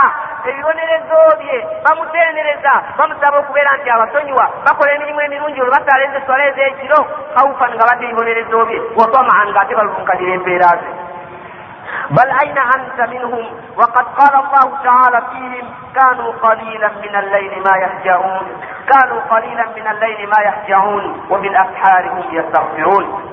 ebibonerezo 0.50 1.20
bye 1.40 1.58
bamutendereza 1.84 2.74
bamusaba 2.98 3.38
okubeera 3.38 3.78
nti 3.78 3.90
abasonyiwa 3.90 4.46
bakola 4.66 4.92
emirimu 4.96 5.22
emirungi 5.22 5.62
olwo 5.62 5.74
basaala 5.76 6.18
eswala 6.20 6.44
ez'ekiro 6.50 7.00
khawfan 7.36 7.72
nga 7.76 7.88
badde 7.90 8.04
ebibonerezo 8.06 8.58
bye 8.68 8.80
wa 9.00 9.08
tamaan 9.14 9.48
ng'ate 9.52 9.74
balulunkanira 9.78 10.34
embeera 10.38 10.72
ze. 10.82 10.92
بل 12.12 12.30
أين 12.44 12.58
أنت 12.58 13.10
منهم 13.10 13.46
وقد 13.78 14.06
قال 14.20 14.34
الله 14.44 14.68
تعالى 14.84 15.22
فيهم 15.32 15.66
كانوا 15.96 16.32
قليلا 16.32 16.90
من 17.04 17.16
الليل 17.16 17.64
ما 17.68 17.78
يهجعون 17.78 18.46
كانوا 18.92 19.22
قليلا 19.30 19.66
من 19.76 19.88
الليل 19.88 20.30
ما 20.30 20.40
يهجعون 20.48 21.26
وبالأسحار 21.30 22.04
هم 22.10 22.24
يستغفرون 22.32 23.32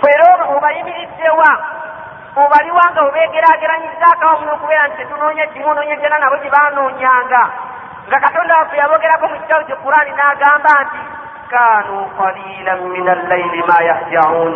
bwera 0.00 0.24
olwo 0.34 0.56
obayimiriddewa 0.56 1.50
obaliwa 2.36 2.84
nga 2.92 3.00
obeegeraageranyizaako 3.08 4.22
awamu 4.24 4.44
n'okubeera 4.46 4.86
nti 4.88 4.96
tetunoonya 4.96 5.46
kimu 5.46 5.68
onoonya 5.70 5.96
byonna 5.96 6.18
nabo 6.18 6.36
gye 6.42 6.50
baanoonyanga. 6.54 7.42
Nga 8.08 8.18
katonda 8.20 8.56
waffe 8.58 8.76
yabogerako 8.76 9.24
mu 9.28 9.36
kitabo 9.40 9.62
kye 9.66 9.76
qurani 9.82 10.12
n'agamba 10.12 10.72
nti 10.84 11.00
kanu 11.50 11.96
qalilan 12.18 12.80
min 12.92 13.08
allaili 13.08 13.60
ma 13.68 13.78
yahjaun 13.88 14.54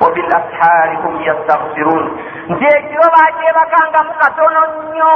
wabilashari 0.00 0.96
hum 1.02 1.14
yastaghfirun 1.26 2.04
nti 2.48 2.64
ekiro 2.76 3.06
baagyebakanga 3.14 4.00
mu 4.06 4.12
katono 4.22 4.60
nnyo. 4.70 5.14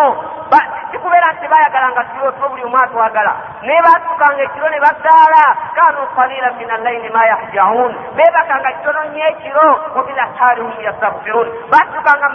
Kikubeera 0.90 1.28
nti 1.32 1.40
tebaayagala 1.42 1.88
nga 1.94 2.04
kiro 2.10 2.32
tuba 2.32 2.48
buli 2.48 2.64
omu 2.66 2.78
atwagala. 2.82 3.32
Naye 3.62 3.80
batukanga 3.82 4.42
ekiro 4.42 4.68
ne 4.68 4.80
basaala 4.80 5.42
kanu 5.74 6.06
qalila 6.16 6.50
min 6.58 6.70
allaili 6.70 7.08
ma 7.10 7.26
yahjaun 7.26 7.92
bebakanga 8.16 8.72
kitono 8.72 9.04
nnyo 9.04 9.26
ekiro 9.26 9.68
wabilashaari 9.94 10.60
hum 10.60 10.76
yastaghfirun. 10.80 11.48
Batukanga 11.70 12.28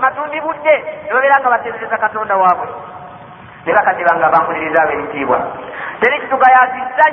matumbi 0.00 0.40
budde 0.40 0.74
ne 1.04 1.12
babeera 1.12 1.40
nga 1.40 1.50
batendereza 1.50 1.96
katonda 1.98 2.36
waabwe 2.36 2.68
ne 3.66 3.72
bakadibanga 3.74 4.28
bampuliriza 4.28 4.82
ab'ebitiibwa 4.82 5.38
teri 6.00 6.20
kitugayazizza 6.20 7.04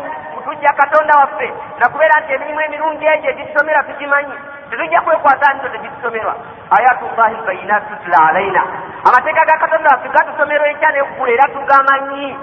tujja 0.45 0.73
katonda 0.73 1.13
waffe. 1.19 1.53
Nakubeera 1.79 2.19
nti 2.19 2.33
emirimu 2.33 2.61
emirungi 2.61 3.05
egyo 3.05 3.29
egitusomera 3.29 3.83
tugimanyi. 3.83 4.33
Tetujja 4.69 5.01
kwekwata 5.01 5.53
nito 5.53 5.69
tegitusomerwa 5.69 6.35
ayatullahi 6.77 7.35
bayinat 7.45 7.83
tutula 7.89 8.27
alaina 8.29 8.63
amateeka 9.07 9.45
ga 9.45 9.57
katonda 9.57 9.89
waffe 9.89 10.09
gatusomerwa 10.09 10.67
ekya 10.67 10.91
nekugula 10.91 11.31
era 11.31 11.47
tugamanyi 11.53 12.37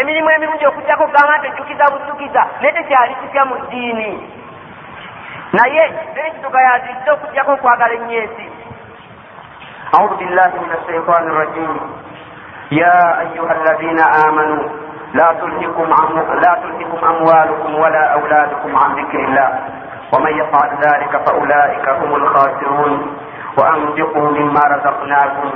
emirimu 0.00 0.30
emirungi 0.30 0.66
okujjako 0.66 1.04
ogamba 1.04 1.38
nti 1.38 1.46
ejjukiza 1.48 1.84
bujjukiza 1.92 2.42
naye 2.60 2.72
tekyali 2.72 3.14
kitya 3.20 3.44
mu 3.44 3.54
ddiini. 3.62 4.10
Naye 5.52 5.82
n'ekituka 6.14 6.58
yazijja 6.68 7.12
okujjako 7.12 7.50
okwagala 7.52 7.94
ennyensi 7.94 8.46
أعوذ 9.94 10.16
بالله 10.18 10.50
من 10.64 10.72
الشيطان 10.78 11.22
الرجيم 11.30 11.74
يا 12.72 12.98
أيها 13.24 13.52
الذين 13.60 14.00
آمنوا 14.26 14.62
لا 15.14 15.28
تلهكم 15.40 15.88
عم... 15.98 16.14
لا 16.44 16.52
تلهكم 16.62 16.98
أموالكم 17.12 17.74
ولا 17.74 18.04
أولادكم 18.18 18.76
عن 18.76 18.90
ذكر 19.00 19.20
الله 19.28 19.50
ومن 20.12 20.32
يفعل 20.40 20.70
ذلك 20.86 21.12
فأولئك 21.26 21.88
هم 21.88 22.14
الخاسرون 22.14 23.16
وأنفقوا 23.58 24.28
مما 24.30 24.60
رزقناكم 24.74 25.50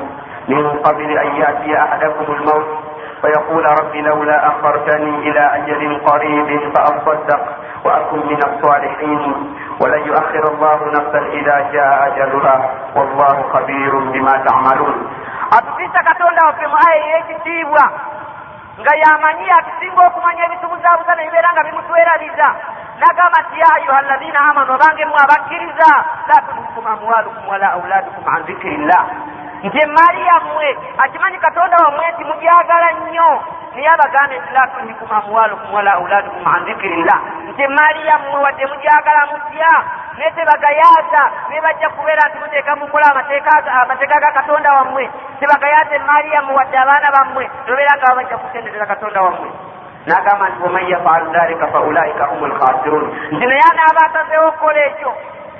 من 0.48 0.68
قبل 0.86 1.18
أن 1.18 1.36
يأتي 1.36 1.78
أحدكم 1.82 2.32
الموت 2.34 2.68
ويقول 3.24 3.64
رب 3.80 3.94
لولا 3.96 4.48
أخرتني 4.48 5.18
إلى 5.30 5.40
أجل 5.56 6.00
قريب 6.06 6.48
فأصدق 6.74 7.42
وأكن 7.84 8.18
من 8.26 8.40
الصالحين 8.48 9.20
ولن 9.80 10.02
يؤخر 10.06 10.44
الله 10.54 10.78
نفسا 10.96 11.18
إذا 11.18 11.56
جاء 11.72 12.06
أجلها. 12.08 12.70
والله 12.96 13.36
خبير 13.52 13.98
بما 13.98 14.44
تعملون. 14.46 14.96
Atukiisa 15.58 16.02
katonda 16.02 16.46
waffe 16.46 16.66
mu 16.66 16.76
aya 16.86 16.96
ey'ekitiibwa 17.06 17.84
nga 18.80 18.92
yamanyi 19.02 19.50
atusinga 19.50 20.06
okumanya 20.06 20.44
ebitubuzaabuza 20.46 21.14
ne 21.14 21.24
bibeera 21.26 21.52
nga 21.52 21.62
bimutwerabiza 21.66 22.48
nagamba 23.00 23.38
nti 23.42 23.60
ya 23.60 23.68
ayuha 23.76 23.98
allazina 23.98 24.40
amanu 24.50 24.72
abange 24.74 25.04
mmwe 25.04 25.18
abakkiriza 25.24 25.90
la 26.28 26.36
tulhukum 26.46 26.86
amwalukum 26.86 27.48
wala 27.48 27.66
auladukum 27.76 28.24
an 28.34 28.40
zikirillah 28.46 29.02
nti 29.64 29.78
emaali 29.78 30.26
yammwe 30.26 30.78
akimanyi 30.98 31.38
katonda 31.38 31.76
wammwe 31.84 32.04
nti 32.12 32.24
mugyagala 32.24 32.88
nnyo. 32.92 33.30
Naye 33.74 33.88
abagambe 33.88 34.38
nti 34.38 34.52
la 34.54 34.66
tulhikum 34.66 35.12
amwalukum 35.12 35.74
wala 35.74 35.92
auladukum 35.92 36.46
an 36.46 36.64
dhikirillah 36.64 37.18
nti 37.50 37.62
emaali 37.62 38.06
yammwe 38.06 38.38
wadde 38.44 38.66
mugyagala 38.66 39.26
mutya. 39.30 39.72
Naye 40.18 40.30
tebagayaasa 40.30 41.22
naye 41.48 41.60
bajja 41.60 41.88
kubeera 41.88 42.28
nti 42.28 42.38
muteeka 42.38 42.76
mukola 42.76 43.06
amateeka 43.10 44.20
ga 44.20 44.32
katonda 44.32 44.72
wammwe. 44.72 45.10
Tebagayaasa 45.40 45.94
emaali 45.94 46.32
yammwe 46.32 46.54
wadde 46.54 46.78
abaana 46.78 47.10
bammwe 47.12 47.50
nobeera 47.66 47.96
nga 47.96 48.06
babajja 48.08 48.38
kutendetera 48.38 48.86
katonda 48.86 49.22
wammwe. 49.22 49.50
Nagamba 50.06 50.48
nti 50.48 50.62
waman 50.62 50.88
yafalu 50.88 51.30
dhalika 51.30 51.66
faulaika 51.66 52.24
humu 52.24 52.46
lkhasirun 52.46 53.04
nti 53.32 53.46
naye 53.46 53.62
anaaba 53.70 54.00
asazeewo 54.06 54.48
okukola 54.48 54.84
ekyo. 54.86 55.12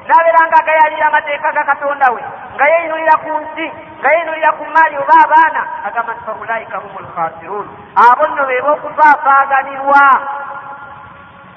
Nabeera 0.08 0.46
nga 0.46 0.58
agayalira 0.58 1.06
amateeka 1.06 1.52
ga 1.52 1.64
katonda 1.64 2.06
we 2.14 2.22
nga 2.60 2.68
yeyinulira 2.68 3.14
ku 3.24 3.30
nsi 3.40 3.66
nga 4.00 4.08
yeyinulira 4.12 4.50
ku 4.52 4.64
maali 4.68 4.94
oba 5.00 5.14
abaana 5.24 5.60
agamba 5.88 6.12
nti 6.12 6.24
faulaika 6.28 6.76
humu 6.76 6.98
lkhasirun 7.04 7.66
abo 7.96 8.22
nno 8.28 8.42
beeba 8.44 8.70
okufaafaaganirwa 8.76 10.04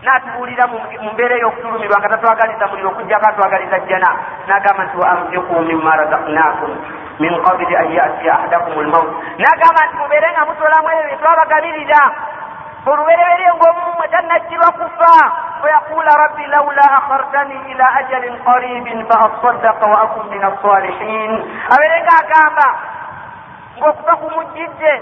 natubuulira 0.03 0.63
mu 0.67 0.79
mbeera 1.11 1.35
ey'okutulumirwa 1.35 1.99
nga 1.99 2.09
tatwagaliza 2.09 2.67
muliro 2.67 2.89
okujjako 2.91 3.25
atwagaliza 3.27 3.79
jjana 3.83 4.09
nagamba 4.47 4.83
nti 4.83 4.95
wa 4.97 5.07
anfiku 5.11 5.53
mima 5.67 5.95
razaknakum 5.99 6.71
min 7.19 7.33
qabili 7.43 7.75
an 7.75 7.87
yatiya 7.91 8.33
ahadakum 8.39 8.79
lmaut 8.79 9.09
nagamba 9.43 9.81
nti 9.85 9.95
mubeere 9.99 10.27
nga 10.31 10.45
mutolamu 10.47 10.87
ebyo 10.87 11.03
byetwabagabirira 11.07 12.01
olubereberye 12.91 13.49
ng'omumwe 13.57 14.05
tannajjirwa 14.11 14.69
kufa. 14.71 15.15
Wayaqula 15.63 16.11
rabbi 16.23 16.45
laula 16.51 16.85
akhartani 16.99 17.55
ila 17.71 17.85
ajalin 17.99 18.35
qaribin 18.45 19.05
fa 19.07 19.15
asaddaqa 19.31 19.85
wa 19.87 19.97
akun 20.03 20.27
min 20.29 20.43
alsalihin 20.43 21.31
abeere 21.71 21.97
ng'agamba 22.03 22.67
ng'okufa 23.79 24.13
kumujjidde 24.21 24.93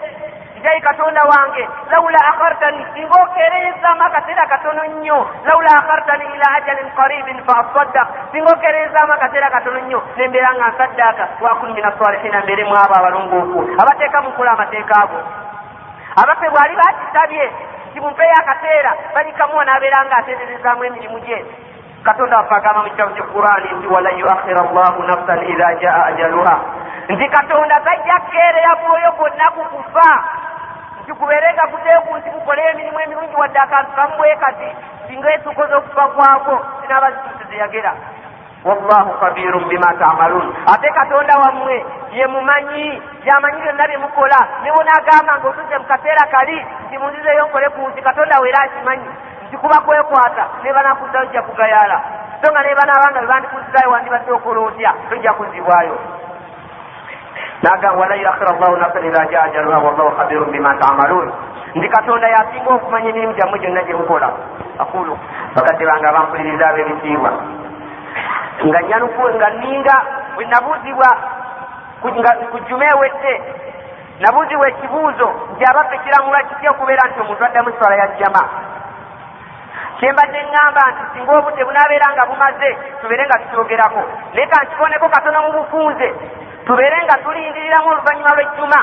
njayi 0.61 0.82
katonda 0.82 1.21
wange 1.25 1.65
laula 1.91 2.19
akhartani 2.32 2.86
singa 2.93 3.15
okeereyezaamu 3.23 4.03
akaseera 4.03 4.45
katono 4.47 4.84
nnyo 4.86 5.19
laula 5.45 5.71
akhartani 5.82 6.25
ila 6.36 6.45
ajalin 6.57 6.89
qaribin 6.95 7.41
fa 7.47 7.53
asaddaq 7.65 8.07
singa 8.32 8.51
okeereyezaamu 8.53 9.13
akaseera 9.13 9.49
katono 9.49 9.79
nnyo 9.79 9.99
nembeera 10.17 10.53
nga 10.55 10.67
nsaddaaka 10.67 11.27
wakun 11.41 11.73
min 11.73 11.86
asalihina 11.86 12.41
mbeeremu 12.45 12.75
abo 12.84 12.93
abalongoofu 12.99 13.59
abateeka 13.82 14.21
mukola 14.21 14.51
amateeka 14.51 14.95
ago 15.03 15.19
abaffe 16.16 16.49
bwali 16.49 16.76
bakitabye 16.76 17.51
nti 17.91 17.99
mumpeyo 17.99 18.34
akaseera 18.39 18.91
balikamuwa 19.16 19.66
n'abeera 19.66 20.05
nga 20.05 20.18
ateererezaamu 20.18 20.84
emirimu 20.84 21.20
gye. 21.20 21.45
Katonda 22.03 22.38
waffe 22.38 22.55
agamba 22.55 22.84
mu 22.84 22.89
kitabo 22.89 23.12
ky'equrani 23.16 23.70
nti 23.78 23.88
walan 23.88 24.18
yuakhira 24.20 24.62
llahu 24.74 25.03
nafsan 25.03 25.49
idha 25.49 25.76
jaa 25.76 26.05
ajaluha. 26.05 26.55
Nti 27.09 27.30
katonda 27.30 27.80
tajja 27.80 28.20
kukeerera 28.20 28.76
mwoyo 28.76 29.12
gwonna 29.18 29.51
ku 29.51 29.62
kufa. 29.74 30.24
Nti 31.03 31.14
kubeere 31.14 31.53
nga 31.53 31.68
kuteeku 31.68 32.18
nti 32.18 32.30
kukoleyo 32.30 32.70
emirimu 32.70 32.99
emirungi 32.99 33.36
wadde 33.36 33.59
akantu 33.59 33.91
kamuwe 33.91 34.36
kati 34.36 34.68
singa 35.07 35.34
esukoza 35.34 35.78
okufa 35.78 36.07
kwako 36.07 36.66
sinaaba 36.82 37.12
zituuse 37.12 37.43
zeyagera 37.49 37.93
wallahu 38.66 39.12
khabirun 39.20 39.66
bima 39.70 39.93
tamalun. 39.99 40.53
Ate 40.74 40.89
katonda 40.93 41.34
wammwe 41.38 41.86
ye 42.14 42.28
mumanyi 42.28 43.01
yamanyi 43.26 43.62
byonna 43.62 43.88
bye 43.88 43.97
mukola 43.97 44.39
nibonaagamba 44.64 45.38
ngaotuze 45.39 45.78
mu 45.78 45.86
kaseera 45.86 46.26
kali. 46.32 46.57
Nti 46.88 46.97
munzizeyo 46.97 47.45
nkole 47.47 47.70
ku 47.70 47.82
nsi 47.89 48.01
katonda 48.01 48.39
weera 48.41 48.59
akimanyi 48.64 49.09
nti 49.47 49.57
kuba 49.57 49.82
kwekwata 49.82 50.43
ne 50.64 50.74
banakuzayo 50.74 51.26
ojja 51.28 51.41
kugayaala 51.41 51.97
so 52.41 52.51
nga 52.51 52.62
ne 52.62 52.76
banaabanga 52.76 53.20
bwe 53.20 53.28
bandikuzizayo 53.28 53.91
wandibadde 53.91 54.32
okola 54.32 54.59
otya 54.62 54.91
tojja 55.09 55.34
kuzibwayo 55.34 55.95
nagamba 57.64 57.99
wala 57.99 58.16
yuakhira 58.16 58.51
llahu 58.59 58.76
nafsan 58.78 59.05
idha 59.05 59.26
jaa 59.26 59.43
ajaluha. 59.43 59.80
Wallahu 59.80 60.16
khabirun 60.18 60.51
bima 60.51 60.76
tamalun. 60.76 61.32
Nti 61.76 61.88
katonda 61.89 62.28
yasinga 62.30 62.70
okumanya 62.74 63.09
emirimu 63.09 63.34
gyammwe 63.34 63.59
gyonna 63.59 63.84
gye 63.84 63.93
mukola 63.93 64.30
akulu 64.80 65.18
bakadde 65.55 65.86
bange 65.86 66.07
abampuliriza 66.07 66.68
ab'ebitiibwa 66.70 67.32
nga 68.68 68.80
nyanuku 68.82 69.24
nga 69.36 69.49
ninga 69.49 69.97
nabuuzibwa 70.51 71.09
nga 72.20 72.32
kujjuma 72.51 72.86
ewedde 72.93 73.34
nabuuzibwa 74.20 74.68
ekibuuzo 74.70 75.28
nti 75.53 75.64
abaffe 75.66 75.97
kiramulwa 76.03 76.43
kitya 76.49 76.72
okubeera 76.72 77.03
nti 77.09 77.20
omuntu 77.22 77.45
addamu 77.45 77.72
swala 77.78 77.95
ya 77.95 78.07
jjama? 78.07 78.43
Kyembadde 79.97 80.39
ŋŋamba 80.49 80.84
nti 80.91 81.03
singa 81.14 81.32
obudde 81.38 81.64
bunaabeera 81.68 82.07
nga 82.14 82.26
bumaze 82.30 82.70
tubeere 83.01 83.24
nga 83.26 83.39
tukyogerako. 83.41 84.01
Naye 84.34 84.47
kankiboneko 84.47 85.09
katono 85.09 85.39
mu 85.45 85.51
bufunze. 85.57 86.07
Tubeere 86.66 86.97
nga 87.05 87.16
tulindiriramu 87.24 87.88
oluvannyuma 87.91 88.36
lw'ejjuma 88.36 88.80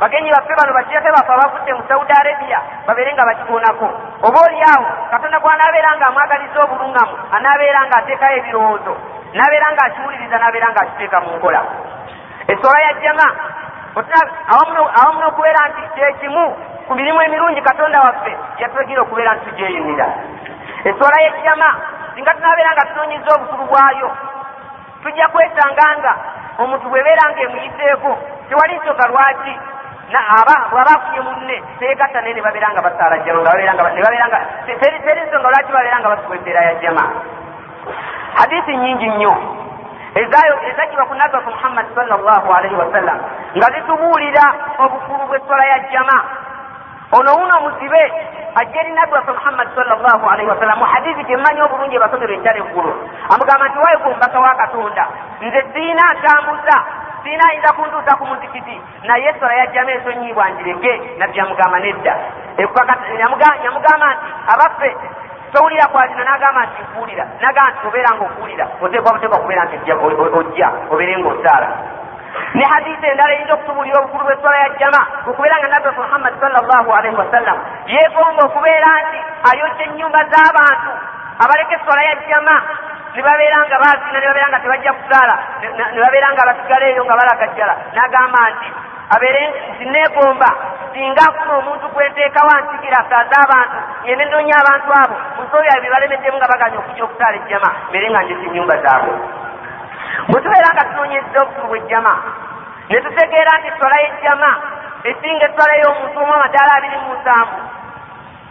bagenyi 0.00 0.30
baffe 0.30 0.52
bano 0.56 0.72
bakirate 0.72 1.10
baffe 1.12 1.32
abavudde 1.32 1.72
mu 1.74 1.82
saudi 1.88 2.12
arabia 2.12 2.58
babeere 2.86 3.12
nga 3.12 3.24
bakibonako 3.28 3.88
oba 4.26 4.38
oli 4.46 4.60
awo 4.74 4.88
katonda 5.10 5.38
gwanaabeera 5.38 5.90
nga 5.96 6.06
amwagaliza 6.08 6.58
obuluŋŋamu 6.64 7.14
anaabeera 7.36 7.80
nga 7.86 7.96
ateekayo 8.00 8.36
ebirowoozo 8.40 8.94
naabeera 9.34 9.68
nga 9.72 9.82
akiwuliriza 9.86 10.36
naabeera 10.38 10.68
nga 10.70 10.80
akiteeka 10.80 11.20
mu 11.20 11.30
nkola. 11.36 11.60
Eswala 12.48 12.80
ya 12.80 12.92
jjama 12.92 13.26
awamu 14.96 15.18
n'okubeera 15.20 15.68
nti 15.68 15.82
kyekimu 15.94 16.44
ku 16.86 16.92
mirimu 16.94 17.22
emirungi 17.22 17.60
katonda 17.62 18.00
waffe 18.00 18.32
yatulagira 18.58 19.02
okubeera 19.02 19.34
nti 19.34 19.44
tugyeyunira 19.50 20.06
eswala 20.84 21.16
y'ejjama 21.22 21.68
singa 22.14 22.34
tunaabeera 22.34 22.72
nga 22.72 22.86
tunoonyiza 22.88 23.30
obukulu 23.34 23.64
bwayo 23.70 24.08
tujja 25.02 25.28
kwesanganga 25.28 26.12
omuntu 26.58 26.88
bwebeera 26.88 27.24
nga 27.30 27.40
emuyiseeko 27.46 28.10
tewali 28.48 28.74
nsonga 28.76 29.06
lwaki 29.06 29.54
bwaba 30.70 30.90
afunye 30.96 31.20
munne. 31.20 31.62
Tegatta 31.78 32.20
naye 32.20 32.34
ne 32.34 32.42
babeera 32.42 32.70
nga 32.72 32.82
basaala 32.82 33.18
jjama 33.18 33.42
teri 34.80 35.20
nsonga 35.26 35.50
lwaki 35.50 35.72
babeera 35.72 36.00
nga 36.00 36.08
basuba 36.08 36.34
embeera 36.36 36.60
ya 36.64 36.74
jjama? 36.74 37.04
Hadisi 38.34 38.76
nyingi 38.76 39.06
nnyo. 39.06 39.34
Ezagibwa 40.14 41.06
ku 41.06 41.14
nabbi 41.14 41.36
waffe 41.36 41.50
muhammadi 41.50 41.88
salllahu 41.94 42.52
alaihi 42.52 42.74
wasallam 42.74 43.18
nga 43.56 43.66
zitubuulira 43.74 44.44
obukulu 44.78 45.26
bw'essola 45.28 45.64
ya 45.66 45.78
jjama. 45.78 46.18
Ono 47.12 47.30
wuno 47.34 47.54
omuzibe 47.58 48.02
ajja 48.54 48.80
eri 48.80 48.92
nabbi 48.92 49.12
waffe 49.14 49.32
muhammadi 49.32 49.70
salllahu 49.74 50.26
alaihi 50.30 50.50
wasallam 50.50 50.78
mu 50.78 50.84
hadithi 50.84 51.24
gyemmanyi 51.24 51.62
obulungi 51.62 51.96
ebasomero 51.96 52.32
enjala 52.34 52.58
eggulu 52.58 52.92
amugamba 53.30 53.68
nti 53.68 53.78
waye 53.78 53.96
gwomubaka 54.02 54.38
wa 54.40 54.54
katonda 54.54 55.04
nze 55.40 55.60
siina 55.72 56.04
ntambuza 56.18 56.76
siina 57.22 57.44
ayinza 57.48 57.72
kuntuusa 57.72 58.16
ku 58.16 58.24
muzikiti 58.26 58.80
naye 59.04 59.28
esola 59.28 59.54
yajjamu 59.54 59.90
ensonyibwa 59.90 60.50
njireke 60.50 60.92
nabbi 61.18 61.38
yamugamba 61.38 61.78
nedda. 61.78 62.14
Yamugamba 63.64 64.06
nti 64.14 64.26
abaffe 64.52 64.96
towulira 65.52 65.86
kwazina 65.92 66.24
nagamba 66.24 66.60
nti 66.66 66.82
nkuwulira. 66.82 67.24
Nagamba 67.40 67.70
nti 67.70 67.86
obeera 67.88 68.10
nga 68.14 68.24
okuwulira 68.24 68.66
oteekwa 68.82 69.12
buteekwa 69.12 69.38
kubeera 69.38 69.64
nti 69.64 69.92
ojja 70.38 70.68
obeere 70.90 71.18
nga 71.18 71.28
osaala 71.28 71.68
ne 72.54 72.64
hadisi 72.64 73.06
endala 73.06 73.32
eyinza 73.34 73.54
okutubuulira 73.54 73.98
obukulu 74.00 74.24
bweswala 74.24 74.58
ya 74.58 74.68
jama 74.78 75.00
okubeera 75.28 75.56
nga 75.58 75.68
nabbi 75.68 75.90
muhammadi 75.98 76.36
salllahu 76.40 76.90
alaihi 76.96 77.16
wasallam 77.16 77.58
yeegomba 77.86 78.42
okubeera 78.44 78.90
nti 79.02 79.18
ayojja 79.50 79.84
ennyumba 79.84 80.20
z'abantu 80.30 80.92
abaleka 81.42 81.74
eswala 81.74 82.02
ya 82.02 82.14
jama 82.28 82.56
ne 83.14 83.22
babeera 83.22 83.58
nga 83.66 83.78
baazina 83.82 84.18
ne 84.20 84.26
babeera 84.26 84.48
nga 84.48 84.60
tebajja 84.60 84.92
kusaala 84.92 85.34
ne 85.92 86.00
babeera 86.00 86.28
nga 86.32 86.46
basigala 86.48 86.84
eyo 86.86 87.02
nga 87.04 87.16
balagajjala 87.16 87.74
n'agamba 87.94 88.40
nti 88.54 88.68
abeere 89.14 89.42
nti 89.74 89.84
neegomba 89.84 90.50
singa 90.92 91.22
afuna 91.28 91.52
omuntu 91.58 91.86
gwenteekawo 91.94 92.50
ansigira 92.50 92.98
asaaze 93.02 93.34
abantu 93.44 93.78
ngende 94.04 94.24
noonya 94.24 94.54
abantu 94.62 94.90
abo 95.02 95.16
musobi 95.36 95.68
abo 95.68 95.82
bebalemeddemu 95.82 96.36
nga 96.38 96.50
baganya 96.52 96.78
okujja 96.78 97.04
okusaala 97.04 97.36
ejjama 97.40 97.70
mbeere 97.88 98.06
nga 98.10 98.22
njesa 98.22 98.44
ennyumba 98.46 98.74
zaabwe. 98.82 99.14
Bwe 100.28 100.40
tubeera 100.42 100.68
nga 100.74 100.84
tunoonyezza 100.88 101.38
obukulu 101.42 101.66
bw'ejjama 101.70 102.14
ne 102.88 102.98
tutegeera 103.04 103.52
nti 103.58 103.68
eswala 103.70 103.96
y'ejjama 104.02 104.50
esinga 105.08 105.44
eswala 105.48 105.74
y'omuntu 105.82 106.18
omu 106.22 106.32
amadaala 106.34 106.72
abiri 106.76 106.96
mu 107.02 107.08
musanvu 107.14 107.56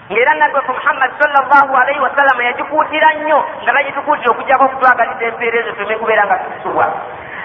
ng'era 0.10 0.34
nabbeku 0.34 0.74
muhammadi 0.74 1.14
salllahu 1.22 1.72
alaihi 1.82 1.99
wasallama 1.99 2.43
yagikuutira 2.43 3.10
nnyo 3.14 3.39
nga 3.64 3.74
bagitukuutira 3.74 4.32
okugjako 4.32 4.64
okutwagaliza 4.66 5.24
empeera 5.30 5.60
ezo 5.60 5.72
tume 5.78 5.95
kubeera 6.01 6.26
nga 6.26 6.38
tutusubwa 6.41 6.86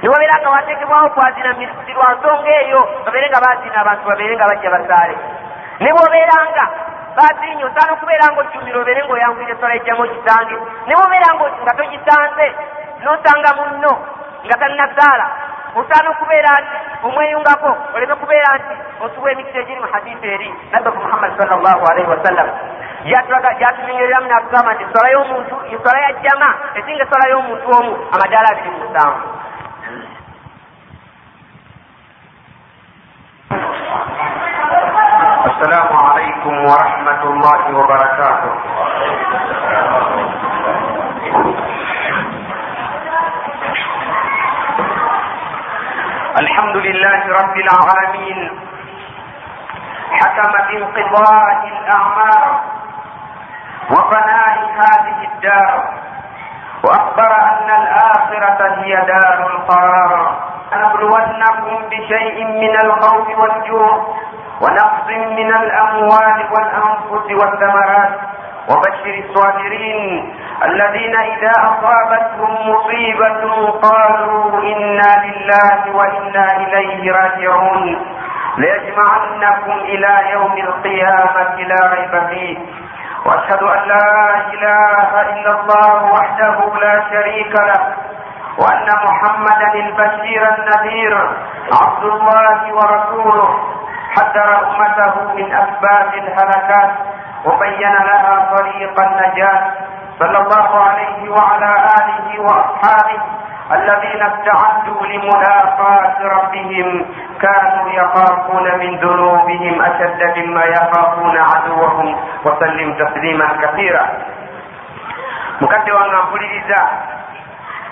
niwabeera 0.03 0.41
nga 0.41 0.51
wateekebwawo 0.51 1.09
kwazina 1.11 1.53
miruti 1.53 1.93
lwa 1.93 2.09
nsonga 2.15 2.51
eyo 2.61 2.81
babeere 3.05 3.29
nga 3.29 3.41
bazina 3.45 3.79
abantu 3.81 4.05
babeere 4.09 4.35
nga 4.37 4.49
bajja 4.51 4.71
basaale. 4.71 5.17
Ne 5.81 5.91
bwobeeranga 5.93 6.65
bazinye 7.17 7.65
osaana 7.65 7.93
okubeera 7.93 8.27
nga 8.33 8.41
ojjumira 8.41 8.79
obeere 8.81 9.01
ngaoyanguire 9.05 9.53
eswala 9.53 9.75
ejjamu 9.75 10.03
ogisange. 10.03 10.57
Ne 10.87 10.95
bwobeera 10.97 11.29
nga 11.62 11.73
togisanze 11.79 12.47
n'osanga 13.03 13.51
munno 13.59 13.93
nga 14.45 14.57
tannasaala 14.61 15.27
osaana 15.79 16.11
okubeera 16.11 16.51
nti 16.61 16.77
omweyungako 17.07 17.70
oleme 17.95 18.14
kubeera 18.14 18.51
nti 18.59 18.75
osubwa 19.05 19.33
emikisa 19.33 19.59
egiri 19.59 19.81
mu 19.81 19.89
hadisi 19.93 20.27
eri 20.35 20.49
nabbaku 20.72 20.99
muhammadi 20.99 21.35
salllah 21.39 21.77
alaihi 21.91 22.11
wasallam 22.14 22.49
gyatunywereramu 23.59 24.27
n'atugamba 24.29 24.70
nti 24.75 24.85
eswala 24.87 25.09
y'omuntu 25.14 25.55
eswala 25.75 25.99
ya 26.05 26.12
jama 26.25 26.51
esinga 26.79 27.03
eswala 27.05 27.27
y'omuntu 27.33 27.66
omu 27.79 27.93
amadaala 28.14 28.49
abiri 28.53 28.70
mu 28.70 28.79
musanvu 28.85 29.27
السلام 35.55 35.91
عليكم 36.09 36.55
ورحمة 36.70 37.22
الله 37.31 37.62
وبركاته 37.79 38.53
الحمد 46.39 46.76
لله 46.76 47.20
رب 47.41 47.57
العالمين 47.57 48.51
حكم 50.20 50.53
بانقضاء 50.53 51.59
الأعمار 51.68 52.61
وفناء 53.91 54.57
هذه 54.80 55.28
الدار 55.32 55.89
وأخبر 56.85 57.30
أن 57.51 57.68
الآخرة 57.82 58.82
هي 58.82 58.95
دار 58.97 59.47
القرار 59.47 60.37
لنبلونكم 60.72 61.89
بشيء 61.91 62.45
من 62.45 62.76
الخوف 62.85 63.39
والجوع 63.39 64.16
ونقص 64.61 65.07
من 65.09 65.55
الأموال 65.55 66.39
والأنفس 66.53 67.26
والثمرات 67.43 68.20
وبشر 68.69 69.25
الصابرين 69.25 70.35
الذين 70.65 71.17
إذا 71.17 71.53
أصابتهم 71.53 72.71
مصيبة 72.71 73.71
قالوا 73.71 74.62
إنا 74.62 75.11
لله 75.25 75.97
وإنا 75.97 76.47
إليه 76.57 77.12
راجعون. 77.12 78.07
ليجمعنكم 78.59 79.73
إلى 79.73 80.31
يوم 80.33 80.53
القيامة 80.53 81.57
لا 81.59 81.95
ريب 81.95 82.29
فيه. 82.29 82.59
وأشهد 83.27 83.62
أن 83.62 83.89
لا 83.89 84.37
إله 84.53 85.21
إلا 85.21 85.61
الله 85.61 86.05
وحده 86.12 86.81
لا 86.81 87.03
شريك 87.11 87.53
له. 87.53 87.83
وأن 88.59 88.87
محمدا 89.05 89.75
البشير 89.75 90.43
النذير 90.55 91.15
عبد 91.83 92.05
الله 92.05 92.75
ورسوله. 92.75 93.59
حذر 94.17 94.67
أمته 94.67 95.35
من 95.35 95.53
أسباب 95.53 96.15
الهلكات. 96.15 96.95
وبين 97.45 97.93
لها 97.93 98.49
طريق 98.57 99.01
النجاة 99.01 99.61
صلى 100.19 100.39
الله 100.39 100.81
عليه 100.81 101.31
وعلى 101.31 101.71
آله 101.99 102.41
وأصحابه 102.41 103.21
الذين 103.73 104.23
استعدوا 104.23 105.07
لملاقاة 105.07 106.17
ربهم 106.23 107.07
كانوا 107.41 107.91
يخافون 107.91 108.79
من 108.79 108.99
ذنوبهم 108.99 109.83
أشد 109.83 110.39
مما 110.39 110.65
يخافون 110.65 111.39
عدوهم 111.39 112.17
وسلم 112.45 112.95
تسليما 112.95 113.49
كثيرا. 113.63 114.07
mukadde 115.61 115.93
wange 115.93 116.17
ampuliriza 116.17 116.79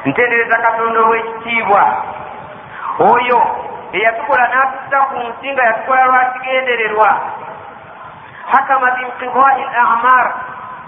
ntendereza 0.04 0.56
katonda 0.58 1.00
ow'ekitiibwa 1.00 1.82
oyo 3.12 3.40
eyatukola 3.96 4.44
n'atussa 4.52 4.98
ku 5.08 5.16
nsi 5.28 5.46
nga 5.52 5.62
yatukola 5.68 6.02
lwa 6.10 6.22
kigendererwa 6.32 7.08
hakama 8.50 8.90
binqidai 8.96 9.64
lamar 9.74 10.26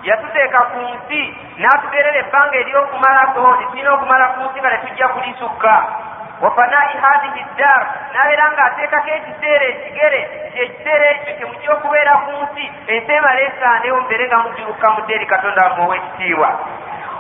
yatuteeka 0.05 0.61
ku 0.73 0.81
nsi 0.95 1.21
n'atugerera 1.61 2.19
ebbanga 2.25 2.57
ery'okumalako 2.63 3.45
etulina 3.63 3.91
okumala 3.97 4.27
ku 4.35 4.41
nsi 4.47 4.59
nga 4.61 4.71
tetujja 4.75 5.07
kulisukka. 5.09 5.75
Wafanai 6.43 6.97
hadihi 7.03 7.41
ddar 7.55 7.83
n'abeera 8.13 8.45
ng'ateekako 8.53 9.09
ekiseera 9.19 9.65
ekigere 9.73 10.21
ekiseera 10.63 11.05
ekyo 11.13 11.33
kyemujja 11.39 11.71
okubeera 11.73 12.13
ku 12.25 12.33
nsi 12.43 12.65
ensi 12.93 13.13
emala 13.17 13.41
esaanewo 13.49 13.97
mubeere 14.01 14.25
nga 14.29 14.39
mugiruka 14.45 14.87
mudde 14.95 15.13
eri 15.15 15.27
katonda 15.27 15.63
wamwe 15.65 15.83
ow'ekitiibwa. 15.87 16.51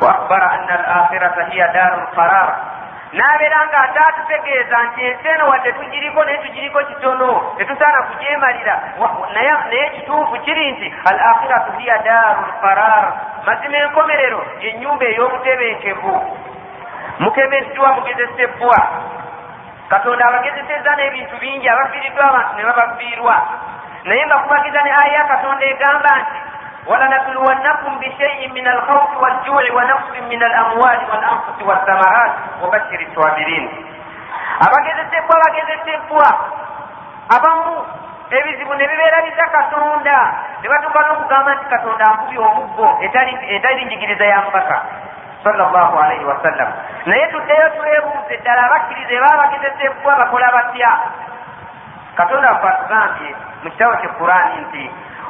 Wa 0.03 0.11
akhbara 0.14 0.47
anna 0.57 0.74
al 0.74 0.85
akhirata 0.99 1.43
hiya 1.49 1.68
daru 1.72 1.97
lqarar 2.05 2.49
n'abeera 3.17 3.59
ng'ate 3.67 4.01
atutegeeza 4.09 4.77
nti 4.87 5.01
ensi 5.07 5.29
eno 5.29 5.45
wadde 5.49 5.73
tugiriko 5.73 6.25
naye 6.25 6.39
tugiriko 6.39 6.79
kitono 6.89 7.31
tetusaana 7.57 8.03
kugyemalira 8.09 8.75
naye 9.35 9.91
kituufu 9.95 10.37
kiri 10.45 10.73
nti 10.73 10.95
al 11.11 11.19
akhiratu 11.31 11.73
hiya 11.79 11.99
daru 11.99 12.43
lqarar 12.51 13.05
mazima 13.47 13.77
enkomerero 13.77 14.41
yennyumba 14.61 15.05
ey'obutebenkevu. 15.05 16.15
Mukemeddwa 17.19 17.89
mugezesebbwa 17.97 18.79
katonda 19.89 20.25
abagezesezza 20.27 20.91
n'ebintu 20.97 21.37
bingi 21.41 21.69
abafiiriddwa 21.69 22.25
abantu 22.29 22.53
ne 22.57 22.65
babafiirwa. 22.65 23.37
Naye 24.05 24.27
nga 24.27 24.39
kubagiza 24.39 24.81
ne 24.83 24.91
aya 24.91 25.12
ya 25.12 25.25
katonda 25.25 25.65
egamba 25.67 26.11
nti 26.21 26.39
ولنبلونكم 26.88 28.00
بشيء 28.00 28.52
من 28.52 28.68
الخوف 28.68 29.18
والجوع 29.18 29.64
ونقص 29.74 30.10
من 30.32 30.44
الأموال 30.44 31.00
والأنفس 31.12 31.58
والثمرات 31.62 32.32
وبشر 32.62 33.00
الصابرين 33.08 33.86
abagezesebwa 34.66 35.36
bagezesebwa 35.46 36.28
abamu 37.36 37.86
ebizibu 38.32 38.74
ne 38.74 38.88
bibeera 38.88 39.22
biza 39.22 39.46
katonda 39.52 40.18
ne 40.62 40.68
batuuka 40.70 41.00
n'okugamba 41.00 41.52
nti 41.56 41.66
katonda 41.74 42.06
ankubye 42.06 42.40
omuggo 42.40 42.88
etali 43.56 43.86
njigiriza 43.86 44.26
ya 44.26 44.42
mubaka 44.42 44.78
sallallahu 45.44 46.00
alaihi 46.00 46.26
wasallam 46.26 46.70
naye 47.06 47.28
tuddeyo 47.32 47.70
twebuuze 47.70 48.38
ddala 48.42 48.62
abakkiriza 48.66 49.14
eba 49.14 49.38
bagezesebwa 49.42 50.16
bakola 50.16 50.52
batya 50.52 50.92
katonda 52.18 52.50
afe 52.50 52.68
atugambye 52.68 53.30
mu 53.64 53.70
kitabo 53.72 53.94
kye 54.02 54.08
qurani 54.18 54.56
nti 54.68 54.84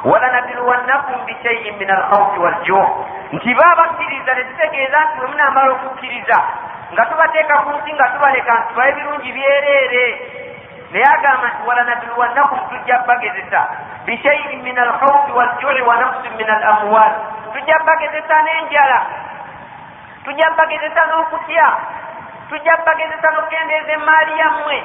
walanabluwannakum 0.05 1.25
bishaiin 1.25 1.77
min 1.77 1.89
alkhawfi 1.89 2.39
walju 2.39 2.81
nti 3.31 3.53
babakkiriza 3.53 4.33
ne 4.33 4.43
tutegeeza 4.43 4.99
nti 5.05 5.17
bwe 5.17 5.27
munamala 5.27 5.71
okukkiriza 5.71 6.37
nga 6.93 7.05
tubateeka 7.05 7.55
ku 7.57 7.69
nsi 7.69 7.93
nga 7.93 8.09
tubaleka 8.13 8.53
nti 8.53 8.67
tubaye 8.69 8.91
birungi 8.91 9.31
byereere. 9.31 10.05
Naye 10.91 11.05
agamba 11.05 11.47
nti 11.47 11.67
walanabluwannakum 11.67 12.59
tujja 12.69 12.97
bagezesa 13.07 13.61
bishaiin 14.05 14.61
min 14.63 14.77
alkhawfi 14.77 15.31
waljui 15.31 15.81
wa 15.81 15.95
nafsin 15.97 16.33
min 16.37 16.49
alamwal 16.49 17.11
tujja 17.53 17.79
bagezesa 17.85 18.41
n'enjala 18.41 18.99
tujja 20.23 20.49
bagezesa 20.57 21.01
n'okutya 21.09 21.67
tujja 22.49 22.77
bagezesa 22.85 23.27
n'okukendeeza 23.31 23.91
emaali 23.91 24.39
yammwe 24.39 24.77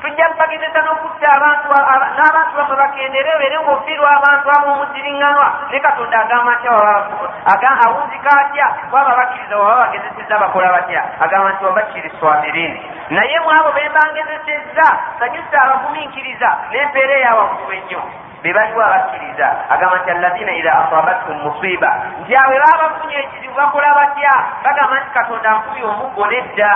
tujja 0.00 0.28
kubagezesa 0.28 0.80
n'okutta 0.82 1.28
abantu 1.36 1.68
aba- 1.72 2.10
n'abantu 2.16 2.52
bamwe 2.58 2.76
bakendere 2.82 3.30
obeere 3.36 3.56
ng'ofiirwa 3.64 4.08
abantu 4.18 4.46
ab'omuziriŋŋanwa 4.56 5.46
ne 5.70 5.78
katonda 5.80 6.16
agamba 6.24 6.52
nti 6.56 6.66
awunzika 7.86 8.30
atya 8.42 8.66
waba 8.92 9.16
bakkiriza 9.16 9.56
waba 9.58 9.76
bagezesezza 9.86 10.38
bakola 10.38 10.68
batya 10.72 11.00
agamba 11.20 11.48
nti 11.52 11.64
wabakiri 11.64 12.10
swabirini 12.20 12.80
naye 13.10 13.38
mu 13.40 13.50
abo 13.50 13.70
be 13.72 13.88
mbangezesezza 13.88 14.86
sanyusa 15.18 15.56
abagumiikiriza 15.64 16.48
n'empeera 16.70 17.14
eyawaggulu 17.20 17.72
ennyo 17.78 18.00
be 18.42 18.52
baliwo 18.52 18.82
abakkiriza 18.84 19.46
agamba 19.70 19.96
nti 19.98 20.10
allazina 20.10 20.52
idha 20.52 20.72
asabathum 20.82 21.36
musiba 21.44 21.90
nti 22.20 22.32
awe 22.36 22.56
baba 22.64 22.88
bafunye 22.88 23.16
ekizibu 23.24 23.54
bakola 23.54 23.94
batya 23.98 24.32
bagamba 24.64 24.94
nti 25.00 25.10
katonda 25.16 25.50
nkubye 25.56 25.84
omuggo 25.84 26.26
nedda 26.26 26.70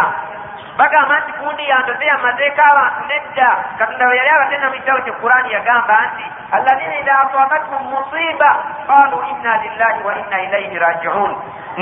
bagamba 0.80 1.14
nti 1.20 1.32
kundi 1.40 1.62
yandoze 1.70 2.04
yamazeeko 2.10 2.62
abantu 2.72 3.00
nedda 3.10 3.48
katonda 3.78 4.04
bwe 4.06 4.16
yali 4.20 4.30
abatenda 4.36 4.66
mu 4.70 4.74
kitabo 4.80 4.98
kye 5.04 5.12
kurani 5.20 5.48
yagamba 5.56 5.96
nti 6.08 6.24
allazina 6.56 6.94
idha 7.00 7.14
asabathum 7.24 7.82
musiba. 7.92 8.50
Qalu 8.88 9.18
inna 9.30 9.52
lillahi 9.62 10.00
wa 10.06 10.12
inna 10.20 10.38
ilaihi 10.46 10.78
rajiun. 10.84 11.32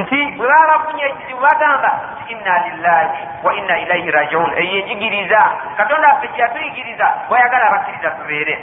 Nti 0.00 0.18
bwe 0.36 0.46
baba 0.48 0.66
bafunye 0.72 1.04
ekizibu 1.10 1.40
bagamba 1.40 1.90
nti 2.12 2.32
inna 2.32 2.54
lillahi 2.66 3.20
wa 3.44 3.50
inna 3.54 3.74
ilaihi 3.78 4.10
rajiun. 4.10 4.50
Eyo 4.56 4.76
enjigiriza 4.80 5.40
katonda 5.76 6.08
waffe 6.08 6.28
kyeyatuyigiriza 6.28 7.06
bwayagala 7.28 7.64
abakkiriza 7.68 8.10
tubeere 8.10 8.54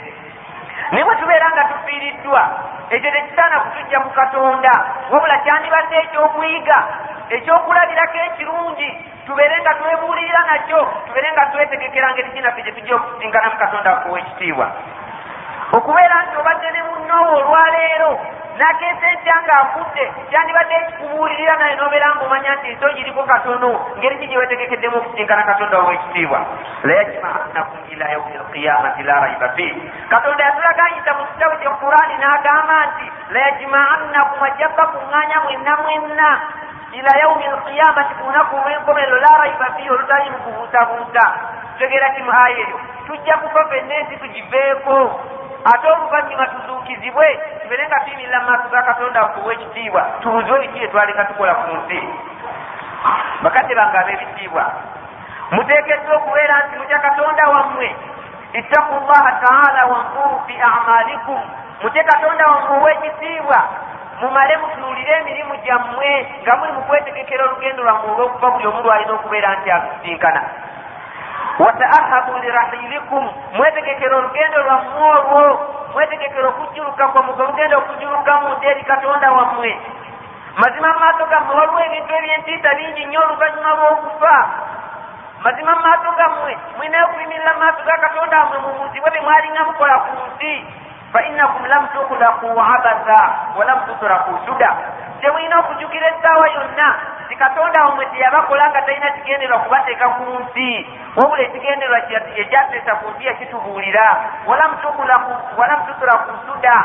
naye 0.90 1.04
bwe 1.04 1.16
tubeera 1.16 1.48
nga 1.50 1.64
tufiiriddwa 1.70 2.42
ekyo 2.90 3.10
tekisaana 3.10 3.60
kutujja 3.60 3.98
ku 4.00 4.10
katonda 4.10 4.72
wabula 5.10 5.38
kyandibadde 5.38 5.96
ekyokuyiga 6.04 6.78
ekyokulabirako 7.30 8.18
ekirungi 8.28 8.88
tubeere 9.26 9.56
nga 9.60 9.74
twebuulirira 9.74 10.40
nakyo 10.46 10.80
tubeere 11.06 11.32
nga 11.32 11.46
twetegekera 11.50 12.12
ngeri 12.12 12.30
kinaffe 12.30 12.62
gye 12.62 12.72
tujja 12.72 12.94
okusinkana 12.96 13.50
mu 13.50 13.58
katonda 13.58 13.90
akuwa 13.92 14.18
ekitiibwa 14.18 14.66
okubeera 15.72 16.16
nti 16.22 16.36
obadde 16.40 16.70
ne 16.70 16.82
munnoowo 16.88 17.32
olwaleero 17.38 18.10
nakeesa 18.58 19.06
entya 19.12 19.36
ng'afudde 19.44 20.04
kyandibadde 20.30 20.74
ekikubuulirira 20.80 21.54
naye 21.60 21.74
n'obeera 21.76 22.08
ng'omanya 22.16 22.52
nti 22.56 22.66
ensi 22.72 22.84
ogiriko 22.88 23.22
katono 23.28 23.70
ngeri 23.98 24.16
ki 24.20 24.26
gye 24.28 24.38
wetegekeddemu 24.40 24.96
okusinkana 24.96 25.42
katonda 25.44 25.76
ow'ekitiibwa? 25.82 26.40
Layajimaannakum 26.88 27.80
ila 27.92 28.06
yaumi 28.12 28.36
alqiyamati 28.40 29.02
la 29.02 29.16
raiba 29.20 29.48
fi 29.56 29.66
katonda 30.08 30.42
yatulaganyisa 30.44 31.10
mu 31.18 31.24
kitabo 31.30 31.54
kye 31.60 31.70
kurani 31.80 32.14
n'agamba 32.16 32.76
nti 32.88 33.06
layajimaannakum 33.34 34.42
ajja 34.48 34.68
bakuŋŋaanya 34.76 35.38
mwenna 35.44 35.72
mwenna. 35.82 36.30
Ila 36.96 37.12
yaumi 37.20 37.44
alqiyamati 37.44 38.14
ku 38.16 38.24
lunaku 38.24 38.56
olw'enkomerero 38.56 39.18
la 39.20 39.32
raiba 39.42 39.66
fi 39.76 39.90
olutali 39.90 40.30
mu 40.32 40.38
kubuutabuuta. 40.44 41.26
Tutegeera 41.76 42.08
ki 42.16 42.22
mu 42.22 42.32
aya 42.32 42.56
eyo. 42.56 42.78
Tujja 43.06 43.36
kufa 43.36 43.68
fenna 43.68 43.94
ensi 44.00 44.16
tugiveeko 44.16 44.96
ate 45.72 45.86
oluvannyuma 45.90 46.46
tuzuukizibwe 46.46 47.26
tubeere 47.62 47.86
nga 47.86 48.00
tuyimirira 48.00 48.40
mu 48.40 48.46
maaso 48.50 48.68
ga 48.70 48.82
katonda 48.82 49.20
akuwa 49.20 49.52
ekitiibwa 49.54 50.02
tubuzwe 50.22 50.58
biki 50.60 50.78
bye 50.78 50.88
twaleka 50.88 51.24
tukola 51.24 51.54
ku 51.54 51.76
nsi. 51.76 51.98
Bakadde 53.42 53.74
bange 53.74 53.98
ab'ebitiibwa 53.98 54.64
muteekeddwa 55.50 56.16
okubeera 56.16 56.56
nti 56.66 56.78
mutya 56.78 56.98
katonda 56.98 57.42
wammwe 57.52 57.88
ittaku 58.52 58.94
llaha 59.06 59.32
taala 59.42 59.86
wankuru 59.86 60.42
fi 60.46 60.54
amalikum. 60.60 61.40
Mutye 61.82 62.02
katonda 62.04 62.44
wammwe 62.50 62.76
ow'ekitiibwa 62.78 63.58
mumale 64.20 64.56
mutunuulire 64.56 65.12
emirimu 65.20 65.54
gyammwe 65.64 66.10
nga 66.42 66.56
muli 66.56 66.72
mu 66.72 66.82
kwetegekera 66.88 67.44
olugendo 67.44 67.82
lwammwe 67.82 68.10
olw'okuva 68.12 68.50
buli 68.50 68.66
omu 68.66 68.82
lwalina 68.82 69.12
okubeera 69.12 69.56
nti 69.56 69.70
akusinkana 69.70 70.42
wataahabu 71.58 72.38
lirahilikum 72.38 73.30
mwetegekera 73.56 74.16
olugendo 74.16 74.62
lwammwe 74.62 75.10
olwo 75.10 75.60
mwetegekera 75.94 76.48
okujjuluka 76.48 77.08
kwammwe 77.08 77.34
gwe 77.34 77.46
mugenda 77.46 77.76
okujjulukamu 77.78 78.48
nti 78.48 78.66
eri 78.66 78.82
katonda 78.84 79.32
wammwe. 79.32 79.80
Mazima 80.56 80.88
mu 80.92 80.98
maaso 80.98 81.24
gammwe 81.26 81.54
waliwo 81.56 81.80
ebintu 81.86 82.14
ebyentiisa 82.14 82.74
bingi 82.74 83.04
nnyo 83.06 83.20
oluvannyuma 83.24 83.70
lw'okufa. 83.78 84.36
Mazima 85.44 85.72
mu 85.74 85.82
maaso 85.86 86.10
gammwe 86.18 86.52
mwinayo 86.76 87.04
okuyimirira 87.06 87.52
mu 87.54 87.60
maaso 87.60 87.80
ga 87.86 87.96
katonda 88.04 88.38
wammwe 88.38 88.58
mubuzibwe 88.58 89.10
bye 89.10 89.20
mwalinga 89.20 89.64
mukola 89.64 89.96
ku 89.98 90.12
nsi. 90.28 90.52
Fainakum 91.12 91.66
lam 91.66 91.88
tukulaku 91.88 92.46
abatha 92.74 93.20
walam 93.56 93.78
tutraku 93.86 94.30
suda. 94.46 94.70
Temulina 95.20 95.58
okujjukira 95.60 96.06
essaawa 96.08 96.46
yonna 96.48 96.88
ti 97.28 97.34
katonda 97.36 97.84
wammwe 97.84 98.06
teyabakola 98.06 98.70
nga 98.70 98.82
talina 98.82 99.10
kigenderwa 99.10 99.58
kubateeka 99.58 100.08
ku 100.08 100.24
nsi 100.40 100.86
wabula 101.16 101.42
ekigenderwa 101.42 101.98
ekyateesa 102.36 102.92
ku 103.00 103.10
nsi 103.10 103.26
yakitubuulira 103.26 104.06
walam 104.46 105.80
tutraku 105.86 106.32
suda 106.46 106.76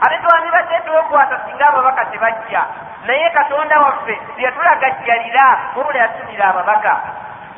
ate 0.00 0.16
twandibadde 0.22 0.76
twekwata 0.86 1.40
singa 1.44 1.66
ababaka 1.68 2.04
tebajja. 2.04 2.62
Naye 3.06 3.30
katonda 3.30 3.80
waffe 3.80 4.20
teyatulagajjalira 4.36 5.46
wabula 5.76 5.98
yatumira 5.98 6.44
ababaka. 6.48 6.94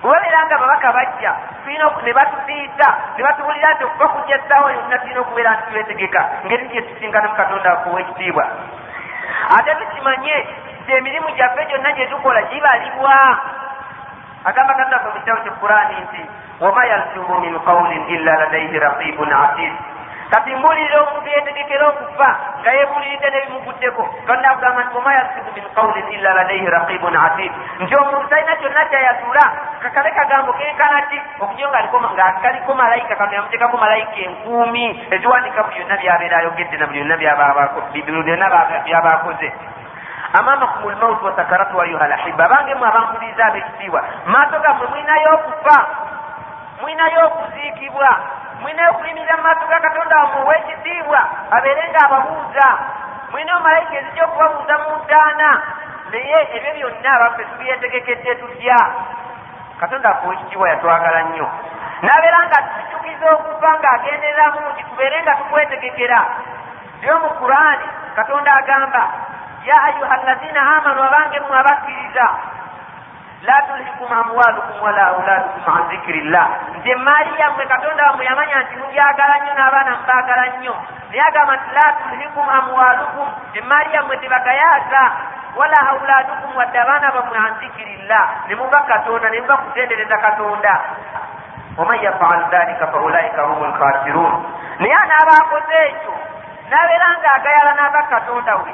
Bwebabeera 0.02 0.46
nga 0.46 0.54
ababaka 0.56 0.92
bajja 0.92 1.32
tulina 1.62 1.86
ne 2.04 2.12
batusiisa 2.12 2.88
ne 3.16 3.22
batubulira 3.22 3.74
nti 3.74 3.84
okuba 3.84 4.08
kujja 4.08 4.36
essaawa 4.36 4.72
yonna 4.72 4.98
tulina 4.98 5.20
okubeera 5.20 5.54
nti 5.54 5.70
twetegeka. 5.70 6.20
Ngeri 6.46 6.68
gye 6.68 6.82
tusinkana 6.82 7.28
mu 7.28 7.36
katonda 7.36 7.72
akuwa 7.72 8.00
ekitiibwa 8.00 8.44
ate 9.58 9.74
tukimanye 9.74 10.46
nti 10.82 10.92
emirimu 10.92 11.30
gyaffe 11.36 11.66
gyonna 11.70 11.92
gye 11.92 12.06
tukola 12.06 12.42
gibalibwa. 12.42 13.38
Agamba 14.44 14.74
ffe 14.74 15.06
mu 15.06 15.12
kitabo 15.14 15.40
kyekurani 15.42 15.94
nti 16.02 16.22
wama 16.60 16.84
yalsubu 16.86 17.40
min 17.40 17.58
qawlin 17.64 18.02
illa 18.08 18.32
ladaihi 18.38 18.78
raqibun 18.78 19.32
atid 19.32 19.72
kati 20.30 20.54
mbulirira 20.54 21.02
omuntu 21.02 21.28
yetegekera 21.28 21.88
okufa 21.88 22.28
nga 22.60 22.72
yebuliridde 22.72 23.28
nebimuguddeko 23.30 24.02
katonda 24.26 24.50
akugamba 24.50 24.82
nti 24.84 24.96
wama 24.96 25.14
yalsubu 25.14 25.50
min 25.54 25.66
qawlin 25.74 26.06
illa 26.14 26.34
ladaihi 26.34 26.66
raqibun 26.66 27.16
atid 27.16 27.52
nti 27.80 27.94
omuntu 27.94 28.28
talina 28.28 28.56
kyonna 28.56 28.84
kyayatula 28.90 29.44
kakale 29.82 30.10
kagambo 30.10 30.52
kenkana 30.52 31.02
ki? 31.10 31.18
Okujo 31.40 31.68
nga 31.68 32.32
kaliko 32.42 32.74
malayika 32.74 33.14
katonda 33.14 33.36
yamuteekako 33.36 33.76
malayika 33.76 34.20
enkuumi 34.26 34.84
eziwandika 35.10 35.62
buli 35.62 35.76
byonna 35.78 35.96
byabeera 35.96 36.36
ayogedde 36.38 36.76
na 36.76 36.86
byonna 36.86 37.16
byabakoze 38.84 39.52
amamakum 40.32 40.90
lmauti 40.90 41.24
wasakaratu 41.24 41.80
ayuha 41.80 42.08
lahiba 42.08 42.44
abangemu 42.44 42.84
abankuliriza 42.84 43.44
ab'ekitiibwa 43.46 44.00
maaso 44.26 44.58
gammwe 44.58 44.86
mwinayo 44.86 45.34
okufa 45.34 45.76
mwinayo 46.82 47.26
okuziikibwa 47.26 48.08
mwinayo 48.62 48.90
okuyimirira 48.90 49.36
mu 49.36 49.42
maaso 49.42 49.64
ga 49.66 49.80
katonda 49.80 50.16
wammwe 50.16 50.40
ow'ekitiibwa. 50.42 51.20
Abeere 51.50 51.84
nga 51.90 52.00
ababuuza 52.06 52.66
mwinayo 53.32 53.60
malayika 53.60 53.94
ezijja 53.98 54.24
okubabuuza 54.24 54.74
mu 54.82 54.90
ntaana. 55.02 55.50
Naye 56.10 56.38
ebyo 56.56 56.70
byonna 56.76 57.10
abaffe 57.16 57.42
tubyetegekedde 57.44 58.34
tutya? 58.40 58.78
Katonda 59.80 60.08
akuwa 60.10 60.34
ekitiibwa 60.34 60.68
yatwagala 60.68 61.20
nnyo. 61.22 61.48
N'abeera 62.02 62.40
nga 62.46 62.58
tujjukiza 62.62 63.26
okufa 63.36 63.68
ng'agendereramu 63.78 64.60
nti 64.70 64.82
tubeere 64.88 65.18
nga 65.22 65.34
tukwetegekera. 65.38 66.20
Byo 67.00 67.14
mu 67.22 67.30
kurani 67.38 67.86
katonda 68.16 68.50
agamba 68.60 69.02
ya 69.64 69.76
ayuha 69.88 70.14
allazina 70.20 70.60
amanu 70.76 71.02
abange 71.02 71.40
mmwe 71.40 71.56
abakkiriza 71.58 72.26
la 73.42 73.56
tulhikum 73.68 74.12
amwalukum 74.12 74.82
wala 74.82 75.02
auladukum 75.06 75.62
an 75.76 75.88
dhikiri 75.90 76.20
llah 76.30 76.48
nti 76.78 76.90
emaali 76.90 77.30
yammwe 77.40 77.66
katonda 77.66 78.06
wammwe 78.06 78.24
yamanya 78.24 78.56
nti 78.62 78.74
mubyagala 78.76 79.34
nnyo 79.38 79.52
n'abaana 79.58 79.90
mubaagala 79.98 80.44
nnyo 80.56 80.74
naye 81.10 81.22
agamba 81.28 81.54
nti 81.56 81.70
la 81.74 81.86
tulhikum 81.98 82.46
amwalukum 82.58 83.28
emaali 83.60 83.90
yammwe 83.94 84.16
tebagayaasa 84.16 85.02
wala 85.58 85.78
auladukum 85.90 86.50
wadde 86.56 86.78
abaana 86.84 87.10
bammwe 87.16 87.38
an 87.46 87.54
dhikiri 87.60 87.96
llah 88.08 88.26
ne 88.48 88.54
muba 88.54 88.80
katonda 88.90 89.28
ne 89.30 89.40
muba 89.40 89.56
kutendereza 89.56 90.16
katonda 90.18 90.74
waman 91.76 91.98
yafaal 92.02 92.42
dhalika 92.50 92.86
faulaika 92.86 93.42
hum 93.42 93.64
lkhasirun 93.70 94.34
naye 94.78 94.94
anaaba 95.02 95.32
akoze 95.42 95.78
ekyo 95.90 96.14
n'abeera 96.70 97.08
ng'agayala 97.20 97.72
n'aba 97.78 98.00
katonda 98.14 98.54
we 98.62 98.72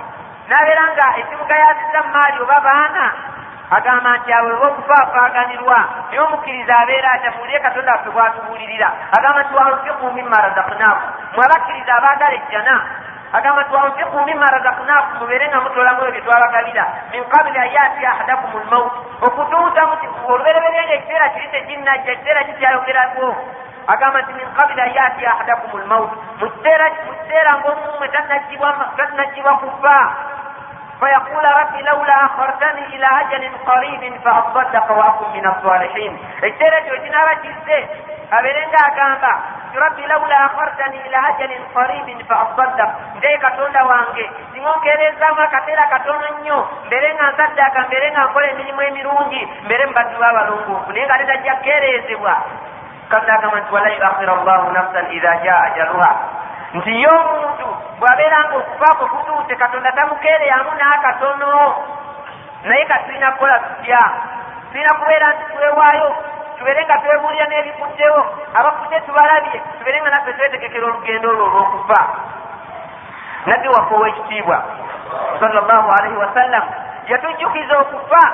n'abeera 0.48 0.84
nga 0.92 1.06
ekimugayazizza 1.20 1.98
mu 2.04 2.10
maali 2.14 2.36
oba 2.44 2.58
baana 2.66 3.04
agamba 3.70 4.16
nti 4.16 4.32
awe 4.32 4.52
oba 4.52 4.66
okufaafaganirwa 4.72 5.78
naye 6.08 6.20
omukkiriza 6.24 6.72
abeera 6.78 7.08
atya 7.12 7.30
muwulire 7.32 7.60
katonda 7.60 7.92
waffe 7.92 8.10
bwatubuulirira. 8.10 8.88
Agamba 9.16 9.42
nti 9.42 9.54
wanfiku 9.54 10.12
mima 10.12 10.40
razaknaku 10.40 11.06
mwe 11.34 11.44
abakkiriza 11.44 11.92
abaagala 11.96 12.34
ejjana. 12.34 12.76
Agamba 13.32 13.62
nti 13.62 13.74
wanfiku 13.76 14.16
mima 14.24 14.46
razaknaku 14.46 15.10
mubeere 15.18 15.48
nga 15.48 15.60
mutolamu 15.60 16.06
ebyo 16.08 16.20
twabagabira. 16.20 16.84
Min 17.12 17.24
kabuli 17.24 17.58
ayati 17.58 18.06
ahadakum 18.06 18.50
lmaut 18.62 18.92
okutuusa 19.26 19.82
olubereberye 20.28 20.82
nga 20.84 20.94
ekiseera 20.94 21.28
kiri 21.28 21.48
tekinnajja 21.48 22.12
ekiseera 22.12 22.44
kikyayogerako. 22.44 23.26
Agamba 23.86 24.22
nti 24.22 24.32
min 24.32 24.48
kabuli 24.56 24.80
ayati 24.80 25.26
ahadakum 25.26 25.80
lmaut 25.80 26.10
mu 26.40 26.46
kiseera 26.50 27.52
ngaomumwe 27.58 28.08
tannagibwa 28.96 29.52
kufa 29.60 29.98
فيقول 30.99 31.45
ربي 31.45 31.81
لولا 31.81 32.25
أخرتني 32.25 32.85
إلى 32.95 33.07
أجل 33.21 33.51
قريب 33.67 34.21
فأصدق 34.25 34.91
وأكن 34.91 35.27
من 35.33 35.45
الصالحين 35.47 36.17
ekiseera 36.41 36.77
ekyo 36.77 36.95
kinaba 37.03 37.35
kizze 37.35 37.77
abeere 38.31 38.67
ng'agamba 38.67 39.31
rabbi 39.83 40.03
laula 40.07 40.37
akhartani 40.45 40.97
ila 41.07 41.19
ajalin 41.29 41.63
qaribin 41.75 42.19
fa 42.27 42.35
asaddaq 42.45 42.89
nte 43.17 43.37
katonda 43.37 43.83
wange 43.83 44.25
singa 44.53 44.69
onkeerezaamu 44.73 45.41
akaseera 45.41 45.85
katono 45.93 46.25
nnyo 46.39 46.59
mbeere 46.85 47.13
nga 47.15 47.31
nsaddaaka 47.31 47.79
mbeere 47.87 48.07
nga 48.11 48.23
nkola 48.25 48.47
emirimu 48.53 48.81
emirungi 48.81 49.41
mbeere 49.65 49.85
mubaddu 49.85 50.15
b'abalongoofu 50.21 50.91
naye 50.91 51.05
nga 51.05 51.13
ate 51.15 51.25
tajja 51.31 51.53
kukeerezebwa 51.55 52.33
katonda 53.09 53.33
agamba 53.33 53.59
nti 53.59 53.73
wala 53.75 53.89
yuakhira 53.95 54.33
allahu 54.37 54.71
nafsan 54.71 55.05
idha 55.17 55.33
jaa 55.45 55.61
ajaluha 55.67 56.11
nti 56.74 56.92
ye 57.02 57.08
omuntu 57.08 57.68
bw'abeera 57.98 58.38
nga 58.44 58.56
okufaako 58.60 59.04
kutuuse 59.12 59.54
katonda 59.56 59.92
tamukeereyamu 59.92 60.70
n'akatono 60.76 61.52
naye 62.64 62.84
katulina 62.84 63.32
kukola 63.32 63.58
tutya? 63.58 64.02
Tulina 64.68 64.92
kubeera 64.98 65.32
nti 65.32 65.44
twewaayo 65.52 66.08
tubeere 66.58 66.84
nga 66.84 66.98
twebuulira 66.98 67.46
n'ebikuddewo 67.48 68.20
abakudde 68.58 69.00
tubalabye 69.00 69.58
tubeere 69.78 69.98
nga 70.00 70.10
naffe 70.10 70.32
twetegekera 70.32 70.86
olugendo 70.86 71.28
olwo 71.30 71.44
olw'okufa. 71.46 72.00
Nabbi 73.46 73.68
waffe 73.68 73.94
ow'ekitiibwa 73.94 74.58
sallallahu 75.40 75.88
alaihi 75.96 76.16
wasallam 76.16 76.64
yatujjukiza 77.08 77.74
okufa 77.78 78.24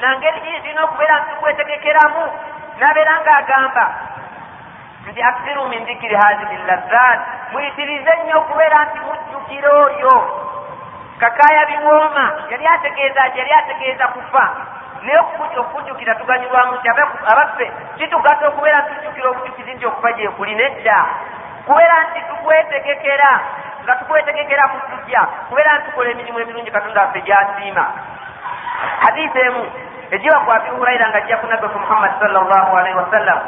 nangeri 0.00 0.40
gini 0.40 0.60
tulina 0.60 0.84
okubeera 0.84 1.14
nti 1.20 1.30
tukwetegekeramu 1.30 2.22
n'abeera 2.78 3.14
ng'agamba 3.20 3.84
nti 5.10 5.22
aksiru 5.22 5.68
min 5.68 5.84
dhikiri 5.84 6.14
hazihi 6.14 6.56
lazzat 6.66 7.20
muyitirize 7.52 8.12
nnyo 8.16 8.38
okubeera 8.38 8.78
nti 8.84 8.98
mujjukira 9.06 9.70
oyo. 9.70 10.16
Kakaya 11.18 11.66
biwooma 11.66 12.32
yali 12.50 12.66
ategeeza 12.66 13.20
yali 13.20 13.52
ategeeza 13.52 14.08
kufa. 14.08 14.44
Naye 15.02 15.18
okujjukira 15.58 16.14
tuganyulwamu 16.14 16.78
ti 16.78 16.88
abaffe 17.26 17.72
kitugata 17.96 18.48
okubeera 18.48 18.82
tujjukira 18.82 19.30
obujjukizi 19.30 19.74
nti 19.74 19.86
okufa 19.86 20.12
gyekuli 20.12 20.54
nedda. 20.54 21.04
Kubeera 21.66 21.96
nti 22.10 22.20
tukwetegekera 22.28 23.40
nga 23.84 23.96
tukwetegekera 23.96 24.68
kututya 24.68 25.20
kubeera 25.48 25.78
nti 25.78 25.86
tukola 25.86 26.10
emirimu 26.10 26.40
emirungi 26.40 26.70
katonda 26.70 27.00
waffe 27.00 27.20
gyasiima. 27.20 27.86
Hadiisi 29.00 29.38
emu 29.38 29.62
egiba 30.10 30.38
ku 30.40 30.50
abi 30.50 30.68
huraira 30.68 31.08
nga 31.08 31.18
ajja 31.18 31.36
ku 31.36 31.46
nabbi 31.46 31.66
muhammad 31.66 32.12
sallallahu 32.20 32.76
alaihi 32.76 32.96
wasallam 32.96 33.38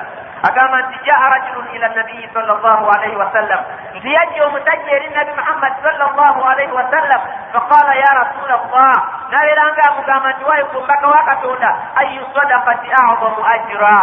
agamba 0.43 0.78
nti 0.82 0.98
jaa 1.05 1.28
rajulun 1.28 1.66
ila 1.74 1.89
nabiyi 1.89 2.28
sallallahu 2.35 2.85
alaihi 2.94 3.16
wasallam. 3.16 3.60
Nti 3.94 4.12
yajja 4.12 4.47
omusajja 4.47 4.93
eri 4.97 5.09
nabi 5.10 5.32
muhammad 5.35 5.73
sallallahu 5.82 6.40
alaihi 6.44 6.73
wasallam. 6.73 7.20
Faqala 7.52 7.93
ya 7.94 8.10
rasula 8.20 8.55
llah 8.70 8.98
nabeeranga 9.31 9.82
amugamba 9.90 10.28
nti 10.32 10.44
wayi 10.44 10.65
ku 10.73 10.78
mbaka 10.81 11.06
wa 11.09 11.23
katonda 11.27 11.70
ayu 11.94 12.23
sadakati 12.35 12.89
adamu 12.93 13.43
ajra. 13.55 13.98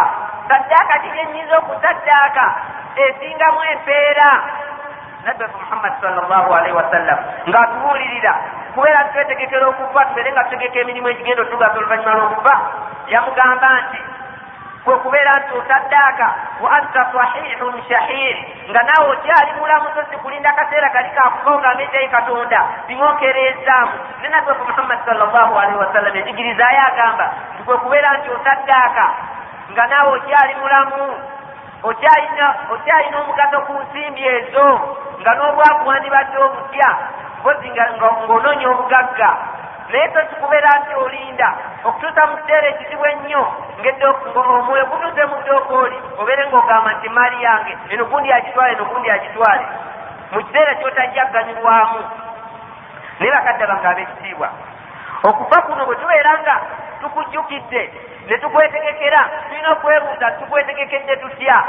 Saddaaka 0.48 0.94
kiri 1.02 1.18
enyinza 1.20 1.58
okusaddaaka 1.58 2.44
esingamu 2.96 3.60
empeera 3.72 4.30
nabbi 5.24 5.42
waffe 5.42 5.58
muhammad 5.58 5.92
sallallahu 6.00 6.48
alaihi 6.54 6.76
wasallam. 6.76 7.18
Ng'atubuulirira 7.48 8.34
kubeera 8.74 9.04
twetegekera 9.12 9.66
okufa 9.68 10.04
tubeere 10.04 10.30
nga 10.32 10.44
tutegeka 10.44 10.80
emirimu 10.80 11.08
egigenda 11.08 11.42
otugasa 11.42 11.78
oluvannyuma 11.80 12.14
lw'okufa 12.14 12.54
yamugamba 13.08 13.68
nti 13.88 14.15
kwekubeera 14.86 15.32
nti 15.42 15.52
otaddaaka 15.58 16.26
wa 16.62 16.68
anta 16.78 17.02
sahihun 17.12 17.74
shahir 17.88 18.36
nga 18.70 18.80
naawe 18.86 19.06
okyali 19.14 19.50
mulamu 19.58 19.86
so 19.94 20.02
si 20.10 20.16
kulinda 20.22 20.52
kaseera 20.58 20.88
kali 20.94 21.10
kakufa 21.10 21.50
ogambe 21.50 21.82
ekyayi 21.84 22.08
katonda 22.08 22.60
biŋokereezaamu 22.88 23.96
ne 24.22 24.28
nabbi 24.28 24.48
waffe 24.50 24.64
muhammad 24.70 24.98
sallallahu 25.06 25.52
alaihi 25.58 25.78
wasallam 25.84 26.16
enjigirizayo 26.16 26.80
agamba 26.90 27.26
nti 27.54 27.62
kwekubeera 27.66 28.10
nti 28.18 28.28
otaddaaka 28.30 29.06
nga 29.72 29.84
naawe 29.86 30.10
okyali 30.18 30.54
mulamu. 30.62 31.02
Okyalina 31.82 33.16
omugaso 33.20 33.58
ku 33.66 33.72
nsimbi 33.82 34.22
ezo. 34.36 34.66
Nga 35.20 35.32
n'obwavu 35.34 35.88
wandibadde 35.88 36.36
obutya. 36.46 36.88
Mpozi 37.38 37.68
ng'onoonya 37.70 38.66
obugagga 38.72 39.30
naye 39.88 40.08
tokikubeera 40.08 40.70
nti 40.80 40.94
olinda 40.94 41.48
okutuusa 41.84 42.26
mu 42.26 42.36
kiseera 42.36 42.66
ekizibu 42.68 43.06
ennyo 43.06 43.42
ng'omwoyo 44.34 44.84
gutuuse 44.90 45.22
mu 45.30 45.36
ddooka 45.40 45.74
oli 45.74 45.98
obeere 46.20 46.42
ng'ogamba 46.46 46.90
nti 46.92 47.08
maali 47.08 47.42
yange 47.42 47.72
eno 47.90 48.04
gundi 48.04 48.32
agitwale 48.32 48.72
eno 48.72 48.84
gundi 48.84 49.10
agitwale. 49.10 49.66
Mu 50.32 50.38
kiseera 50.44 50.74
kyotajjagganyulwamu 50.74 52.00
naye 53.18 53.32
bakadde 53.32 53.66
bange 53.66 53.86
ab'ekitiibwa. 53.88 54.48
Okufa 55.22 55.62
kuno 55.62 55.86
bwe 55.86 55.96
tubeera 55.96 56.38
nga 56.38 56.60
tukujjukidde 57.00 57.82
ne 58.26 58.38
tukwetegekera 58.38 59.20
tulina 59.48 59.70
okwebuuza 59.72 60.30
tukwetegekedde 60.30 61.16
tutya? 61.16 61.64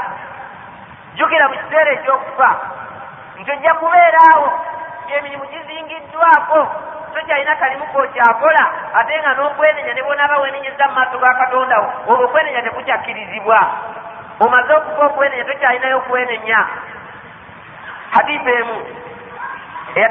Jjukira 1.14 1.48
mu 1.48 1.54
kiseera 1.54 1.90
ekyokufa 1.90 2.50
nti 3.38 3.50
ojja 3.52 3.74
kubeeraawo 3.74 4.48
emirimu 5.08 5.44
gizingiddwako 5.46 6.60
tokyalina 7.18 7.56
kalimu 7.56 7.86
kokyakola 7.86 8.64
ate 8.94 9.18
nga 9.18 9.34
n'okwenenya 9.34 9.94
ne 9.94 10.02
bonaaba 10.02 10.38
wenenyeza 10.38 10.88
mu 10.88 10.94
maaso 10.94 11.18
ga 11.18 11.34
katonda 11.34 11.76
wo 11.80 12.14
olwo 12.14 12.24
okwenenya 12.24 12.62
tekukyakkirizibwa 12.62 13.58
omaze 14.40 14.72
okufa 14.74 15.06
okwenenya 15.06 15.44
tokyalinayo 15.44 15.96
okwenenya 15.98 16.58
hadiisi 18.14 18.50
emu 18.50 18.76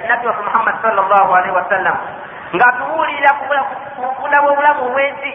nabbi 0.07 0.27
waffe 0.27 0.43
muhammad 0.43 0.75
sallallahu 0.81 1.35
alaihi 1.35 1.55
wasallam 1.55 1.97
ng'atubuulirira 2.55 3.31
kufuna 3.95 4.41
bw'obulamu 4.41 4.81
obw'ensi 4.87 5.31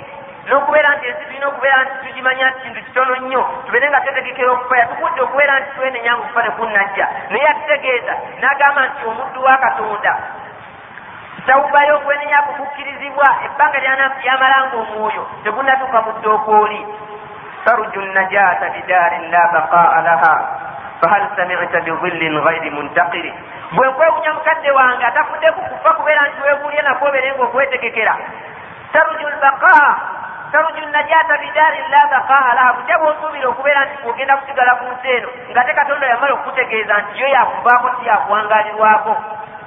n'okubeera 0.49 0.97
nti 0.97 1.07
ensi 1.07 1.24
tulina 1.24 1.47
okubeera 1.49 1.85
nti 1.85 1.94
tugimanya 2.03 2.51
nti 2.51 2.61
kintu 2.62 2.81
kitono 2.86 3.15
nnyo 3.16 3.43
tubeere 3.65 3.86
nga 3.89 4.01
twetegekera 4.01 4.51
okufa 4.53 4.78
yatukudde 4.78 5.20
okubeera 5.23 5.61
nti 5.61 5.70
twenenya 5.77 6.12
nga 6.12 6.23
okufa 6.23 6.43
tekunnajja 6.43 7.07
naye 7.31 7.44
yatutegeeza 7.44 8.15
n'agamba 8.40 8.81
nti 8.86 9.03
omuddu 9.11 9.40
wa 9.44 9.57
katonda 9.65 10.12
tawubayo 11.46 11.96
okwenenya 11.96 12.42
kukukkirizibwa 12.42 13.28
ebbanga 13.46 13.78
lyamalanga 13.78 14.76
omwoyo 14.82 15.22
tegunnatuuka 15.44 15.98
mu 16.02 16.12
ddooka 16.18 16.50
oli 16.50 16.80
taruju 17.64 18.00
najata 18.00 18.70
bidaarin 18.70 19.30
la 19.30 19.42
baqaa 19.52 20.02
laha 20.02 20.34
fahal 21.00 21.26
samicta 21.36 21.80
bidillin 21.80 22.40
ghairi 22.40 22.70
muntakiri 22.70 23.32
bwe 23.72 23.88
nkwewunya 23.88 24.32
mukadde 24.34 24.70
wange 24.70 25.04
atafudde 25.04 25.52
kukufa 25.52 25.90
kubeera 25.94 26.28
nti 26.28 26.42
webuulye 26.42 26.82
nako 26.82 27.06
obeere 27.06 27.32
nga 27.34 27.44
okwetegekera 27.44 28.14
taruju 28.92 29.28
lbaqaa 29.28 29.96
taruju 30.52 30.86
najata 30.86 31.38
bidaarin 31.38 31.90
la 31.90 32.06
baqaa 32.06 32.54
laha 32.54 32.72
kutya 32.72 32.98
bwosuubira 32.98 33.48
okubeera 33.48 33.84
nti 33.84 34.09
ogenda 34.09 34.36
kusigala 34.36 34.74
ku 34.74 34.84
nsi 34.92 35.09
eno 35.16 35.28
nga 35.50 35.64
te 35.64 35.72
katonda 35.74 36.06
yamala 36.06 36.32
okukutegeeza 36.34 36.94
nti 36.98 37.20
yo 37.20 37.28
yakuvaako 37.28 37.88
si 37.96 38.06
yakuwangalirwako 38.06 39.12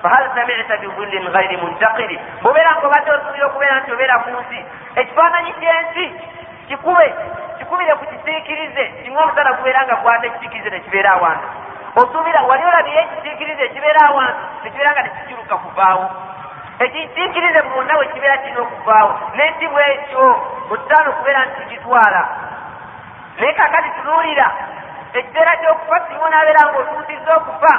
fahal 0.05 0.29
samicta 0.35 0.77
bidillin 0.77 1.31
ghairi 1.33 1.57
muntakiri 1.57 2.19
bwobeera 2.41 2.71
nga 2.77 2.87
obadde 2.87 3.11
osuubira 3.11 3.45
okubeera 3.47 3.79
nti 3.79 3.91
obeera 3.91 4.15
ku 4.23 4.29
nsi 4.29 4.59
ekifaananyi 5.01 5.51
ky'ensi 5.59 6.05
kikube 6.67 7.07
kikubire 7.57 7.93
ku 7.97 8.05
kisiikirize 8.11 8.83
singa 9.01 9.19
omusana 9.23 9.57
gubeera 9.57 9.81
nga 9.85 9.95
kwata 9.95 10.25
ekisiikirize 10.27 10.69
nekibeera 10.69 11.11
awantu. 11.17 11.47
Osuubira 11.99 12.41
wali 12.49 12.63
olabire 12.69 12.99
ekisiikirize 13.01 13.63
ekibeera 13.65 14.01
awantu 14.09 14.43
nekibeera 14.63 14.91
nga 14.93 15.03
tekikiruka 15.03 15.55
kuvaawo. 15.63 16.05
Ekisiikirize 16.85 17.61
mwonna 17.61 17.97
we 17.97 18.05
kibeera 18.13 18.37
kirina 18.37 18.61
okuvaawo. 18.61 19.11
N'ensi 19.35 19.65
bwekyo 19.73 20.25
otusaana 20.71 21.09
okubeera 21.09 21.45
nti 21.45 21.61
kigitwala 21.61 22.21
naye 23.39 23.53
kakati 23.53 23.89
tunuulira 23.97 24.47
ekiseera 25.17 25.57
ky'okufa 25.59 25.97
singa 26.05 26.25
onaabeera 26.25 26.61
nga 26.65 26.77
otuusizza 26.81 27.31
okufa 27.39 27.73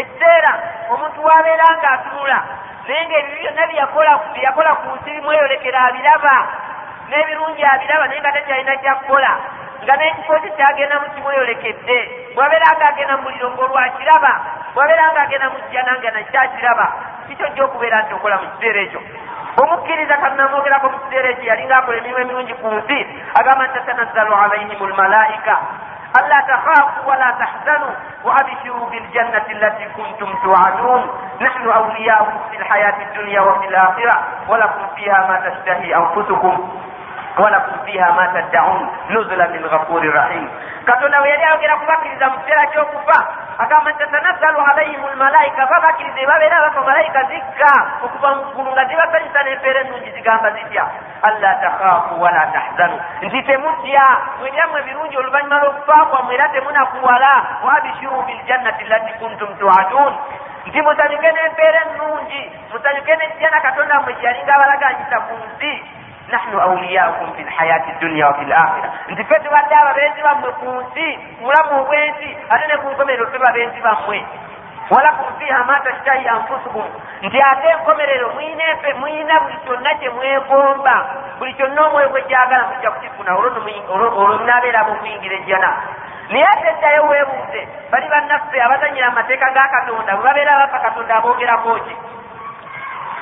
ekiseera 0.00 0.52
omuntu 0.92 1.18
waabeera 1.24 1.66
nga 1.78 1.90
atunula 1.96 2.38
naye 2.86 3.02
ngaebibi 3.06 3.40
byonna 3.40 3.64
byeyakola 3.66 4.72
ku 4.80 4.88
nsi 4.96 5.10
bimweyolekera 5.14 5.78
abiraba 5.88 6.36
n'ebirungi 7.08 7.62
abiraba 7.64 8.04
naye 8.06 8.20
nga 8.20 8.32
takyalina 8.32 8.74
kyakukola 8.82 9.32
nga 9.82 9.94
n'ekifo 9.96 10.34
kye 10.42 10.50
kyagenda 10.56 10.96
mu 11.02 11.06
kimweyolekedde 11.14 11.98
bwabeera 12.34 12.68
nga 12.76 12.86
agenda 12.88 13.14
mu 13.16 13.22
muliro 13.22 13.48
ng'olwakiraba 13.50 14.32
bwabeera 14.74 15.04
nga 15.12 15.20
agenda 15.26 15.46
mu 15.52 15.58
jjana 15.68 15.92
nga 15.98 16.10
nakyakiraba 16.10 16.86
kikyo 17.26 17.46
jja 17.52 17.64
okubeera 17.64 18.02
nti 18.02 18.12
okola 18.14 18.36
mu 18.42 18.46
kiseera 18.52 18.80
ekyo. 18.86 19.00
Omukkiriza 19.62 20.16
kanamwogerako 20.22 20.86
mu 20.92 20.98
kiseera 21.02 21.28
ekyo 21.34 21.46
yalinga 21.50 21.76
akola 21.78 21.96
emirimu 21.98 22.20
emirungi 22.22 22.54
ku 22.60 22.66
nsi 22.78 22.98
agamba 23.38 23.62
nti 23.66 23.74
tatanazzalu 23.74 24.32
alaihim 24.34 24.80
lmalaika 24.90 25.54
ألا 26.16 26.40
تخافوا 26.40 27.04
ولا 27.10 27.30
تحزنوا 27.40 27.94
وأبشروا 28.24 28.90
بالجنة 28.90 29.46
التي 29.50 29.84
كنتم 29.96 30.34
توعدون. 30.44 31.20
نحن 31.40 31.70
أولياؤكم 31.70 32.40
في 32.50 32.56
الحياة 32.56 32.94
الدنيا 33.02 33.40
وفي 33.40 33.68
الآخرة. 33.68 34.22
ولكم 34.48 34.86
فيها 34.96 35.26
ما 35.28 35.50
تشتهي 35.50 35.96
أنفسكم. 35.96 36.70
ولكم 37.38 37.84
فيها 37.86 38.10
ما 38.10 38.40
تدعون. 38.40 38.90
نزلا 39.10 39.46
من 39.48 39.64
غفور 39.66 40.14
رحيم. 40.14 40.50
Katonda 40.86 41.20
we 41.22 41.28
yali 41.28 41.44
ayogera 41.44 41.76
kubakkiriza 41.76 42.28
mu 42.28 42.38
kiseera 42.38 42.66
ky'okufa 42.66 43.18
agamba 43.58 43.90
nti 43.90 43.98
tatanazzalu 43.98 44.60
alaihim 44.70 45.02
lmalaika 45.14 45.66
babakkirize 45.66 46.26
babeera 46.26 46.60
bafa 46.60 46.80
malayika 46.82 47.22
zikka. 47.30 47.72
Okuva 48.04 48.34
mu 48.34 48.42
ggulu 48.52 48.70
nga 48.72 48.84
zibasanyusa 48.84 49.42
n'empeera 49.42 49.80
ennungi 49.80 50.10
zigamba 50.10 50.50
zitya 50.50 50.84
alla 51.22 51.50
takhaafu 51.54 52.20
wala 52.22 52.46
tahzanu. 52.54 52.96
Nti 53.22 53.42
temutya 53.42 54.06
mwebyammwe 54.40 54.80
ebirungi 54.80 55.16
oluvannyuma 55.16 55.58
lw'okufa 55.62 56.04
kwammwe 56.10 56.34
era 56.34 56.48
temunakuwala 56.48 57.32
wabishiru 57.64 58.22
biljannati 58.26 58.84
lati 58.84 59.12
kuntum 59.18 59.50
tuadun 59.58 60.14
nti 60.66 60.78
musanyuke 60.82 61.30
n'empeera 61.32 61.80
ennungi 61.86 62.42
musanyuke 62.72 63.16
nejjana 63.16 63.60
katonda 63.60 64.00
mmwe 64.00 64.14
kyeyalinga 64.14 64.54
abalaganyisa 64.54 65.16
ku 65.26 65.34
nsi 65.34 65.72
nahnu 66.28 66.60
auliyaukum 66.60 67.34
fi 67.36 67.42
lhayati 67.42 67.90
dunia 68.00 68.26
wafi 68.26 68.44
lakhira 68.44 68.88
nti 69.08 69.24
fe 69.24 69.38
tubadde 69.44 69.74
ababenzi 69.74 70.22
bammwe 70.22 70.50
ku 70.60 70.66
nsi 70.80 71.06
mulamu 71.40 71.80
obwensi 71.82 72.36
ate 72.50 72.66
ne 72.66 72.76
ku 72.82 72.88
nkomerero 72.90 73.26
fe 73.32 73.38
babenzi 73.38 73.80
bammwe 73.80 74.18
walakum 74.90 75.26
fiha 75.38 75.64
ma 75.64 75.80
tashtahi 75.80 76.28
anfusukum 76.28 76.84
nti 77.22 77.38
ate 77.42 77.68
enkomerero 77.68 78.28
muyina 78.34 79.40
buli 79.40 79.56
kyonna 79.64 79.94
kyemwegomba 80.00 80.94
buli 81.38 81.54
kyonna 81.54 81.80
omwoyo 81.86 82.08
gwekyagala 82.08 82.64
mujja 82.68 82.90
kukifuna 82.90 83.36
olwo 83.36 84.38
munabeera 84.38 84.84
mukuyingira 84.84 85.36
ejjana 85.36 85.70
naye 86.30 86.44
ate 86.52 86.68
eddayo 86.68 87.02
weebuuze 87.06 87.68
bali 87.90 88.08
bannaffe 88.08 88.62
abazanyira 88.62 89.06
amateeka 89.08 89.50
ga 89.50 89.68
katonda 89.68 90.16
bwe 90.16 90.24
babeera 90.24 90.56
bafa 90.58 90.78
katonda 90.78 91.14
aboogerako 91.16 91.74
ki 91.84 91.94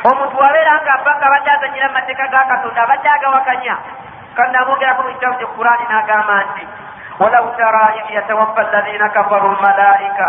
omuntu 0.09 0.36
wabeera 0.40 0.72
nga 0.81 0.93
aba 0.97 1.12
nga 1.16 1.27
abadde 1.28 1.51
azanyira 1.51 1.86
amateeka 1.93 2.24
ga 2.32 2.48
katonda 2.48 2.81
abadde 2.82 3.09
agawakanya 3.09 3.77
kandi 4.36 4.55
amwogerako 4.56 5.01
mu 5.05 5.10
kitabu 5.12 5.36
kye 5.39 5.48
kurani 5.52 5.85
n'agamba 5.90 6.35
nti 6.48 6.64
walau 7.20 7.47
tara 7.59 7.85
id 8.01 8.06
yatawaffa 8.16 8.60
alladhina 8.64 9.09
kafaru 9.12 9.48
lmalaika 9.52 10.27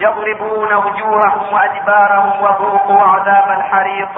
yadribuna 0.00 0.74
wujuhahum 0.84 1.44
waadbarahum 1.52 2.34
wadhuqu 2.42 2.94
adaba 3.16 3.52
alhariq. 3.60 4.16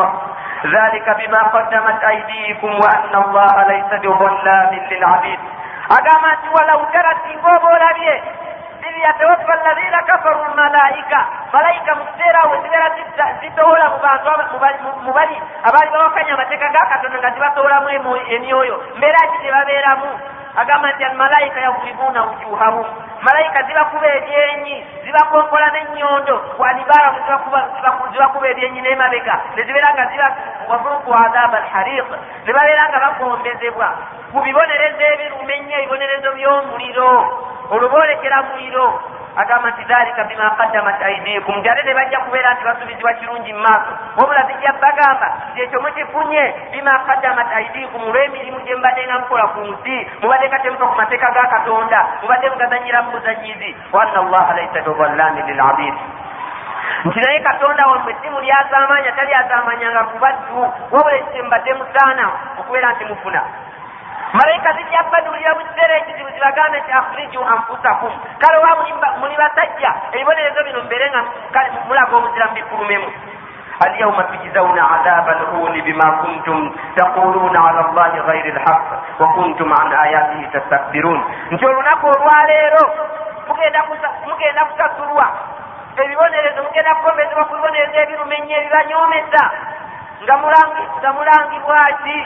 Dhalika 0.65 1.13
bima 1.21 1.41
qaddamat 1.53 1.99
aydikum 2.01 2.73
wa 2.81 2.89
anna 2.89 3.19
allaha 3.21 3.67
laysa 3.69 3.99
bidhallamin 4.01 4.83
lilabid 4.89 5.41
agamba 5.91 6.29
nti 6.41 6.49
walau 6.55 6.81
tara 6.95 7.13
singa 8.95 9.03
oba 9.03 9.03
olabye 9.03 9.03
id 9.03 9.03
yatawaffa 9.03 9.53
alladhina 9.53 10.03
kafaru 10.03 10.45
lmalaika 10.53 11.27
malayika 11.53 11.95
mu 11.95 12.05
kiseera 12.05 12.41
awo 12.43 12.63
zibeera 12.63 12.91
zitowola 13.41 13.89
mu 13.91 14.59
bantu 14.59 14.89
mu 15.03 15.13
bali 15.13 15.37
abaali 15.65 15.91
bawakanya 15.91 16.35
amateeka 16.35 16.69
ga 16.69 16.87
katonda 16.87 17.19
nga 17.19 17.31
zibatowolamu 17.31 17.89
emyoyo 18.29 18.83
mbeera 18.97 19.19
ki 19.31 19.39
gye 19.43 19.53
babeeramu 19.53 20.09
agamba 20.57 20.93
nti 20.93 21.05
almalayika 21.05 21.61
yadribuuna 21.61 22.23
wujuhahum 22.23 22.87
malayika 23.23 23.63
zibakuba 23.63 24.07
ebyenyi 24.07 24.87
zibakonkola 25.05 25.67
n'ennyondo 25.71 26.37
wanibaaramu 26.59 27.19
zibakuba 28.13 28.49
ebyenyi 28.49 28.81
n'emabega 28.81 29.35
nezibeera 29.57 29.95
nga 29.95 30.05
wazuku 30.69 31.11
adaba 31.15 31.59
alhariq 31.59 32.09
ne 32.47 32.53
babeera 32.53 32.89
nga 32.89 32.99
bagombezebwa 32.99 33.89
ku 34.33 34.39
bibonerezo 34.43 35.03
ebiruma 35.15 35.53
ennyo 35.55 35.77
ebibonerezo 35.79 36.29
by'omuliro 36.37 37.11
olwo 37.71 37.89
boolekera 37.89 38.43
muliro 38.43 38.84
agamba 39.37 39.71
nti 39.71 39.85
dhalika 39.85 40.25
bima 40.25 40.51
kaddamat 40.51 41.03
aidikum 41.03 41.59
ate 41.59 41.83
ne 41.83 41.95
bajja 41.95 42.19
kubeera 42.21 42.55
nti 42.55 42.65
basubizibwa 42.65 43.13
kirungi 43.13 43.53
mu 43.53 43.61
maaso 43.61 43.93
wabula 44.17 44.43
zijja 44.47 44.73
bagamba 44.81 45.29
nti 45.53 45.63
ekyo 45.63 45.81
mukifunye 45.81 46.55
bima 46.73 46.99
kaddamat 47.07 47.53
aidikum 47.53 48.03
olw'emirimu 48.09 48.61
gye 48.65 48.75
mubadde 48.75 49.03
nga 49.07 49.19
mukola 49.19 49.47
ku 49.55 49.61
nsi 49.61 49.97
mubadde 50.23 50.49
katemuka 50.49 50.87
ku 50.87 50.97
mateeka 50.97 51.31
ga 51.35 51.47
katonda. 51.55 52.01
Mubadde 52.23 52.51
mugazanyira 52.51 53.03
mu 53.03 53.11
buzanyizi 53.11 53.71
wa 53.93 54.03
anna 54.03 54.19
allaha 54.21 54.55
laisa 54.55 54.81
bidallami 54.87 55.43
lilabid 55.43 55.95
nti 57.05 57.21
naye 57.21 57.41
katonda 57.41 57.87
wammwe 57.87 58.13
essimu 58.13 58.41
lyazamanya 58.41 59.13
talyazamanyanga 59.13 60.03
ku 60.11 60.19
baddu 60.19 60.61
wabula 60.93 61.17
ekyo 61.17 61.45
mbadde 61.45 61.75
musaana 61.75 62.25
okubeera 62.61 62.93
nti 62.93 63.05
mufuna 63.05 63.43
malayika 64.34 64.74
zijja 64.74 65.04
badulira 65.12 65.54
mu 65.54 65.62
kiseera 65.68 65.98
ekizibu 65.98 66.30
zibagambe 66.30 66.78
nti 66.80 66.92
akhriju 66.92 67.42
anfusakum 67.54 68.14
kale 68.42 68.58
wa 68.58 68.72
muli 69.20 69.36
basajja 69.42 69.92
ebibonerezo 70.14 70.64
bino 70.64 70.80
mubeere 70.84 71.08
nga 71.10 71.22
mulaga 71.88 72.16
omuzira 72.18 72.48
mubifulumemu 72.48 73.10
اليوم 73.88 74.22
تجزون 74.22 74.80
عذاب 74.80 75.30
الهون 75.30 75.82
بما 75.82 76.10
كنتم 76.24 76.76
تقولون 76.98 77.58
على 77.58 77.80
الله 77.80 78.12
غير 78.20 78.46
الحق 78.46 78.88
وكنتم 79.20 79.74
عن 79.74 79.94
آياته 79.94 80.50
تستكبرون 80.54 81.20
nti 81.52 81.66
olunaku 81.66 82.08
olwaleero 82.08 82.84
mugenda 84.28 84.66
kusasulwa 84.66 85.28
ebibonerezo 86.04 86.64
mugenda 86.64 86.96
kukombezebwa 86.96 87.46
ku 87.46 87.54
bibonerezo 87.56 88.00
ebiruma 88.04 88.36
ennyo 88.36 88.56
ebibanyomesa 88.58 89.44
nga 91.02 91.12
mulangibwaki 91.14 92.18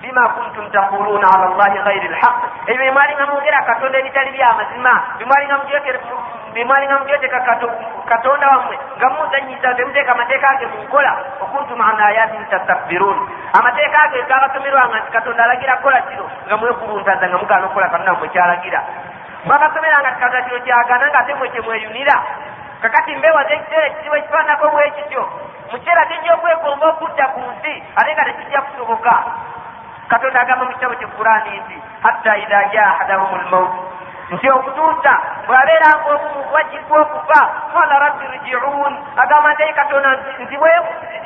bima 0.00 0.28
kuntum 0.28 0.70
taquluna 0.70 1.28
ala 1.34 1.46
llahi 1.58 1.78
gairi 1.84 2.08
lhaq 2.08 2.34
ebyo 2.66 2.84
bimwalinga 2.84 3.26
mwogera 3.26 3.62
katonda 3.62 3.98
ebitali 3.98 4.30
byamazima 4.30 4.92
bimwalinga 5.18 6.98
mugyoteka 6.98 7.40
katonda 8.08 8.46
wammwe 8.48 8.78
nga 8.96 9.08
muzanyiza 9.10 9.74
temuteeka 9.74 10.12
amateeka 10.12 10.56
ge 10.58 10.66
munkola 10.66 11.12
okuntum 11.40 11.80
an 11.80 12.00
ayatin 12.00 12.46
tastakbirun 12.50 13.18
amateeka 13.58 14.08
ge 14.12 14.22
gagasomerwanga 14.28 14.98
nti 14.98 15.10
katonda 15.12 15.44
alagira 15.44 15.76
kukola 15.76 16.00
kiro 16.00 16.26
nga 16.46 16.56
mwekuluntaza 16.56 17.28
nga 17.28 17.38
mugana 17.38 17.66
okukola 17.66 17.88
katonda 17.88 18.12
mmwe 18.12 18.28
kyalagira. 18.28 18.80
Bagasomeranga 19.46 20.12
ti 20.12 20.20
katonda 20.20 20.42
kino 20.46 20.58
kyagana 20.66 21.06
nga 21.08 21.18
ate 21.18 21.34
mwe 21.34 21.48
kyemweyunira 21.48 22.16
kakati 22.82 23.16
mbewaza 23.16 23.54
ekiseera 23.54 23.86
ekizibu 23.86 24.16
ekifaanako 24.16 24.68
bwekityo 24.68 25.22
mu 25.70 25.78
kiseera 25.78 26.06
kijja 26.06 26.34
okwegomba 26.34 26.86
okudda 26.86 27.26
ku 27.34 27.40
nsi 27.40 27.72
ate 27.96 28.10
nga 28.12 28.24
tekijja 28.24 28.60
kusoboka 28.62 29.14
katonda 30.08 30.40
agamba 30.40 30.64
mu 30.64 30.72
kitabo 30.72 30.94
kyekurani 30.94 31.50
nti 31.60 31.76
hatta 32.02 32.36
idha 32.36 32.60
jaa 32.72 32.90
ahadahum 32.94 33.40
lmaut 33.40 33.72
nti 34.30 34.50
okutuusa 34.50 35.12
bwabeeranga 35.46 36.08
obumu 36.12 36.40
bwajjibwa 36.50 37.00
okufa 37.00 37.40
qala 37.72 37.98
rabbi 37.98 38.24
rjiun. 38.32 38.94
Agamba 39.16 39.52
nti 39.52 39.72
katonda 39.72 40.10
nti 40.42 40.56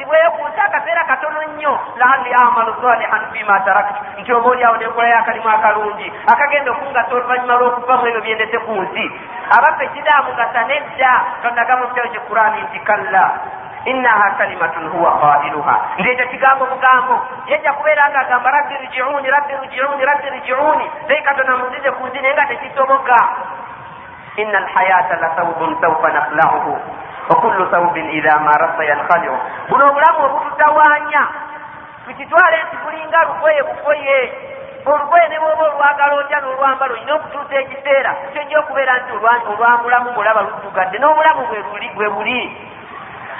bwekuusa 0.07 0.63
akaseera 0.65 1.05
katono 1.05 1.43
nnyo 1.43 1.81
laali 1.97 2.31
amalu 2.35 2.75
salihan 2.83 3.23
fima 3.33 3.61
taraktu. 3.61 4.01
Nti 4.21 4.33
oba 4.33 4.49
oliawo 4.51 4.77
nenkolayo 4.77 5.19
akalimu 5.19 5.49
akalungi 5.49 6.13
akagenda 6.33 6.71
okungasa 6.71 7.15
oluvannyuma 7.15 7.55
lw'okuva 7.59 7.97
mu 7.97 8.07
ebyo 8.07 8.21
byendese 8.21 8.59
ku 8.59 8.73
nsi 8.83 9.05
abaffe 9.57 9.87
kidaamugasa 9.95 10.63
nedda 10.71 11.13
katonda 11.43 11.63
agamba 11.63 11.83
mu 11.83 11.91
kitabo 11.91 12.09
kyekurani 12.15 12.63
nti 12.63 12.79
kalla 12.87 13.25
innaha 13.85 14.31
kalimatun 14.31 14.89
huwa 14.89 15.19
qailuha 15.21 15.81
nti 15.99 16.11
ekyo 16.11 16.27
kigambo 16.27 16.67
bugambo 16.67 17.27
yejja 17.47 17.73
kubeera 17.73 18.11
nga 18.11 18.21
agamba 18.21 18.51
rabbi 18.51 18.75
rjiuni 18.75 19.31
rabbi 19.31 19.55
rjiuni 19.55 20.05
rabbi 20.05 20.29
rjiuni. 20.31 20.91
Naye 21.09 21.23
katonda 21.23 21.57
muzize 21.57 21.91
ku 21.91 22.07
nsi 22.07 22.21
naye 22.21 22.35
nga 22.35 22.47
tekisoboka 22.47 23.17
ina 24.37 24.59
alhayata 24.59 25.17
la 25.17 25.29
thawbun 25.29 25.77
saufa 25.81 26.09
naflauhu 26.11 26.79
wakullu 27.29 27.67
thawbin 27.67 28.11
idha 28.11 28.39
marasa 28.39 28.85
yankhaliu 28.85 29.37
buno 29.69 29.89
obulamu 29.89 30.25
obututawaanya 30.25 31.27
tukitwale 32.05 32.57
nti 32.63 32.77
bulinga 32.77 33.23
lugoye 33.23 33.63
bugoye 33.63 34.33
olugoye 34.87 35.29
ne 35.29 35.39
bwoba 35.39 35.63
olwagala 35.63 36.15
otya 36.15 36.41
n'olwambala 36.41 36.93
olina 36.93 37.15
okutuusa 37.15 37.55
ekiseera. 37.55 38.15
Kyojja 38.33 38.59
okubeera 38.61 38.99
nti 38.99 39.13
olwamulamu 39.51 40.11
bwolaba 40.13 40.41
luddugadde 40.43 40.99
n'obulamu 40.99 41.43
bwe 41.97 42.09
buli 42.09 42.72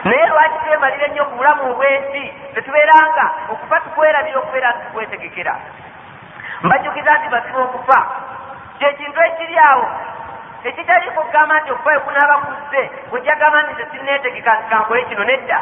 naye 0.05 0.27
lwaki 0.27 0.59
twemalira 0.65 1.07
ennyo 1.07 1.25
ku 1.25 1.35
bulamu 1.37 1.63
obwensi? 1.71 2.23
Tetubeeranga 2.55 3.25
okufa 3.53 3.81
tukwerabira 3.81 4.39
okubeera 4.39 4.71
nti 4.73 4.87
tukwetegekera. 4.87 5.55
Mbajjukiza 6.63 7.13
nti 7.19 7.29
bazibu 7.29 7.61
okufa 7.61 7.99
kyekintu 8.79 9.21
ekiri 9.29 9.57
awo 9.59 9.87
ekitali 10.65 11.11
kugamba 11.11 11.61
nti 11.61 11.71
okufa 11.73 11.95
ekunaaba 11.95 12.37
kuzze 12.45 12.83
ojja 13.13 13.35
gamba 13.41 13.63
nti 13.63 13.75
tesineetegeka 13.75 14.53
nti 14.55 14.71
kankole 14.71 15.05
kino 15.05 15.25
nedda. 15.25 15.59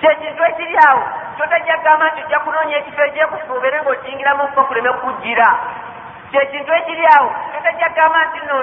Kyekintu 0.00 0.44
ekiri 0.44 0.76
awo 0.88 1.02
totajja 1.38 1.76
kugamba 1.76 2.06
nti 2.10 2.20
ojja 2.24 2.38
kunoonya 2.44 2.76
ekifo 2.76 3.02
ekyekusiba 3.04 3.54
obeere 3.54 3.78
ng'okiyingiramu 3.80 4.42
okufa 4.44 4.62
kuleme 4.68 4.92
kujjira 4.92 5.48
kyekintu 6.34 6.70
ekiri 6.74 7.06
awo 7.16 7.30
totajja 7.52 7.88
kugamba 7.88 8.24
nti 8.26 8.40
no 8.46 8.56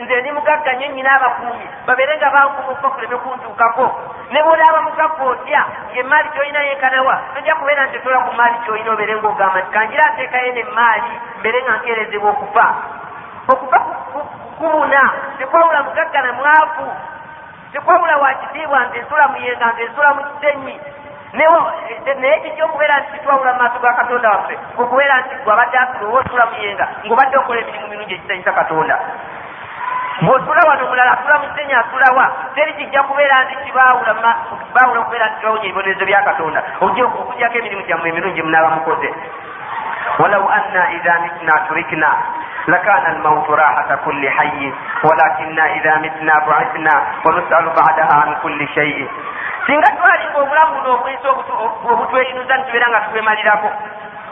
nze 0.00 0.20
ndi 0.20 0.30
mugagga 0.32 0.72
nnyo 0.72 0.86
nyina 0.86 1.10
abakuumi 1.16 1.66
babeere 1.86 2.16
nga 2.16 2.30
bankuma 2.30 2.70
okufa 2.72 2.90
kuleme 2.90 3.16
kuntuukako. 3.16 3.86
Ne 4.30 4.42
bwolaaba 4.42 4.80
mugagga 4.82 5.24
otya 5.24 5.62
ngaemaali 5.92 6.28
kyolina 6.32 6.60
yenkanawa 6.68 7.14
tojja 7.34 7.54
kubeera 7.54 7.86
nti 7.86 7.98
tola 7.98 8.18
ku 8.26 8.32
maali 8.34 8.56
kyolina 8.64 8.90
obeere 8.92 9.14
ngaogamba 9.16 9.58
nti 9.60 9.70
kanjira 9.74 10.04
nteekayo 10.12 10.52
nemaali 10.52 11.12
mbeere 11.38 11.58
nga 11.62 11.76
nkeerezebwa 11.76 12.30
okufa. 12.30 12.66
Okufa 13.52 13.78
kubuna 14.58 15.02
tekwawula 15.38 15.82
mugagga 15.82 16.22
na 16.22 16.32
mwavu. 16.32 16.88
Tekwawula 17.72 18.16
wakitiibwa 18.16 18.84
nze 18.84 18.98
nsula 19.02 19.28
muyenga 19.28 19.66
nze 19.72 19.84
nsula 19.84 20.14
mu 20.14 20.22
kitenyi 20.24 20.80
naye 21.35 22.39
kijja 22.39 22.65
okubeera 22.65 22.99
nti 22.99 23.11
kitwawula 23.11 23.53
mu 23.53 23.59
maaso 23.59 23.79
ga 23.79 23.93
katonda 23.93 24.29
waffe 24.29 24.57
okubeera 24.77 25.21
nti 25.21 25.35
gwe 25.43 25.53
abadde 25.53 25.77
asula 25.77 26.07
oba 26.07 26.19
osula 26.19 26.45
muyenga 26.45 26.85
ng'obadde 27.05 27.37
okola 27.37 27.59
emirimu 27.61 27.87
mirungi 27.87 28.13
ekisanyisa 28.13 28.51
katonda 28.51 28.95
bw'otula 30.21 30.61
wano 30.67 30.85
omulala 30.85 31.11
atula 31.11 31.39
musenya 31.39 31.79
atulawa 31.79 32.25
teri 32.55 32.73
kijja 32.73 33.03
kubeera 33.03 33.43
nti 33.43 33.55
kibaawula 33.65 34.13
kibaawula 34.67 34.99
okubeera 35.01 35.25
nti 35.27 35.39
kibawonya 35.39 35.65
ebibonerezo 35.65 36.05
bya 36.05 36.21
katonda 36.21 36.59
okujjako 36.81 37.57
emirimu 37.57 37.83
gyammwe 37.87 38.09
emirungi 38.09 38.41
munaaba 38.41 38.69
mukoze 38.75 39.09
walau 40.19 40.49
anna 40.49 40.91
idha 40.91 41.19
mitna 41.19 41.53
turikna 41.67 42.11
لكان 42.67 43.05
الموت 43.11 43.49
راحة 43.49 43.95
كل 44.05 44.29
حي 44.29 44.73
ولكننا 45.03 45.65
إذا 45.75 45.97
متنا 45.97 46.33
بعثنا 46.47 47.03
ونسأل 47.25 47.65
بعدها 47.65 48.13
عن 48.13 48.35
كل 48.43 48.67
شيء 48.67 49.09
singa 49.66 49.90
twalinga 49.96 50.38
obulamu 50.38 50.74
buno 50.74 50.94
obuyisa 50.94 51.28
obutweyinuza 51.90 52.56
nitubeera 52.56 52.88
nga 52.88 53.00
tubwemalirako 53.00 53.70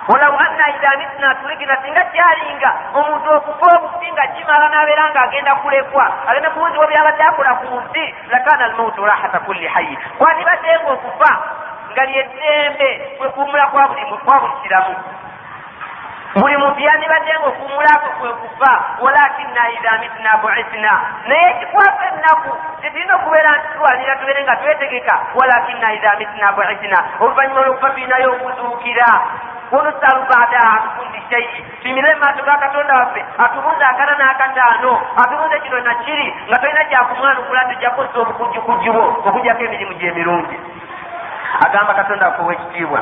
olaw 0.09 0.35
anna 0.39 0.69
idha 0.69 0.91
mitna 0.99 1.35
tulikina 1.35 1.77
singa 1.83 2.05
kyalinga 2.13 2.71
omuntu 2.95 3.29
okufa 3.37 3.67
obufi 3.77 4.13
nga 4.13 4.27
kimala 4.27 4.69
nabeera 4.69 5.11
nga 5.11 5.21
agenda 5.23 5.55
kulekwa 5.55 6.05
agenda 6.29 6.51
kubuuzibwa 6.51 6.87
byabadde 6.87 7.23
akola 7.23 7.55
ku 7.55 7.67
nsi 7.81 8.15
lakana 8.31 8.65
almautu 8.65 9.07
rahata 9.07 9.41
kulli 9.41 9.67
hayi 9.67 9.99
kwandibaddenga 10.19 10.91
okufa 10.93 11.31
nga 11.93 12.05
lyeddembe 12.05 12.89
kwekuwumula 13.19 13.67
kwa 13.67 13.89
buli 13.89 14.05
kiramu 14.63 14.95
buli 16.35 16.57
muntu 16.57 16.81
yandibaddenga 16.81 17.47
okumulako 17.47 18.09
kwekufa 18.19 18.73
walakina 19.01 19.63
idha 19.77 19.99
mitna 20.03 20.33
buithna. 20.43 20.93
Naye 21.29 21.51
ekikwasa 21.51 22.03
ennaku 22.11 22.51
tetulina 22.81 23.15
okubeera 23.15 23.51
nti 23.57 23.69
tulwanira 23.73 24.17
tubeere 24.17 24.43
nga 24.43 24.57
twetegeka 24.57 25.15
walakina 25.35 25.93
idha 25.93 26.17
mitna 26.19 26.53
buithna. 26.53 26.99
Oluvanyuma 27.21 27.61
lwokufa 27.61 27.91
tulinayo 27.91 28.29
okuzuukira. 28.33 29.09
Wanusalu 29.73 30.23
badaha 30.31 30.75
an 30.77 30.83
kulli 30.97 31.23
shayi 31.31 31.65
tuyimire 31.83 32.15
maaso 32.15 32.43
ga 32.45 32.57
katonda 32.57 32.95
waffe 32.95 33.25
atubuuza 33.39 33.89
akana 33.89 34.15
n'akataano 34.19 34.93
atubuuze 35.23 35.61
kino 35.61 35.81
nakiri 35.81 36.35
nga 36.49 36.59
tolina 36.59 36.85
kyakumwanukula 36.85 37.65
tujjakozesa 37.65 38.19
obukujjukujju 38.21 38.93
bwo 38.93 39.05
okujjako 39.27 39.63
emirimu 39.65 39.95
gyemirungi 39.95 40.57
agamba 41.67 41.95
katonda 41.95 42.27
waffe 42.27 42.43
owekitiibwa 42.43 43.01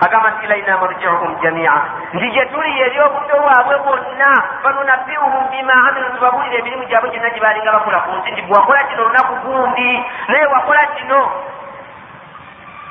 agamba 0.00 0.30
nti 0.30 0.44
ilaina 0.44 0.78
marjiuhum 0.78 1.36
jamia. 1.42 1.72
Nti 2.12 2.30
gye 2.30 2.44
tuli 2.46 2.80
eri 2.80 3.00
obudde 3.00 3.34
bwabwe 3.42 3.76
bwonna 3.84 4.30
fanunabiuhum 4.62 5.48
bima 5.50 5.74
amilu 5.88 6.10
tubabulira 6.14 6.58
emirimu 6.58 6.84
gyabwe 6.84 7.10
gyonna 7.10 7.30
gye 7.30 7.40
balinga 7.40 7.72
bakola 7.72 7.98
ku 8.00 8.10
nsi 8.18 8.30
nti 8.30 8.42
bwewakola 8.42 8.84
kino 8.88 9.02
olunaku 9.02 9.34
gundi 9.44 10.04
naye 10.28 10.46
wakola 10.46 10.86
kino 10.96 11.20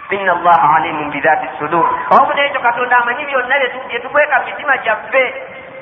ina 0.09 0.31
allaha 0.31 0.75
alimun 0.75 1.11
bidhati 1.11 1.47
sudur. 1.59 1.85
Owamu 2.11 2.33
nekyo 2.33 2.59
katonda 2.61 2.97
amanyi 2.97 3.25
byonna 3.25 3.55
byetukweka 3.87 4.39
mitima 4.45 4.77
gyaffe 4.77 5.23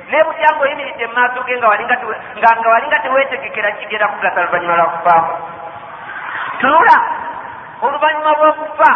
naye 0.10 0.24
butya 0.24 0.50
nga 0.54 0.62
oyimiridde 0.64 1.08
mumaaso 1.08 1.44
ge 1.46 1.58
nga 1.58 1.68
walinga 2.70 3.00
tewetegekera 3.00 3.72
kigenda 3.72 4.08
kugasa 4.08 4.42
oluvanyuma 4.42 4.76
lwakufaamu 4.76 5.34
tunula 6.60 6.98
oluvanyuma 7.82 8.32
lwokufa 8.32 8.92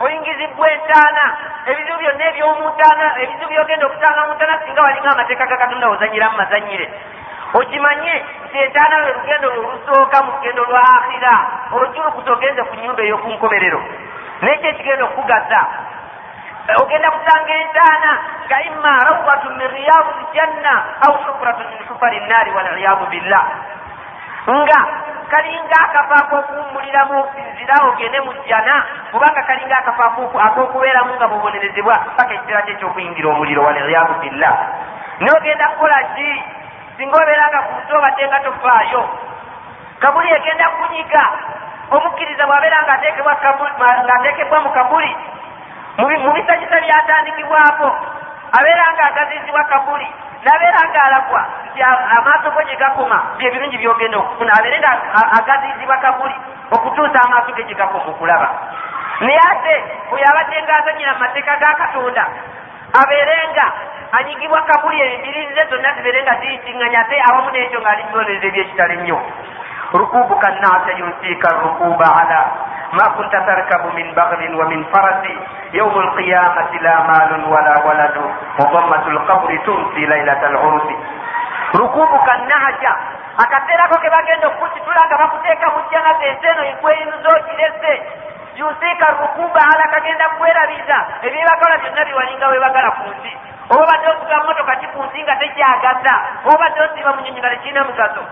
oyingizibwa 0.00 0.70
entaana 0.72 1.24
ebizibu 1.66 1.98
byonna 1.98 2.24
ebyomutaana 2.30 3.06
ebizibu 3.22 3.50
byogenda 3.50 3.86
okutaana 3.86 4.26
mutaana 4.28 4.58
singa 4.64 4.82
walinga 4.82 5.10
amateeka 5.12 5.46
ga 5.46 5.56
katonda 5.56 5.88
ozanyira 5.88 6.30
mu 6.30 6.36
mazanyire. 6.36 6.86
Okimanye 7.54 8.14
nti 8.46 8.58
entaana 8.58 8.98
lwe 8.98 9.12
lugendo 9.12 9.46
lwe 9.50 9.66
olusooka 9.66 10.22
mu 10.22 10.30
lugendo 10.32 10.64
lwa 10.64 10.82
akhira 10.96 11.34
olujulukuta 11.72 12.32
ogenze 12.32 12.62
ku 12.62 12.74
nyumba 12.76 13.02
ey'okunkomerero. 13.02 13.80
Nekyo 14.42 14.68
ekigenda 14.70 15.04
okugasa 15.04 15.60
ogenda 16.82 17.10
kusanga 17.10 17.54
entaana 17.62 18.10
nga 18.46 18.58
imma 18.62 18.92
rawdatu 19.06 19.50
min 19.50 19.68
riyadu 19.68 20.10
ljanna 20.32 20.74
au 21.06 21.14
sufratu 21.26 21.62
min 21.68 21.78
sufari 21.88 22.20
nnaari 22.20 22.50
waliyadu 22.50 23.06
billah. 23.06 23.44
Nga 24.48 24.80
kalinga 25.32 25.76
akafo 25.86 26.14
akokuwummuliramu 26.14 27.14
osinzira 27.24 27.74
ogende 27.88 28.20
mu 28.20 28.32
jjana 28.44 28.74
kubanga 29.10 29.42
kalinga 29.48 29.76
akafo 29.78 30.02
akokubeeramu 30.46 31.12
nga 31.16 31.26
bubonerezebwa 31.28 31.94
paka 32.16 32.34
ekiseera 32.34 32.62
kye 32.62 32.72
ekyokuyingira 32.76 33.28
omuliro 33.32 33.62
waliyadu 33.64 34.14
billah. 34.20 34.54
Nogenda 35.20 35.66
kukola 35.72 35.98
ki? 36.14 36.30
Singa 36.96 37.16
obeera 37.16 37.48
nga 37.48 37.60
ku 37.66 37.72
nsi 37.80 37.92
obadde 37.96 38.24
nga 38.28 38.40
tofaayo 38.44 39.02
kabuli 40.02 40.28
egenda 40.36 40.66
kunyiga 40.76 41.22
omukkiriza 41.90 42.44
bwabeera 42.46 42.78
ng'ateekebwa 42.84 44.58
mu 44.64 44.70
kabuli 44.76 45.12
mu 45.98 46.30
bisanyisa 46.36 46.76
byatandikibwako 46.84 47.88
abeera 48.58 48.86
nga 48.92 49.04
agazizibwa 49.10 49.64
kabuli 49.64 50.08
nabeera 50.44 50.80
ng'alagwa 50.90 51.42
nti 51.70 51.80
amaaso 51.82 52.50
go 52.50 52.62
gye 52.66 52.76
gakoma 52.76 53.18
byebirungi 53.38 53.78
byogenda 53.78 54.16
okufuna 54.18 54.52
abeere 54.58 54.78
nga 54.78 54.92
agazizibwa 55.38 55.96
kabuli 56.02 56.36
okutuusa 56.70 57.18
amaaso 57.24 57.52
ge 57.56 57.62
gye 57.64 57.74
gakoma 57.74 58.10
okulaba. 58.10 58.48
Naye 59.20 59.38
ate 59.50 59.74
oyo 60.12 60.24
abadde 60.30 60.56
ng'azanyira 60.62 61.12
mu 61.14 61.20
mateeka 61.20 61.56
ga 61.56 61.74
katonda 61.78 62.24
abeere 63.00 63.36
nga 63.52 63.66
anyigibwa 64.12 64.60
kabuli 64.62 65.00
embirizi 65.00 65.54
ze 65.54 65.64
zonna 65.70 65.94
zibeere 65.96 66.22
nga 66.22 66.34
ziyitiŋŋanya 66.40 67.00
ate 67.00 67.16
awamu 67.28 67.50
n'ekyo 67.50 67.78
ng'ali 67.80 68.02
mubonereza 68.04 68.46
ebyekitale 68.46 68.94
nnyo 68.96 69.18
ركوبك 69.94 70.44
النعس 70.44 70.86
ينسيك 70.88 71.46
الركوب 71.46 72.02
على 72.02 72.40
ما 72.92 73.06
كنت 73.16 73.32
تركب 73.32 73.94
من 73.94 74.14
بغل 74.14 74.54
ومن 74.54 74.84
فرس 74.84 75.24
يوم 75.72 75.98
القيامة 75.98 76.70
لا 76.80 76.96
مال 77.02 77.44
ولا 77.48 77.74
ولد 77.86 78.16
وضمة 78.60 79.06
القبر 79.06 79.56
تنسي 79.66 80.06
ليلة 80.06 80.46
العرس 80.46 80.88
ركوبك 81.76 82.28
النعس 82.38 82.82
akaseerako 83.32 83.96
ke 83.96 84.08
bagenda 84.12 84.46
okukukitula 84.48 85.00
nga 85.08 85.16
bakuteeka 85.16 85.66
mu 85.72 85.80
janata 85.88 86.24
ensi 86.28 86.46
eno 86.52 86.62
egweyinza 86.68 87.28
ogirese 87.32 87.92
yusiika 88.60 89.06
rukuba 89.16 89.60
ala 89.72 89.84
kagenda 89.88 90.28
kwerabiriza 90.36 90.96
ebyebagala 91.24 91.78
byonna 91.80 92.04
biwalinga 92.04 92.46
webagala 92.52 92.90
ku 92.96 93.02
nsi 93.08 93.32
obadde 93.72 94.06
ovuga 94.12 94.36
motoka 94.44 94.76
ti 94.76 94.86
ku 94.92 95.00
nsi 95.00 95.18
nga 95.24 95.36
tekyagaza 95.40 96.14
obadde 96.52 96.78
osiiba 96.84 97.10
munyonyi 97.16 97.40
nga 97.40 97.50
tekirina 97.56 97.88
mugaso 97.88 98.22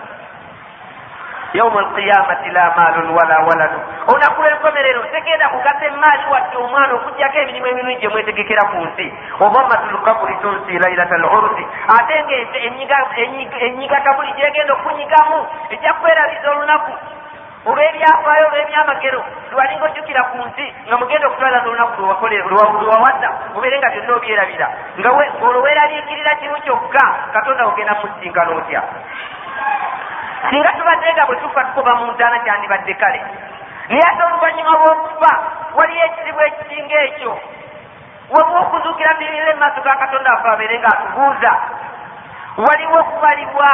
yauma 1.53 1.81
alqiyamati 1.81 2.51
la 2.51 2.75
maalun 2.77 3.11
wala 3.11 3.39
waladu 3.49 3.79
olunaku 4.07 4.43
lwenkomerero 4.43 5.03
tegenda 5.03 5.49
kugasa 5.49 5.87
emaali 5.87 6.25
wadde 6.33 6.57
omwana 6.57 6.95
okugjako 6.95 7.39
emirimu 7.39 7.67
eminui 7.67 7.97
gye 7.97 8.09
mwetegekera 8.09 8.63
ku 8.71 8.77
nsi 8.87 9.07
obamatu 9.41 9.95
lkabuli 9.95 10.35
tunsi 10.43 10.79
lailata 10.79 11.17
lurusi 11.17 11.67
ate 11.99 12.15
nga 12.25 12.37
enyiga 13.67 14.01
kabuli 14.01 14.33
gyegenda 14.33 14.73
okunyigamu 14.75 15.47
ejja 15.71 15.93
kwerabiza 15.95 16.51
olunaku 16.51 16.93
olwebyafaayo 17.67 18.47
olwebyamagero 18.49 19.21
lwalinga 19.53 19.85
ojjukira 19.85 20.23
ku 20.31 20.39
nsi 20.49 20.65
nga 20.87 20.97
mugenda 20.97 21.27
okutwalaza 21.27 21.69
olunaku 21.69 22.01
lwewawadda 22.81 23.29
obeere 23.57 23.79
nga 23.79 23.91
byonna 23.91 24.17
obyerabira 24.17 24.67
nga 24.99 25.11
olwo 25.45 25.63
weeraliikirira 25.63 26.35
kimu 26.41 26.57
kyokka 26.65 27.05
katonda 27.33 27.67
ogenda 27.67 27.95
musinkana 28.01 28.51
otya 28.57 28.83
singa 30.49 30.73
tubadde 30.73 31.13
nga 31.13 31.27
bwe 31.27 31.37
tufa 31.37 31.65
tukuba 31.65 31.95
mu 31.95 32.13
ntaana 32.13 32.39
kyandibadde 32.45 32.95
kale 32.95 33.21
naye 33.89 34.03
ate 34.11 34.23
oluvannyuma 34.25 34.73
lw'okufa 34.81 35.33
waliyo 35.77 36.05
ekizibu 36.05 36.41
ekisinga 36.49 36.97
ekyo 37.07 37.33
waliwo 38.33 38.59
okuzuukira 38.63 39.15
mirira 39.19 39.53
emaaso 39.53 39.81
ga 39.83 40.01
katonda 40.03 40.31
waffe 40.31 40.49
abeere 40.49 40.77
ng'atubuuza 40.79 41.53
waliwo 42.65 42.99
okubalibwa 43.01 43.71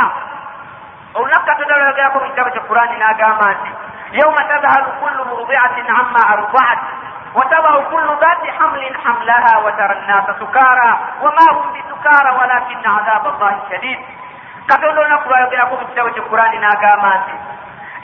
olunaku 1.14 1.46
katonda 1.46 1.76
lwayogerako 1.76 2.18
mu 2.18 2.28
kitabo 2.30 2.50
kye 2.50 2.60
kurani 2.60 2.96
n'agamba 2.98 3.46
nti 3.54 3.70
yauma 4.18 4.42
tadhalu 4.50 4.90
kullu 5.00 5.22
murdiatin 5.30 5.88
amma 6.00 6.20
ardaat 6.34 6.82
وتضع 7.36 7.80
كل 7.92 8.08
ذات 8.20 8.42
حمل 8.58 8.96
حملها 9.04 9.58
وترى 9.58 9.92
الناس 9.92 10.24
سكارى 10.40 10.90
وما 11.22 11.46
هم 11.52 11.66
بسكارى 11.74 12.30
ولكن 12.38 12.90
عذاب 12.90 13.26
الله 13.26 13.58
شديد 13.70 13.98
katonda 14.66 15.00
olunaku 15.00 15.28
lwayogerako 15.28 15.74
mu 15.80 15.86
kitabo 15.86 16.08
kyekurani 16.14 16.58
n'agamba 16.58 17.10
nti 17.18 17.34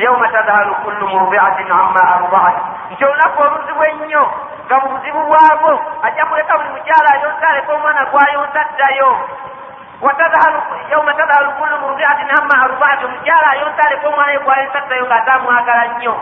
yauma 0.04 0.28
tadhalu 0.28 0.74
kullu 0.82 1.04
murdiatin 1.08 1.70
amma 1.70 2.02
ardaat 2.14 2.56
nti 2.92 3.02
olunaku 3.04 3.36
oluzibu 3.42 3.82
ennyo 3.90 4.24
nga 4.66 4.76
mu 4.80 4.86
buzibu 4.92 5.20
bwabwo 5.28 5.72
ajja 6.06 6.24
kuleka 6.26 6.54
buli 6.58 6.70
mukyala 6.76 7.08
ayonsa 7.14 7.44
aleka 7.50 7.70
omwana 7.76 8.02
gwayonsa 8.10 8.60
ddayo 8.72 9.10
yauma 10.90 11.12
tadhalu 11.14 11.50
kullu 11.58 11.76
murdiatin 11.82 12.30
amma 12.38 12.54
ardaat 12.66 13.00
omukyala 13.04 13.46
ayonsa 13.54 13.80
aleka 13.86 14.08
omwana 14.08 14.32
we 14.32 14.38
gwayonsa 14.46 14.78
ddayo 14.86 15.04
ng'atamwagala 15.06 15.84
nnyo. 15.92 16.14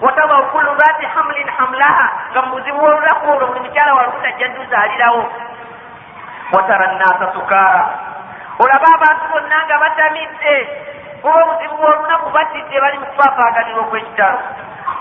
Watadau 0.00 0.42
kullu 0.52 0.74
dhati 0.74 1.06
hamlin 1.06 1.48
hamlaha 1.56 2.06
nga 2.32 2.40
mu 2.42 2.50
buzibu 2.58 2.78
bwolunaku 2.78 3.24
olwo 3.30 3.46
buli 3.46 3.60
mukyala 3.60 3.94
walukuta 3.94 4.28
ajja 4.28 4.48
dduzaalirawo 4.48 5.22
watara 6.52 6.86
nnasa 6.92 7.32
sukaara 7.34 7.82
olaba 8.58 8.86
abantu 8.96 9.24
bonna 9.32 9.58
nga 9.66 9.76
batamidde 9.82 10.56
kuba 11.22 11.42
obuzibu 11.42 11.74
bwolunaku 11.76 12.28
batidde 12.36 12.76
bali 12.80 12.98
mu 12.98 13.06
kufaafaaganira 13.06 13.80
okw'ekitalo 13.84 14.38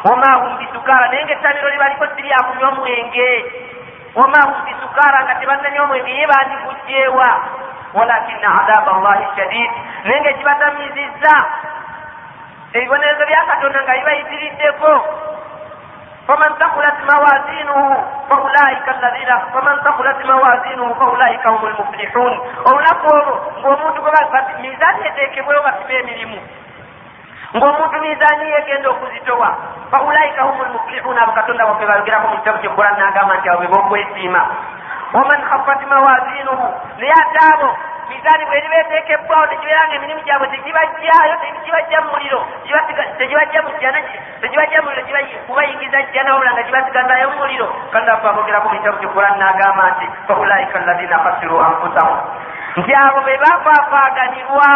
wama 0.03 0.29
hum 0.39 0.57
bisukaara 0.57 1.07
naye 1.07 1.23
ngaettamiro 1.25 1.69
libaliko 1.69 2.05
siryakunywa 2.15 2.69
omwenge. 2.69 3.29
Wama 4.15 4.39
hum 4.41 4.57
bisukaara 4.65 5.19
nga 5.23 5.35
tebannanywa 5.35 5.83
omwenge 5.85 6.11
ye 6.19 6.25
bandikugjeewa 6.27 7.29
walakina 7.93 8.49
adaba 8.61 8.91
llahi 9.03 9.25
shadid. 9.35 9.71
Naye 10.03 10.21
ngaekibatamizizza 10.21 11.35
ebibonerezo 12.73 13.25
bya 13.25 13.41
katonda 13.49 13.79
nga 13.83 13.93
bibayitiriddeko 13.93 14.91
faman 16.27 16.51
takulat 16.59 16.97
mawazinuhu 17.09 18.03
faulaika 18.29 18.91
alladhina 18.95 19.35
faman 19.53 19.79
takulat 19.83 20.25
mawazinuhu 20.25 20.95
faulaika 20.95 21.49
hum 21.49 21.69
lmuflihun 21.69 22.33
olunaku 22.65 23.07
olwo 23.15 23.35
ng'omuntu 23.59 24.01
mizaani 24.61 25.07
eteekebwewo 25.07 25.63
basiba 25.63 25.93
emirimu 25.99 26.37
ng'omuntu 27.55 27.97
mizaani 28.01 28.51
yegenda 28.51 28.89
okuzitowa 28.89 29.49
faulaika 29.91 30.41
hum 30.43 30.57
lmuflihun 30.67 31.17
abo 31.17 31.31
katonda 31.31 31.65
waffe 31.65 31.85
bayogerako 31.85 32.27
mu 32.27 32.37
kitabu 32.37 32.59
kyekoran 32.59 32.97
nagamba 32.99 33.35
nti 33.37 33.49
abo 33.49 33.59
be 33.61 33.67
bokwesiima 33.67 34.41
waman 35.13 35.41
khafat 35.49 35.81
mawazinuhu 35.89 36.67
naye 36.97 37.13
ate 37.21 37.39
abo 37.53 37.69
mizaani 38.13 38.43
bwe 38.49 38.59
riba 38.63 38.77
eteekebwawo 38.83 39.45
tegibeera 39.51 39.81
nga 39.87 39.95
emirimu 39.97 40.21
gyabwe 40.27 40.47
tegibajjayo 40.53 41.35
tegibajja 41.43 41.97
mu 42.03 42.09
muliro 42.13 42.41
tegibajja 43.19 43.59
mu 43.65 43.69
jjana 43.79 43.99
tegibajja 44.41 44.79
mu 44.81 44.89
muliro 44.89 45.03
kubayingiza 45.47 45.99
jjana 46.11 46.33
wabula 46.33 46.51
nga 46.53 46.63
gibasigazayo 46.67 47.25
mu 47.31 47.37
muliro. 47.41 47.67
Kandi 47.91 48.09
afe 48.11 48.27
abogerako 48.27 48.67
mu 48.69 48.75
kitabu 48.77 48.97
kikuran 49.03 49.35
n'agamba 49.39 49.83
nti 49.93 50.05
faulaika 50.27 50.75
alladina 50.79 51.17
khasiru 51.23 51.55
anfusahum. 51.61 52.19
Nti 52.77 52.91
abo 52.95 53.19
be 53.25 53.33
bafaafaaganirwa 53.43 54.69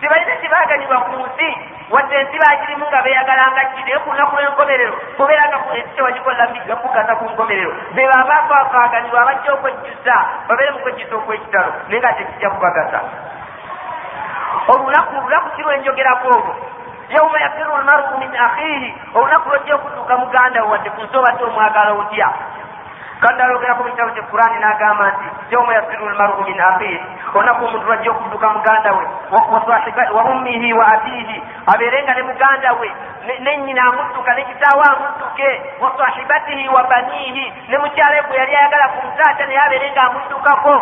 tebalina 0.00 0.34
kibaaganibwa 0.42 0.98
ku 1.06 1.12
nsi. 1.26 1.48
Wadde 1.90 2.14
ensi 2.18 2.36
bagirimu 2.38 2.84
nga 2.90 3.02
beeyagalanga 3.02 3.62
ki 3.72 3.80
naye 3.86 3.98
ku 4.02 4.10
lunaku 4.10 4.34
lw'enkomerero. 4.36 4.94
Kubeeranga 5.16 5.56
ensi 5.78 5.90
tewagikola 5.96 6.46
mbiga 6.50 6.74
kugasa 6.82 7.12
ku 7.16 7.24
nkomerero. 7.30 7.72
Be 7.94 8.02
babafaafaganirwa 8.10 9.20
abajja 9.22 9.50
okwejjusa 9.54 10.16
babeere 10.48 10.70
mu 10.74 10.78
kwejjusa 10.82 11.14
okw'ekitalo 11.16 11.70
naye 11.88 12.00
nga 12.00 12.12
tekijja 12.18 12.48
kubagasa. 12.50 12.98
Olunaku 14.68 15.14
lunaku 15.22 15.48
kirwenjogerako 15.56 16.28
olwo 16.28 16.52
yauma 17.08 17.38
yafiru 17.40 17.76
lmaru 17.78 18.18
min 18.18 18.36
akhihi 18.36 18.94
olunaku 19.14 19.48
lwojja 19.48 19.74
okudduka 19.74 20.16
muganda 20.16 20.62
we 20.62 20.68
wadde 20.70 20.90
ku 20.90 21.00
nsi 21.06 21.16
obadde 21.16 21.44
omwagala 21.44 21.92
otya 22.02 22.28
kandi 23.20 23.42
alogerako 23.42 23.82
mu 23.82 23.90
kitabo 23.90 24.10
kyekurani 24.12 24.58
n'agamba 24.60 25.04
nti 25.12 25.26
yauma 25.52 25.72
yafiru 25.74 26.08
lmaru 26.08 26.44
min 26.44 26.60
akhihi 26.60 26.98
olunaku 27.34 27.64
omuntu 27.64 27.86
lwajja 27.86 28.10
okudduka 28.10 28.48
muganda 28.48 28.90
we 28.92 29.04
wa 30.16 30.22
ummihi 30.32 30.72
wa 30.72 30.84
abihi 30.94 31.36
abeerenga 31.72 32.12
ne 32.14 32.22
muganda 32.22 32.72
we 32.80 32.88
nenyina 33.40 33.82
amudduka 33.88 34.34
ne 34.34 34.42
kitaawe 34.44 34.84
amudduke 34.92 35.50
wa 35.80 35.90
sahibatihi 35.98 36.68
wa 36.68 36.82
banihi 36.84 37.52
ne 37.68 37.76
mukyala 37.78 38.22
gwe 38.22 38.36
yali 38.36 38.54
ayagala 38.56 38.88
ku 38.88 38.98
musaata 39.06 39.46
naye 39.46 39.60
abeerenga 39.64 40.02
amuddukako 40.02 40.74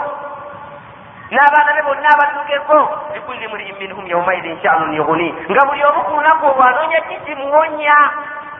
n'abaana 1.31 1.71
be 1.75 1.83
bonna 1.83 2.09
abaddukeko 2.15 2.79
likulli 3.15 3.47
muriin 3.49 3.77
minhum 3.79 4.07
yaumaidin 4.07 4.59
shanun 4.63 4.93
yuguni 4.95 5.35
nga 5.51 5.63
buli 5.67 5.83
omu 5.85 6.01
ku 6.05 6.11
lunaku 6.19 6.47
olwo 6.47 6.63
anoonya 6.63 7.01
kikimuwonya 7.01 7.97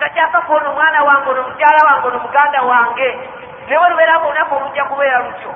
takyafa 0.01 0.41
kuona 0.41 0.71
omwana 0.71 1.05
wange 1.05 1.31
ono 1.31 1.43
mukyala 1.43 1.81
wange 1.87 2.07
ono 2.09 2.19
muganda 2.19 2.63
wange 2.63 3.09
naye 3.67 3.79
olubeeramu 3.87 4.27
olunaku 4.29 4.55
olujja 4.57 4.85
kubeera 4.85 5.19
lutyo. 5.19 5.53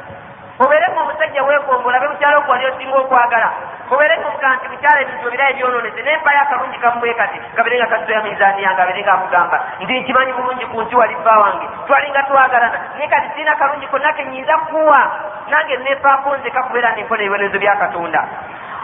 Obeeremu 0.58 1.00
omusajja 1.00 1.42
weegomba 1.42 1.88
olabe 1.88 2.08
mukyala 2.08 2.38
oku 2.38 2.50
wali 2.50 2.66
osinga 2.66 2.98
okwagala. 2.98 3.48
Obeeremu 3.90 4.26
omugaa 4.28 4.54
nti 4.56 4.68
mukyala 4.68 5.00
ebintu 5.00 5.28
ebira 5.28 5.50
ebyononese. 5.50 6.02
Naye 6.02 6.16
mpayo 6.16 6.40
akalungi 6.40 6.78
kamubwe 6.78 7.14
kati 7.14 7.38
kabeere 7.56 7.78
nga 7.78 7.86
kasoya 7.86 8.22
mizaani 8.22 8.62
yange 8.62 8.82
abeere 8.82 9.02
nga 9.02 9.12
akugamba 9.12 9.56
ndi 9.80 10.00
nkimanyi 10.00 10.32
bulungi 10.32 10.66
ku 10.66 10.82
nsi 10.82 10.94
wali 10.96 11.14
bba 11.14 11.38
wange. 11.38 11.66
Twalinga 11.86 12.22
twagalana. 12.22 12.78
Naye 12.96 13.08
kati 13.08 13.28
sirina 13.32 13.54
kalungi 13.54 13.86
konna 13.86 14.12
kenyinza 14.12 14.56
kuwa. 14.58 15.00
Nange 15.48 15.76
neefaako 15.76 16.36
nze 16.36 16.50
kakubeera 16.50 16.92
nenkola 16.92 17.22
ebibonerezo 17.22 17.58
bya 17.58 17.76
katonda. 17.76 18.20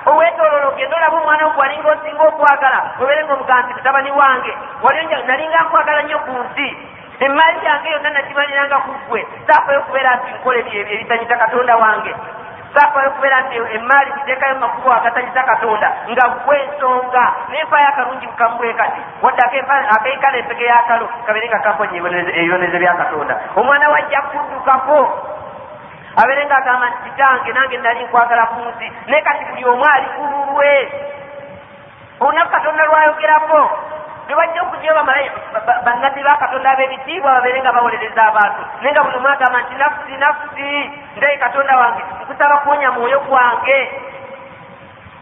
Owetololo 0.06 0.68
ogenda 0.68 0.96
olaba 0.96 1.16
omwana 1.16 1.46
ogu 1.46 1.60
walinga 1.60 1.88
osinga 1.90 2.22
okwagala. 2.22 2.80
Obeere 3.02 3.24
nga 3.24 3.34
omugaa 3.34 3.62
nti 3.62 3.74
mutabani 3.74 4.10
wange. 4.10 4.52
Nalinga 5.26 5.58
nkwagala 5.62 6.02
nnyo 6.02 6.18
ku 6.18 6.32
nsi 6.44 6.68
emaali 7.20 7.66
yange 7.66 7.90
yonna 7.90 8.10
nagimaliranga 8.10 8.78
ku 8.84 8.90
ggwe. 9.06 9.26
Saafayo 9.46 9.78
okubeera 9.78 10.16
nti 10.16 10.30
nkola 10.34 10.58
ebyo 10.58 10.80
ebitanyisa 10.94 11.36
katonda 11.36 11.76
wange. 11.76 12.14
Saafayo 12.74 13.08
okubeera 13.08 13.40
nti 13.40 13.56
emaali 13.76 14.10
ziteekayo 14.16 14.54
makubo 14.58 14.92
agatanyisa 14.92 15.42
katonda 15.42 15.88
nga 16.10 16.24
ggwe 16.28 16.56
ensonga. 16.64 17.24
Nenfayo 17.50 17.88
akalungi 17.88 18.26
kamubwe 18.26 18.74
kati 18.74 19.00
wadde 19.22 19.42
akeikala 19.94 20.36
empeke 20.38 20.64
yakalo 20.64 21.08
kabeere 21.26 21.48
nga 21.48 21.58
kakonya 21.58 21.96
ebibonerezo 21.98 22.78
bya 22.78 22.94
katonda. 22.94 23.34
Omwana 23.56 23.88
wajja 23.88 24.22
kuddukako 24.22 24.98
abeere 26.16 26.46
nga 26.46 26.56
agamba 26.56 26.86
nti 26.90 26.98
kitange 27.04 27.52
nange 27.52 27.76
nali 27.78 28.04
nkwagala 28.04 28.46
ku 28.46 28.60
nsi. 28.68 28.86
Naye 29.06 29.22
kati 29.22 29.44
buli 29.44 29.64
omu 29.64 29.84
ali 29.84 30.06
ku 30.16 30.22
lulwe 30.30 30.74
olunaku 32.20 32.50
katonda 32.50 32.84
lwayogerako 32.84 33.60
tebajja 34.28 34.62
okujja 34.62 34.92
bannabbi 35.84 36.22
ba 36.22 36.36
katonda 36.36 36.70
ab'ebitiibwa 36.72 37.34
babeere 37.34 37.60
nga 37.60 37.72
bawolereza 37.72 38.22
abantu. 38.30 38.62
Naye 38.80 38.92
nga 38.92 39.02
buli 39.04 39.16
omu 39.16 39.28
agamba 39.28 39.58
nti 39.62 39.74
nafusi 39.74 40.14
nafusi 40.16 40.68
ndaye 41.16 41.36
katonda 41.38 41.76
wange 41.76 42.02
nkusaba 42.22 42.56
kuwonya 42.62 42.90
mwoyo 42.90 43.20
gwange. 43.20 43.80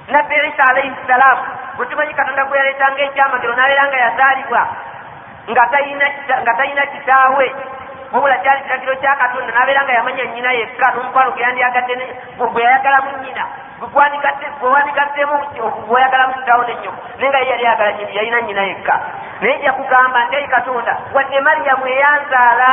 Nabbi 0.08 0.34
isa 0.34 0.64
alaihi 0.70 0.92
salaamu 1.06 1.42
bwe 1.76 1.86
tumanyi 1.86 2.14
katonda 2.14 2.44
gwe 2.44 2.58
yaleetanga 2.58 3.02
ekyamagero 3.02 3.54
n'abeera 3.54 3.86
nga 3.86 3.96
yazaalibwa 4.04 4.62
nga 5.50 6.52
talina 6.56 6.86
kitaawe 6.92 7.46
wabula 8.12 8.38
kyali 8.38 8.62
kiragiro 8.62 8.94
kya 8.96 9.16
katonda 9.16 9.52
n'abeera 9.52 9.82
nga 9.84 9.92
yamanya 9.92 10.24
nyina 10.24 10.52
yekka 10.52 10.86
n'omukwano 10.92 11.30
gwe 11.32 11.42
yandiyagadde 11.42 11.94
gwe 12.36 12.62
yayagalamu 12.62 13.10
nyina 13.24 13.44
bwewanigattemu 13.90 15.34
bweoyagalamu 15.86 16.34
kitaawo 16.34 16.64
nenyoko 16.64 17.02
naye 17.18 17.30
nga 17.30 17.38
ye 17.38 17.48
yali 17.50 17.66
ayagala 17.66 17.90
yalina 18.12 18.40
nyina 18.42 18.62
yekka. 18.62 19.00
Naye 19.40 19.58
ja 19.62 19.72
kugamba 19.72 20.24
nti 20.24 20.36
ayi 20.36 20.48
katonda 20.48 20.96
wadde 21.14 21.40
mariyamu 21.40 21.86
eyanzaala 21.86 22.70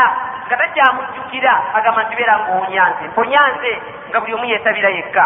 nga 0.48 0.58
takyamujjukira. 0.58 1.54
Agamba 1.74 2.04
nti 2.04 2.16
beera 2.16 2.40
ngaonyanze 2.40 3.04
mponyanze 3.08 3.72
nga 4.10 4.20
buli 4.20 4.34
omu 4.34 4.46
yeesabira 4.46 4.90
yekka. 4.90 5.26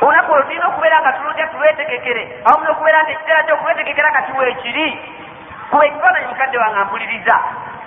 Olunaku 0.00 0.32
olwo 0.32 0.42
tulina 0.42 0.68
okubeera 0.68 1.00
nga 1.00 1.12
tuludya 1.12 1.46
tulwetegekere. 1.46 2.22
Awamu 2.44 2.64
n'okubeera 2.64 3.02
nti 3.02 3.12
ekiseera 3.12 3.42
ky'okulwetegekera 3.42 4.10
kati 4.10 4.32
weekiri 4.38 4.86
kuba 5.70 5.86
ekifaananyi 5.86 6.26
mukadde 6.26 6.58
wange 6.58 6.78
ampuliriza 6.80 7.36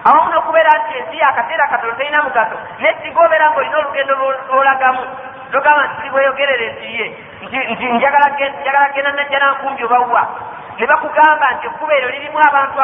awamu 0.05 0.29
n'okubeera 0.31 0.71
nti 0.79 0.97
ensi 0.97 1.17
yakaseera 1.17 1.67
katono 1.67 1.93
terina 1.93 2.23
mugaso 2.23 2.57
naye 2.79 2.95
singa 3.01 3.21
obeera 3.25 3.51
ngaolina 3.51 3.77
olugendo 3.77 4.13
lwolagamu 4.49 5.01
logamba 5.51 5.83
nti 5.85 6.01
tibweyogerere 6.01 6.67
ntiye 6.73 7.05
nti 7.71 7.85
njagala 7.93 8.29
genda 8.93 9.11
najja 9.11 9.39
nankumbi 9.39 9.83
obawa 9.83 10.23
ne 10.77 10.87
bakugamba 10.87 11.51
nti 11.53 11.67
ekkuba 11.67 11.93
eryo 11.93 12.09
lirimu 12.09 12.39
abantu 12.39 12.77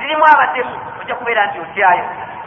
lirimu 0.00 0.24
abatemu 0.24 0.74
ojja 1.00 1.14
kubeera 1.14 1.46
nti 1.46 1.58
otyayo 1.60 2.04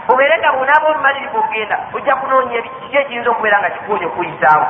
obeere 0.08 0.38
nga 0.38 0.52
bonaaba 0.52 0.88
olumalirivu 0.88 1.38
okgenda 1.38 1.78
ojja 1.94 2.16
kunoonya 2.16 2.62
kiki 2.62 2.98
ekiyinza 2.98 3.30
okubeera 3.30 3.60
nga 3.60 3.70
kikuwonya 3.70 4.08
okuyisaawo 4.08 4.68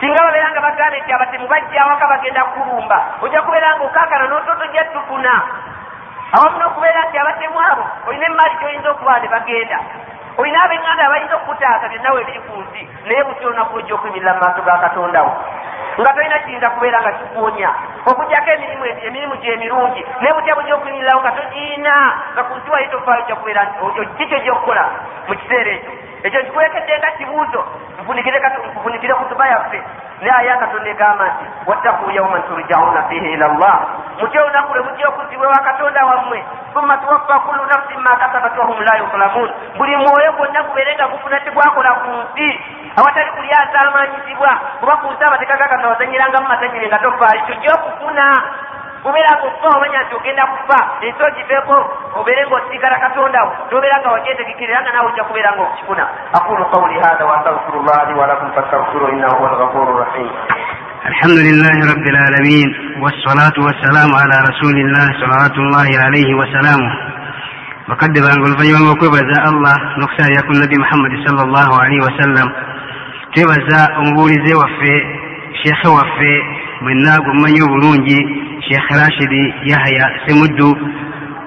singa 0.00 0.24
babeera 0.24 0.50
nga 0.50 0.60
bagamba 0.60 0.98
nti 0.98 1.12
abatemu 1.12 1.46
bajjawaka 1.48 2.06
bagenda 2.12 2.44
kulumba 2.44 2.98
ojja 3.22 3.42
kubeera 3.42 3.76
nga 3.76 3.84
okaakana 3.84 4.26
n'ototo 4.28 4.64
ojja 4.64 4.84
tukuna 4.92 5.34
awamu 6.34 6.56
n'okubeera 6.58 7.00
nti 7.08 7.18
abatemu 7.18 7.58
abo 7.70 7.84
olina 8.08 8.26
emaali 8.26 8.54
gyoyinza 8.60 8.90
okuba 8.90 9.18
ne 9.20 9.28
bagenda. 9.28 9.78
Olina 10.38 10.62
abenganda 10.64 11.02
abayinza 11.06 11.34
okukutaasa 11.36 11.88
byonna 11.88 12.12
weebiri 12.14 12.40
ku 12.46 12.52
nsi 12.62 12.80
naye 13.06 13.22
buti 13.24 13.44
olunaku 13.46 13.76
lujja 13.76 13.94
okuyimirira 13.94 14.32
mu 14.34 14.40
maaso 14.40 14.60
ga 14.62 14.78
katondawo 14.84 15.32
nga 15.98 16.12
tolina 16.12 16.38
kiyinza 16.38 16.70
kubeera 16.70 17.00
nga 17.00 17.12
kikuwonya 17.12 17.70
okugjako 18.06 18.50
emirimu 18.50 18.84
emirimu 19.06 19.34
gyemirungi 19.36 20.04
naye 20.20 20.32
butya 20.34 20.54
bujja 20.54 20.74
okuyimirirawo 20.74 21.20
nga 21.20 21.32
togiina 21.32 21.94
nga 22.32 22.42
ku 22.44 22.52
nsi 22.58 22.70
wali 22.70 22.88
tofaayo 22.88 23.22
ojja 23.22 23.36
kubeera 23.36 23.62
kiki 24.16 24.34
ojja 24.34 24.52
okukola 24.52 24.84
mu 25.28 25.34
kiseera 25.34 25.70
ekyo? 25.72 25.92
Ekyo 26.22 26.40
nkikulekedde 26.40 26.98
nga 26.98 27.10
kibuuzo 27.16 27.60
nfunikire 28.00 29.14
kutuba 29.14 29.48
yaffe. 29.48 29.82
Naye 30.20 30.32
aya 30.38 30.56
katonda 30.56 30.90
egamba 30.90 31.24
nti 31.24 31.44
wattaku 31.66 32.10
yauman 32.10 32.42
turjauna 32.42 33.02
fihi 33.08 33.32
ila 33.32 33.48
llah 33.48 33.78
mutya 34.20 34.42
olunaku 34.42 34.74
lwe 34.74 34.82
mujja 34.82 35.08
okuzibwewa 35.08 35.58
katonda 35.58 36.04
wammwe 36.04 36.44
thumma 36.72 36.96
tuwaffa 36.96 37.40
kullu 37.40 37.64
nafsin 37.64 38.00
ma 38.00 38.16
kasabat 38.16 38.58
wahum 38.58 38.80
la 38.82 38.96
yuzlamun. 38.96 39.50
Buli 39.78 39.96
mwoyo 39.96 40.32
gwonna 40.32 40.62
gubeere 40.62 40.94
nga 40.94 41.08
gufuna 41.08 41.40
tegwakola 41.40 41.92
ku 41.92 42.10
nsi. 42.10 42.60
Awatali 42.96 43.30
kuli 43.30 43.50
asaamanyizibwa 43.52 44.50
kuba 44.80 44.96
ku 44.96 45.06
nsi 45.12 45.24
nga 45.80 45.88
ozanyirangamu 45.92 46.48
mazanyire 46.48 46.86
nga 46.88 46.98
tofaali 47.04 47.40
tujja 47.48 47.70
okufuna 47.74 48.24
gubeera 49.04 49.30
ngaokufa 49.36 49.76
omanya 49.76 50.02
nti 50.04 50.14
ogenda 50.14 50.44
kufa 50.52 50.78
ensi 51.04 51.22
ogifeeko 51.28 51.76
obeere 52.18 52.42
ngaosiikala 52.46 52.96
katondawo 53.04 53.50
nobeera 53.70 53.96
nga 54.00 54.10
wakyetegekere 54.14 54.72
era 54.72 54.82
nga 54.82 54.92
naawe 54.92 55.08
ojja 55.10 55.24
kubeera 55.24 55.50
nga 55.52 55.62
okukifuna 55.62 56.04
aqulu 56.38 56.64
qawli 56.72 56.96
hatha 57.04 57.24
waastagfiru 57.30 57.78
llah 57.86 58.00
li 58.08 58.14
walakum 58.20 58.48
fastaghfiru 58.56 59.08
innahu 59.12 59.34
huwa 59.36 59.50
alghafuru 59.50 59.98
rrahim 59.98 60.30
الحمد 61.10 61.38
لله 61.48 61.76
رب 61.92 62.06
العالمين 62.12 62.68
والصلاة 63.02 63.56
والسلام 63.66 64.10
على 64.22 64.36
رسول 64.50 64.76
الله 64.84 65.06
صلوات 65.20 65.56
الله 65.64 65.88
عليه 66.04 66.30
وسلامه 66.40 66.92
وقد 67.88 68.12
بانغ 68.12 68.44
الفيوم 68.52 68.84
وكبز 68.90 69.30
الله 69.50 69.76
نكسى 70.02 70.26
يكون 70.38 70.56
نبي 70.64 70.76
محمد 70.78 71.12
صلى 71.26 71.42
الله 71.42 71.68
عليه 71.82 72.00
وسلم 72.06 72.46
تبز 73.36 73.68
أمبولي 74.02 74.36
زي 74.46 74.54
وفي 74.54 74.94
sheekhe 75.58 75.88
waffe 75.88 76.32
mwenna 76.82 77.20
gwemumanyi 77.20 77.60
obulungi 77.62 78.18
sheekhe 78.66 78.94
rashidi 79.00 79.42
yahya 79.70 80.06
semuddu 80.26 80.70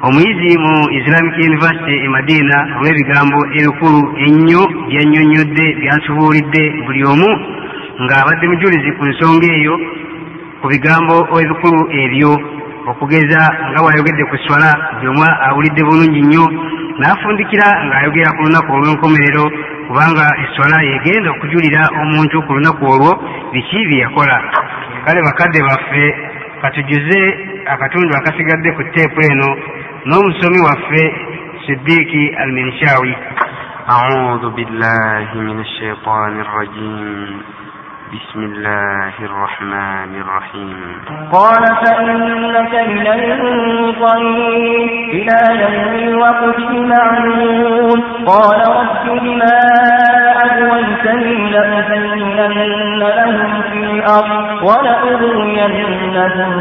omuyizi 0.08 0.58
mu 0.66 0.76
islamic 1.00 1.36
university 1.50 1.96
e 2.06 2.08
madina 2.16 2.58
olw'ebigambo 2.78 3.40
ebikulu 3.60 4.02
ennyo 4.26 4.62
byannyonnyodde 4.90 5.66
byansubuulidde 5.80 6.64
buli 6.86 7.02
omu 7.12 7.30
ng'abadde 8.04 8.46
mujulizi 8.48 8.92
ku 8.98 9.04
nsonga 9.06 9.48
eyo 9.58 9.76
ku 10.62 10.66
bigambo 10.72 11.16
ebikulu 11.44 11.82
ebyo 12.04 12.32
okugeza 12.92 13.42
nga 13.70 13.80
bw'ayogedde 13.84 14.24
ku 14.30 14.36
swala 14.44 14.70
buli 14.96 15.08
omu 15.12 15.24
awulidde 15.48 15.82
bulungi 15.88 16.22
nnyo 16.22 16.46
n'afundikira 17.01 17.67
ng'ayogera 17.87 18.31
ku 18.37 18.43
lunaku 18.47 18.71
olw'enkomerero 18.77 19.45
kubanga 19.89 20.27
eswala 20.45 20.79
yegenda 20.91 21.29
okujulira 21.31 21.83
omuntu 22.03 22.37
ku 22.47 22.51
lunaku 22.57 22.83
olwo 22.93 23.11
biki 23.53 23.81
bye 23.89 23.99
yakola 24.05 24.37
kale 25.05 25.21
bakadde 25.29 25.61
baffe 25.69 26.05
katujuze 26.63 27.21
akatundu 27.75 28.13
akasigadde 28.19 28.69
ku 28.77 28.83
teepu 28.95 29.21
eno 29.31 29.49
n'omusomi 30.09 30.61
waffe 30.69 31.03
sidiiki 31.67 32.23
alminshawi 32.43 33.15
أعوذ 33.89 34.45
بالله 34.57 35.29
من 35.35 35.61
الشيطان 35.61 36.33
الرجيم 36.41 37.31
بسم 38.14 38.40
الله 38.44 39.14
الرحمن 39.20 40.22
الرحيم 40.22 41.02
قال 41.32 41.64
فإنك 41.86 42.74
من 42.88 43.08
المنظرين 43.08 44.90
إلى 45.10 45.62
يوم 45.62 45.96
الوقت 46.08 46.58
المعلوم 46.60 48.04
قال 48.28 48.60
رب 48.68 49.20
بما 49.22 49.60
أغويتني 50.46 51.52
لأزينن 51.52 53.00
لهم 53.00 53.62
في 53.62 53.78
الأرض 53.78 54.64
ولأغوينهم 54.64 56.14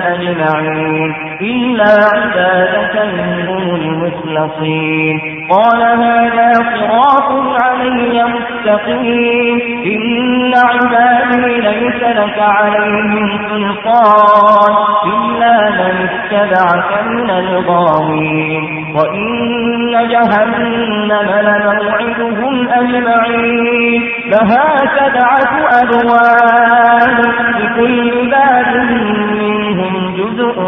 أجمعين 0.02 1.14
إلا 1.40 1.92
عبادك 2.14 2.94
منهم 3.14 3.74
المخلصين 3.74 5.20
قال 5.50 5.82
هذا 5.82 6.52
صراط 6.52 7.62
علي 7.62 8.24
مستقيم 8.24 9.60
إن 9.86 10.52
عبادي 10.54 11.41
ليس 11.46 12.02
لك 12.02 12.38
عليهم 12.38 13.38
سلطان 13.48 14.74
إلا 15.06 15.70
من 15.70 16.08
اتبعك 16.08 17.06
من 17.06 17.30
الغاوين. 17.30 18.94
وإن 18.96 20.08
جهنم 20.08 21.28
لموعدهم 21.40 22.68
أجمعين. 22.68 24.02
لها 24.26 24.76
سبعة 24.76 25.52
أبواب. 25.82 27.18
لكل 27.60 28.30
باب 28.30 28.76
منهم 28.76 30.16
جزء 30.16 30.60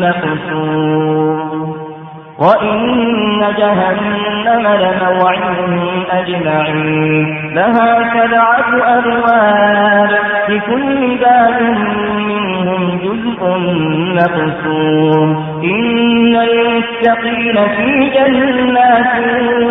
مقسوم. 0.00 1.15
وإن 2.38 3.40
جهنم 3.58 4.66
لموعدهم 4.66 6.02
أجمعين 6.10 7.54
لها 7.54 8.10
سبعة 8.14 8.98
أبواب 8.98 10.10
لكل 10.48 11.16
باب 11.16 11.62
منهم 12.18 12.98
جزء 13.04 13.40
مقسوم 14.16 15.28
إن 15.64 16.36
المتقين 16.36 17.56
في 17.76 18.10
جنات 18.14 19.12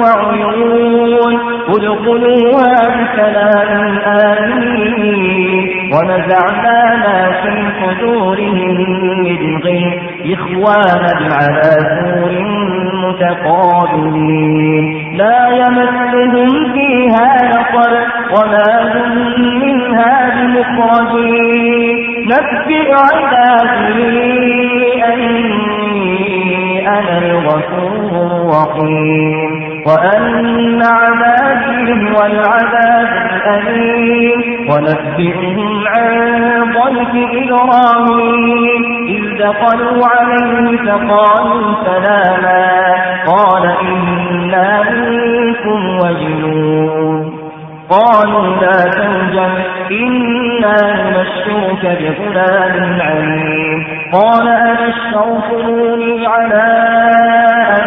وعيون 0.02 1.40
ادخلوها 1.70 2.74
بسلام 2.96 3.98
آمين 4.06 5.75
ونزعنا 5.94 6.80
ما 6.95 7.32
في 7.41 7.53
صدورهم 7.82 8.68
من 9.24 9.41
غل. 9.64 9.84
إخوانا 10.34 11.14
على 11.32 11.74
سور 11.95 12.34
متقابلين. 13.07 14.84
لا 15.18 15.40
يمسهم 15.49 16.52
فيها 16.74 17.30
نصب 17.49 17.94
وما 18.32 18.72
هم 18.94 19.12
منها 19.62 20.14
بمخرجين. 20.36 21.95
نبئ 22.26 22.90
عبادي 22.94 24.16
أني 25.14 26.88
أنا 26.88 27.18
الغفور 27.18 28.12
الرحيم. 28.26 29.65
وأن 29.86 30.82
عذابهم 30.84 32.16
والعذاب 32.16 33.07
الأليم. 33.32 34.70
ونبئهم 34.72 35.84
عن 35.88 36.30
ضيف 36.60 37.30
إبراهيم. 37.32 38.84
إذ 39.07 39.44
دخلوا 39.44 40.06
عليه 40.06 40.78
فقالوا 40.78 41.74
سلاما. 41.86 42.94
قال 43.28 43.76
إنا 43.82 44.84
منكم 44.91 45.98
وجنون. 45.98 47.40
قالوا 47.90 48.56
لا 48.62 48.90
توجل 48.90 49.49
إنا 49.91 50.78
نبشرك 50.94 51.84
بغلام 51.84 53.02
عليم. 53.02 53.88
قال 54.14 54.48
أبشرتموني 54.48 56.28
على 56.28 56.64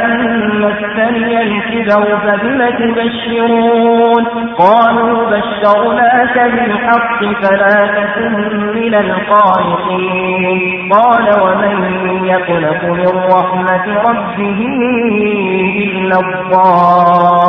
أن 0.04 0.47
كفروا 1.88 2.18
فبم 2.18 2.60
تبشرون 2.70 4.24
قالوا 4.58 5.30
بشرناك 5.30 6.36
بالحق 6.52 7.20
فلا 7.42 7.76
تكن 7.86 8.34
من 8.74 8.94
القانطين. 8.94 10.58
قال 10.92 11.26
ومن 11.42 11.74
يقلق 12.24 12.84
من 12.84 13.12
رحمة 13.32 13.86
ربه 14.08 14.60
إلا 15.84 16.16
الضالون. 16.20 17.48